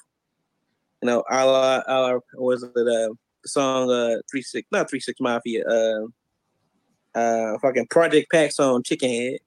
You 1.02 1.08
know, 1.08 1.24
a 1.30 1.46
la, 1.46 1.82
a 1.88 2.00
la 2.00 2.20
was 2.36 2.64
it 2.64 2.70
uh, 2.70 2.84
the 2.84 3.16
song 3.46 3.90
uh 3.90 4.18
three 4.30 4.44
six 4.44 4.68
not 4.72 4.90
three 4.90 5.00
six 5.00 5.20
mafia 5.20 5.66
uh 5.66 6.06
uh 7.16 7.58
fucking 7.60 7.88
Project 7.88 8.32
Pat 8.32 8.54
song 8.54 8.84
Chicken 8.84 9.10
Head. 9.10 9.40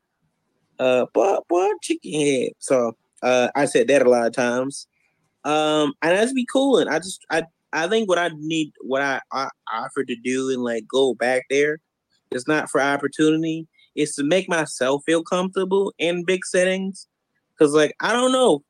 Uh 0.79 1.07
but 1.15 1.45
what 1.49 1.81
Chicken 1.83 2.21
Head. 2.21 2.53
So 2.59 2.97
uh, 3.25 3.49
I 3.55 3.65
said 3.65 3.89
that 3.89 4.07
a 4.07 4.11
lot 4.11 4.27
of 4.27 4.33
times. 4.35 4.87
Um, 5.45 5.95
and 6.03 6.17
that's 6.17 6.33
be 6.33 6.47
cool. 6.51 6.79
And 6.79 6.91
I 6.91 6.99
just 6.99 7.25
I 7.31 7.45
I 7.73 7.89
think 7.89 8.09
what 8.09 8.19
I 8.19 8.31
need 8.37 8.73
what 8.83 9.03
I, 9.03 9.21
I 9.33 9.49
offer 9.73 10.05
to 10.05 10.17
do 10.23 10.51
and 10.51 10.63
like 10.63 10.87
go 10.87 11.15
back 11.15 11.45
there 11.51 11.81
is 12.31 12.47
not 12.47 12.71
for 12.71 12.81
opportunity. 12.81 13.67
It's 13.95 14.17
to 14.17 14.25
make 14.25 14.49
myself 14.49 15.03
feel 15.07 15.23
comfortable 15.23 15.93
in 15.99 16.25
big 16.25 16.45
settings. 16.45 17.09
Cause 17.59 17.73
like 17.73 17.95
I 18.01 18.13
don't 18.13 18.33
know. 18.33 18.63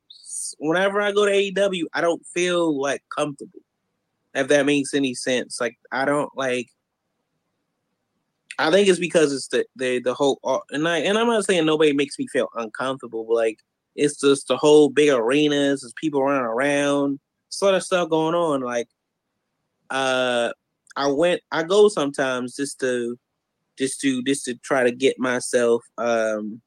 Whenever 0.59 1.01
I 1.01 1.13
go 1.13 1.27
to 1.27 1.33
AEW, 1.33 1.85
I 1.93 2.01
don't 2.01 2.25
feel 2.27 2.81
like 2.81 3.03
comfortable. 3.15 3.61
If 4.35 4.49
that 4.49 4.67
makes 4.67 4.95
any 4.95 5.15
sense. 5.15 5.61
Like 5.61 5.79
I 5.93 6.05
don't 6.05 6.31
like 6.37 6.69
I 8.59 8.71
think 8.71 8.89
it's 8.89 8.99
because 8.99 9.33
it's 9.33 9.49
the 9.49 9.67
the 9.77 10.01
the 10.01 10.15
whole 10.15 10.41
and 10.71 10.89
I 10.89 10.99
and 10.99 11.19
I'm 11.19 11.27
not 11.27 11.45
saying 11.45 11.67
nobody 11.67 11.93
makes 11.93 12.19
me 12.19 12.27
feel 12.29 12.49
uncomfortable, 12.57 13.25
but 13.25 13.35
like 13.35 13.59
it's 13.97 14.21
just 14.21 14.49
the 14.49 14.57
whole 14.57 14.91
big 14.91 15.11
arenas, 15.11 15.83
there's 15.83 15.93
people 15.95 16.23
running 16.23 16.43
around, 16.43 17.21
sort 17.49 17.75
of 17.75 17.83
stuff 17.83 18.11
going 18.11 18.35
on. 18.35 18.61
Like, 18.61 18.89
uh, 19.91 20.51
I 20.97 21.07
went, 21.09 21.43
I 21.53 21.63
go 21.63 21.89
sometimes 21.89 22.57
just 22.57 22.81
to, 22.81 23.19
just 23.79 24.01
to, 24.01 24.23
just 24.23 24.45
to 24.47 24.55
try 24.57 24.85
to 24.85 24.91
get 24.91 25.19
myself, 25.19 25.83
um, 25.99 26.61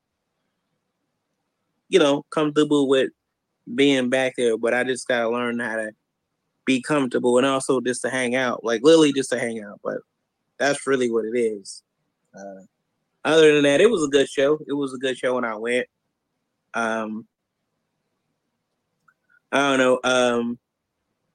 you 1.90 2.00
know, 2.00 2.24
comfortable 2.30 2.88
with 2.88 3.12
being 3.76 4.10
back 4.10 4.34
there. 4.38 4.58
But 4.58 4.74
I 4.74 4.84
just 4.84 5.08
gotta 5.08 5.30
learn 5.30 5.60
how 5.60 5.78
to 5.78 5.92
be 6.66 6.82
comfortable 6.82 7.38
and 7.38 7.48
also 7.48 7.82
just 7.82 8.02
to 8.02 8.10
hang 8.10 8.36
out, 8.36 8.64
like 8.64 8.82
literally 8.84 9.14
just 9.14 9.30
to 9.32 9.40
hang 9.40 9.62
out. 9.64 9.80
But 9.84 9.98
that's 10.58 10.86
really 10.88 11.12
what 11.12 11.26
it 11.26 11.38
is. 11.38 11.84
Uh, 12.38 12.62
other 13.24 13.54
than 13.54 13.64
that, 13.64 13.82
it 13.82 13.90
was 13.90 14.04
a 14.04 14.10
good 14.10 14.30
show. 14.30 14.60
It 14.68 14.74
was 14.74 14.94
a 14.94 14.98
good 14.98 15.18
show 15.18 15.36
when 15.36 15.46
I 15.46 15.56
went. 15.56 15.88
Um, 16.74 17.28
I 19.52 19.78
don't 19.78 19.80
know. 19.80 20.00
Um, 20.04 20.60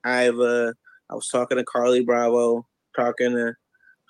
I've 0.04 0.38
uh, 0.38 0.72
I 1.10 1.14
was 1.14 1.28
talking 1.28 1.58
to 1.58 1.64
Carly 1.64 2.02
Bravo, 2.02 2.66
talking 2.94 3.32
to 3.32 3.54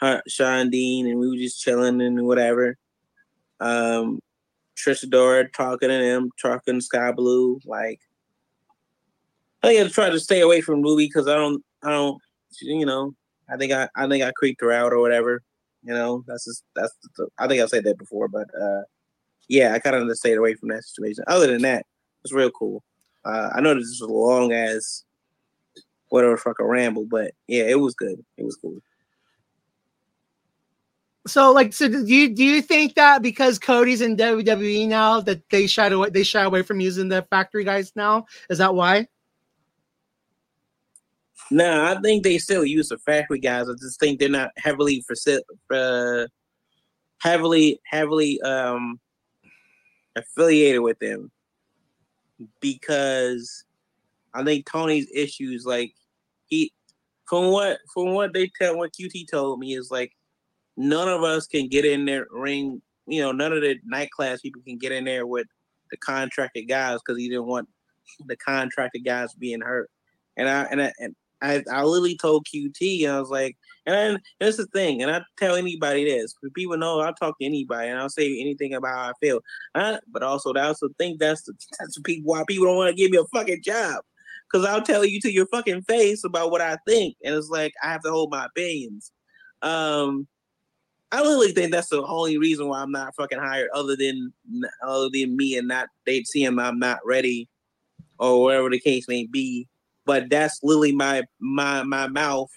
her, 0.00 0.22
Shawn 0.28 0.70
Dean, 0.70 1.06
and 1.06 1.18
we 1.18 1.28
were 1.28 1.36
just 1.36 1.60
chilling 1.60 2.00
and 2.00 2.26
whatever. 2.26 2.76
Um, 3.60 4.20
Trish 4.76 5.04
Adora 5.04 5.52
talking 5.52 5.88
to 5.88 5.98
them, 5.98 6.30
talking 6.40 6.80
Skye 6.80 7.12
Blue. 7.12 7.60
Like, 7.64 8.00
I 9.62 9.68
think 9.68 9.86
I 9.86 9.88
try 9.88 10.10
to 10.10 10.20
stay 10.20 10.40
away 10.40 10.60
from 10.60 10.82
Ruby 10.82 11.06
because 11.06 11.28
I 11.28 11.34
don't, 11.34 11.62
I 11.82 11.90
don't, 11.90 12.20
you 12.60 12.86
know, 12.86 13.14
I 13.48 13.56
think 13.56 13.72
I, 13.72 13.88
I 13.94 14.08
think 14.08 14.24
I 14.24 14.32
creeped 14.32 14.60
her 14.60 14.72
out 14.72 14.92
or 14.92 15.00
whatever. 15.00 15.42
You 15.84 15.94
know, 15.94 16.24
that's 16.26 16.44
just 16.44 16.64
that's. 16.76 16.92
I 17.38 17.48
think 17.48 17.60
I've 17.60 17.68
said 17.68 17.84
that 17.84 17.98
before, 17.98 18.28
but 18.28 18.48
uh, 18.60 18.82
yeah, 19.48 19.72
I 19.74 19.78
kind 19.78 19.96
of 19.96 20.16
stayed 20.16 20.38
away 20.38 20.54
from 20.54 20.68
that 20.68 20.84
situation. 20.84 21.24
Other 21.26 21.48
than 21.48 21.62
that, 21.62 21.86
it's 22.24 22.32
real 22.32 22.50
cool. 22.50 22.84
Uh, 23.24 23.50
I 23.54 23.60
know 23.60 23.74
this 23.74 23.84
is 23.84 24.00
a 24.00 24.06
long 24.06 24.52
as 24.52 25.04
whatever 26.08 26.36
fucking 26.36 26.66
ramble, 26.66 27.04
but 27.04 27.32
yeah, 27.48 27.64
it 27.64 27.80
was 27.80 27.94
good. 27.94 28.24
It 28.36 28.44
was 28.44 28.56
cool. 28.56 28.78
So, 31.26 31.52
like, 31.52 31.72
so 31.72 31.88
do 31.88 32.04
you 32.04 32.28
do 32.34 32.44
you 32.44 32.62
think 32.62 32.94
that 32.94 33.22
because 33.22 33.58
Cody's 33.58 34.00
in 34.00 34.16
WWE 34.16 34.88
now 34.88 35.20
that 35.20 35.48
they 35.50 35.66
shy 35.66 35.86
away 35.86 36.10
they 36.10 36.24
shy 36.24 36.42
away 36.42 36.62
from 36.62 36.80
using 36.80 37.08
the 37.08 37.22
factory 37.30 37.64
guys 37.64 37.92
now? 37.94 38.26
Is 38.50 38.58
that 38.58 38.74
why? 38.74 39.08
No, 41.50 41.84
I 41.84 42.00
think 42.00 42.22
they 42.22 42.38
still 42.38 42.64
use 42.64 42.88
the 42.88 42.98
factory 42.98 43.38
guys. 43.38 43.68
I 43.68 43.72
just 43.78 44.00
think 44.00 44.18
they're 44.18 44.28
not 44.28 44.50
heavily 44.56 45.04
for 45.06 45.14
uh, 45.70 46.26
heavily 47.20 47.80
heavily 47.84 48.40
um 48.42 48.98
affiliated 50.16 50.80
with 50.80 50.98
them 50.98 51.30
because 52.60 53.64
I 54.34 54.42
think 54.44 54.66
Tony's 54.66 55.08
issues 55.14 55.64
like 55.64 55.94
he 56.46 56.72
from 57.28 57.50
what 57.50 57.78
from 57.92 58.12
what 58.14 58.32
they 58.32 58.50
tell 58.60 58.76
what 58.76 58.92
QT 58.92 59.30
told 59.30 59.58
me 59.58 59.74
is 59.74 59.90
like 59.90 60.12
none 60.76 61.08
of 61.08 61.22
us 61.22 61.46
can 61.46 61.68
get 61.68 61.84
in 61.84 62.04
there 62.04 62.26
ring 62.30 62.82
you 63.06 63.20
know 63.20 63.32
none 63.32 63.52
of 63.52 63.60
the 63.60 63.76
night 63.84 64.10
class 64.10 64.40
people 64.40 64.62
can 64.66 64.78
get 64.78 64.92
in 64.92 65.04
there 65.04 65.26
with 65.26 65.46
the 65.90 65.96
contracted 65.98 66.68
guys 66.68 66.98
because 66.98 67.18
he 67.18 67.28
didn't 67.28 67.46
want 67.46 67.68
the 68.26 68.36
contracted 68.36 69.04
guys 69.04 69.32
being 69.34 69.60
hurt 69.60 69.90
and 70.36 70.48
I 70.48 70.64
and 70.64 70.82
I, 70.82 70.92
and 70.98 71.14
I, 71.42 71.62
I 71.70 71.82
literally 71.82 72.16
told 72.16 72.46
QT, 72.46 73.04
and 73.04 73.12
I 73.12 73.20
was 73.20 73.30
like, 73.30 73.56
and 73.84 74.20
that's 74.38 74.56
the 74.58 74.66
thing, 74.66 75.02
and 75.02 75.10
I 75.10 75.22
tell 75.36 75.56
anybody 75.56 76.04
this, 76.04 76.34
because 76.34 76.52
people 76.54 76.76
know 76.76 77.00
I'll 77.00 77.12
talk 77.14 77.36
to 77.38 77.44
anybody, 77.44 77.88
and 77.88 77.98
I'll 77.98 78.08
say 78.08 78.40
anything 78.40 78.74
about 78.74 78.94
how 78.94 79.10
I 79.10 79.12
feel. 79.20 79.40
Uh, 79.74 79.98
but 80.06 80.22
also, 80.22 80.52
I 80.54 80.66
also 80.66 80.88
think 80.98 81.18
that's 81.18 81.42
the 81.42 81.52
that's 81.78 81.96
the 81.96 82.02
people 82.02 82.32
why 82.32 82.44
people 82.46 82.66
don't 82.66 82.76
want 82.76 82.90
to 82.90 82.96
give 82.96 83.10
me 83.10 83.18
a 83.18 83.24
fucking 83.36 83.62
job, 83.64 84.04
because 84.50 84.64
I'll 84.66 84.82
tell 84.82 85.04
you 85.04 85.20
to 85.22 85.32
your 85.32 85.46
fucking 85.46 85.82
face 85.82 86.22
about 86.22 86.52
what 86.52 86.60
I 86.60 86.78
think, 86.86 87.16
and 87.24 87.34
it's 87.34 87.50
like 87.50 87.74
I 87.82 87.88
have 87.88 88.02
to 88.02 88.10
hold 88.10 88.30
my 88.30 88.46
opinions. 88.46 89.10
Um, 89.62 90.28
I 91.10 91.20
literally 91.20 91.52
think 91.52 91.72
that's 91.72 91.88
the 91.88 92.04
only 92.04 92.38
reason 92.38 92.68
why 92.68 92.82
I'm 92.82 92.92
not 92.92 93.16
fucking 93.16 93.40
hired, 93.40 93.68
other 93.74 93.96
than 93.96 94.32
other 94.86 95.10
than 95.12 95.36
me 95.36 95.58
and 95.58 95.66
not 95.66 95.88
they 96.06 96.22
see 96.22 96.44
him 96.44 96.60
I'm 96.60 96.78
not 96.78 97.00
ready, 97.04 97.48
or 98.20 98.42
whatever 98.42 98.70
the 98.70 98.78
case 98.78 99.08
may 99.08 99.26
be 99.26 99.66
but 100.04 100.30
that's 100.30 100.60
literally 100.62 100.92
my 100.92 101.22
my 101.40 101.82
my 101.82 102.08
mouth 102.08 102.50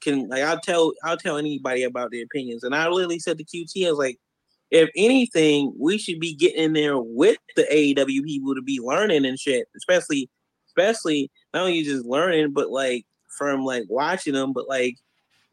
can 0.00 0.28
like 0.28 0.42
I'll 0.42 0.60
tell 0.60 0.92
I'll 1.04 1.16
tell 1.16 1.36
anybody 1.36 1.82
about 1.82 2.10
their 2.10 2.24
opinions. 2.24 2.64
And 2.64 2.74
I 2.74 2.88
literally 2.88 3.18
said 3.18 3.38
to 3.38 3.44
QT, 3.44 3.86
I 3.86 3.90
was 3.90 3.98
like, 3.98 4.18
if 4.70 4.90
anything, 4.96 5.72
we 5.78 5.98
should 5.98 6.20
be 6.20 6.34
getting 6.34 6.62
in 6.62 6.72
there 6.74 6.98
with 6.98 7.38
the 7.56 7.64
AEW 7.64 8.24
people 8.24 8.54
to 8.54 8.62
be 8.62 8.80
learning 8.82 9.24
and 9.24 9.38
shit, 9.38 9.66
especially 9.76 10.28
especially 10.68 11.30
not 11.52 11.62
only 11.62 11.82
just 11.82 12.04
learning, 12.04 12.52
but 12.52 12.70
like 12.70 13.04
from 13.38 13.64
like 13.64 13.84
watching 13.88 14.34
them, 14.34 14.52
but 14.52 14.68
like 14.68 14.96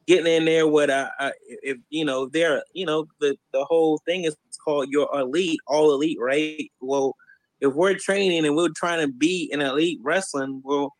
getting 0.07 0.31
in 0.31 0.45
there 0.45 0.67
with 0.67 0.89
uh, 0.89 1.09
uh 1.19 1.31
if 1.63 1.77
you 1.89 2.05
know 2.05 2.27
they're 2.27 2.63
you 2.73 2.85
know 2.85 3.07
the 3.19 3.35
the 3.53 3.65
whole 3.65 3.99
thing 4.05 4.25
is 4.25 4.35
called 4.63 4.89
your 4.89 5.09
elite, 5.13 5.59
all 5.67 5.93
elite, 5.93 6.17
right? 6.19 6.71
Well, 6.81 7.15
if 7.61 7.73
we're 7.73 7.95
training 7.95 8.45
and 8.45 8.55
we're 8.55 8.69
trying 8.75 9.05
to 9.05 9.11
be 9.11 9.49
an 9.53 9.61
elite 9.61 9.99
wrestling, 10.03 10.61
well 10.63 10.93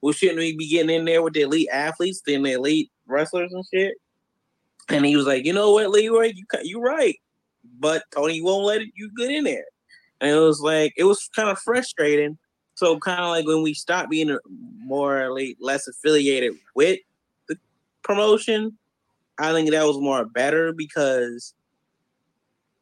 well, 0.00 0.12
shouldn't 0.12 0.38
we 0.38 0.56
be 0.56 0.68
getting 0.68 0.94
in 0.94 1.04
there 1.04 1.22
with 1.22 1.34
the 1.34 1.42
elite 1.42 1.68
athletes, 1.72 2.22
then 2.26 2.42
the 2.42 2.52
elite 2.52 2.90
wrestlers 3.06 3.52
and 3.52 3.64
shit? 3.72 3.94
And 4.88 5.04
he 5.04 5.16
was 5.16 5.26
like, 5.26 5.44
you 5.44 5.52
know 5.52 5.72
what, 5.72 5.90
Leroy, 5.90 6.32
you 6.34 6.44
you 6.62 6.80
right, 6.80 7.16
but 7.78 8.04
Tony 8.14 8.40
won't 8.40 8.64
let 8.64 8.82
you 8.94 9.10
get 9.16 9.30
in 9.30 9.44
there. 9.44 9.66
And 10.20 10.30
it 10.30 10.40
was 10.40 10.60
like 10.60 10.94
it 10.96 11.04
was 11.04 11.28
kind 11.34 11.48
of 11.48 11.58
frustrating. 11.58 12.38
So 12.74 12.98
kind 12.98 13.20
of 13.20 13.28
like 13.28 13.46
when 13.46 13.62
we 13.62 13.74
stopped 13.74 14.10
being 14.10 14.38
more 14.78 15.24
elite, 15.24 15.58
less 15.60 15.88
affiliated 15.88 16.54
with 16.74 17.00
the 17.48 17.58
promotion, 18.02 18.78
I 19.38 19.52
think 19.52 19.70
that 19.70 19.84
was 19.84 19.98
more 19.98 20.24
better 20.24 20.72
because 20.72 21.54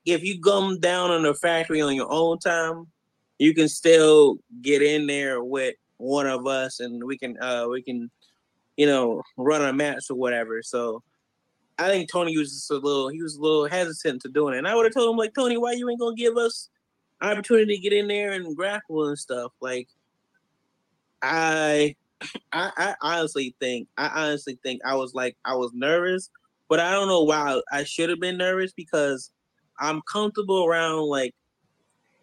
if 0.05 0.23
you 0.23 0.41
come 0.41 0.79
down 0.79 1.11
on 1.11 1.23
the 1.23 1.35
factory 1.35 1.81
on 1.81 1.95
your 1.95 2.11
own 2.11 2.39
time, 2.39 2.87
you 3.39 3.55
can 3.55 3.69
still 3.69 4.39
get 4.63 4.83
in 4.83 5.07
there 5.07 5.43
with 5.43 5.75
one 5.99 6.27
of 6.27 6.47
us 6.47 6.81
and 6.81 7.03
we 7.05 7.17
can 7.17 7.37
uh 7.41 7.67
we 7.69 7.83
can 7.83 8.11
you 8.77 8.87
know 8.87 9.23
run 9.37 9.63
a 9.63 9.73
match 9.73 10.05
or 10.11 10.17
whatever. 10.17 10.63
So 10.63 11.03
i 11.79 11.89
think 11.89 12.11
tony 12.11 12.35
was 12.39 12.53
just 12.53 12.71
a 12.71 12.75
little 12.75 13.09
he 13.09 13.21
was 13.23 13.37
a 13.37 13.43
little 13.43 13.67
hesitant 13.67 14.23
to 14.23 14.29
doing 14.29 14.55
it. 14.55 14.59
And 14.59 14.69
i 14.69 14.75
would 14.75 14.87
have 14.87 14.95
told 14.95 15.11
him 15.11 15.19
like 15.19 15.35
tony 15.35 15.59
why 15.59 15.73
you 15.73 15.89
ain't 15.91 16.01
gonna 16.01 16.17
give 16.17 16.37
us 16.37 16.71
opportunity 17.21 17.77
to 17.77 17.83
get 17.83 17.93
in 17.93 18.09
there 18.09 18.33
and 18.33 18.57
grapple 18.57 19.09
and 19.09 19.19
stuff? 19.19 19.53
Like 19.61 19.89
i 21.23 21.95
I, 22.53 22.71
I 22.79 22.95
honestly 23.03 23.55
think 23.61 23.89
I 23.99 24.09
honestly 24.09 24.59
think 24.63 24.81
I 24.85 24.95
was 24.95 25.15
like 25.15 25.37
I 25.45 25.55
was 25.55 25.73
nervous, 25.75 26.31
but 26.69 26.81
I 26.81 26.91
don't 26.93 27.09
know 27.09 27.25
why 27.25 27.61
I 27.71 27.85
should 27.85 28.09
have 28.11 28.21
been 28.21 28.39
nervous 28.39 28.73
because 28.73 29.31
I'm 29.79 30.01
comfortable 30.11 30.65
around 30.65 31.03
like 31.03 31.35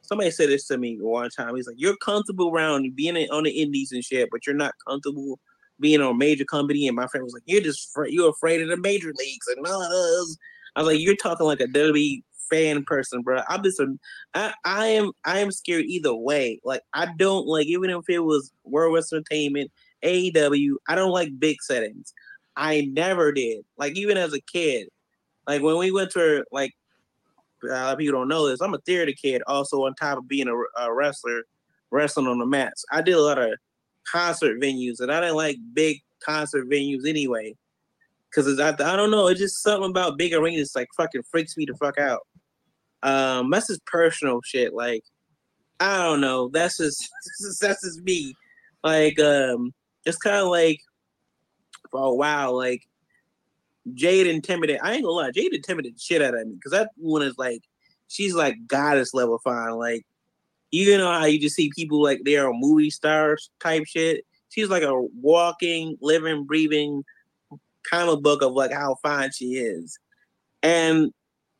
somebody 0.03 0.31
said 0.31 0.49
this 0.49 0.67
to 0.67 0.77
me 0.77 0.97
one 0.99 1.29
time. 1.29 1.55
He's 1.55 1.67
like, 1.67 1.79
"You're 1.79 1.97
comfortable 1.97 2.49
around 2.49 2.95
being 2.95 3.17
on 3.31 3.43
the 3.43 3.51
indies 3.51 3.91
and 3.91 4.03
shit, 4.03 4.29
but 4.31 4.45
you're 4.45 4.55
not 4.55 4.73
comfortable 4.87 5.39
being 5.79 6.01
on 6.01 6.11
a 6.11 6.17
major 6.17 6.45
company." 6.45 6.87
And 6.87 6.95
my 6.95 7.07
friend 7.07 7.23
was 7.23 7.33
like, 7.33 7.43
"You're 7.45 7.61
just 7.61 7.89
you're 8.07 8.29
afraid 8.29 8.61
of 8.61 8.69
the 8.69 8.77
major 8.77 9.11
leagues 9.17 9.47
and 9.47 9.65
all 9.65 9.81
of 9.81 9.89
those." 9.89 10.37
I 10.75 10.81
was 10.81 10.87
like, 10.93 10.99
"You're 10.99 11.15
talking 11.15 11.45
like 11.47 11.61
a 11.61 11.67
WWE 11.67 12.23
fan 12.49 12.83
person, 12.83 13.21
bro. 13.21 13.41
I'm 13.49 13.63
just 13.63 13.79
a, 13.79 13.87
I, 14.33 14.53
I 14.65 14.87
am 14.87 15.11
I 15.25 15.39
am 15.39 15.51
scared 15.51 15.85
either 15.85 16.13
way. 16.13 16.59
Like 16.63 16.81
I 16.93 17.07
don't 17.17 17.47
like 17.47 17.67
even 17.67 17.89
if 17.89 18.09
it 18.09 18.19
was 18.19 18.51
World 18.63 18.93
Wrestling 18.93 19.19
Entertainment, 19.19 19.71
AEW. 20.03 20.75
I 20.87 20.95
don't 20.95 21.11
like 21.11 21.39
big 21.39 21.57
settings. 21.61 22.13
I 22.55 22.89
never 22.93 23.31
did. 23.31 23.65
Like 23.77 23.97
even 23.97 24.17
as 24.17 24.33
a 24.33 24.41
kid, 24.41 24.89
like 25.47 25.61
when 25.61 25.77
we 25.77 25.91
went 25.91 26.11
to 26.11 26.43
like 26.51 26.71
a 27.63 27.67
lot 27.67 27.93
of 27.93 27.99
people 27.99 28.19
don't 28.19 28.27
know 28.27 28.47
this. 28.47 28.61
I'm 28.61 28.73
a 28.73 28.79
theater 28.79 29.11
kid, 29.11 29.41
also 29.47 29.85
on 29.85 29.95
top 29.95 30.17
of 30.17 30.27
being 30.27 30.47
a, 30.47 30.81
a 30.81 30.93
wrestler, 30.93 31.43
wrestling 31.91 32.27
on 32.27 32.39
the 32.39 32.45
mats. 32.45 32.85
I 32.91 33.01
did 33.01 33.15
a 33.15 33.21
lot 33.21 33.39
of 33.39 33.51
concert 34.11 34.59
venues, 34.59 34.99
and 34.99 35.11
I 35.11 35.21
didn't 35.21 35.35
like 35.35 35.57
big 35.73 35.99
concert 36.23 36.69
venues 36.69 37.07
anyway. 37.07 37.55
Cause 38.33 38.59
I, 38.59 38.69
I 38.69 38.95
don't 38.95 39.11
know, 39.11 39.27
it's 39.27 39.39
just 39.39 39.61
something 39.61 39.91
about 39.91 40.17
big 40.17 40.33
arenas 40.33 40.71
like 40.75 40.87
fucking 40.97 41.21
freaks 41.29 41.55
me 41.55 41.65
the 41.65 41.75
fuck 41.75 41.99
out. 41.99 42.21
Um, 43.03 43.51
that's 43.51 43.67
just 43.67 43.85
personal 43.85 44.39
shit. 44.43 44.73
Like, 44.73 45.03
I 45.79 46.03
don't 46.03 46.21
know. 46.21 46.49
That's 46.49 46.77
just 46.77 47.07
that's 47.61 47.83
just 47.83 48.01
me. 48.01 48.33
Like, 48.83 49.19
um, 49.19 49.71
it's 50.05 50.17
kind 50.17 50.37
of 50.37 50.47
like 50.47 50.79
for 51.91 52.05
a 52.05 52.15
while, 52.15 52.55
like 52.57 52.81
Jade 53.93 54.27
intimidated. 54.27 54.81
I 54.83 54.93
ain't 54.93 55.03
gonna 55.03 55.15
lie, 55.15 55.31
Jade 55.31 55.53
intimidated 55.53 55.99
shit 55.99 56.21
out 56.21 56.35
of 56.35 56.47
me 56.47 56.55
because 56.55 56.71
that 56.71 56.91
one 56.95 57.21
is 57.21 57.37
like, 57.37 57.63
she's 58.07 58.33
like 58.33 58.55
goddess 58.67 59.13
level 59.13 59.39
fine. 59.43 59.71
Like, 59.71 60.05
you 60.71 60.97
know 60.97 61.11
how 61.11 61.25
you 61.25 61.39
just 61.39 61.55
see 61.55 61.71
people 61.75 62.01
like 62.01 62.21
they're 62.23 62.49
a 62.49 62.53
movie 62.53 62.89
stars 62.89 63.49
type 63.59 63.85
shit. 63.85 64.25
She's 64.49 64.69
like 64.69 64.83
a 64.83 65.01
walking, 65.19 65.97
living, 66.01 66.45
breathing 66.45 67.03
comic 67.89 68.21
book 68.21 68.41
of 68.41 68.53
like 68.53 68.71
how 68.71 68.95
fine 69.01 69.31
she 69.31 69.55
is. 69.55 69.99
And 70.61 71.11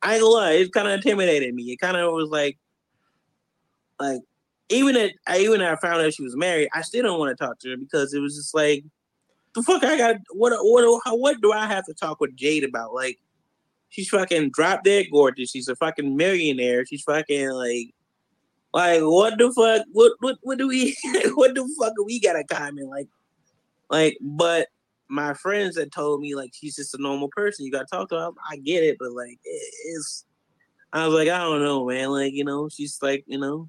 I 0.02 0.14
ain't 0.14 0.22
gonna 0.22 0.34
lie, 0.34 0.52
it 0.52 0.72
kind 0.72 0.88
of 0.88 0.94
intimidated 0.94 1.54
me. 1.54 1.64
It 1.64 1.80
kind 1.80 1.96
of 1.96 2.12
was 2.12 2.30
like, 2.30 2.58
like 4.00 4.20
even 4.68 4.96
at 4.96 5.12
I 5.26 5.38
even 5.38 5.60
I 5.60 5.76
found 5.76 6.02
out 6.02 6.14
she 6.14 6.24
was 6.24 6.36
married, 6.36 6.68
I 6.74 6.82
still 6.82 7.02
don't 7.02 7.18
want 7.18 7.36
to 7.36 7.44
talk 7.44 7.58
to 7.60 7.70
her 7.70 7.76
because 7.76 8.14
it 8.14 8.20
was 8.20 8.34
just 8.34 8.54
like 8.54 8.84
the 9.54 9.62
fuck 9.62 9.84
I 9.84 9.96
got 9.96 10.16
what 10.30 10.52
what 10.60 11.02
what 11.18 11.40
do 11.40 11.52
I 11.52 11.66
have 11.66 11.84
to 11.86 11.94
talk 11.94 12.20
with 12.20 12.36
Jade 12.36 12.64
about? 12.64 12.94
Like 12.94 13.18
she's 13.88 14.08
fucking 14.08 14.50
drop 14.50 14.84
dead 14.84 15.06
gorgeous. 15.10 15.50
She's 15.50 15.68
a 15.68 15.76
fucking 15.76 16.16
millionaire. 16.16 16.84
She's 16.86 17.02
fucking 17.02 17.50
like 17.50 17.94
like 18.72 19.00
what 19.02 19.38
the 19.38 19.52
fuck? 19.52 19.86
What 19.92 20.12
what 20.20 20.36
what 20.42 20.58
do 20.58 20.68
we 20.68 20.96
what 21.34 21.54
the 21.54 21.68
fuck 21.78 21.94
do 21.96 22.04
we 22.04 22.20
got 22.20 22.36
a 22.36 22.44
comment? 22.44 22.88
Like 22.88 23.08
like 23.90 24.18
but 24.20 24.68
my 25.08 25.34
friends 25.34 25.76
that 25.76 25.92
told 25.92 26.20
me 26.20 26.34
like 26.34 26.50
she's 26.52 26.76
just 26.76 26.94
a 26.94 27.02
normal 27.02 27.28
person. 27.28 27.64
You 27.64 27.72
gotta 27.72 27.86
talk 27.86 28.08
to 28.10 28.16
her. 28.16 28.30
I 28.50 28.56
get 28.56 28.82
it, 28.82 28.96
but 28.98 29.12
like 29.12 29.38
it's 29.44 30.24
I 30.94 31.08
was 31.08 31.14
like, 31.14 31.28
I 31.28 31.38
don't 31.38 31.60
know, 31.60 31.86
man. 31.86 32.10
Like, 32.10 32.32
you 32.34 32.44
know, 32.44 32.68
she's 32.68 33.02
like, 33.02 33.24
you 33.26 33.36
know, 33.36 33.68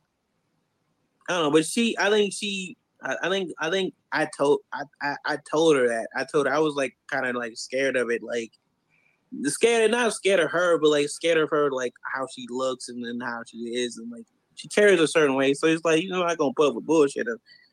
I 1.28 1.34
don't 1.34 1.44
know, 1.46 1.52
but 1.52 1.66
she, 1.66 1.98
I 1.98 2.12
think 2.12 2.34
she, 2.34 2.78
I, 3.06 3.16
I 3.24 3.30
think, 3.30 3.52
I 3.60 3.70
think 3.70 3.94
I 4.12 4.28
told, 4.38 4.60
I, 4.74 4.82
I, 5.02 5.16
I 5.26 5.38
told 5.50 5.78
her 5.78 5.88
that. 5.88 6.08
I 6.16 6.26
told 6.26 6.48
her 6.48 6.54
I 6.54 6.60
was 6.60 6.76
like 6.76 6.98
kind 7.10 7.26
of 7.26 7.36
like 7.36 7.56
scared 7.56 7.96
of 7.96 8.10
it, 8.10 8.24
like 8.24 8.52
scared, 9.44 9.92
not 9.92 10.14
scared 10.14 10.40
of 10.40 10.52
her, 10.52 10.78
but 10.80 10.90
like 10.90 11.10
scared 11.10 11.38
of 11.38 11.50
her, 11.50 11.72
like 11.72 11.94
how 12.14 12.28
she 12.34 12.48
looks 12.50 12.90
and 12.90 13.06
then 13.06 13.20
how 13.26 13.44
she 13.46 13.58
is, 13.58 13.98
and 13.98 14.12
like 14.12 14.26
she 14.56 14.68
carries 14.68 15.00
a 15.00 15.08
certain 15.08 15.36
way. 15.36 15.54
So 15.54 15.68
it's 15.68 15.86
like, 15.86 16.04
you 16.04 16.10
know, 16.10 16.22
I'm 16.22 16.28
not 16.28 16.38
gonna 16.38 16.54
put 16.56 16.70
up 16.70 16.76
with 16.76 16.86
bullshit. 16.86 17.28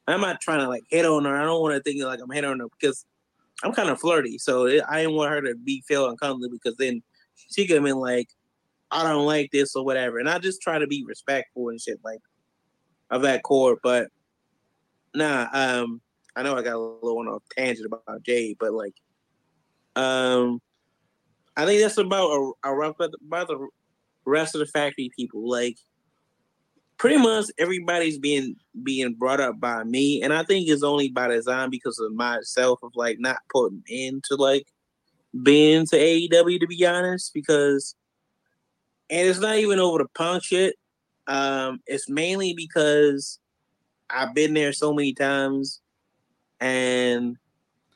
I'm 0.06 0.20
not 0.20 0.40
trying 0.40 0.60
to 0.60 0.68
like 0.68 0.84
hit 0.90 1.06
on 1.06 1.24
her. 1.24 1.36
I 1.36 1.44
don't 1.44 1.62
want 1.62 1.74
to 1.74 1.82
think 1.82 2.02
like 2.02 2.20
I'm 2.20 2.30
hitting 2.30 2.50
on 2.50 2.60
her 2.60 2.66
because 2.78 3.06
I'm 3.62 3.72
kind 3.72 3.88
of 3.88 4.00
flirty. 4.00 4.38
So 4.38 4.66
it, 4.66 4.82
I 4.88 5.02
didn't 5.02 5.16
want 5.16 5.30
her 5.30 5.40
to 5.42 5.54
be 5.54 5.82
feel 5.86 6.08
uncomfortable 6.08 6.52
because 6.52 6.76
then 6.76 7.02
she 7.50 7.66
could 7.66 7.76
have 7.76 7.84
been 7.84 7.96
like, 7.96 8.28
I 8.90 9.04
don't 9.04 9.26
like 9.26 9.50
this 9.52 9.76
or 9.76 9.84
whatever. 9.84 10.18
And 10.18 10.28
I 10.28 10.38
just 10.38 10.60
try 10.60 10.78
to 10.78 10.86
be 10.86 11.04
respectful 11.06 11.68
and 11.68 11.80
shit 11.80 12.00
like 12.04 12.20
of 13.10 13.22
that 13.22 13.42
core. 13.42 13.78
But 13.82 14.08
nah, 15.14 15.48
um, 15.52 16.00
I 16.36 16.42
know 16.42 16.56
I 16.56 16.62
got 16.62 16.74
a 16.74 16.78
little 16.78 17.18
on 17.18 17.28
a 17.28 17.60
tangent 17.60 17.86
about 17.86 18.22
Jade, 18.22 18.56
but 18.58 18.72
like, 18.72 18.94
um, 19.96 20.60
I 21.56 21.66
think 21.66 21.82
that's 21.82 21.98
about 21.98 22.30
a, 22.30 22.52
a 22.64 22.90
about 22.90 23.48
the 23.48 23.68
rest 24.24 24.54
of 24.54 24.60
the 24.60 24.66
factory 24.66 25.10
people. 25.14 25.48
Like, 25.48 25.76
pretty 26.96 27.18
much 27.18 27.46
everybody's 27.58 28.18
being 28.18 28.56
being 28.82 29.14
brought 29.14 29.40
up 29.40 29.60
by 29.60 29.84
me, 29.84 30.22
and 30.22 30.32
I 30.32 30.44
think 30.44 30.68
it's 30.68 30.82
only 30.82 31.08
by 31.08 31.28
design 31.28 31.68
because 31.68 31.98
of 31.98 32.12
myself 32.12 32.80
of 32.82 32.92
like 32.94 33.18
not 33.20 33.38
putting 33.50 33.82
into 33.88 34.36
like 34.36 34.66
being 35.42 35.86
to 35.86 35.96
AEW 35.96 36.60
to 36.60 36.66
be 36.66 36.86
honest, 36.86 37.34
because 37.34 37.94
and 39.10 39.28
it's 39.28 39.40
not 39.40 39.56
even 39.56 39.78
over 39.78 39.98
the 39.98 40.08
punk 40.14 40.42
shit. 40.42 40.76
Um, 41.26 41.80
it's 41.86 42.08
mainly 42.08 42.54
because 42.54 43.38
I've 44.12 44.34
been 44.34 44.54
there 44.54 44.72
so 44.72 44.92
many 44.92 45.14
times, 45.14 45.80
and 46.60 47.36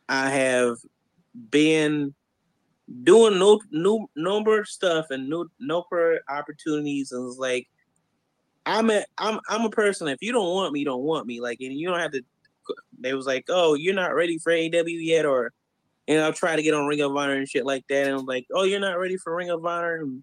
I 0.09 0.30
have 0.30 0.76
been 1.51 2.14
doing 3.02 3.38
no 3.38 3.60
new 3.70 4.06
number 4.16 4.60
of 4.60 4.68
stuff 4.68 5.06
and 5.10 5.28
new 5.28 5.48
number 5.60 6.20
opportunities, 6.28 7.12
and 7.12 7.28
it's 7.28 7.38
like 7.38 7.68
I'm 8.64 8.90
a 8.90 9.05
I'm 9.18 9.40
I'm 9.48 9.64
a 9.64 9.70
person. 9.70 10.09
If 10.09 10.22
you 10.22 10.32
don't 10.32 10.55
want 10.55 10.72
me, 10.72 10.80
you 10.80 10.86
don't 10.86 11.02
want 11.02 11.26
me. 11.26 11.40
Like, 11.40 11.60
and 11.60 11.72
you 11.72 11.88
don't 11.88 12.01
have 12.01 12.12
to. 12.12 12.22
They 12.98 13.14
was 13.14 13.26
like, 13.26 13.44
oh, 13.48 13.74
you're 13.74 13.94
not 13.94 14.14
ready 14.14 14.38
for 14.38 14.52
AW 14.52 14.84
yet, 14.86 15.24
or 15.24 15.52
and 16.09 16.20
I'll 16.20 16.32
try 16.32 16.56
to 16.56 16.62
get 16.62 16.74
on 16.74 16.86
Ring 16.86 17.01
of 17.01 17.16
Honor 17.16 17.34
and 17.34 17.48
shit 17.48 17.64
like 17.64 17.86
that. 17.88 18.06
And 18.06 18.18
I'm 18.18 18.26
like, 18.26 18.47
oh, 18.52 18.64
you're 18.64 18.80
not 18.80 18.98
ready 18.98 19.16
for 19.16 19.34
Ring 19.34 19.51
of 19.51 19.64
Honor. 19.64 19.97
And 19.97 20.22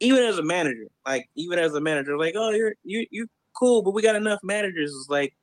even 0.00 0.24
as 0.24 0.38
a 0.38 0.42
manager, 0.42 0.86
like 1.06 1.28
even 1.36 1.58
as 1.58 1.74
a 1.74 1.80
manager, 1.80 2.18
like, 2.18 2.34
oh, 2.36 2.50
you're 2.50 2.74
you 2.84 3.06
you 3.10 3.28
cool, 3.58 3.82
but 3.82 3.92
we 3.92 4.02
got 4.02 4.16
enough 4.16 4.40
managers. 4.42 4.90
It's 4.90 5.08
like 5.08 5.34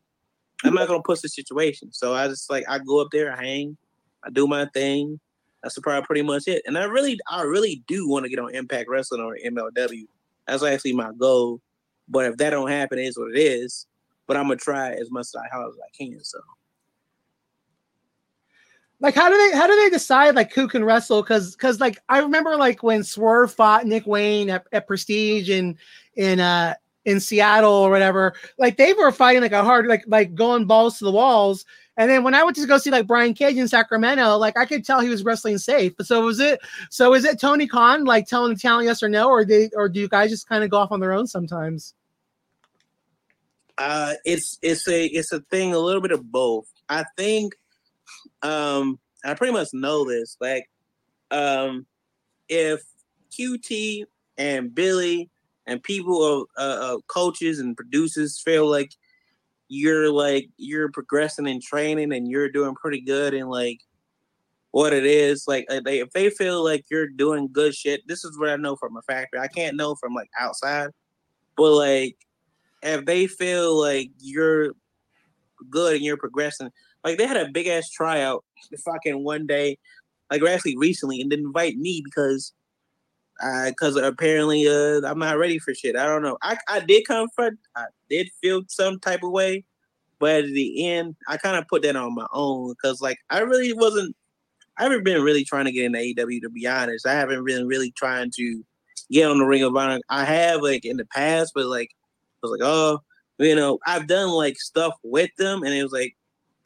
I'm 0.64 0.74
not 0.74 0.88
gonna 0.88 1.02
push 1.04 1.20
the 1.20 1.30
situation. 1.30 1.92
So 1.92 2.14
I 2.14 2.28
just 2.28 2.50
like 2.50 2.66
I 2.68 2.80
go 2.80 3.02
up 3.02 3.10
there, 3.12 3.34
I 3.34 3.44
hang, 3.44 3.78
I 4.24 4.30
do 4.30 4.48
my 4.48 4.66
thing. 4.74 5.20
That's 5.62 5.80
probably 5.80 6.06
pretty 6.06 6.22
much 6.22 6.48
it. 6.48 6.62
And 6.68 6.78
I 6.78 6.84
really, 6.84 7.20
I 7.30 7.42
really 7.42 7.84
do 7.88 8.08
want 8.08 8.24
to 8.24 8.30
get 8.30 8.38
on 8.38 8.54
Impact 8.54 8.88
Wrestling 8.88 9.22
or 9.22 9.36
MLW. 9.44 10.04
That's 10.48 10.64
actually 10.64 10.94
my 10.94 11.12
goal. 11.18 11.60
But 12.08 12.26
if 12.26 12.38
that 12.38 12.52
don't 12.52 12.70
happen, 12.70 13.00
it 13.00 13.06
is 13.06 13.18
what 13.18 13.32
it 13.36 13.40
is. 13.40 13.88
But 14.28 14.38
I'm 14.38 14.44
gonna 14.44 14.58
try 14.58 14.92
as 14.92 15.10
much 15.10 15.22
as 15.22 15.36
I, 15.36 15.48
how 15.52 15.68
as 15.68 15.76
I 15.76 15.90
can. 15.98 16.24
So, 16.24 16.40
like, 19.00 19.16
how 19.16 19.30
do 19.30 19.38
they 19.38 19.58
how 19.58 19.68
do 19.68 19.76
they 19.76 19.90
decide 19.90 20.36
like 20.36 20.54
who 20.54 20.68
can 20.68 20.84
wrestle? 20.84 21.22
Because 21.22 21.56
because 21.56 21.80
like 21.80 22.00
I 22.10 22.20
remember 22.20 22.56
like 22.58 22.84
when 22.84 23.04
Swerve 23.04 23.54
fought 23.54 23.86
Nick 23.86 24.06
Wayne 24.06 24.50
at, 24.50 24.68
at 24.72 24.88
Prestige 24.88 25.50
and 25.50 25.78
in 26.16 26.40
uh 26.40 26.76
in 27.06 27.20
Seattle 27.20 27.72
or 27.72 27.90
whatever, 27.90 28.34
like 28.58 28.78
they 28.78 28.94
were 28.94 29.12
fighting 29.12 29.42
like 29.42 29.52
a 29.52 29.64
hard 29.64 29.88
like 29.88 30.04
like 30.08 30.36
going 30.36 30.66
balls 30.66 30.98
to 30.98 31.06
the 31.06 31.12
walls. 31.12 31.66
And 31.98 32.10
then 32.10 32.24
when 32.24 32.34
I 32.34 32.44
went 32.44 32.58
to 32.58 32.66
go 32.66 32.78
see 32.78 32.90
like 32.90 33.08
Brian 33.08 33.34
Cage 33.34 33.56
in 33.56 33.68
Sacramento, 33.70 34.38
like 34.38 34.58
I 34.58 34.66
could 34.66 34.84
tell 34.84 35.00
he 35.00 35.08
was 35.08 35.24
wrestling 35.24 35.58
safe. 35.58 35.96
But 35.96 36.08
so 36.08 36.26
was 36.26 36.40
it? 36.40 36.60
So 36.90 37.14
is 37.14 37.24
it 37.24 37.40
Tony 37.40 37.68
Khan 37.68 38.04
like 38.04 38.28
telling 38.28 38.54
the 38.54 38.60
talent 38.60 38.86
yes 38.86 39.02
or 39.02 39.08
no, 39.08 39.30
or 39.30 39.46
they 39.46 39.70
or 39.76 39.88
do 39.88 40.02
you 40.02 40.10
guys 40.10 40.30
just 40.30 40.50
kind 40.50 40.64
of 40.64 40.70
go 40.70 40.78
off 40.78 40.92
on 40.92 41.00
their 41.00 41.14
own 41.14 41.28
sometimes? 41.28 41.94
Uh, 43.78 44.14
it's 44.26 44.58
it's 44.62 44.88
a 44.88 45.06
it's 45.06 45.32
a 45.32 45.42
thing 45.42 45.74
a 45.74 45.80
little 45.80 46.02
bit 46.02 46.12
of 46.12 46.32
both. 46.32 46.68
I 46.88 47.04
think, 47.18 47.56
um, 48.42 49.00
I 49.24 49.34
pretty 49.34 49.54
much 49.54 49.70
know 49.74 50.06
this. 50.06 50.38
Like, 50.40 50.70
um, 51.32 51.86
if 52.48 52.82
QT 53.32 54.06
and 54.38 54.74
Billy 54.74 55.30
and 55.68 55.82
people, 55.82 56.48
uh, 56.58 56.62
uh, 56.62 56.98
coaches 57.08 57.60
and 57.60 57.76
producers 57.76 58.42
feel 58.44 58.70
like 58.70 58.92
you're 59.68 60.12
like 60.12 60.50
you're 60.58 60.92
progressing 60.92 61.48
in 61.48 61.60
training 61.60 62.14
and 62.14 62.30
you're 62.30 62.50
doing 62.50 62.76
pretty 62.76 63.02
good 63.02 63.34
and 63.34 63.50
like 63.50 63.80
what 64.72 64.94
it 64.94 65.06
is. 65.06 65.46
Like 65.48 65.66
uh, 65.70 65.82
they 65.84 66.00
if 66.00 66.12
they 66.12 66.30
feel 66.30 66.64
like 66.64 66.86
you're 66.92 67.08
doing 67.08 67.50
good 67.52 67.74
shit 67.74 68.02
this 68.08 68.24
is 68.24 68.38
what 68.38 68.50
i 68.50 68.56
know 68.58 68.76
from 68.76 68.98
a 68.98 69.02
factory. 69.02 69.40
I 69.40 69.48
can't 69.48 69.76
know 69.76 69.96
from 69.96 70.14
like 70.14 70.30
outside 70.40 70.92
but 71.56 71.72
like 71.72 72.18
if 72.84 73.06
they 73.06 73.28
feel 73.28 73.80
like 73.80 74.12
you're 74.20 74.74
good 75.70 75.96
and 75.96 76.04
you're 76.04 76.18
progressing 76.18 76.70
like 77.04 77.18
they 77.18 77.28
had 77.28 77.38
a 77.38 77.52
big 77.52 77.68
ass 77.68 77.90
tryout 77.90 78.44
the 78.72 78.78
fucking 78.86 79.24
one 79.24 79.48
day 79.48 79.78
like 80.32 80.44
actually 80.44 80.78
recently 80.78 81.22
and 81.22 81.30
didn't 81.30 81.46
invite 81.46 81.78
me 81.78 82.02
because 82.04 82.54
because 83.40 83.96
apparently 83.96 84.68
uh, 84.68 85.02
I'm 85.06 85.20
not 85.20 85.38
ready 85.38 85.60
for 85.60 85.74
shit. 85.74 85.96
I 85.96 86.06
don't 86.06 86.24
know. 86.24 86.38
I, 86.42 86.58
I 86.70 86.80
did 86.80 87.06
comfort. 87.08 87.58
I 87.76 87.86
did 88.10 88.30
feel 88.42 88.64
some 88.68 89.00
type 89.00 89.24
of 89.24 89.32
way, 89.32 89.66
but 90.20 90.46
at 90.46 90.52
the 90.52 90.88
end, 90.88 91.16
I 91.28 91.38
kind 91.38 91.58
of 91.58 91.68
put 91.68 91.82
that 91.84 91.96
on 91.96 92.16
my 92.16 92.28
own 92.34 92.70
because 92.72 93.02
like 93.02 93.18
I 93.30 93.40
really 93.40 93.74
wasn't. 93.74 94.16
I 94.78 94.84
haven't 94.84 95.06
been 95.06 95.22
really 95.22 95.46
trying 95.46 95.66
to 95.66 95.72
get 95.72 95.86
into 95.86 96.00
AEW 96.00 96.42
to 96.42 96.50
be 96.50 96.68
honest. 96.68 97.08
I 97.08 97.14
haven't 97.14 97.46
been 97.46 97.66
really 97.66 97.92
trying 97.92 98.32
to 98.36 98.66
get 99.10 99.30
on 99.30 99.40
the 99.40 99.46
Ring 99.46 99.64
of 99.64 99.76
Honor. 99.76 100.02
I 100.10 100.26
have 100.26 100.62
like 100.62 100.86
in 100.86 100.98
the 100.98 101.06
past, 101.06 101.54
but 101.56 101.66
like 101.66 101.92
I 101.92 102.48
was 102.48 102.52
like, 102.52 102.68
oh, 102.68 103.02
you 103.38 103.56
know, 103.56 103.80
I've 103.86 104.08
done 104.08 104.30
like 104.30 104.58
stuff 104.58 104.94
with 105.04 105.32
them, 105.38 105.64
and 105.64 105.74
it 105.74 105.84
was 105.84 105.92
like, 105.92 106.16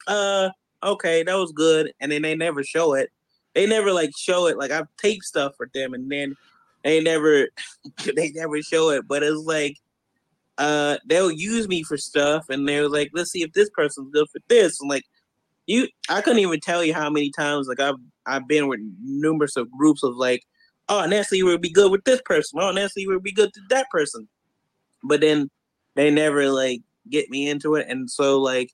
uh, 0.06 0.50
okay, 0.82 1.22
that 1.22 1.34
was 1.34 1.52
good, 1.52 1.92
and 2.00 2.10
then 2.10 2.22
they 2.22 2.34
never 2.34 2.62
show 2.62 2.94
it. 2.94 3.10
They 3.54 3.66
never 3.66 3.92
like 3.92 4.10
show 4.16 4.46
it. 4.46 4.56
Like 4.56 4.70
I've 4.70 4.88
taped 4.96 5.24
stuff 5.24 5.54
for 5.56 5.68
them, 5.74 5.94
and 5.94 6.10
then 6.10 6.36
they 6.84 7.00
never 7.00 7.48
they 8.16 8.30
never 8.30 8.60
show 8.62 8.90
it, 8.90 9.06
but 9.06 9.22
it's 9.22 9.42
like 9.44 9.76
uh 10.58 10.98
they'll 11.06 11.30
use 11.30 11.68
me 11.68 11.82
for 11.82 11.96
stuff 11.96 12.46
and 12.48 12.68
they're 12.68 12.88
like, 12.88 13.10
let's 13.14 13.30
see 13.30 13.42
if 13.42 13.52
this 13.52 13.70
person's 13.70 14.12
good 14.12 14.26
for 14.32 14.40
this. 14.48 14.80
And 14.80 14.90
like 14.90 15.04
you 15.66 15.88
I 16.08 16.20
couldn't 16.20 16.40
even 16.40 16.60
tell 16.60 16.84
you 16.84 16.94
how 16.94 17.10
many 17.10 17.30
times 17.30 17.68
like 17.68 17.80
I've 17.80 17.96
I've 18.26 18.48
been 18.48 18.68
with 18.68 18.80
numerous 19.02 19.56
of 19.56 19.70
groups 19.70 20.02
of 20.02 20.16
like, 20.16 20.42
oh 20.88 21.06
Nestle 21.06 21.42
would 21.42 21.60
be 21.60 21.70
good 21.70 21.90
with 21.90 22.04
this 22.04 22.20
person, 22.24 22.60
oh 22.60 22.72
Nestle 22.72 23.06
would 23.06 23.22
be 23.22 23.32
good 23.32 23.52
to 23.54 23.60
that 23.70 23.86
person. 23.90 24.28
But 25.02 25.20
then 25.20 25.50
they 25.94 26.10
never 26.10 26.50
like 26.50 26.82
get 27.08 27.30
me 27.30 27.48
into 27.48 27.74
it. 27.74 27.86
And 27.88 28.10
so 28.10 28.40
like 28.40 28.70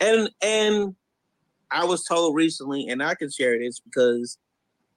and 0.00 0.28
and 0.42 0.94
I 1.72 1.84
was 1.84 2.04
told 2.04 2.36
recently, 2.36 2.86
and 2.88 3.02
I 3.02 3.14
can 3.14 3.30
share 3.30 3.58
this 3.58 3.80
because 3.80 4.36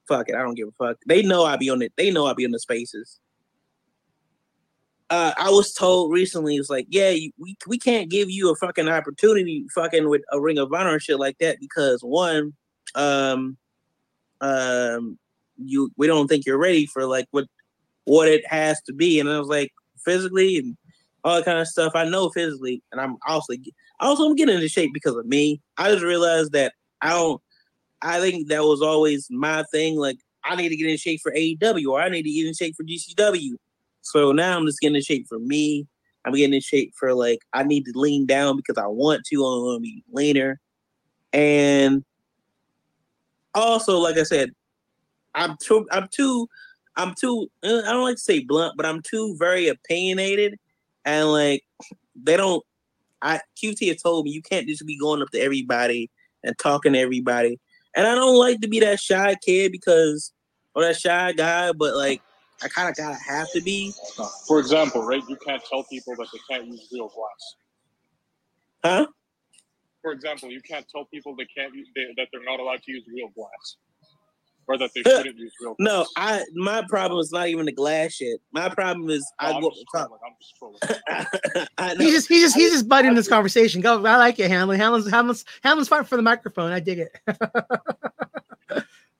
fuck 0.07 0.30
it, 0.30 0.36
I 0.36 0.40
don't 0.40 0.56
give 0.56 0.68
a 0.68 0.72
fuck. 0.72 0.98
They 1.06 1.22
know 1.23 1.45
I 1.45 1.57
be 1.57 1.69
on 1.69 1.82
it. 1.82 1.94
They 1.98 2.11
know 2.11 2.26
I 2.26 2.34
be 2.34 2.45
on 2.45 2.52
the 2.52 2.60
spaces. 2.60 3.19
Uh, 5.10 5.34
I 5.38 5.49
was 5.52 5.73
told 5.73 6.11
recently, 6.11 6.56
it's 6.56 6.69
like, 6.69 6.88
yeah, 6.90 7.11
we 7.38 7.56
we 7.68 7.77
can't 7.77 8.10
give 8.10 8.30
you 8.30 8.52
a 8.52 8.56
fucking 8.56 8.90
opportunity, 8.90 9.65
fucking 9.76 10.10
with 10.10 10.23
a 10.32 10.40
Ring 10.41 10.57
of 10.57 10.73
Honor 10.73 10.94
and 10.94 11.02
shit 11.02 11.19
like 11.19 11.38
that, 11.40 11.60
because 11.60 12.02
one, 12.02 12.53
um, 12.95 13.57
um, 14.41 15.19
you 15.57 15.91
we 15.95 16.07
don't 16.07 16.27
think 16.27 16.45
you're 16.45 16.57
ready 16.57 16.88
for 16.88 17.06
like 17.06 17.27
what 17.32 17.45
what 18.06 18.27
it 18.27 18.48
has 18.48 18.82
to 18.84 18.94
be, 18.94 19.19
and 19.19 19.30
I 19.30 19.40
was 19.40 19.48
like, 19.48 19.72
physically 20.03 20.57
and 20.57 20.77
all 21.23 21.36
that 21.36 21.45
kind 21.45 21.60
of 21.60 21.68
stuff. 21.68 21.94
I 21.95 22.06
know 22.06 22.30
physically, 22.30 22.82
and 22.91 23.02
I'm 23.02 23.18
also 23.27 23.53
also 23.99 24.26
I'm 24.26 24.36
getting 24.36 24.56
into 24.56 24.69
shape 24.69 24.91
because 24.94 25.15
of 25.15 25.26
me. 25.26 25.61
I 25.77 25.91
just 25.91 26.03
realized 26.03 26.52
that 26.53 26.73
I 27.02 27.10
don't 27.10 27.41
I 28.06 28.19
think 28.19 28.49
that 28.49 28.64
was 28.64 28.82
always 28.82 29.27
my 29.32 29.64
thing. 29.72 29.98
Like, 29.98 30.18
I 30.44 30.56
need 30.56 30.69
to 30.69 30.76
get 30.76 30.88
in 30.88 30.98
shape 30.98 31.22
for 31.22 31.32
AEW 31.32 31.88
or 31.88 31.99
I 31.99 32.10
need 32.10 32.23
to 32.23 32.32
get 32.32 32.45
in 32.45 32.53
shape 32.53 32.76
for 32.76 32.84
GCW. 32.84 33.56
So 34.02 34.32
now 34.32 34.56
I'm 34.56 34.65
just 34.68 34.80
getting 34.80 34.95
in 34.95 35.02
shape 35.02 35.27
for 35.27 35.40
me. 35.40 35.88
I'm 36.23 36.34
getting 36.34 36.53
in 36.53 36.61
shape 36.61 36.94
for 36.95 37.14
like 37.14 37.40
I 37.53 37.64
need 37.64 37.86
to 37.86 37.91
lean 37.95 38.26
down 38.27 38.57
because 38.57 38.77
I 38.77 38.86
want 38.88 39.26
to. 39.26 39.36
I 39.38 39.41
want 39.41 39.77
to 39.77 39.82
be 39.82 40.03
leaner. 40.11 40.60
And 41.34 42.03
also, 43.56 43.98
like 43.98 44.18
I 44.18 44.23
said, 44.23 44.52
I'm 45.34 45.57
too 45.61 45.88
I'm 45.91 46.07
too 46.11 46.48
I'm 46.95 47.15
too 47.19 47.49
uh, 47.64 47.82
I 47.86 47.91
don't 47.91 48.03
like 48.03 48.18
to 48.18 48.22
say 48.22 48.40
blunt, 48.40 48.77
but 48.77 48.86
I'm 48.86 49.02
too 49.02 49.36
very 49.40 49.68
opinionated. 49.68 50.57
And 51.03 51.32
like 51.32 51.64
they 52.15 52.38
don't 52.38 52.64
I 53.22 53.40
QT 53.61 53.88
has 53.88 54.02
told 54.02 54.26
me 54.26 54.32
you 54.32 54.41
can't 54.41 54.68
just 54.68 54.86
be 54.86 54.98
going 54.98 55.22
up 55.22 55.30
to 55.32 55.40
everybody 55.40 56.10
and 56.44 56.57
talking 56.57 56.94
to 56.94 56.99
everybody. 56.99 57.60
And 57.95 58.05
I 58.05 58.15
don't 58.15 58.38
like 58.38 58.59
to 58.61 58.67
be 58.67 58.80
that 58.81 58.99
shy 58.99 59.35
kid 59.45 59.72
because 59.72 60.34
or 60.73 60.84
that 60.84 60.97
shy 60.97 61.31
guy, 61.31 61.72
but 61.72 61.95
like 61.95 62.22
I 62.63 62.67
kind 62.67 62.89
of 62.89 62.95
gotta 62.95 63.15
have 63.15 63.51
to 63.51 63.61
be. 63.61 63.93
For 64.47 64.59
example, 64.59 65.03
right? 65.03 65.23
You 65.27 65.38
can't 65.45 65.63
tell 65.69 65.84
people 65.85 66.15
that 66.17 66.27
they 66.31 66.39
can't 66.49 66.67
use 66.67 66.88
real 66.91 67.09
glass. 67.09 67.55
Huh? 68.84 69.07
For 70.01 70.11
example, 70.11 70.51
you 70.51 70.61
can't 70.61 70.85
tell 70.88 71.05
people 71.05 71.35
they 71.35 71.47
can't 71.57 71.73
use 71.73 71.88
they, 71.95 72.03
that 72.17 72.27
they're 72.31 72.43
not 72.43 72.59
allowed 72.59 72.84
to 72.84 72.91
use 72.91 73.03
real 73.11 73.30
glass, 73.30 73.77
or 74.67 74.77
that 74.77 74.91
they 74.95 75.01
shouldn't 75.03 75.37
use 75.37 75.53
real. 75.61 75.75
No, 75.79 76.05
glass. 76.15 76.41
I 76.41 76.43
my 76.55 76.83
problem 76.89 77.19
is 77.19 77.31
not 77.31 77.47
even 77.47 77.65
the 77.65 77.71
glass 77.71 78.13
shit. 78.13 78.39
My 78.51 78.69
problem 78.69 79.09
is 79.09 79.25
No, 79.41 79.47
I 79.47 79.51
I'm 79.53 79.61
go 79.61 79.69
just 79.71 79.85
top. 79.93 80.07
trolling. 80.07 80.21
I'm 80.25 80.35
just 80.41 80.55
trolling. 80.57 81.67
I 81.77 81.93
know. 81.93 82.03
He's 82.05 82.13
just 82.13 82.27
he's 82.27 82.41
just 82.41 82.55
he's 82.55 82.71
just 82.71 82.87
butting 82.89 83.13
this 83.15 83.27
conversation. 83.27 83.81
Go, 83.81 83.97
I 84.05 84.17
like 84.17 84.39
it, 84.39 84.49
Hamlin. 84.49 84.79
Hamlin's 84.79 85.09
Hamlin's 85.09 85.45
Hamlin's 85.63 85.87
fighting 85.87 86.05
for 86.07 86.15
the 86.17 86.21
microphone. 86.21 86.71
I 86.71 86.79
dig 86.79 86.99
it. 86.99 87.17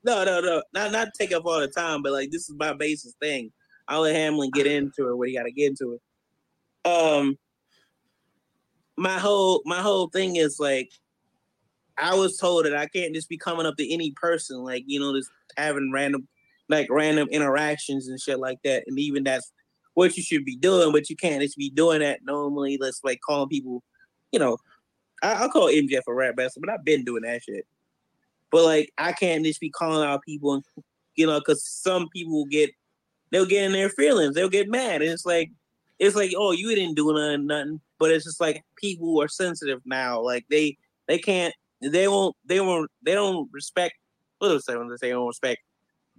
No, 0.04 0.22
no, 0.24 0.40
no, 0.40 0.62
not 0.72 0.92
not 0.92 1.08
take 1.18 1.32
up 1.32 1.44
all 1.46 1.58
the 1.58 1.66
time, 1.66 2.00
but 2.00 2.12
like 2.12 2.30
this 2.30 2.48
is 2.48 2.54
my 2.56 2.72
basis 2.72 3.14
thing. 3.20 3.50
I'll 3.88 4.02
let 4.02 4.14
Hamlin 4.14 4.50
get 4.54 4.64
into 4.68 5.08
it 5.10 5.16
when 5.16 5.28
he 5.28 5.34
got 5.34 5.42
to 5.44 5.50
get 5.50 5.70
into 5.70 5.94
it. 5.94 6.88
Um, 6.88 7.36
my 8.96 9.18
whole 9.18 9.62
my 9.64 9.80
whole 9.82 10.06
thing 10.06 10.36
is 10.36 10.60
like, 10.60 10.92
I 11.98 12.14
was 12.14 12.36
told 12.36 12.66
that 12.66 12.76
I 12.76 12.86
can't 12.86 13.14
just 13.14 13.28
be 13.28 13.38
coming 13.38 13.66
up 13.66 13.76
to 13.76 13.92
any 13.92 14.12
person, 14.12 14.58
like 14.58 14.84
you 14.86 15.00
know, 15.00 15.16
just 15.16 15.30
having 15.56 15.90
random 15.92 16.28
like 16.68 16.88
random 16.90 17.28
interactions 17.30 18.08
and 18.08 18.20
shit 18.20 18.38
like 18.38 18.58
that, 18.64 18.84
and 18.86 18.98
even 18.98 19.24
that's 19.24 19.52
what 19.94 20.16
you 20.16 20.22
should 20.22 20.44
be 20.44 20.56
doing, 20.56 20.92
but 20.92 21.08
you 21.08 21.16
can't 21.16 21.40
just 21.42 21.56
be 21.56 21.70
doing 21.70 22.00
that 22.00 22.20
normally. 22.22 22.76
Let's 22.78 23.00
like 23.02 23.20
calling 23.26 23.48
people, 23.48 23.82
you 24.30 24.38
know, 24.38 24.58
I, 25.22 25.32
I'll 25.32 25.48
call 25.48 25.68
MJF 25.68 26.02
a 26.06 26.12
rap 26.12 26.36
bastard, 26.36 26.62
but 26.62 26.70
I've 26.70 26.84
been 26.84 27.02
doing 27.02 27.22
that 27.22 27.42
shit. 27.42 27.66
But 28.52 28.64
like, 28.64 28.92
I 28.98 29.12
can't 29.12 29.42
just 29.42 29.58
be 29.58 29.70
calling 29.70 30.06
out 30.06 30.22
people, 30.22 30.62
you 31.14 31.26
know, 31.26 31.38
because 31.38 31.66
some 31.66 32.08
people 32.10 32.44
get 32.44 32.70
they'll 33.32 33.46
get 33.46 33.64
in 33.64 33.72
their 33.72 33.88
feelings, 33.88 34.34
they'll 34.34 34.50
get 34.50 34.68
mad, 34.68 35.00
and 35.00 35.10
it's 35.10 35.26
like, 35.26 35.50
it's 35.98 36.14
like, 36.14 36.32
oh, 36.36 36.52
you 36.52 36.74
didn't 36.74 36.94
do 36.94 37.12
nothing, 37.12 37.46
nothing. 37.46 37.80
But 37.98 38.10
it's 38.10 38.24
just 38.24 38.40
like 38.40 38.62
people 38.76 39.20
are 39.22 39.28
sensitive 39.28 39.80
now, 39.86 40.20
like 40.20 40.44
they 40.50 40.76
they 41.08 41.18
can't, 41.18 41.54
they 41.80 42.08
won't, 42.08 42.36
they 42.44 42.60
won't, 42.60 42.90
they 43.02 43.14
don't 43.14 43.48
respect. 43.52 43.94
What 44.38 44.48
do 44.48 44.54
they 44.54 44.60
say 44.60 45.08
they 45.08 45.10
don't 45.10 45.26
respect? 45.26 45.60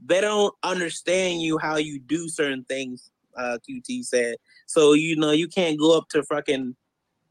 They 0.05 0.21
don't 0.21 0.53
understand 0.63 1.41
you 1.41 1.57
how 1.57 1.77
you 1.77 1.99
do 1.99 2.29
certain 2.29 2.63
things. 2.65 3.11
Uh, 3.35 3.59
QT 3.69 4.03
said. 4.03 4.35
So 4.65 4.93
you 4.93 5.15
know, 5.15 5.29
you 5.29 5.47
can't 5.47 5.79
go 5.79 5.95
up 5.95 6.09
to 6.09 6.23
fucking 6.23 6.75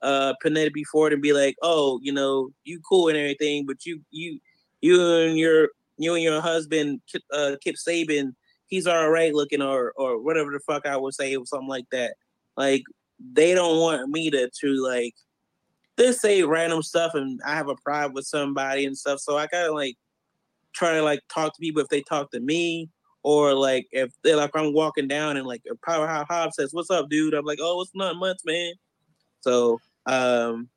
uh 0.02 0.34
Penelope 0.40 0.84
Ford 0.84 1.12
and 1.12 1.20
be 1.20 1.32
like, 1.32 1.56
oh, 1.62 1.98
you 2.00 2.12
know, 2.12 2.50
you 2.64 2.80
cool 2.88 3.08
and 3.08 3.16
everything, 3.16 3.66
but 3.66 3.84
you 3.84 4.00
you 4.12 4.38
you 4.80 5.16
and 5.16 5.36
your 5.36 5.70
you 5.98 6.14
and 6.14 6.22
your 6.22 6.40
husband 6.40 7.00
uh 7.32 7.56
Kip 7.62 7.74
Sabian, 7.74 8.34
he's 8.68 8.86
all 8.86 9.10
right 9.10 9.34
looking 9.34 9.62
or 9.62 9.92
or 9.96 10.22
whatever 10.22 10.52
the 10.52 10.60
fuck 10.60 10.86
I 10.86 10.96
would 10.96 11.14
say 11.14 11.34
or 11.34 11.44
something 11.44 11.68
like 11.68 11.86
that. 11.90 12.14
Like 12.56 12.84
they 13.32 13.54
don't 13.54 13.80
want 13.80 14.08
me 14.08 14.30
to 14.30 14.48
to 14.60 14.68
like 14.82 15.14
they 15.96 16.12
say 16.12 16.42
random 16.42 16.82
stuff 16.82 17.14
and 17.14 17.40
I 17.44 17.54
have 17.54 17.68
a 17.68 17.76
pride 17.76 18.12
with 18.12 18.26
somebody 18.26 18.84
and 18.84 18.96
stuff. 18.96 19.20
So 19.20 19.36
I 19.36 19.46
gotta 19.46 19.72
like 19.72 19.96
try 20.72 20.92
to 20.92 21.02
like 21.02 21.20
talk 21.32 21.54
to 21.54 21.60
people 21.60 21.82
if 21.82 21.88
they 21.88 22.02
talk 22.02 22.30
to 22.32 22.40
me 22.40 22.90
or 23.22 23.54
like 23.54 23.86
if 23.92 24.12
they're 24.22 24.36
like 24.36 24.50
I'm 24.54 24.72
walking 24.74 25.08
down 25.08 25.36
and 25.36 25.46
like 25.46 25.62
if 25.64 25.80
Powerhouse 25.80 26.26
Hobbs 26.28 26.56
says, 26.56 26.70
What's 26.72 26.90
up, 26.90 27.08
dude? 27.08 27.34
I'm 27.34 27.44
like, 27.44 27.58
Oh, 27.60 27.80
it's 27.80 27.94
not 27.94 28.16
much, 28.16 28.38
man. 28.44 28.72
So 29.40 29.80
um 30.06 30.68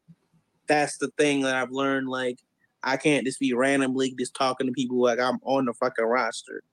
that's 0.67 0.97
the 0.97 1.09
thing 1.17 1.41
that 1.41 1.55
I've 1.55 1.71
learned. 1.71 2.07
Like 2.07 2.39
I 2.83 2.95
can't 2.95 3.25
just 3.25 3.39
be 3.39 3.53
randomly 3.53 4.15
just 4.17 4.35
talking 4.35 4.67
to 4.67 4.73
people 4.73 5.01
like 5.01 5.19
I'm 5.19 5.39
on 5.43 5.65
the 5.65 5.73
fucking 5.73 6.05
roster. 6.05 6.63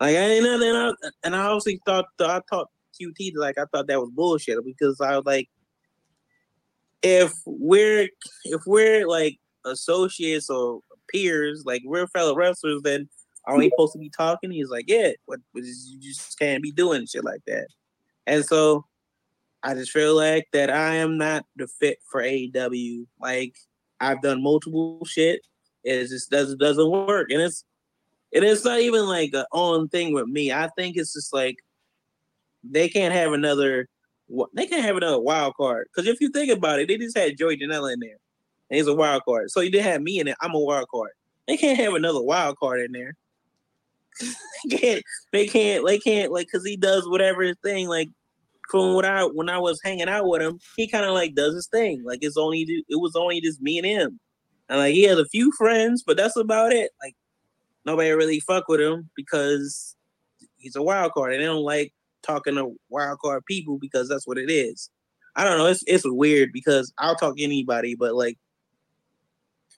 Like 0.00 0.16
I 0.16 0.20
ain't 0.20 0.44
nothing. 0.44 0.68
And 0.68 0.78
I, 0.78 0.92
and 1.24 1.36
I 1.36 1.46
also 1.46 1.70
thought 1.84 2.06
I 2.20 2.40
thought 2.48 2.70
QT 3.00 3.32
like 3.36 3.58
I 3.58 3.64
thought 3.72 3.88
that 3.88 4.00
was 4.00 4.10
bullshit 4.10 4.64
because 4.64 5.00
I 5.00 5.16
was 5.16 5.26
like, 5.26 5.48
if 7.04 7.32
we're 7.46 8.08
if 8.44 8.62
we're 8.66 9.06
like 9.06 9.38
associates 9.64 10.50
or 10.50 10.80
peers, 11.12 11.62
like 11.64 11.82
we're 11.84 12.08
fellow 12.08 12.34
wrestlers, 12.34 12.82
then 12.82 13.08
are 13.46 13.58
we 13.58 13.70
supposed 13.70 13.92
to 13.92 13.98
be 13.98 14.10
talking? 14.10 14.50
He's 14.50 14.70
like, 14.70 14.86
yeah, 14.88 15.10
but, 15.28 15.38
but 15.52 15.62
you 15.64 15.98
just 16.00 16.38
can't 16.38 16.62
be 16.62 16.72
doing 16.72 17.06
shit 17.06 17.24
like 17.24 17.42
that. 17.46 17.66
And 18.26 18.42
so 18.42 18.86
I 19.62 19.74
just 19.74 19.92
feel 19.92 20.16
like 20.16 20.48
that 20.54 20.70
I 20.70 20.94
am 20.94 21.18
not 21.18 21.44
the 21.56 21.68
fit 21.68 21.98
for 22.10 22.22
AEW. 22.22 23.06
Like 23.20 23.54
I've 24.00 24.22
done 24.22 24.42
multiple 24.42 25.04
shit. 25.04 25.42
It 25.84 26.08
just 26.08 26.30
doesn't 26.30 26.58
doesn't 26.58 26.90
work, 26.90 27.30
and 27.30 27.42
it's 27.42 27.64
and 28.32 28.44
it's 28.44 28.64
not 28.64 28.80
even 28.80 29.06
like 29.06 29.34
a 29.34 29.46
own 29.52 29.88
thing 29.88 30.14
with 30.14 30.26
me. 30.26 30.50
I 30.50 30.70
think 30.78 30.96
it's 30.96 31.12
just 31.12 31.34
like 31.34 31.56
they 32.62 32.88
can't 32.88 33.12
have 33.12 33.32
another. 33.32 33.88
They 34.54 34.66
can't 34.66 34.84
have 34.84 34.96
another 34.96 35.20
wild 35.20 35.54
card 35.56 35.88
because 35.94 36.08
if 36.08 36.20
you 36.20 36.30
think 36.30 36.50
about 36.50 36.80
it, 36.80 36.88
they 36.88 36.96
just 36.96 37.16
had 37.16 37.36
Joey 37.36 37.56
Janela 37.56 37.92
in 37.92 38.00
there, 38.00 38.16
and 38.70 38.78
he's 38.78 38.86
a 38.86 38.94
wild 38.94 39.22
card. 39.24 39.50
So 39.50 39.60
you 39.60 39.70
did 39.70 39.82
have 39.82 40.00
me 40.00 40.18
in 40.18 40.28
it. 40.28 40.36
I'm 40.40 40.54
a 40.54 40.58
wild 40.58 40.88
card. 40.88 41.10
They 41.46 41.56
can't 41.56 41.78
have 41.78 41.94
another 41.94 42.22
wild 42.22 42.58
card 42.58 42.80
in 42.80 42.92
there. 42.92 43.14
they 44.68 44.76
can't. 44.78 45.02
They 45.32 45.46
can't. 45.46 45.86
They 45.86 45.98
can't 45.98 46.32
like 46.32 46.46
because 46.46 46.66
he 46.66 46.76
does 46.76 47.08
whatever 47.08 47.42
his 47.42 47.56
thing 47.62 47.88
like 47.88 48.08
from 48.70 48.94
what 48.94 49.04
I 49.04 49.24
when 49.24 49.48
I 49.48 49.58
was 49.58 49.80
hanging 49.84 50.08
out 50.08 50.26
with 50.26 50.42
him, 50.42 50.58
he 50.76 50.88
kind 50.88 51.04
of 51.04 51.12
like 51.12 51.34
does 51.34 51.54
his 51.54 51.66
thing. 51.66 52.02
Like 52.04 52.20
it's 52.22 52.36
only 52.36 52.66
it 52.88 53.00
was 53.00 53.16
only 53.16 53.40
just 53.40 53.60
me 53.60 53.78
and 53.78 53.86
him, 53.86 54.20
and 54.68 54.78
like 54.78 54.94
he 54.94 55.02
has 55.04 55.18
a 55.18 55.26
few 55.26 55.52
friends, 55.52 56.02
but 56.06 56.16
that's 56.16 56.36
about 56.36 56.72
it. 56.72 56.90
Like 57.02 57.14
nobody 57.84 58.10
really 58.10 58.40
fuck 58.40 58.68
with 58.68 58.80
him 58.80 59.10
because 59.16 59.96
he's 60.58 60.76
a 60.76 60.82
wild 60.82 61.12
card, 61.12 61.32
and 61.32 61.42
they 61.42 61.46
don't 61.46 61.62
like 61.62 61.92
talking 62.24 62.54
to 62.56 62.74
wild 62.88 63.18
card 63.20 63.44
people 63.46 63.78
because 63.78 64.08
that's 64.08 64.26
what 64.26 64.38
it 64.38 64.50
is. 64.50 64.90
I 65.36 65.44
don't 65.44 65.58
know. 65.58 65.66
It's 65.66 65.82
it's 65.86 66.04
weird 66.06 66.50
because 66.52 66.92
I'll 66.98 67.16
talk 67.16 67.36
to 67.36 67.42
anybody, 67.42 67.94
but 67.94 68.14
like 68.14 68.38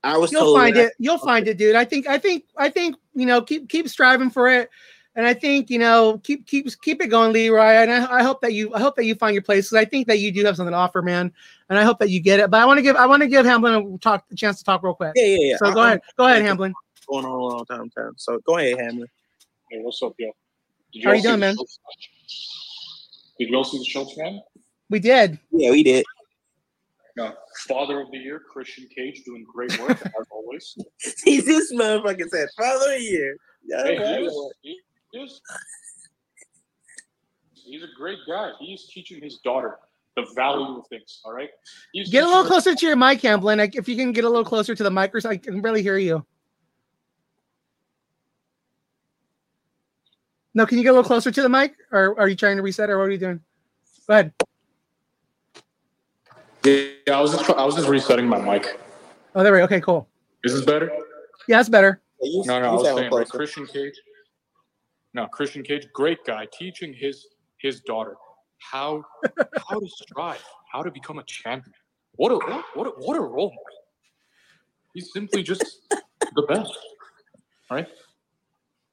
I 0.05 0.17
was 0.19 0.31
You'll 0.31 0.43
told 0.43 0.59
find 0.59 0.77
that- 0.77 0.87
it. 0.89 0.93
You'll 0.99 1.19
find 1.19 1.49
it, 1.49 1.57
dude. 1.59 1.75
I 1.75 1.85
think. 1.85 2.07
I 2.07 2.19
think. 2.19 2.45
I 2.57 2.69
think. 2.71 2.97
You 3.15 3.25
know, 3.27 3.41
keep 3.41 3.69
keep 3.69 3.89
striving 3.89 4.29
for 4.29 4.49
it, 4.51 4.69
and 5.15 5.27
I 5.27 5.33
think 5.33 5.71
you 5.71 5.79
know, 5.79 6.21
keep 6.23 6.47
keep 6.47 6.69
keep 6.83 7.01
it 7.01 7.07
going, 7.07 7.33
Leroy. 7.33 7.63
And 7.63 7.91
I, 7.91 8.19
I 8.19 8.23
hope 8.23 8.43
that 8.43 8.53
you. 8.53 8.75
I 8.75 8.79
hope 8.81 8.95
that 8.97 9.07
you 9.07 9.15
find 9.15 9.33
your 9.35 9.43
place 9.43 9.71
because 9.71 9.81
I 9.83 9.89
think 9.89 10.07
that 10.09 10.19
you 10.19 10.31
do 10.31 10.45
have 10.45 10.55
something 10.57 10.73
to 10.73 10.77
offer, 10.77 11.01
man. 11.01 11.33
And 11.71 11.79
I 11.79 11.83
hope 11.83 11.99
that 12.01 12.11
you 12.11 12.21
get 12.21 12.39
it. 12.41 12.51
But 12.51 12.61
I 12.61 12.67
want 12.67 12.77
to 12.79 12.83
give. 12.83 12.95
I 12.97 13.07
want 13.07 13.23
to 13.23 13.27
give 13.29 13.47
Hamlin 13.47 13.95
a 13.95 13.99
talk 13.99 14.25
a 14.31 14.37
chance 14.37 14.59
to 14.59 14.65
talk 14.65 14.83
real 14.83 14.95
quick. 14.95 15.13
Yeah, 15.17 15.25
yeah, 15.25 15.39
yeah. 15.41 15.57
So 15.57 15.67
I- 15.67 15.75
go 15.75 15.81
I'm 15.81 15.87
ahead. 15.87 16.01
Go 16.19 16.25
ahead, 16.27 16.37
Okay. 16.39 16.47
Hamlin. 16.47 16.75
Going 17.09 17.25
on 17.25 17.31
a 17.33 17.39
long 17.39 17.65
time, 17.65 17.89
time. 17.91 18.13
So 18.19 18.39
go 18.47 18.59
ahead, 18.59 18.79
Hamlin. 18.79 19.09
Hey, 19.71 19.79
what's 19.81 20.03
up, 20.03 20.13
yo? 20.19 20.31
Did 20.93 21.05
How 21.05 21.11
are 21.11 21.15
you 21.17 21.23
doing, 21.23 21.35
the 21.35 21.39
man? 21.39 21.57
Schultz 22.27 23.29
match? 23.29 23.37
Did 23.39 23.51
you 23.51 23.57
all 23.57 23.65
see 23.65 23.79
the 23.79 23.85
Schultz 23.85 24.17
man? 24.17 24.41
We 24.91 25.01
did. 25.01 25.39
Yeah, 25.51 25.71
we 25.71 25.83
did. 25.83 26.05
No. 27.17 27.33
Father 27.67 28.01
of 28.01 28.11
the 28.11 28.19
year, 28.19 28.41
Christian 28.41 28.87
Cage, 28.95 29.23
doing 29.25 29.45
great 29.51 29.79
work 29.81 30.01
as 30.05 30.27
always. 30.31 30.77
He's 31.25 31.47
this 31.47 31.73
motherfucker 31.73 32.29
said 32.29 32.49
father 32.57 32.93
of 32.93 32.99
the 32.99 33.03
year. 33.03 33.37
Hey, 33.69 33.97
he 33.97 34.27
is, 34.27 34.53
he 34.63 35.19
is, 35.19 35.41
he's 37.53 37.83
a 37.83 37.89
great 37.97 38.19
guy. 38.29 38.53
He's 38.61 38.87
teaching 38.87 39.21
his 39.21 39.39
daughter 39.39 39.79
the 40.15 40.27
value 40.35 40.79
of 40.79 40.87
things. 40.89 41.21
All 41.25 41.33
right. 41.33 41.51
He's 41.93 42.11
Get 42.11 42.25
a 42.25 42.27
little 42.27 42.45
closer 42.45 42.75
to 42.75 42.87
your 42.87 42.97
mic, 42.97 43.21
Hamlin. 43.23 43.59
Like, 43.59 43.77
if 43.77 43.89
you 43.89 43.97
can 43.97 44.13
get 44.13 44.25
a 44.25 44.29
little 44.29 44.45
closer 44.45 44.75
to 44.75 44.83
the 44.83 44.91
mic, 44.91 45.15
or 45.15 45.21
so 45.21 45.31
I 45.31 45.37
can 45.37 45.63
really 45.63 45.83
hear 45.83 45.99
you. 45.99 46.25
No, 50.57 50.65
can 50.65 50.79
you 50.79 50.85
get 50.85 50.89
a 50.89 50.93
little 50.95 51.05
closer 51.07 51.31
to 51.31 51.43
the 51.43 51.51
mic, 51.51 51.75
or 51.93 52.19
are 52.19 52.29
you 52.29 52.35
trying 52.35 52.57
to 52.57 52.63
reset, 52.63 52.89
or 52.89 52.97
what 52.99 53.09
are 53.09 53.11
you 53.11 53.19
doing? 53.19 53.41
Go 54.09 54.15
ahead. 54.15 54.33
Yeah, 56.65 56.93
I 57.15 57.21
was 57.21 57.33
just 57.33 57.51
I 57.51 57.63
was 57.63 57.75
just 57.75 57.89
resetting 57.89 58.27
my 58.27 58.41
mic. 58.41 58.81
Oh, 59.35 59.43
there 59.43 59.53
we 59.53 59.59
go. 59.59 59.65
Okay, 59.65 59.83
cool. 59.83 60.09
Is 60.45 60.55
this 60.55 60.65
better? 60.65 60.91
Yeah, 61.47 61.61
it's 61.61 61.69
better. 61.69 62.01
You- 62.23 62.43
No, 62.47 62.59
no, 62.59 62.69
I 62.69 62.73
was 62.73 62.85
saying 62.87 63.11
like. 63.11 63.29
Christian 63.29 63.67
Cage. 63.67 64.01
No, 65.13 65.27
Christian 65.27 65.63
Cage, 65.63 65.89
great 65.93 66.25
guy, 66.25 66.47
teaching 66.51 66.95
his 66.95 67.27
his 67.59 67.83
daughter 67.83 68.17
how 68.59 69.05
how 69.69 69.79
to 69.79 69.89
strive, 69.89 70.43
how 70.73 70.83
to 70.83 70.91
become 70.91 71.19
a 71.19 71.25
champion. 71.25 71.75
What 72.15 72.33
a 72.33 72.37
what 72.37 72.65
what 72.75 72.87
a, 72.87 72.91
what 73.05 73.17
a 73.19 73.21
role 73.21 73.51
model. 73.51 73.79
He's 74.95 75.13
simply 75.13 75.43
just 75.43 75.83
the 76.35 76.43
best, 76.49 76.73
right? 77.71 77.87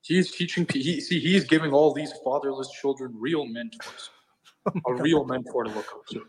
He's 0.03 0.31
teaching. 0.31 0.67
He 0.69 0.99
see, 0.99 1.19
he's 1.19 1.45
giving 1.45 1.71
all 1.71 1.93
these 1.93 2.11
fatherless 2.25 2.69
children 2.71 3.13
real 3.15 3.45
mentors, 3.45 4.09
oh 4.67 4.71
a 4.85 5.01
real 5.01 5.23
mentor 5.23 5.63
to 5.63 5.69
look 5.69 5.87
up 5.93 6.05
to. 6.07 6.21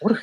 What? 0.00 0.12
A, 0.12 0.18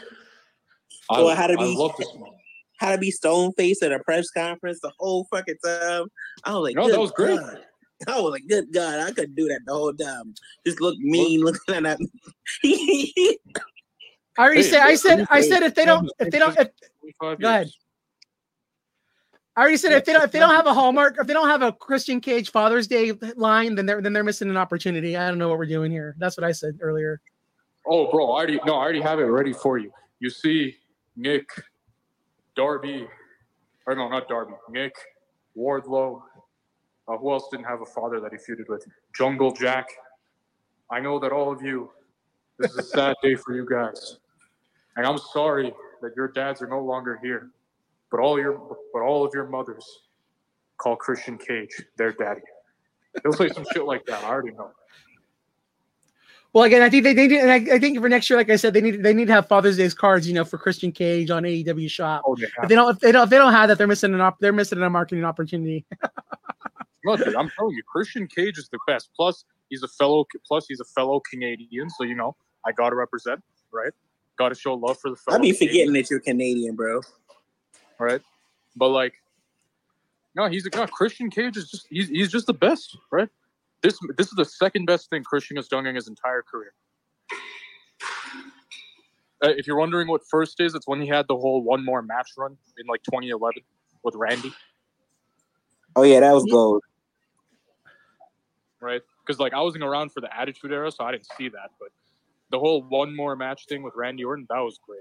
I, 1.11 1.17
So 1.17 1.27
how 1.29 1.47
to 1.47 1.53
I 1.53 1.63
be- 1.63 1.75
love 1.77 1.91
this 1.97 2.13
man. 2.15 2.31
How 2.79 2.91
to 2.91 2.97
be 2.97 3.11
stone 3.11 3.53
faced 3.53 3.83
at 3.83 3.93
a 3.93 3.99
press 3.99 4.29
conference 4.31 4.79
the 4.81 4.91
whole 4.99 5.27
fucking 5.31 5.55
time. 5.63 6.07
I 6.43 6.53
was 6.53 6.63
like, 6.63 6.75
No, 6.75 6.89
that 6.89 6.99
was 6.99 7.11
great. 7.11 7.39
God. 7.39 7.59
I 8.07 8.19
was 8.19 8.31
like, 8.31 8.47
good 8.49 8.73
God, 8.73 8.99
I 8.99 9.11
couldn't 9.11 9.35
do 9.35 9.47
that 9.47 9.61
the 9.65 9.73
whole 9.73 9.93
time. 9.93 10.33
Just 10.65 10.81
look 10.81 10.97
mean 10.97 11.41
looking 11.45 11.75
at 11.75 11.83
that. 11.83 11.99
I 14.37 14.41
already 14.43 14.63
Hey, 14.63 14.69
said. 14.69 14.81
I 14.81 14.95
said. 14.95 15.27
I 15.29 15.41
said 15.41 15.63
if 15.63 15.75
they 15.75 15.85
don't, 15.85 16.11
if 16.19 16.31
they 16.31 16.39
don't, 16.39 16.57
if, 16.59 16.69
Go 17.19 17.29
ahead. 17.31 17.69
Years. 19.55 19.57
I 19.57 19.61
already 19.61 19.77
said 19.77 19.91
if 19.93 20.05
they 20.05 20.13
don't 20.13 20.23
if 20.23 20.31
they 20.31 20.39
don't 20.39 20.53
have 20.53 20.67
a 20.67 20.73
Hallmark, 20.73 21.17
if 21.19 21.27
they 21.27 21.33
don't 21.33 21.49
have 21.49 21.61
a 21.61 21.71
Christian 21.71 22.19
Cage 22.19 22.51
Father's 22.51 22.87
Day 22.87 23.13
line, 23.35 23.75
then 23.75 23.85
they're 23.85 24.01
then 24.01 24.13
they're 24.13 24.23
missing 24.23 24.49
an 24.49 24.57
opportunity. 24.57 25.15
I 25.17 25.27
don't 25.27 25.37
know 25.37 25.49
what 25.49 25.57
we're 25.57 25.65
doing 25.65 25.91
here. 25.91 26.15
That's 26.17 26.37
what 26.37 26.43
I 26.43 26.51
said 26.51 26.77
earlier. 26.81 27.21
Oh, 27.87 28.09
bro, 28.09 28.31
I 28.31 28.37
already 28.37 28.59
no, 28.65 28.75
I 28.75 28.83
already 28.83 29.01
have 29.01 29.19
it 29.19 29.23
ready 29.23 29.53
for 29.53 29.77
you. 29.77 29.91
You 30.19 30.29
see, 30.29 30.75
Nick, 31.15 31.49
Darby, 32.55 33.07
or 33.85 33.95
no, 33.95 34.09
not 34.09 34.27
Darby, 34.27 34.53
Nick, 34.69 34.95
Wardlow. 35.57 36.21
Uh, 37.07 37.17
who 37.17 37.31
else 37.31 37.47
didn't 37.51 37.65
have 37.65 37.81
a 37.81 37.85
father 37.85 38.19
that 38.19 38.31
he 38.31 38.37
feuded 38.37 38.67
with? 38.67 38.83
Jungle 39.15 39.51
Jack. 39.51 39.87
I 40.89 40.99
know 40.99 41.19
that 41.19 41.31
all 41.31 41.51
of 41.51 41.61
you. 41.61 41.91
This 42.57 42.71
is 42.71 42.77
a 42.77 42.83
sad 42.83 43.15
day 43.21 43.35
for 43.35 43.53
you 43.53 43.67
guys, 43.69 44.17
and 44.95 45.05
I'm 45.05 45.17
sorry 45.17 45.73
that 46.01 46.15
your 46.15 46.29
dads 46.29 46.61
are 46.61 46.67
no 46.67 46.79
longer 46.79 47.19
here. 47.21 47.51
But 48.15 48.23
all 48.23 48.39
your, 48.39 48.53
but 48.93 49.01
all 49.01 49.25
of 49.25 49.33
your 49.33 49.49
mothers 49.49 49.85
call 50.77 50.95
Christian 50.95 51.37
Cage 51.37 51.69
their 51.97 52.13
daddy. 52.13 52.39
They'll 53.21 53.33
say 53.33 53.49
some 53.49 53.65
shit 53.73 53.83
like 53.83 54.05
that. 54.05 54.23
I 54.23 54.29
already 54.29 54.55
know. 54.55 54.71
Well, 56.53 56.63
again, 56.63 56.81
I 56.81 56.89
think 56.89 57.03
they, 57.03 57.13
they 57.13 57.27
need, 57.27 57.41
and 57.41 57.51
I, 57.51 57.75
I 57.75 57.77
think 57.77 57.99
for 57.99 58.07
next 58.07 58.29
year, 58.29 58.37
like 58.37 58.49
I 58.49 58.55
said, 58.55 58.73
they 58.73 58.79
need 58.79 59.03
they 59.03 59.13
need 59.13 59.27
to 59.27 59.33
have 59.33 59.49
Father's 59.49 59.75
Day's 59.75 59.93
cards, 59.93 60.25
you 60.29 60.33
know, 60.33 60.45
for 60.45 60.57
Christian 60.57 60.93
Cage 60.93 61.29
on 61.29 61.43
AEW 61.43 61.91
Shop. 61.91 62.23
Oh, 62.25 62.37
they 62.37 62.43
If 62.45 62.69
they 62.69 62.75
don't, 62.75 62.91
if 62.91 62.99
they 63.01 63.11
don't, 63.11 63.23
if 63.23 63.29
they 63.29 63.37
don't 63.37 63.51
have 63.51 63.67
that, 63.67 63.77
they're 63.77 63.85
missing 63.85 64.13
an 64.13 64.21
op, 64.21 64.39
they're 64.39 64.53
missing 64.53 64.81
a 64.81 64.89
marketing 64.89 65.25
opportunity. 65.25 65.85
Look, 67.03 67.21
dude, 67.21 67.35
I'm 67.35 67.49
telling 67.49 67.75
you, 67.75 67.83
Christian 67.83 68.27
Cage 68.27 68.57
is 68.57 68.69
the 68.69 68.79
best. 68.87 69.09
Plus, 69.13 69.43
he's 69.69 69.83
a 69.83 69.89
fellow. 69.89 70.25
Plus, 70.47 70.67
he's 70.69 70.79
a 70.79 70.85
fellow 70.85 71.21
Canadian. 71.29 71.89
So 71.89 72.05
you 72.05 72.15
know, 72.15 72.33
I 72.65 72.71
got 72.71 72.91
to 72.91 72.95
represent, 72.95 73.43
right? 73.73 73.91
Got 74.37 74.49
to 74.49 74.55
show 74.55 74.75
love 74.75 74.97
for 74.99 75.09
the 75.09 75.17
fellow. 75.17 75.39
I 75.39 75.41
be 75.41 75.51
forgetting 75.51 75.87
Canadians, 75.87 76.07
that 76.07 76.13
you're 76.13 76.21
Canadian, 76.21 76.75
bro. 76.77 77.01
Right? 77.99 78.21
But 78.75 78.89
like, 78.89 79.13
no, 80.35 80.47
he's 80.47 80.65
a 80.65 80.69
no 80.75 80.85
Christian 80.87 81.29
Cage 81.29 81.57
is 81.57 81.69
just 81.69 81.87
he's 81.89 82.09
he's 82.09 82.31
just 82.31 82.47
the 82.47 82.53
best, 82.53 82.97
right? 83.11 83.29
This 83.81 83.97
this 84.17 84.27
is 84.27 84.33
the 84.33 84.45
second 84.45 84.85
best 84.85 85.09
thing 85.09 85.23
Christian 85.23 85.57
has 85.57 85.67
done 85.67 85.85
in 85.85 85.95
his 85.95 86.07
entire 86.07 86.41
career. 86.41 86.73
Uh, 89.43 89.49
if 89.57 89.67
you're 89.67 89.77
wondering 89.77 90.07
what 90.07 90.21
first 90.29 90.59
is, 90.59 90.75
it's 90.75 90.87
when 90.87 91.01
he 91.01 91.07
had 91.07 91.27
the 91.27 91.35
whole 91.35 91.61
one 91.61 91.83
more 91.83 92.01
match 92.01 92.31
run 92.37 92.57
in 92.77 92.87
like 92.87 93.03
2011 93.03 93.61
with 94.03 94.15
Randy, 94.15 94.53
Oh 95.95 96.03
yeah, 96.03 96.19
that 96.19 96.33
was 96.33 96.45
gold. 96.45 96.83
right? 98.81 99.01
Because 99.25 99.39
like 99.39 99.53
I 99.53 99.61
wasn't 99.61 99.83
around 99.83 100.11
for 100.11 100.21
the 100.21 100.35
Attitude 100.37 100.71
Era, 100.71 100.91
so 100.91 101.03
I 101.05 101.11
didn't 101.11 101.27
see 101.37 101.49
that. 101.49 101.71
But 101.79 101.89
the 102.51 102.59
whole 102.59 102.83
one 102.83 103.15
more 103.15 103.35
match 103.35 103.65
thing 103.67 103.81
with 103.81 103.93
Randy 103.95 104.23
Orton, 104.23 104.45
that 104.49 104.59
was 104.59 104.79
great. 104.85 104.99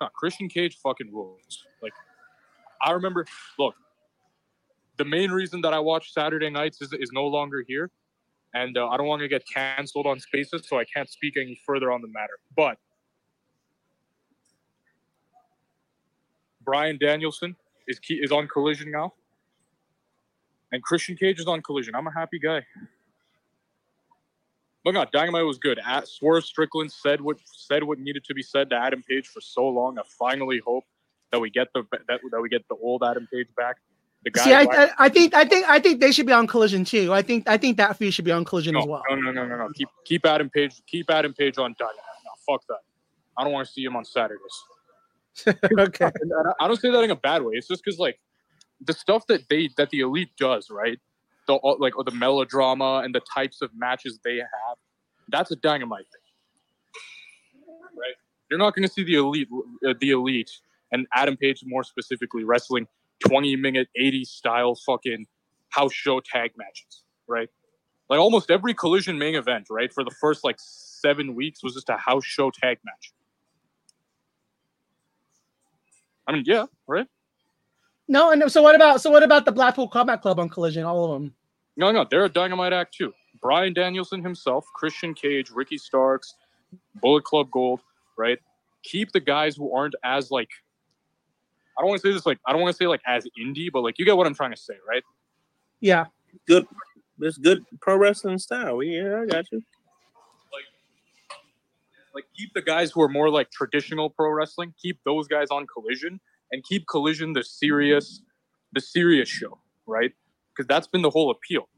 No, 0.00 0.08
Christian 0.14 0.48
Cage 0.48 0.78
fucking 0.82 1.12
rules. 1.12 1.64
Like 1.82 1.92
I 2.82 2.92
remember, 2.92 3.24
look, 3.58 3.74
the 4.96 5.04
main 5.04 5.30
reason 5.30 5.60
that 5.62 5.72
I 5.72 5.78
watch 5.78 6.12
Saturday 6.12 6.50
nights 6.50 6.82
is, 6.82 6.92
is 6.92 7.10
no 7.12 7.26
longer 7.26 7.64
here, 7.66 7.90
and 8.54 8.76
uh, 8.76 8.88
I 8.88 8.96
don't 8.96 9.06
want 9.06 9.22
to 9.22 9.28
get 9.28 9.44
canceled 9.46 10.06
on 10.06 10.20
Spaces, 10.20 10.66
so 10.68 10.78
I 10.78 10.84
can't 10.84 11.08
speak 11.08 11.36
any 11.36 11.58
further 11.66 11.92
on 11.92 12.02
the 12.02 12.08
matter. 12.08 12.38
But 12.56 12.78
Bryan 16.64 16.98
Danielson 17.00 17.56
is 17.88 17.98
key, 17.98 18.14
is 18.14 18.32
on 18.32 18.48
Collision 18.48 18.90
now, 18.90 19.14
and 20.72 20.82
Christian 20.82 21.16
Cage 21.16 21.40
is 21.40 21.46
on 21.46 21.62
Collision. 21.62 21.94
I'm 21.94 22.06
a 22.06 22.12
happy 22.12 22.38
guy. 22.38 22.62
But 24.84 24.94
no, 24.94 25.04
Dynamite 25.12 25.44
was 25.44 25.58
good. 25.58 25.78
At 25.86 26.08
Swerve 26.08 26.44
Strickland 26.44 26.90
said 26.90 27.20
what 27.20 27.38
said 27.44 27.84
what 27.84 28.00
needed 28.00 28.24
to 28.24 28.34
be 28.34 28.42
said 28.42 28.68
to 28.70 28.76
Adam 28.76 29.02
Page 29.02 29.28
for 29.28 29.40
so 29.40 29.66
long. 29.68 29.98
I 29.98 30.02
finally 30.18 30.60
hope 30.64 30.84
that 31.32 31.40
we 31.40 31.50
get 31.50 31.68
the 31.74 31.82
that, 32.08 32.20
that 32.30 32.40
we 32.40 32.48
get 32.48 32.66
the 32.68 32.76
old 32.76 33.02
Adam 33.02 33.26
Page 33.32 33.48
back. 33.56 33.76
The 34.24 34.30
guy. 34.30 34.44
See, 34.44 34.52
I, 34.54 34.62
I, 34.62 34.90
I 34.98 35.08
think 35.08 35.34
I 35.34 35.44
think 35.44 35.68
I 35.68 35.80
think 35.80 36.00
they 36.00 36.12
should 36.12 36.26
be 36.26 36.32
on 36.32 36.46
Collision 36.46 36.84
too. 36.84 37.12
I 37.12 37.22
think 37.22 37.48
I 37.48 37.56
think 37.56 37.76
that 37.78 37.96
feud 37.96 38.14
should 38.14 38.24
be 38.24 38.30
on 38.30 38.44
Collision 38.44 38.74
no, 38.74 38.80
as 38.80 38.86
well. 38.86 39.02
no, 39.10 39.16
no, 39.16 39.32
no, 39.32 39.46
no, 39.46 39.56
no. 39.56 39.68
Keep 39.74 39.88
keep 40.04 40.26
Adam 40.26 40.48
Page. 40.48 40.80
Keep 40.86 41.10
Adam 41.10 41.34
Page 41.34 41.58
on 41.58 41.74
Dynamite. 41.78 41.96
No, 42.24 42.54
fuck 42.54 42.64
that. 42.68 42.78
I 43.36 43.44
don't 43.44 43.52
want 43.52 43.66
to 43.66 43.72
see 43.72 43.82
him 43.82 43.96
on 43.96 44.04
Saturdays. 44.04 44.38
okay. 45.78 46.04
I 46.04 46.64
I 46.64 46.68
don't 46.68 46.78
say 46.78 46.90
that 46.90 47.02
in 47.02 47.10
a 47.10 47.16
bad 47.16 47.42
way. 47.42 47.54
It's 47.54 47.66
just 47.66 47.82
because 47.84 47.98
like 47.98 48.20
the 48.84 48.92
stuff 48.92 49.26
that 49.28 49.48
they 49.48 49.70
that 49.76 49.90
the 49.90 50.00
elite 50.00 50.30
does, 50.38 50.70
right? 50.70 50.98
The 51.48 51.58
like 51.78 51.96
or 51.96 52.04
the 52.04 52.12
melodrama 52.12 53.02
and 53.04 53.14
the 53.14 53.22
types 53.34 53.62
of 53.62 53.70
matches 53.74 54.20
they 54.24 54.36
have. 54.36 54.76
That's 55.28 55.50
a 55.50 55.56
dynamite 55.56 56.06
thing, 56.12 57.64
right? 57.96 58.14
You're 58.50 58.58
not 58.58 58.74
going 58.74 58.86
to 58.86 58.92
see 58.92 59.02
the 59.02 59.14
elite, 59.14 59.48
uh, 59.86 59.94
the 59.98 60.10
elite, 60.10 60.50
and 60.92 61.06
Adam 61.14 61.36
Page 61.36 61.62
more 61.64 61.82
specifically 61.82 62.44
wrestling 62.44 62.86
20 63.26 63.56
minute 63.56 63.88
80 63.96 64.24
style 64.24 64.74
fucking 64.74 65.26
house 65.70 65.92
show 65.92 66.20
tag 66.20 66.52
matches, 66.56 67.02
right? 67.26 67.48
Like 68.08 68.20
almost 68.20 68.50
every 68.50 68.74
collision 68.74 69.18
main 69.18 69.34
event, 69.34 69.66
right? 69.70 69.92
For 69.92 70.04
the 70.04 70.10
first 70.10 70.44
like 70.44 70.56
seven 70.58 71.34
weeks 71.34 71.62
was 71.62 71.74
just 71.74 71.88
a 71.88 71.96
house 71.96 72.24
show 72.24 72.50
tag 72.50 72.78
match. 72.84 73.12
I 76.26 76.32
mean, 76.32 76.44
yeah, 76.46 76.66
right? 76.86 77.06
No, 78.08 78.30
and 78.30 78.50
so 78.50 78.62
what 78.62 78.74
about 78.74 79.00
so 79.00 79.10
what 79.10 79.22
about 79.22 79.44
the 79.44 79.52
Blackpool 79.52 79.88
Combat 79.88 80.20
Club 80.20 80.38
on 80.38 80.48
Collision? 80.48 80.84
All 80.84 81.04
of 81.04 81.22
them. 81.22 81.34
No, 81.76 81.90
no, 81.90 82.06
they're 82.08 82.24
a 82.24 82.28
dynamite 82.28 82.72
act 82.72 82.94
too. 82.94 83.12
Bryan 83.40 83.72
Danielson 83.72 84.22
himself, 84.22 84.66
Christian 84.74 85.14
Cage, 85.14 85.50
Ricky 85.50 85.78
Starks, 85.78 86.34
Bullet 87.00 87.24
Club 87.24 87.50
Gold, 87.50 87.80
right? 88.18 88.38
Keep 88.82 89.12
the 89.12 89.20
guys 89.20 89.56
who 89.56 89.74
aren't 89.74 89.94
as 90.04 90.30
like 90.30 90.50
I 91.76 91.82
don't 91.82 91.88
want 91.88 92.02
to 92.02 92.08
say 92.08 92.12
this 92.12 92.26
like 92.26 92.38
I 92.46 92.52
don't 92.52 92.60
want 92.60 92.74
to 92.74 92.76
say 92.76 92.86
like 92.86 93.00
as 93.06 93.26
indie, 93.38 93.70
but 93.72 93.82
like 93.82 93.98
you 93.98 94.04
get 94.04 94.16
what 94.16 94.26
I'm 94.26 94.34
trying 94.34 94.52
to 94.52 94.60
say, 94.60 94.74
right? 94.88 95.02
Yeah. 95.80 96.06
Good. 96.46 96.66
This 97.18 97.38
good 97.38 97.64
pro 97.80 97.96
wrestling 97.96 98.38
style. 98.38 98.82
Yeah, 98.82 99.22
I 99.22 99.26
got 99.26 99.50
you. 99.52 99.62
Like 102.14 102.24
keep 102.36 102.52
the 102.54 102.62
guys 102.62 102.90
who 102.90 103.00
are 103.02 103.08
more 103.08 103.30
like 103.30 103.50
traditional 103.50 104.10
pro 104.10 104.30
wrestling, 104.30 104.74
keep 104.80 104.98
those 105.04 105.28
guys 105.28 105.48
on 105.50 105.66
Collision, 105.66 106.20
and 106.50 106.62
keep 106.64 106.86
Collision 106.86 107.32
the 107.32 107.42
serious, 107.42 108.22
the 108.72 108.80
serious 108.80 109.28
show, 109.28 109.58
right? 109.86 110.12
Because 110.54 110.66
that's 110.66 110.86
been 110.86 111.02
the 111.02 111.10
whole 111.10 111.30
appeal. 111.30 111.68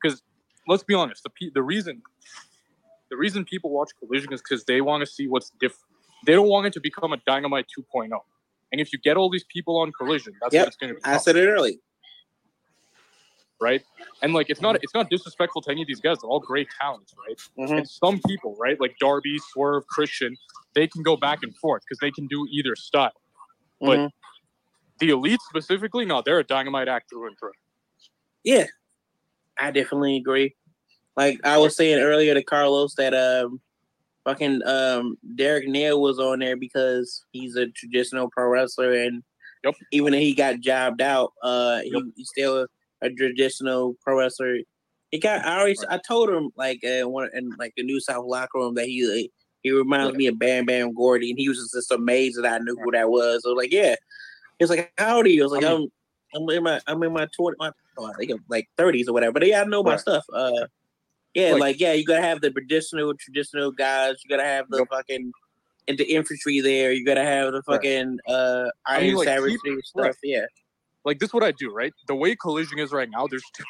Because 0.00 0.22
let's 0.68 0.84
be 0.84 0.94
honest, 0.94 1.24
the 1.24 1.50
the 1.54 1.62
reason 1.62 2.02
the 3.10 3.16
reason 3.16 3.44
people 3.44 3.70
watch 3.70 3.90
Collision 3.98 4.32
is 4.32 4.40
because 4.40 4.64
they 4.64 4.80
want 4.80 5.00
to 5.00 5.06
see 5.06 5.26
what's 5.26 5.50
different. 5.60 5.90
They 6.26 6.34
don't 6.34 6.48
want 6.48 6.66
it 6.66 6.72
to 6.74 6.80
become 6.80 7.12
a 7.12 7.16
Dynamite 7.26 7.66
2.0. 7.76 8.10
And 8.72 8.80
if 8.80 8.92
you 8.92 8.98
get 9.00 9.16
all 9.16 9.30
these 9.30 9.44
people 9.44 9.78
on 9.78 9.92
Collision, 9.92 10.34
that's 10.40 10.54
Yep, 10.54 10.62
what 10.62 10.68
it's 10.68 10.76
going 10.76 10.90
to 10.90 10.94
be. 10.94 11.00
I 11.04 11.16
said 11.18 11.36
it 11.36 11.48
early. 11.48 11.80
right? 13.60 13.82
And 14.22 14.32
like 14.32 14.48
it's 14.48 14.62
not 14.62 14.76
it's 14.82 14.94
not 14.94 15.10
disrespectful 15.10 15.60
to 15.62 15.70
any 15.70 15.82
of 15.82 15.88
these 15.88 16.00
guys. 16.00 16.18
They're 16.20 16.30
all 16.30 16.40
great 16.40 16.68
talents, 16.80 17.14
right? 17.28 17.38
Mhm. 17.68 17.78
And 17.78 17.88
some 17.88 18.20
people, 18.26 18.56
right, 18.58 18.80
like 18.80 18.96
Darby, 18.98 19.38
Swerve, 19.52 19.86
Christian, 19.88 20.36
they 20.74 20.86
can 20.86 21.02
go 21.02 21.16
back 21.16 21.40
and 21.42 21.54
forth 21.56 21.82
because 21.86 21.98
they 22.00 22.10
can 22.10 22.26
do 22.26 22.46
either 22.50 22.74
style. 22.76 23.12
But 23.80 23.98
Mhm. 23.98 24.10
the 24.98 25.10
elite 25.10 25.40
specifically, 25.42 26.04
no, 26.06 26.22
they're 26.22 26.38
a 26.38 26.44
dynamite 26.44 26.88
act 26.88 27.10
through 27.10 27.26
and 27.28 27.38
through. 27.38 27.52
Yeah, 28.44 28.66
I 29.58 29.70
definitely 29.70 30.16
agree. 30.16 30.56
Like 31.16 31.40
I 31.44 31.58
was 31.58 31.76
saying 31.76 31.98
earlier 31.98 32.34
to 32.34 32.42
Carlos 32.42 32.94
that 32.94 33.12
um, 33.14 33.60
fucking 34.32 34.62
um, 34.66 35.16
Derek 35.34 35.68
Neal 35.68 36.00
was 36.00 36.18
on 36.18 36.38
there 36.38 36.56
because 36.56 37.24
he's 37.32 37.56
a 37.56 37.66
traditional 37.68 38.28
pro 38.30 38.48
wrestler, 38.48 38.92
and 38.92 39.22
Yep. 39.62 39.74
even 39.92 40.14
if 40.14 40.20
he 40.20 40.34
got 40.34 40.60
jobbed 40.60 41.02
out, 41.02 41.32
uh, 41.42 41.80
Yep. 41.84 42.02
he, 42.02 42.12
he's 42.16 42.28
still 42.30 42.66
a 43.02 43.10
traditional 43.10 43.94
pro 44.02 44.18
wrestler. 44.18 44.58
He 45.10 45.18
got. 45.18 45.44
I 45.44 45.58
always. 45.58 45.84
I 45.84 45.98
told 45.98 46.30
him 46.30 46.50
like 46.56 46.80
uh, 46.84 47.08
one 47.08 47.28
in 47.34 47.50
like 47.58 47.72
the 47.76 47.82
New 47.82 48.00
South 48.00 48.24
locker 48.26 48.58
room 48.58 48.74
that 48.76 48.86
he 48.86 49.30
he 49.62 49.70
reminds 49.70 50.16
me 50.16 50.28
of 50.28 50.38
Bam 50.38 50.64
Bam 50.64 50.94
Gordy, 50.94 51.30
and 51.30 51.38
he 51.38 51.48
was 51.48 51.58
just, 51.58 51.74
just 51.74 51.90
amazed 51.90 52.38
that 52.42 52.46
I 52.52 52.58
knew 52.58 52.76
who 52.82 52.90
that 52.92 53.10
was. 53.10 53.42
I 53.44 53.48
was 53.48 53.56
like, 53.56 53.72
yeah. 53.72 53.96
He 54.58 54.64
was 54.64 54.70
like, 54.70 54.92
how 54.96 55.16
old 55.16 55.26
are 55.26 55.28
you? 55.28 55.42
I 55.42 55.44
was 55.44 55.52
like, 55.52 55.64
I 55.64 55.72
I'm 55.72 55.88
I'm 56.34 56.48
in 56.48 56.62
my 56.62 56.80
I'm 56.86 57.02
in 57.02 57.12
my 57.12 57.26
twenty 57.36 57.56
my 57.58 57.72
oh, 57.98 58.06
I 58.06 58.12
think 58.14 58.30
I'm 58.30 58.44
like 58.48 58.68
thirties 58.78 59.08
or 59.08 59.12
whatever. 59.12 59.32
But 59.32 59.46
yeah, 59.46 59.62
I 59.62 59.64
know 59.64 59.82
my 59.82 59.92
Right. 59.92 60.00
stuff. 60.00 60.24
Uh 60.32 60.66
yeah, 61.34 61.52
Like- 61.52 61.60
like, 61.60 61.80
yeah, 61.80 61.92
you 61.92 62.04
gotta 62.04 62.22
have 62.22 62.40
the 62.40 62.50
traditional 62.50 63.14
traditional 63.14 63.70
guys, 63.72 64.16
you 64.24 64.28
gotta 64.30 64.48
have 64.48 64.68
the 64.68 64.78
Yep. 64.78 64.88
fucking 64.90 65.32
in 65.86 65.96
the 65.96 66.04
infantry 66.04 66.60
there, 66.60 66.92
you 66.92 67.04
gotta 67.04 67.24
have 67.24 67.52
the 67.52 67.62
Right. 67.66 67.76
fucking 67.76 68.18
uh 68.28 68.70
I 68.86 68.96
Iron 68.96 69.02
mean, 69.04 69.14
like, 69.16 69.26
Savage 69.28 69.56
keep- 69.64 69.84
stuff, 69.84 70.04
right. 70.04 70.14
yeah. 70.22 70.46
Like 71.04 71.18
this, 71.18 71.30
is 71.30 71.34
what 71.34 71.42
I 71.42 71.52
do, 71.52 71.72
right? 71.72 71.92
The 72.08 72.14
way 72.14 72.36
Collision 72.36 72.78
is 72.78 72.92
right 72.92 73.08
now, 73.10 73.26
there's 73.26 73.42
two 73.54 73.64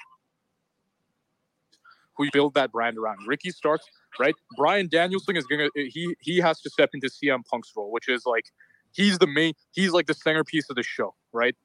who 2.17 2.29
build 2.33 2.55
that 2.55 2.73
brand 2.73 2.99
around. 2.99 3.19
Ricky 3.27 3.51
Starks, 3.51 3.87
right? 4.19 4.35
Bryan 4.57 4.89
Danielson 4.91 5.37
is 5.37 5.47
gonna 5.47 5.69
he 5.75 6.15
he 6.21 6.39
has 6.39 6.61
to 6.63 6.71
step 6.71 6.91
into 6.93 7.09
CM 7.09 7.43
Punk's 7.47 7.73
role, 7.77 7.91
which 7.91 8.09
is 8.09 8.27
like 8.27 8.45
he's 8.93 9.19
the 9.19 9.27
main 9.27 9.55
he's 9.73 9.93
like 9.93 10.07
the 10.07 10.15
centerpiece 10.15 10.69
of 10.71 10.77
the 10.77 10.83
show, 10.83 11.15
right? 11.33 11.57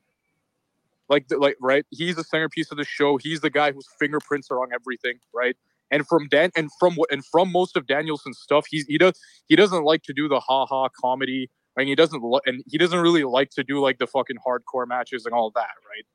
Like 1.09 1.27
the, 1.27 1.38
like 1.38 1.57
right, 1.59 1.85
he's 1.91 2.15
the 2.15 2.23
centerpiece 2.23 2.72
of 2.72 2.77
the 2.77 2.85
show. 2.85 3.17
He's 3.17 3.41
the 3.41 3.49
guy 3.49 3.72
whose 3.72 3.88
fingerprints 3.99 4.49
are 4.49 4.61
on 4.61 4.69
everything, 4.73 5.19
right? 5.34 5.57
And 5.91 6.07
from 6.07 6.28
Dan 6.30 6.52
and 6.56 6.70
from 6.80 6.98
and 7.12 7.24
from 7.26 7.52
most 7.52 7.78
of 7.78 7.88
Danielson's 7.88 8.40
stuff, 8.40 8.66
he's 8.70 8.86
he 8.88 8.98
does 8.98 9.14
he 9.48 9.56
doesn't 9.56 9.84
like 9.84 10.03
to 10.03 10.14
do 10.14 10.28
the 10.28 10.40
ha 10.40 10.66
ha 10.66 10.90
comedy 10.99 11.49
and 11.78 11.88
he 11.88 11.95
doesn't 11.95 12.24
and 12.45 12.64
he 12.68 12.78
doesn't 12.78 12.99
really 12.99 13.24
like 13.24 13.49
to 13.52 13.64
do 13.64 13.80
like 13.80 13.99
the 13.99 14.07
fucking 14.07 14.38
hardcore 14.45 14.88
matches 14.88 15.26
and 15.26 15.34
all 15.34 15.52
that, 15.56 15.74
right? 15.90 16.06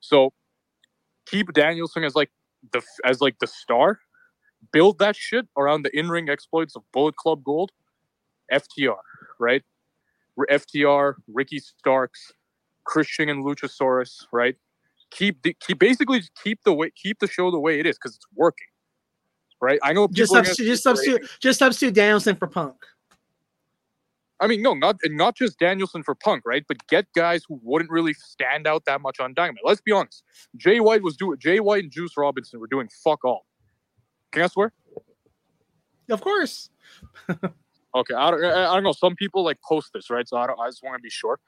So 0.00 0.32
keep 1.26 1.52
Danielson 1.52 2.04
as 2.04 2.14
like 2.14 2.30
the 2.72 2.82
as 3.04 3.20
like 3.20 3.38
the 3.40 3.46
star. 3.46 4.00
Build 4.72 4.98
that 4.98 5.14
shit 5.14 5.46
around 5.56 5.82
the 5.82 5.96
in-ring 5.96 6.28
exploits 6.28 6.74
of 6.74 6.82
Bullet 6.92 7.14
Club 7.14 7.44
Gold, 7.44 7.70
FTR, 8.52 8.96
right? 9.38 9.62
FTR, 10.50 11.14
Ricky 11.32 11.60
Starks, 11.60 12.32
Christian 12.84 13.28
and 13.28 13.44
Luchasaurus, 13.44 14.26
right? 14.32 14.56
Keep 15.10 15.42
the 15.42 15.56
keep 15.60 15.78
basically 15.78 16.22
keep 16.42 16.62
the 16.64 16.72
way 16.72 16.90
keep 16.90 17.18
the 17.18 17.26
show 17.26 17.50
the 17.50 17.58
way 17.58 17.80
it 17.80 17.86
is 17.86 17.96
because 17.96 18.14
it's 18.14 18.26
working, 18.34 18.66
right? 19.60 19.78
I 19.82 19.92
know 19.92 20.08
Just 20.08 20.32
substitute, 20.32 20.66
just 20.66 20.82
substitute, 20.82 21.30
just 21.40 21.58
substitute 21.58 21.94
Danielson 21.94 22.36
for 22.36 22.46
Punk. 22.46 22.76
I 24.40 24.46
mean, 24.46 24.62
no, 24.62 24.74
not 24.74 24.96
and 25.02 25.16
not 25.16 25.34
just 25.34 25.58
Danielson 25.58 26.02
for 26.02 26.14
Punk, 26.14 26.44
right? 26.46 26.64
But 26.68 26.86
get 26.88 27.06
guys 27.14 27.42
who 27.48 27.58
wouldn't 27.62 27.90
really 27.90 28.14
stand 28.14 28.66
out 28.66 28.84
that 28.84 29.00
much 29.00 29.18
on 29.18 29.34
Dynamite. 29.34 29.64
Let's 29.64 29.80
be 29.80 29.92
honest. 29.92 30.22
Jay 30.56 30.78
White 30.78 31.02
was 31.02 31.16
doing 31.16 31.38
Jay 31.38 31.58
White 31.58 31.84
and 31.84 31.92
Juice 31.92 32.12
Robinson 32.16 32.60
were 32.60 32.68
doing 32.68 32.88
fuck 33.02 33.24
all. 33.24 33.46
Can 34.30 34.42
I 34.42 34.46
swear? 34.48 34.72
Of 36.10 36.20
course. 36.20 36.70
Okay, 37.94 38.14
I 38.14 38.30
don't, 38.30 38.44
I 38.44 38.70
I 38.70 38.74
don't 38.74 38.82
know. 38.82 38.92
Some 38.92 39.16
people 39.16 39.44
like 39.44 39.58
post 39.66 39.92
this, 39.94 40.10
right? 40.10 40.28
So 40.28 40.36
I 40.36 40.46
don't. 40.46 40.60
I 40.60 40.68
just 40.68 40.82
want 40.82 40.96
to 40.96 41.02
be 41.02 41.10
sure. 41.10 41.40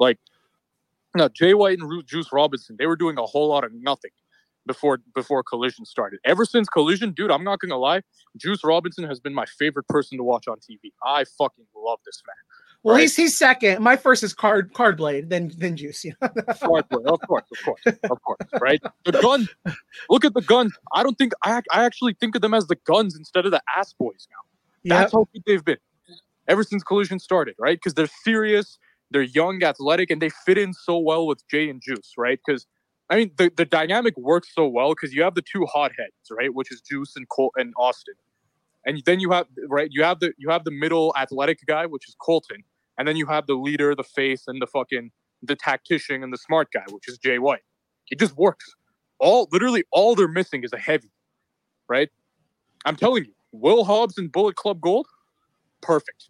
Like, 0.00 0.18
no, 1.16 1.28
Jay 1.28 1.54
White 1.54 1.78
and 1.78 2.06
Juice 2.06 2.28
Robinson, 2.32 2.76
they 2.78 2.86
were 2.86 2.96
doing 2.96 3.18
a 3.18 3.22
whole 3.26 3.48
lot 3.48 3.64
of 3.64 3.72
nothing 3.74 4.10
before 4.66 4.98
before 5.14 5.42
Collision 5.42 5.84
started. 5.84 6.20
Ever 6.24 6.44
since 6.44 6.68
Collision, 6.68 7.12
dude, 7.12 7.30
I'm 7.30 7.44
not 7.44 7.58
gonna 7.60 7.76
lie, 7.76 8.02
Juice 8.36 8.60
Robinson 8.64 9.04
has 9.04 9.20
been 9.20 9.34
my 9.34 9.46
favorite 9.58 9.86
person 9.88 10.18
to 10.18 10.24
watch 10.24 10.46
on 10.48 10.56
TV. 10.58 10.92
I 11.04 11.24
fucking 11.24 11.64
love 11.76 11.98
this 12.06 12.22
man. 12.26 12.34
Well, 12.84 12.94
Right. 12.96 13.02
he's 13.02 13.14
he's 13.16 13.36
second. 13.36 13.80
My 13.82 13.96
first 13.96 14.22
is 14.24 14.32
card 14.34 14.72
card 14.74 14.96
blade, 14.96 15.30
then 15.30 15.52
then 15.56 15.76
juice. 15.76 16.00
Play, 16.02 16.12
of 16.48 16.60
course, 16.60 17.44
of 17.52 17.64
course, 17.64 17.80
of 17.86 18.22
course, 18.22 18.40
right? 18.60 18.80
The 19.04 19.12
gun. 19.12 19.48
Look 20.10 20.24
at 20.24 20.34
the 20.34 20.40
guns. 20.42 20.72
I 20.92 21.02
don't 21.02 21.16
think 21.16 21.32
I. 21.44 21.60
I 21.70 21.84
actually 21.84 22.14
think 22.20 22.34
of 22.34 22.42
them 22.42 22.54
as 22.54 22.66
the 22.66 22.76
guns 22.86 23.16
instead 23.16 23.44
of 23.44 23.52
the 23.52 23.60
ass 23.76 23.92
boys 23.98 24.26
now. 24.30 24.36
Yep. 24.84 24.98
That's 25.00 25.12
how 25.12 25.26
good 25.32 25.42
they've 25.46 25.64
been 25.64 25.78
ever 26.48 26.64
since 26.64 26.82
Collision 26.82 27.20
started, 27.20 27.54
right? 27.58 27.76
Because 27.76 27.94
they're 27.94 28.08
serious, 28.24 28.78
they're 29.12 29.22
young, 29.22 29.62
athletic, 29.62 30.10
and 30.10 30.22
they 30.22 30.30
fit 30.30 30.58
in 30.58 30.72
so 30.74 30.98
well 30.98 31.26
with 31.26 31.42
Jay 31.48 31.68
and 31.70 31.80
Juice, 31.82 32.14
right? 32.18 32.38
Because 32.44 32.66
I 33.10 33.16
mean, 33.16 33.32
the, 33.36 33.52
the 33.56 33.64
dynamic 33.64 34.16
works 34.16 34.50
so 34.54 34.66
well 34.66 34.90
because 34.90 35.12
you 35.14 35.22
have 35.22 35.34
the 35.34 35.42
two 35.42 35.66
hotheads, 35.66 36.30
right? 36.30 36.54
Which 36.54 36.72
is 36.72 36.80
Juice 36.80 37.14
and 37.16 37.28
Col- 37.28 37.52
and 37.56 37.74
Austin, 37.76 38.14
and 38.86 39.02
then 39.06 39.20
you 39.20 39.30
have 39.32 39.46
right, 39.68 39.88
you 39.90 40.02
have 40.04 40.20
the 40.20 40.32
you 40.38 40.50
have 40.50 40.64
the 40.64 40.70
middle 40.70 41.14
athletic 41.18 41.58
guy, 41.66 41.86
which 41.86 42.08
is 42.08 42.16
Colten, 42.26 42.64
and 42.98 43.06
then 43.08 43.16
you 43.16 43.26
have 43.26 43.46
the 43.46 43.54
leader, 43.54 43.94
the 43.94 44.04
face, 44.04 44.44
and 44.46 44.62
the 44.62 44.66
fucking 44.66 45.10
the 45.42 45.56
tactician 45.56 46.22
and 46.22 46.32
the 46.32 46.38
smart 46.38 46.68
guy, 46.72 46.84
which 46.90 47.08
is 47.08 47.18
Jay 47.18 47.38
White. 47.38 47.62
It 48.10 48.18
just 48.18 48.36
works. 48.36 48.74
All 49.20 49.48
literally 49.52 49.84
all 49.92 50.14
they're 50.14 50.28
missing 50.28 50.64
is 50.64 50.72
a 50.72 50.78
heavy, 50.78 51.10
right? 51.88 52.10
I'm 52.84 52.96
telling 52.96 53.24
you, 53.24 53.32
Will 53.52 53.84
Hobbs 53.84 54.18
and 54.18 54.32
Bullet 54.32 54.56
Club 54.56 54.80
Gold, 54.80 55.06
perfect. 55.82 56.26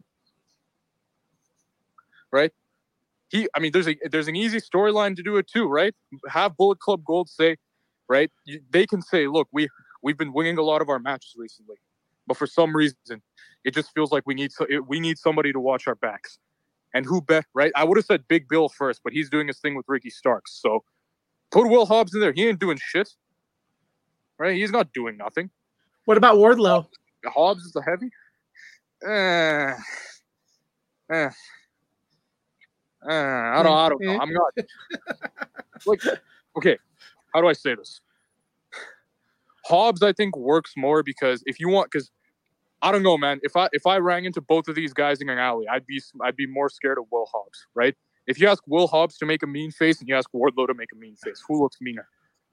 Right? 2.33 2.53
He, 3.33 3.49
I 3.57 3.61
mean, 3.61 3.73
there's 3.73 3.89
a 3.89 3.97
there's 4.11 4.29
an 4.29 4.37
easy 4.37 4.59
storyline 4.59 5.17
to 5.17 5.23
do 5.23 5.39
it 5.39 5.49
too, 5.49 5.67
right? 5.67 5.95
Have 6.29 6.55
Bullet 6.55 6.81
Club 6.81 7.03
Gold 7.03 7.31
say, 7.31 7.57
right? 8.07 8.31
You, 8.45 8.61
they 8.71 8.87
can 8.87 9.01
say, 9.01 9.27
look, 9.27 9.49
we 9.53 9.69
we've 10.03 10.19
been 10.19 10.35
winning 10.35 10.59
a 10.59 10.63
lot 10.63 10.83
of 10.83 10.91
our 10.91 10.99
matches 10.99 11.33
recently, 11.39 11.77
but 12.27 12.37
for 12.37 12.47
some 12.47 12.77
reason, 12.77 13.23
it 13.65 13.73
just 13.73 13.91
feels 13.95 14.13
like 14.13 14.25
we 14.27 14.35
need 14.35 14.53
so, 14.53 14.67
it, 14.69 14.87
we 14.87 15.01
need 15.01 15.17
somebody 15.17 15.51
to 15.51 15.59
watch 15.59 15.89
our 15.89 15.95
backs. 15.95 16.39
And 16.95 17.07
who 17.07 17.23
bet, 17.23 17.47
right? 17.55 17.73
I 17.75 17.85
would 17.85 17.97
have 17.97 18.05
said 18.05 18.29
Big 18.29 18.49
Bill 18.49 18.69
first, 18.69 19.01
but 19.03 19.15
he's 19.15 19.31
doing 19.31 19.47
his 19.47 19.59
thing 19.61 19.75
with 19.75 19.87
Ricky 19.89 20.11
Starks. 20.11 20.61
So 20.61 20.85
put 21.51 21.67
Will 21.71 21.87
Hobbs 21.87 22.15
in 22.15 22.21
there. 22.21 22.33
He 22.33 22.47
ain't 22.47 22.61
doing 22.61 22.79
shit. 22.79 23.09
Right? 24.39 24.57
He's 24.57 24.73
not 24.73 24.93
doing 24.93 25.17
nothing. 25.17 25.49
What 26.05 26.19
about 26.19 26.37
Wardlow? 26.37 26.87
Hobbs 27.25 27.63
is 27.63 27.73
the 27.73 27.81
heavy. 27.81 28.11
Eh, 29.09 29.75
eh, 31.15 31.31
eh, 33.09 33.13
I 33.13 33.63
don't. 33.63 33.73
I 33.77 33.89
don't 33.89 34.01
know. 34.03 34.19
I'm 34.21 34.33
not 34.33 34.53
like. 35.87 36.03
Okay, 36.57 36.77
how 37.35 37.41
do 37.41 37.47
I 37.49 37.53
say 37.53 37.75
this? 37.75 38.01
Hobbs, 39.65 40.03
I 40.03 40.13
think, 40.13 40.37
works 40.37 40.73
more 40.77 41.03
because 41.03 41.43
if 41.47 41.61
you 41.61 41.69
want, 41.69 41.91
because 41.91 42.11
I 42.83 42.91
don't 42.91 43.03
know, 43.03 43.17
man. 43.17 43.39
If 43.43 43.57
I 43.57 43.69
if 43.73 43.87
I 43.87 43.99
rang 43.99 44.25
into 44.25 44.41
both 44.41 44.69
of 44.69 44.75
these 44.75 44.93
guys 44.93 45.21
in 45.21 45.29
an 45.29 45.39
alley, 45.39 45.67
I'd 45.69 45.87
be 45.87 46.01
I'd 46.23 46.37
be 46.37 46.47
more 46.47 46.69
scared 46.69 46.99
of 46.99 47.05
Will 47.13 47.27
Hobbs, 47.33 47.67
right? 47.75 47.95
If 48.27 48.41
you 48.41 48.49
ask 48.49 48.63
Will 48.67 48.87
Hobbs 48.87 49.17
to 49.19 49.27
make 49.27 49.43
a 49.43 49.47
mean 49.47 49.71
face 49.71 50.01
and 50.01 50.09
you 50.09 50.17
ask 50.17 50.31
Wardlow 50.33 50.67
to 50.69 50.75
make 50.75 50.89
a 50.93 50.97
mean 50.97 51.17
face, 51.17 51.43
who 51.49 51.61
looks 51.63 51.77
meaner? 51.81 52.07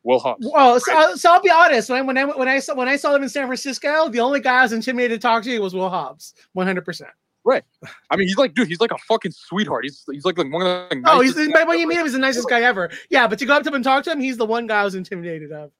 Will 0.04 0.20
Hobbs. 0.20 0.48
Well, 0.52 0.80
so, 0.80 0.94
I'll- 0.96 1.18
so 1.18 1.32
I'll 1.34 1.42
be 1.42 1.52
honest. 1.52 1.90
When 1.90 2.00
I 2.00 2.02
when 2.04 2.18
I 2.18 2.26
when 2.26 2.48
I 2.48 2.60
saw 2.60 2.76
when 2.76 2.88
I 2.88 2.96
saw 2.96 3.12
them 3.12 3.24
in 3.24 3.30
San 3.30 3.48
Francisco, 3.48 4.08
the 4.10 4.20
only 4.20 4.40
guy 4.40 4.60
I 4.60 4.64
was 4.64 4.72
intimidated 4.74 5.20
to 5.20 5.28
talk 5.28 5.44
to 5.44 5.60
was 5.60 5.74
Will 5.74 5.90
Hobbs, 5.90 6.34
one 6.54 6.66
hundred 6.68 6.86
percent. 6.86 7.12
I 8.11 8.16
mean, 8.16 8.28
he's 8.28 8.38
like, 8.38 8.53
dude, 8.53 8.68
he's 8.68 8.82
like 8.82 8.91
a 8.91 8.98
fucking 9.07 9.32
sweetheart. 9.32 9.86
He's 9.86 10.03
he's 10.11 10.26
like, 10.26 10.38
like 10.38 10.52
one 10.52 10.61
of 10.61 10.90
the 10.90 11.02
Oh, 11.06 11.22
he's 11.22 11.34
guys 11.34 11.66
when 11.66 11.80
you 11.80 11.90
him, 11.90 12.03
he's 12.03 12.14
the 12.14 12.20
nicest 12.20 12.49
guy 12.49 12.61
ever. 12.61 12.90
Yeah, 13.10 13.28
but 13.28 13.40
to 13.40 13.45
go 13.45 13.53
up 13.53 13.64
to 13.64 13.70
him 13.70 13.76
and 13.76 13.84
talk 13.84 14.03
to 14.06 14.11
him, 14.11 14.20
he's 14.20 14.38
the 14.38 14.45
one 14.45 14.68
guy 14.68 14.82
I 14.82 14.84
was 14.84 14.95
intimidated 14.95 15.52
of, 15.52 15.72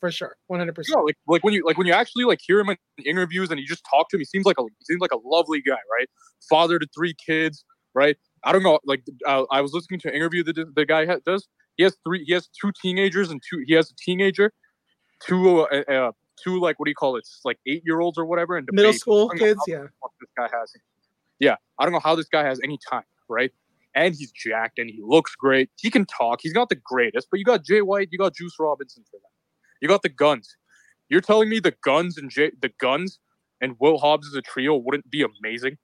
for 0.00 0.10
sure, 0.10 0.36
one 0.46 0.58
hundred 0.58 0.74
percent. 0.74 1.04
like 1.04 1.16
like 1.26 1.44
when 1.44 1.54
you 1.54 1.64
like 1.64 1.76
when 1.76 1.86
you 1.86 1.92
actually 1.92 2.24
like 2.24 2.40
hear 2.44 2.60
him 2.60 2.70
in 2.70 2.76
interviews 3.04 3.50
and 3.50 3.60
you 3.60 3.66
just 3.66 3.84
talk 3.90 4.08
to 4.10 4.16
him, 4.16 4.20
he 4.20 4.24
seems 4.24 4.46
like 4.46 4.56
a 4.58 4.62
he 4.62 4.84
seems 4.84 5.00
like 5.00 5.12
a 5.12 5.18
lovely 5.24 5.60
guy, 5.60 5.72
right? 5.98 6.08
Father 6.48 6.78
to 6.78 6.86
three 6.94 7.14
kids, 7.14 7.64
right? 7.94 8.16
I 8.44 8.52
don't 8.52 8.62
know. 8.62 8.78
Like 8.84 9.02
uh, 9.26 9.44
I 9.50 9.60
was 9.60 9.72
listening 9.72 10.00
to 10.00 10.08
an 10.08 10.14
interview 10.14 10.42
that 10.44 10.74
the 10.74 10.86
guy 10.86 11.04
does. 11.26 11.46
He 11.76 11.84
has 11.84 11.96
three. 12.04 12.24
He 12.24 12.32
has 12.32 12.48
two 12.48 12.72
teenagers 12.80 13.30
and 13.30 13.40
two. 13.48 13.62
He 13.66 13.74
has 13.74 13.90
a 13.90 13.94
teenager, 14.02 14.52
two 15.26 15.60
uh, 15.60 15.82
uh 15.90 16.12
two 16.42 16.58
like 16.58 16.78
what 16.78 16.86
do 16.86 16.90
you 16.90 16.94
call 16.94 17.16
it? 17.16 17.20
It's 17.20 17.40
like 17.44 17.58
eight 17.66 17.82
year 17.84 18.00
olds 18.00 18.18
or 18.18 18.24
whatever. 18.24 18.56
And 18.56 18.68
Middle 18.72 18.90
baby. 18.90 18.98
school 18.98 19.30
I 19.32 19.36
don't 19.36 19.40
know 19.40 19.46
kids, 19.46 19.60
yeah. 19.66 19.82
this 20.20 20.30
guy 20.36 20.48
has. 20.52 20.72
Yeah, 21.42 21.56
I 21.80 21.84
don't 21.84 21.92
know 21.92 21.98
how 21.98 22.14
this 22.14 22.28
guy 22.28 22.44
has 22.44 22.60
any 22.62 22.78
time, 22.88 23.02
right? 23.28 23.50
And 23.96 24.14
he's 24.14 24.30
jacked 24.30 24.78
and 24.78 24.88
he 24.88 25.00
looks 25.04 25.34
great. 25.34 25.70
He 25.76 25.90
can 25.90 26.06
talk. 26.06 26.38
He's 26.40 26.54
not 26.54 26.68
the 26.68 26.76
greatest, 26.76 27.26
but 27.32 27.38
you 27.38 27.44
got 27.44 27.64
Jay 27.64 27.82
White, 27.82 28.10
you 28.12 28.18
got 28.18 28.36
Juice 28.36 28.54
Robinson 28.60 29.02
for 29.10 29.16
that. 29.16 29.28
You 29.80 29.88
got 29.88 30.02
the 30.02 30.08
guns. 30.08 30.56
You're 31.08 31.20
telling 31.20 31.48
me 31.48 31.58
the 31.58 31.74
guns 31.82 32.16
and 32.16 32.30
Jay, 32.30 32.52
the 32.60 32.70
guns 32.80 33.18
and 33.60 33.74
Will 33.80 33.98
Hobbs 33.98 34.28
as 34.28 34.34
a 34.34 34.40
trio 34.40 34.76
wouldn't 34.76 35.10
be 35.10 35.24
amazing, 35.24 35.78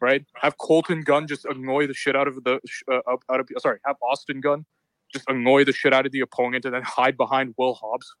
right? 0.00 0.24
Have 0.36 0.56
Colten 0.56 1.04
Gunn 1.04 1.26
just 1.26 1.44
annoy 1.44 1.88
the 1.88 1.94
shit 1.94 2.14
out 2.14 2.28
of 2.28 2.36
the 2.44 2.60
uh, 2.90 3.00
out 3.28 3.40
of 3.40 3.48
sorry, 3.58 3.80
have 3.86 3.96
Austin 4.08 4.40
Gunn 4.40 4.64
just 5.12 5.24
annoy 5.28 5.64
the 5.64 5.72
shit 5.72 5.92
out 5.92 6.06
of 6.06 6.12
the 6.12 6.20
opponent 6.20 6.64
and 6.64 6.72
then 6.74 6.82
hide 6.84 7.16
behind 7.16 7.54
Will 7.58 7.74
Hobbs. 7.74 8.14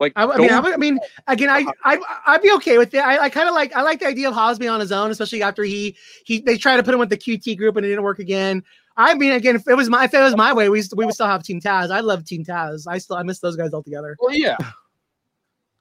Like 0.00 0.12
I, 0.14 0.24
I 0.24 0.36
mean, 0.36 0.50
I, 0.50 0.60
would, 0.60 0.74
I 0.74 0.76
mean, 0.76 0.98
again, 1.26 1.48
I, 1.48 1.62
uh-huh. 1.62 1.72
I, 1.84 2.34
I'd 2.34 2.42
be 2.42 2.52
okay 2.52 2.78
with 2.78 2.94
it. 2.94 2.98
I, 2.98 3.18
I 3.18 3.28
kind 3.30 3.48
of 3.48 3.54
like, 3.54 3.74
I 3.74 3.82
like 3.82 3.98
the 3.98 4.06
idea 4.06 4.30
of 4.30 4.58
being 4.58 4.70
on 4.70 4.78
his 4.78 4.92
own, 4.92 5.10
especially 5.10 5.42
after 5.42 5.64
he, 5.64 5.96
he, 6.24 6.40
they 6.40 6.56
tried 6.56 6.76
to 6.76 6.84
put 6.84 6.94
him 6.94 7.00
with 7.00 7.10
the 7.10 7.16
QT 7.16 7.58
group 7.58 7.76
and 7.76 7.84
it 7.84 7.88
didn't 7.88 8.04
work 8.04 8.20
again. 8.20 8.62
I 8.96 9.14
mean, 9.14 9.32
again, 9.32 9.56
if 9.56 9.66
it 9.66 9.76
was 9.76 9.88
my, 9.88 10.04
if 10.04 10.14
it 10.14 10.20
was 10.20 10.36
my 10.36 10.52
way, 10.52 10.68
we, 10.68 10.82
we 10.94 11.04
would 11.04 11.14
still 11.14 11.26
have 11.26 11.42
Team 11.42 11.60
Taz. 11.60 11.90
I 11.90 12.00
love 12.00 12.24
Team 12.24 12.44
Taz. 12.44 12.86
I 12.88 12.98
still, 12.98 13.16
I 13.16 13.22
miss 13.24 13.40
those 13.40 13.56
guys 13.56 13.72
altogether. 13.72 14.16
Well, 14.20 14.34
yeah. 14.34 14.56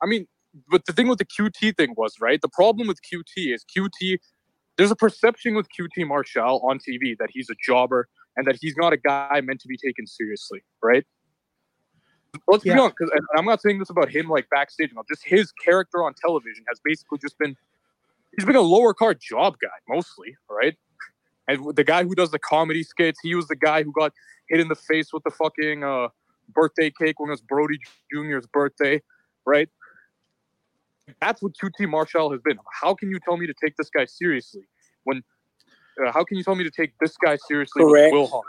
I 0.02 0.08
mean, 0.08 0.28
but 0.70 0.86
the 0.86 0.94
thing 0.94 1.08
with 1.08 1.20
the 1.20 1.26
QT 1.26 1.78
thing 1.78 1.94
was 1.96 2.16
right. 2.20 2.42
The 2.42 2.50
problem 2.50 2.88
with 2.88 3.00
QT 3.02 3.54
is 3.54 3.66
QT. 3.76 4.18
There's 4.78 4.92
a 4.92 4.96
perception 4.96 5.56
with 5.56 5.68
QT 5.68 6.08
Marshall 6.08 6.62
on 6.68 6.80
TV 6.80 7.16
that 7.20 7.30
he's 7.32 7.50
a 7.50 7.56
jobber 7.64 8.08
and 8.36 8.46
that 8.48 8.58
he's 8.62 8.76
not 8.78 8.94
a 8.94 8.98
guy 8.98 9.42
meant 9.44 9.62
to 9.62 9.68
be 9.68 9.78
taken 9.78 10.06
seriously, 10.06 10.62
right? 10.84 11.06
Let's 12.48 12.64
be 12.64 12.72
honest, 12.72 12.96
because 12.98 13.12
I'm 13.36 13.46
not 13.46 13.62
saying 13.62 13.80
this 13.80 13.90
about 13.90 14.10
him 14.10 14.30
like 14.30 14.50
backstage. 14.50 14.92
No, 14.94 15.04
just 15.10 15.26
his 15.26 15.52
character 15.52 16.04
on 16.04 16.14
television 16.14 16.64
has 16.70 16.80
basically 16.84 17.20
just 17.20 17.38
been 17.38 17.58
he's 18.36 18.46
been 18.46 18.56
a 18.56 18.62
lower 18.62 18.94
card 18.94 19.20
job 19.20 19.58
guy 19.62 19.68
mostly, 19.90 20.38
right? 20.50 20.76
And 21.48 21.76
the 21.76 21.84
guy 21.84 22.04
who 22.04 22.16
does 22.16 22.32
the 22.32 22.40
comedy 22.40 22.84
skits, 22.84 23.20
he 23.22 23.36
was 23.36 23.48
the 23.48 23.56
guy 23.56 23.84
who 23.84 23.92
got 23.92 24.14
hit 24.50 24.60
in 24.60 24.68
the 24.68 24.76
face 24.76 25.12
with 25.14 25.24
the 25.24 25.32
fucking 25.32 25.84
uh, 25.84 26.10
birthday 26.54 26.92
cake 26.92 27.20
when 27.20 27.30
it 27.30 27.32
was 27.32 27.42
Brodie 27.42 27.80
Jr.'s 28.14 28.48
birthday, 28.48 29.02
right? 29.46 29.70
That's 31.22 31.42
what 31.42 31.54
QT 31.54 31.90
Marshall 31.90 32.32
has 32.32 32.42
been. 32.42 32.60
How 32.82 32.94
can 32.94 33.10
you 33.10 33.20
tell 33.24 33.38
me 33.38 33.48
to 33.48 33.54
take 33.54 33.76
this 33.78 33.90
guy 33.90 34.06
seriously 34.06 34.64
when? 35.04 35.24
Uh, 36.06 36.12
how 36.12 36.24
can 36.24 36.38
you 36.38 36.44
tell 36.44 36.56
me 36.56 36.64
to 36.64 36.70
take 36.70 36.94
this 37.00 37.16
guy 37.18 37.38
seriously 37.48 37.84
Correct. 37.84 38.14
with 38.14 38.20
Will 38.20 38.28
Hobbs? 38.28 38.46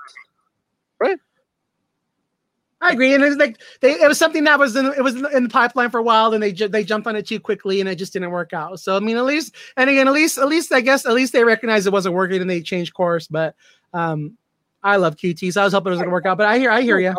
I 2.80 2.92
agree, 2.92 3.12
and 3.12 3.24
it's 3.24 3.36
like 3.36 3.58
they, 3.80 3.92
it 3.92 4.06
was 4.06 4.18
something 4.18 4.44
that 4.44 4.58
was 4.58 4.76
in, 4.76 4.86
it 4.86 5.02
was 5.02 5.16
in 5.16 5.42
the 5.42 5.48
pipeline 5.48 5.90
for 5.90 5.98
a 5.98 6.02
while, 6.02 6.32
and 6.32 6.40
they 6.40 6.52
ju- 6.52 6.68
they 6.68 6.84
jumped 6.84 7.08
on 7.08 7.16
it 7.16 7.26
too 7.26 7.40
quickly, 7.40 7.80
and 7.80 7.88
it 7.88 7.96
just 7.96 8.12
didn't 8.12 8.30
work 8.30 8.52
out. 8.52 8.78
So 8.78 8.96
I 8.96 9.00
mean, 9.00 9.16
at 9.16 9.24
least, 9.24 9.54
and 9.76 9.90
again, 9.90 10.06
at 10.06 10.14
least, 10.14 10.38
at 10.38 10.46
least, 10.46 10.72
I 10.72 10.80
guess, 10.80 11.04
at 11.04 11.12
least 11.12 11.32
they 11.32 11.42
recognized 11.42 11.88
it 11.88 11.92
wasn't 11.92 12.14
working, 12.14 12.40
and 12.40 12.48
they 12.48 12.62
changed 12.62 12.94
course. 12.94 13.26
But 13.26 13.56
um, 13.94 14.36
I 14.82 14.96
love 14.96 15.16
QT, 15.16 15.52
so 15.52 15.60
I 15.60 15.64
was 15.64 15.72
hoping 15.72 15.88
it 15.88 15.94
was 15.94 15.98
going 15.98 16.10
to 16.10 16.12
work 16.12 16.26
out. 16.26 16.38
But 16.38 16.46
I 16.46 16.58
hear, 16.58 16.70
I 16.70 16.82
hear 16.82 17.00
you. 17.00 17.14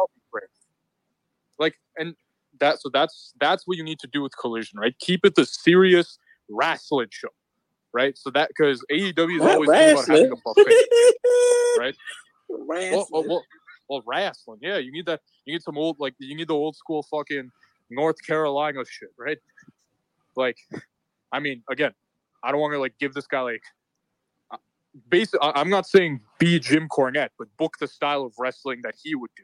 Like, 1.57 1.76
and 1.98 2.15
that 2.60 2.80
so 2.81 2.90
that's 2.94 3.34
that's 3.41 3.68
what 3.68 3.76
you 3.76 3.84
need 3.84 3.99
to 3.99 4.07
do 4.07 4.22
with 4.22 4.31
Collision, 4.40 4.80
right? 4.80 4.98
Keep 4.99 5.26
it 5.26 5.36
the 5.36 5.45
serious 5.45 6.19
wrestling 6.49 7.10
show, 7.11 7.30
right? 7.91 8.18
So 8.18 8.30
that 8.30 8.48
because 8.48 8.81
AEW 8.90 9.36
is 9.36 9.41
always 9.41 9.69
been 9.69 9.91
about 9.91 10.07
having 10.07 10.31
a 10.31 10.36
buffet, 10.38 10.76
right? 11.77 11.95
Well, 12.52 12.65
Wrestling. 12.68 13.27
well, 13.27 13.45
well, 13.90 14.03
wrestling. 14.06 14.60
Yeah, 14.61 14.78
you 14.78 14.91
need 14.91 15.06
that. 15.07 15.22
You 15.45 15.53
need 15.53 15.64
some 15.64 15.78
old, 15.78 15.98
like, 15.99 16.14
you 16.20 16.36
need 16.36 16.48
the 16.48 16.53
old 16.53 16.76
school 16.76 17.03
fucking 17.03 17.52
North 17.90 18.18
Carolina 18.26 18.84
shit, 18.88 19.10
right? 19.18 19.40
Like, 20.36 20.57
I 21.32 21.40
mean, 21.40 21.64
again, 21.70 21.91
I 22.44 22.52
don't 22.52 22.61
want 22.61 22.74
to 22.74 22.80
like 22.80 22.94
give 22.99 23.14
this 23.14 23.28
guy 23.28 23.41
like. 23.41 23.64
Uh, 24.52 24.57
basically, 25.10 25.52
I'm 25.53 25.70
not 25.70 25.86
saying 25.88 26.22
be 26.40 26.60
Jim 26.60 26.88
Cornette, 26.88 27.30
but 27.38 27.48
book 27.57 27.76
the 27.80 27.88
style 27.88 28.24
of 28.24 28.34
wrestling 28.40 28.82
that 28.84 28.95
he 29.02 29.16
would 29.16 29.32
do, 29.36 29.44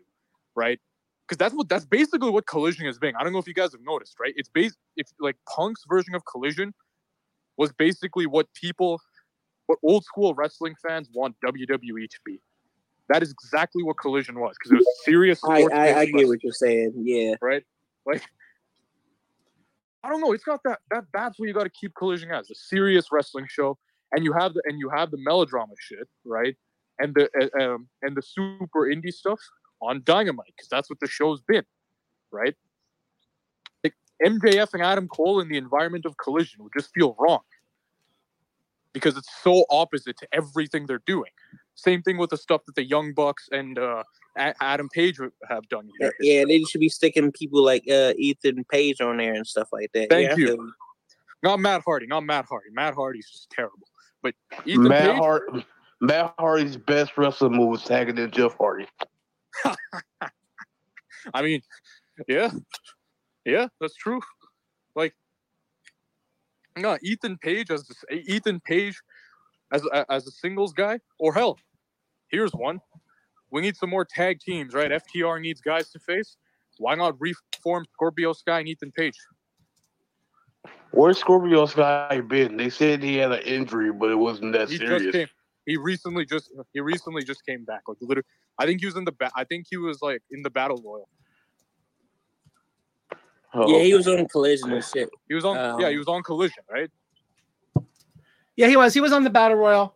right? 0.56 0.80
Because 1.28 1.38
that's 1.38 1.54
what 1.54 1.70
that's 1.70 1.86
basically 1.86 2.30
what 2.30 2.46
Collision 2.48 2.86
is 2.86 3.00
being. 3.00 3.16
I 3.20 3.24
don't 3.24 3.34
know 3.34 3.40
if 3.40 3.48
you 3.48 3.54
guys 3.54 3.72
have 3.72 3.82
noticed, 3.82 4.16
right? 4.20 4.34
It's 4.36 4.50
based 4.50 4.78
if 4.96 5.08
like 5.20 5.36
Punk's 5.48 5.84
version 5.88 6.16
of 6.16 6.24
Collision 6.26 6.74
was 7.58 7.72
basically 7.74 8.26
what 8.26 8.48
people, 8.54 9.02
what 9.66 9.80
old 9.84 10.04
school 10.04 10.34
wrestling 10.34 10.76
fans 10.88 11.10
want 11.14 11.36
WWE 11.46 12.10
to 12.10 12.20
be. 12.26 12.40
That 13.10 13.22
is 13.22 13.32
exactly 13.32 13.84
what 13.84 13.98
Collision 13.98 14.40
was 14.40 14.56
because 14.58 14.72
it 14.72 14.76
was 14.76 15.02
serious. 15.04 15.40
I, 15.44 15.68
I, 15.72 16.00
I 16.00 16.06
get 16.06 16.28
what 16.28 16.44
you're 16.44 16.54
saying. 16.54 16.94
Yeah. 16.98 17.36
right? 17.42 17.64
Like, 18.06 18.24
I 20.04 20.10
don't 20.10 20.22
know. 20.22 20.32
It's 20.32 20.44
got 20.44 20.62
that. 20.66 20.80
That 20.92 21.06
that's 21.14 21.40
what 21.40 21.48
you 21.48 21.54
got 21.54 21.64
to 21.64 21.70
keep 21.70 21.94
Collision 21.96 22.32
as 22.32 22.50
a 22.50 22.56
serious 22.56 23.08
wrestling 23.12 23.46
show, 23.50 23.78
and 24.12 24.24
you 24.24 24.34
have 24.34 24.54
the 24.54 24.62
and 24.66 24.80
you 24.80 24.90
have 24.90 25.12
the 25.12 25.18
melodrama 25.20 25.74
shit, 25.80 26.08
right? 26.24 26.56
And 27.00 27.14
the 27.14 27.30
uh, 27.40 27.64
um 27.64 27.88
and 28.02 28.16
the 28.16 28.22
super 28.22 28.82
indie 28.82 29.14
stuff 29.14 29.40
on 29.82 30.02
Dynamite 30.04 30.54
because 30.56 30.70
that's 30.70 30.90
what 30.90 31.00
the 31.00 31.08
show's 31.08 31.42
been, 31.42 31.64
right? 32.32 32.56
Like 33.84 33.94
MJF 34.24 34.74
and 34.74 34.82
Adam 34.82 35.08
Cole 35.08 35.40
in 35.42 35.50
the 35.50 35.58
environment 35.58 36.06
of 36.06 36.18
Collision 36.18 36.64
would 36.64 36.74
just 36.76 36.92
feel 36.94 37.16
wrong 37.20 37.42
because 38.94 39.18
it's 39.18 39.30
so 39.44 39.66
opposite 39.70 40.18
to 40.18 40.28
everything 40.32 40.86
they're 40.86 41.04
doing. 41.06 41.32
Same 41.76 42.02
thing 42.02 42.18
with 42.18 42.30
the 42.30 42.38
stuff 42.38 42.66
that 42.66 42.76
the 42.76 42.86
Young 42.86 43.14
Bucks 43.14 43.50
and 43.52 43.78
uh, 43.78 44.04
A- 44.38 44.56
Adam 44.62 44.88
Page 44.90 45.20
have 45.48 45.68
done. 45.68 45.86
in 45.86 45.92
Yeah, 46.00 46.10
yeah, 46.40 46.46
they 46.46 46.64
should 46.64 46.80
be 46.80 46.90
sticking 46.90 47.32
people 47.32 47.64
like 47.64 47.84
uh, 47.90 48.14
Ethan 48.18 48.64
Page 48.66 49.02
on 49.02 49.18
there 49.18 49.34
and 49.34 49.46
stuff 49.46 49.68
like 49.74 49.92
that. 49.94 50.10
Thank 50.10 50.30
yeah, 50.30 50.34
I 50.34 50.38
you. 50.38 50.48
feel. 50.48 50.72
Not 51.44 51.60
Matt 51.60 51.84
Hardy, 51.86 52.08
not 52.08 52.24
Matt 52.24 52.46
Hardy. 52.46 52.70
Matt 52.72 52.96
Hardy's 52.96 53.30
just 53.30 53.50
terrible. 53.52 53.88
But 54.24 54.34
Ethan 54.66 54.88
Matt, 54.88 55.12
Page, 55.12 55.20
Hart, 55.20 55.44
Matt 56.02 56.34
Hardy's 56.40 56.78
best 56.78 57.18
wrestling 57.18 57.54
move 57.54 57.70
was 57.70 57.84
tagging 57.84 58.18
in 58.18 58.32
Jeff 58.32 58.58
Hardy. 58.58 58.88
I 61.34 61.42
mean, 61.42 61.62
yeah, 62.28 62.52
yeah, 63.46 63.68
that's 63.80 63.96
true. 63.96 64.22
Like, 64.96 65.14
no, 66.78 66.98
Ethan 67.04 67.38
Page 67.38 67.70
as 67.70 67.88
Ethan 68.10 68.62
Page 68.62 69.02
as 69.72 69.86
as 70.10 70.26
a 70.28 70.32
singles 70.32 70.74
guy, 70.74 71.00
or 71.20 71.34
hell, 71.34 71.58
here's 72.36 72.52
one. 72.54 72.82
We 73.52 73.62
need 73.62 73.78
some 73.78 73.90
more 73.90 74.04
tag 74.06 74.40
teams, 74.42 74.74
right? 74.74 74.92
FTR 74.92 75.40
needs 75.42 75.62
guys 75.62 75.90
to 75.92 76.00
face. 76.00 76.36
Why 76.78 76.96
not 76.96 77.16
reform 77.20 77.86
Scorpio 77.94 78.34
Sky 78.34 78.60
and 78.60 78.68
Ethan 78.68 78.92
Page? 78.92 79.16
Where's 80.92 81.18
Scorpio 81.18 81.66
Sky 81.66 82.22
been? 82.28 82.58
They 82.58 82.70
said 82.70 83.02
he 83.02 83.16
had 83.16 83.32
an 83.32 83.42
injury, 83.44 83.94
but 83.94 84.12
it 84.12 84.16
wasn't 84.16 84.52
that 84.54 84.70
He 84.70 84.78
serious. 84.78 85.04
just 85.04 85.12
came. 85.14 85.28
He 85.66 85.78
recently 85.78 86.26
just 86.26 86.52
he 86.74 86.82
recently 86.82 87.24
just 87.24 87.46
came 87.46 87.64
back. 87.64 87.82
Like 87.88 87.98
literally, 88.02 88.26
I 88.60 88.66
think 88.66 88.82
he 88.82 88.86
was 88.86 88.96
in 88.98 89.06
the 89.06 89.12
ba- 89.14 89.32
I 89.36 89.46
think 89.46 89.68
he 89.70 89.78
was 89.78 90.02
like 90.02 90.22
in 90.32 90.44
the 90.44 90.50
battle 90.50 90.82
royal. 90.86 91.08
Oh, 93.54 93.70
Yeah, 93.70 93.84
he 93.84 93.94
was 93.94 94.08
on 94.08 94.28
collision 94.28 94.74
and 94.74 94.84
shit. 94.84 95.10
He 95.30 95.34
was 95.34 95.46
on 95.46 95.56
yeah, 95.80 95.90
he 95.90 95.96
Um, 95.96 96.00
was 96.00 96.08
on 96.08 96.24
collision, 96.24 96.64
right? 96.70 96.92
Yeah, 98.58 98.68
he 98.68 98.78
was. 98.78 98.94
He 98.94 99.02
was 99.02 99.12
on 99.12 99.24
the 99.24 99.30
battle 99.30 99.58
royal. 99.58 99.96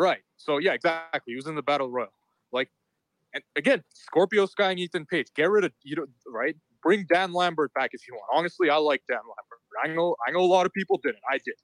Right. 0.00 0.22
So 0.38 0.56
yeah, 0.56 0.72
exactly. 0.72 1.32
He 1.32 1.36
was 1.36 1.46
in 1.46 1.54
the 1.54 1.62
battle 1.62 1.90
royal. 1.90 2.08
Like, 2.52 2.70
and 3.34 3.44
again, 3.54 3.84
Scorpio 3.92 4.46
Sky 4.46 4.70
and 4.70 4.80
Ethan 4.80 5.04
Page. 5.04 5.26
Get 5.36 5.50
rid 5.50 5.62
of 5.62 5.72
you 5.82 5.94
know, 5.94 6.06
right? 6.26 6.56
Bring 6.82 7.04
Dan 7.12 7.34
Lambert 7.34 7.70
back 7.74 7.90
if 7.92 8.00
you 8.08 8.14
want. 8.14 8.24
Honestly, 8.32 8.70
I 8.70 8.76
like 8.76 9.02
Dan 9.06 9.18
Lambert. 9.18 9.60
I 9.84 9.94
know 9.94 10.16
I 10.26 10.30
know 10.30 10.40
a 10.40 10.48
lot 10.48 10.64
of 10.64 10.72
people 10.72 10.98
didn't. 11.02 11.20
I 11.30 11.36
did. 11.44 11.54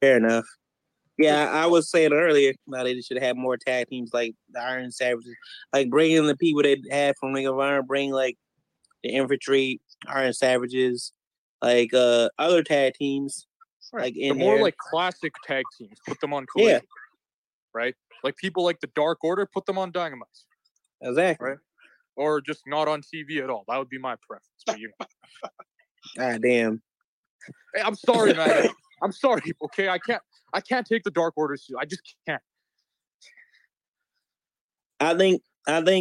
Fair 0.00 0.16
enough. 0.16 0.46
Yeah, 1.16 1.48
I 1.48 1.66
was 1.66 1.88
saying 1.88 2.12
earlier 2.12 2.54
now 2.66 2.82
they 2.82 3.00
should 3.02 3.22
have 3.22 3.36
more 3.36 3.56
tag 3.56 3.86
teams 3.88 4.10
like 4.12 4.34
the 4.50 4.60
Iron 4.60 4.90
Savages, 4.90 5.36
like 5.72 5.90
bringing 5.90 6.26
the 6.26 6.36
people 6.36 6.62
they 6.64 6.82
had 6.90 7.14
from 7.20 7.34
Ring 7.34 7.46
of 7.46 7.56
Honor, 7.56 7.84
bring 7.84 8.10
like 8.10 8.36
the 9.04 9.10
Infantry, 9.10 9.80
Iron 10.08 10.32
Savages, 10.32 11.12
like 11.62 11.94
uh 11.94 12.30
other 12.36 12.64
tag 12.64 12.94
teams. 12.94 13.46
Right. 13.92 14.04
Like 14.04 14.14
the 14.14 14.28
in 14.28 14.38
more 14.38 14.54
there. 14.54 14.64
like 14.64 14.76
classic 14.76 15.32
tag 15.46 15.64
teams, 15.78 15.98
put 16.06 16.20
them 16.20 16.32
on 16.32 16.46
Yeah. 16.56 16.80
Right? 17.74 17.94
Like 18.22 18.36
people 18.36 18.64
like 18.64 18.80
the 18.80 18.90
Dark 18.94 19.18
Order, 19.22 19.46
put 19.46 19.66
them 19.66 19.78
on 19.78 19.92
Dynamite. 19.92 20.28
Exactly. 21.00 21.50
Right. 21.50 21.58
Or 22.16 22.40
just 22.40 22.62
not 22.66 22.88
on 22.88 23.02
TV 23.02 23.42
at 23.42 23.50
all. 23.50 23.64
That 23.68 23.78
would 23.78 23.88
be 23.88 23.98
my 23.98 24.16
preference. 24.26 24.62
But 24.66 24.78
you 24.78 24.90
know. 25.00 25.06
God 26.16 26.42
damn. 26.42 26.82
Hey, 27.74 27.82
I'm 27.82 27.94
sorry, 27.94 28.34
man. 28.34 28.68
I'm 29.02 29.12
sorry. 29.12 29.40
Okay, 29.64 29.88
I 29.88 29.98
can't. 29.98 30.22
I 30.52 30.60
can't 30.60 30.86
take 30.86 31.04
the 31.04 31.10
Dark 31.10 31.34
Order. 31.36 31.56
Too. 31.56 31.76
I 31.78 31.84
just 31.84 32.02
can't. 32.26 32.42
I 34.98 35.14
think 35.16 35.42
I 35.66 35.82
think 35.82 35.98